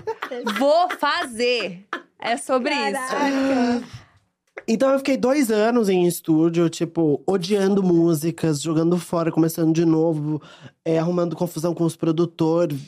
Vou 0.57 0.89
fazer! 0.97 1.85
É 2.19 2.37
sobre 2.37 2.73
isso. 2.73 4.00
Então 4.67 4.89
eu 4.91 4.97
fiquei 4.99 5.17
dois 5.17 5.49
anos 5.51 5.89
em 5.89 6.05
estúdio, 6.05 6.69
tipo, 6.69 7.21
odiando 7.27 7.81
músicas, 7.83 8.61
jogando 8.61 8.97
fora, 8.97 9.31
começando 9.31 9.73
de 9.73 9.85
novo, 9.85 10.41
é, 10.85 10.97
arrumando 10.99 11.35
confusão 11.35 11.73
com 11.73 11.83
os 11.83 11.95
produtores, 11.95 12.79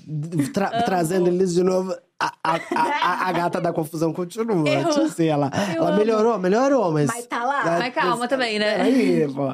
tra- 0.54 0.84
trazendo 0.84 1.28
eles 1.28 1.54
de 1.54 1.64
novo. 1.64 1.96
A, 2.20 2.32
a, 2.44 2.56
a- 2.76 3.28
a 3.28 3.32
gata 3.34 3.60
da 3.60 3.74
confusão 3.74 4.14
continua. 4.14 4.68
Eu- 4.70 4.90
tipo 4.90 5.02
assim, 5.02 5.26
ela, 5.26 5.52
ela 5.76 5.90
amo. 5.90 5.98
melhorou, 5.98 6.40
melhorou, 6.40 6.92
mas. 6.92 7.08
Mas 7.08 7.26
tá 7.26 7.44
lá. 7.44 7.80
Mas 7.80 7.94
calma 7.94 8.28
também, 8.30 8.58
né? 8.60 8.78
Peraí, 8.78 9.28
pô. 9.34 9.48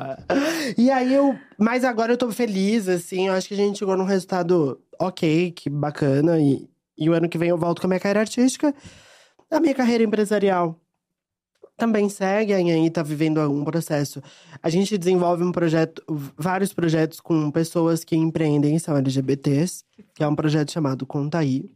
E 0.78 0.92
aí 0.92 1.12
eu. 1.14 1.36
Mas 1.58 1.84
agora 1.84 2.14
eu 2.14 2.18
tô 2.18 2.30
feliz, 2.32 2.88
assim. 2.88 3.28
Eu 3.28 3.34
acho 3.34 3.48
que 3.48 3.56
a 3.56 3.58
gente 3.58 3.80
chegou 3.80 3.98
num 3.98 4.04
resultado 4.04 4.80
ok, 5.00 5.52
que 5.52 5.68
bacana. 5.70 6.40
E, 6.40 6.70
e 6.98 7.10
o 7.10 7.14
ano 7.14 7.28
que 7.28 7.38
vem 7.40 7.50
eu 7.50 7.58
volto 7.58 7.82
com 7.82 7.88
a 7.88 7.90
minha 7.90 8.00
carreira 8.00 8.20
artística. 8.20 8.72
A 9.50 9.60
minha 9.60 9.74
carreira 9.74 10.04
empresarial 10.04 10.76
também 11.80 12.10
segue, 12.10 12.52
e 12.52 12.56
aí 12.56 12.90
tá 12.90 13.02
vivendo 13.02 13.40
um 13.50 13.64
processo. 13.64 14.22
A 14.62 14.70
gente 14.70 14.98
desenvolve 14.98 15.44
um 15.44 15.52
projeto, 15.52 16.04
vários 16.38 16.74
projetos 16.74 17.20
com 17.20 17.50
pessoas 17.50 18.04
que 18.04 18.16
empreendem, 18.16 18.78
são 18.78 18.96
LGBTs, 18.96 19.84
que 20.14 20.24
é 20.24 20.28
um 20.28 20.36
projeto 20.36 20.72
chamado 20.72 21.06
Contaí, 21.06 21.72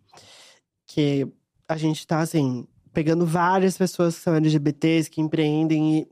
que 0.85 1.27
a 1.67 1.77
gente 1.77 2.05
tá 2.05 2.19
assim, 2.19 2.67
pegando 2.93 3.25
várias 3.25 3.77
pessoas 3.77 4.15
que 4.15 4.21
são 4.21 4.35
LGBTs, 4.35 5.09
que 5.09 5.21
empreendem 5.21 5.99
e, 5.99 6.07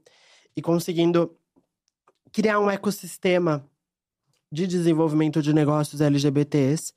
e 0.55 0.61
conseguindo 0.61 1.35
criar 2.31 2.59
um 2.59 2.69
ecossistema 2.69 3.63
de 4.51 4.65
desenvolvimento 4.65 5.41
de 5.41 5.53
negócios 5.53 6.01
LGBTs. 6.01 6.93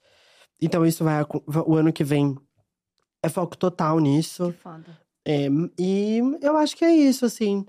Então, 0.60 0.86
isso 0.86 1.04
vai 1.04 1.24
o 1.66 1.74
ano 1.74 1.92
que 1.92 2.04
vem 2.04 2.36
é 3.22 3.28
foco 3.28 3.56
total 3.56 3.98
nisso. 3.98 4.52
Que 4.52 4.58
foda. 4.58 5.03
É, 5.24 5.48
e 5.78 6.20
eu 6.40 6.56
acho 6.56 6.76
que 6.76 6.84
é 6.84 6.94
isso, 6.94 7.24
assim. 7.24 7.64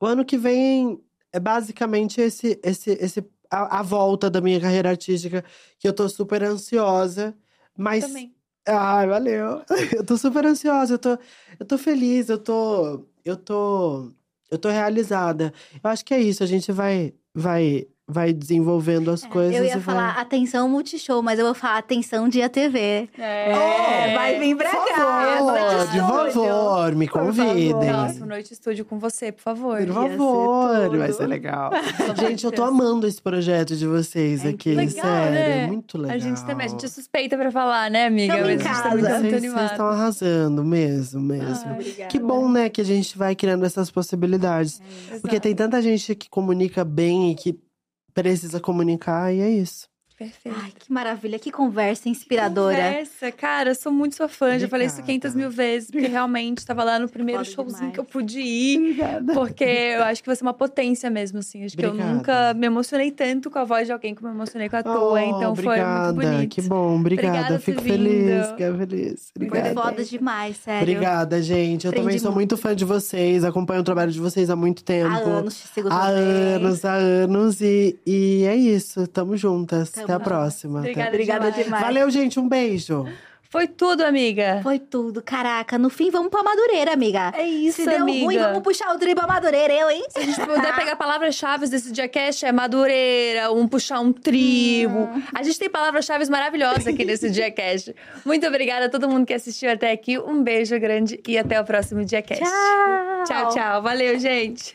O 0.00 0.06
ano 0.06 0.24
que 0.24 0.36
vem 0.36 1.00
é 1.32 1.40
basicamente 1.40 2.20
esse, 2.20 2.60
esse, 2.62 2.90
esse 3.00 3.24
a, 3.50 3.80
a 3.80 3.82
volta 3.82 4.30
da 4.30 4.40
minha 4.40 4.60
carreira 4.60 4.90
artística, 4.90 5.44
que 5.78 5.86
eu 5.86 5.92
tô 5.92 6.08
super 6.08 6.42
ansiosa. 6.42 7.34
Mas. 7.76 8.04
Também. 8.06 8.34
Ai, 8.66 9.06
valeu. 9.06 9.62
Eu 9.92 10.06
tô 10.06 10.16
super 10.16 10.46
ansiosa, 10.46 10.94
eu 10.94 10.98
tô, 10.98 11.18
eu 11.58 11.66
tô 11.66 11.76
feliz, 11.76 12.28
eu 12.28 12.38
tô. 12.38 13.04
Eu 13.24 13.36
tô. 13.36 14.12
Eu 14.48 14.56
tô 14.58 14.68
realizada. 14.68 15.52
Eu 15.82 15.90
acho 15.90 16.04
que 16.04 16.14
é 16.14 16.20
isso, 16.20 16.44
a 16.44 16.46
gente 16.46 16.70
vai. 16.70 17.12
Vai, 17.34 17.88
vai 18.12 18.32
desenvolvendo 18.32 19.10
as 19.10 19.24
coisas. 19.24 19.54
É, 19.54 19.58
Eu 19.58 19.64
e 19.64 19.66
ia 19.68 19.72
vai- 19.78 19.82
falar 19.82 20.10
atenção 20.20 20.68
multishow, 20.68 21.22
mas 21.22 21.38
eu 21.38 21.44
vou 21.46 21.54
falar 21.54 21.78
atenção 21.78 22.28
dia 22.28 22.48
TV. 22.48 23.08
É. 23.18 24.14
vai 24.14 24.38
vir 24.38 24.56
pra 24.56 24.70
Por 24.70 24.88
cá. 24.88 24.94
favor, 24.94 25.86
de 25.92 25.98
favor, 26.32 26.94
me 26.94 27.06
Por 27.08 27.20
convidem. 27.20 27.70
favor. 27.72 27.86
Nossa, 27.92 28.26
noite 28.26 28.52
estúdio 28.52 28.84
com 28.84 28.98
você, 28.98 29.32
por 29.32 29.42
favor. 29.42 29.78
Por 29.78 29.86
ser 29.86 29.92
favor, 29.92 30.84
tudo. 30.84 30.98
vai 30.98 31.12
ser 31.12 31.26
legal. 31.26 31.70
Gente, 32.20 32.44
eu 32.44 32.52
tô 32.52 32.62
amando 32.62 33.06
esse 33.06 33.20
projeto 33.20 33.74
de 33.76 33.86
vocês 33.86 34.44
É 34.44 34.48
aqui, 34.50 34.74
legal, 34.74 35.04
sério. 35.04 35.32
né? 35.32 35.66
Muito 35.66 35.96
legal. 35.98 36.16
A 36.16 36.18
gente 36.18 36.44
também, 36.44 36.66
a 36.66 36.68
gente 36.70 36.84
é 36.84 36.88
suspeita 36.88 37.36
pra 37.36 37.50
falar, 37.50 37.90
né, 37.90 38.06
amiga? 38.06 38.34
Mas 38.36 38.44
a 38.44 38.50
gente 38.50 38.62
tá 38.64 38.68
casa. 38.70 38.88
muito, 38.90 39.02
muito 39.02 39.08
Vocês, 39.20 39.22
vocês 39.30 39.44
animada. 39.44 39.66
estão 39.72 39.86
arrasando 39.86 40.64
mesmo, 40.64 41.20
mesmo. 41.20 41.64
Ai, 41.66 41.72
Obrigada. 41.72 42.10
que 42.10 42.18
bom, 42.18 42.48
né, 42.50 42.68
que 42.68 42.80
a 42.80 42.84
gente 42.84 43.16
vai 43.16 43.34
criando 43.34 43.64
essas 43.64 43.90
possibilidades. 43.90 44.80
Porque 45.20 45.40
tem 45.40 45.54
tanta 45.54 45.80
gente 45.80 46.14
que 46.14 46.28
comunica 46.28 46.84
bem 46.84 47.30
e 47.30 47.34
que 47.34 47.58
precisa 48.14 48.60
comunicar, 48.60 49.32
e 49.34 49.40
é 49.40 49.50
isso. 49.50 49.91
Perfeito. 50.18 50.56
Ai, 50.62 50.72
que 50.78 50.92
maravilha, 50.92 51.38
que 51.38 51.50
conversa 51.50 52.08
inspiradora. 52.08 52.76
Conversa, 52.76 53.32
cara, 53.32 53.70
eu 53.70 53.74
sou 53.74 53.90
muito 53.92 54.14
sua 54.16 54.28
fã. 54.28 54.58
Já 54.58 54.68
falei 54.68 54.86
isso 54.86 55.00
Obrigada. 55.00 55.30
500 55.30 55.34
mil 55.34 55.50
vezes, 55.50 55.90
porque 55.90 56.06
realmente 56.06 56.64
tava 56.64 56.84
lá 56.84 56.98
no 56.98 57.08
primeiro 57.08 57.44
Foda 57.44 57.50
showzinho 57.50 57.76
demais. 57.78 57.94
que 57.94 58.00
eu 58.00 58.04
pude 58.04 58.40
ir. 58.40 58.78
Obrigada. 58.78 59.32
Porque 59.34 59.64
eu 59.64 60.04
acho 60.04 60.22
que 60.22 60.28
você 60.34 60.42
é 60.42 60.46
uma 60.46 60.54
potência 60.54 61.10
mesmo, 61.10 61.38
assim. 61.40 61.64
Acho 61.64 61.76
que 61.76 61.84
eu 61.84 61.90
Obrigada. 61.90 62.14
nunca 62.14 62.54
me 62.54 62.66
emocionei 62.66 63.10
tanto 63.10 63.50
com 63.50 63.58
a 63.58 63.64
voz 63.64 63.86
de 63.86 63.92
alguém 63.92 64.14
como 64.14 64.28
eu 64.28 64.32
me 64.32 64.38
emocionei 64.38 64.68
com 64.68 64.76
a 64.76 64.82
tua. 64.82 65.12
Oh, 65.12 65.18
então 65.18 65.52
obrigada, 65.52 66.14
foi 66.14 66.24
muito 66.26 66.34
bonito. 66.36 66.54
Que 66.54 66.62
bom, 66.62 66.98
obrigada. 67.00 67.28
Obrigada 67.32 67.58
Fico 67.60 67.82
feliz, 67.82 68.46
fico 68.48 68.78
feliz. 68.78 69.32
Foi 69.36 69.46
Obrigada. 69.46 69.74
foda 69.80 70.04
demais, 70.04 70.56
sério. 70.58 70.82
Obrigada, 70.82 71.42
gente. 71.42 71.84
Eu 71.84 71.90
Aprendi 71.90 72.06
também 72.06 72.18
sou 72.18 72.32
muito 72.32 72.52
muito. 72.52 72.56
fã 72.62 72.74
de 72.74 72.84
vocês, 72.84 73.44
acompanho 73.44 73.80
o 73.80 73.84
trabalho 73.84 74.10
de 74.12 74.20
vocês 74.20 74.50
há 74.50 74.56
muito 74.56 74.82
tempo. 74.84 75.10
Há 75.12 75.18
anos 75.18 75.54
te 75.60 75.68
sigo 75.68 75.88
Há 75.90 76.06
também. 76.08 76.22
anos, 76.22 76.84
há 76.84 76.94
anos. 76.94 77.60
E, 77.60 77.96
e 78.06 78.44
é 78.44 78.56
isso. 78.56 79.06
Tamo 79.06 79.36
juntas. 79.36 79.90
Tamo 79.90 80.06
Até 80.14 80.22
a 80.22 80.26
próxima. 80.26 80.80
Até- 80.80 80.90
Obrigada, 80.90 81.08
Obrigada 81.10 81.50
demais. 81.50 81.64
demais. 81.64 81.82
Valeu, 81.84 82.10
gente. 82.10 82.38
Um 82.40 82.48
beijo. 82.48 83.06
Foi 83.50 83.66
tudo, 83.66 84.00
amiga. 84.02 84.60
Foi 84.62 84.78
tudo. 84.78 85.20
Caraca, 85.20 85.76
no 85.76 85.90
fim, 85.90 86.10
vamos 86.10 86.30
pra 86.30 86.42
Madureira, 86.42 86.94
amiga. 86.94 87.34
É 87.36 87.46
isso, 87.46 87.82
Se 87.82 87.86
deu 87.86 88.00
amiga. 88.00 88.24
ruim, 88.24 88.38
vamos 88.38 88.62
puxar 88.62 88.94
o 88.94 88.98
tri 88.98 89.14
pra 89.14 89.26
Madureira, 89.26 89.74
eu, 89.74 89.90
hein? 89.90 90.06
Se 90.08 90.20
a 90.20 90.22
gente 90.22 90.40
puder 90.40 90.74
pegar 90.74 90.96
palavras-chave 90.96 91.68
desse 91.68 91.92
Diacast, 91.92 92.46
é 92.46 92.50
madureira, 92.50 93.52
um 93.52 93.68
puxar 93.68 94.00
um 94.00 94.10
tribo. 94.10 95.06
A 95.34 95.42
gente 95.42 95.58
tem 95.58 95.68
palavras-chave 95.68 96.24
maravilhosas 96.30 96.86
aqui 96.86 97.04
nesse 97.04 97.28
Diacast. 97.28 97.94
Muito 98.24 98.46
obrigada 98.46 98.86
a 98.86 98.88
todo 98.88 99.06
mundo 99.06 99.26
que 99.26 99.34
assistiu 99.34 99.70
até 99.70 99.92
aqui. 99.92 100.18
Um 100.18 100.42
beijo 100.42 100.80
grande 100.80 101.20
e 101.28 101.36
até 101.36 101.60
o 101.60 101.64
próximo 101.64 102.06
Diacast. 102.06 102.42
Tchau. 102.42 103.24
Tchau, 103.26 103.48
tchau. 103.50 103.82
Valeu, 103.82 104.18
gente. 104.18 104.72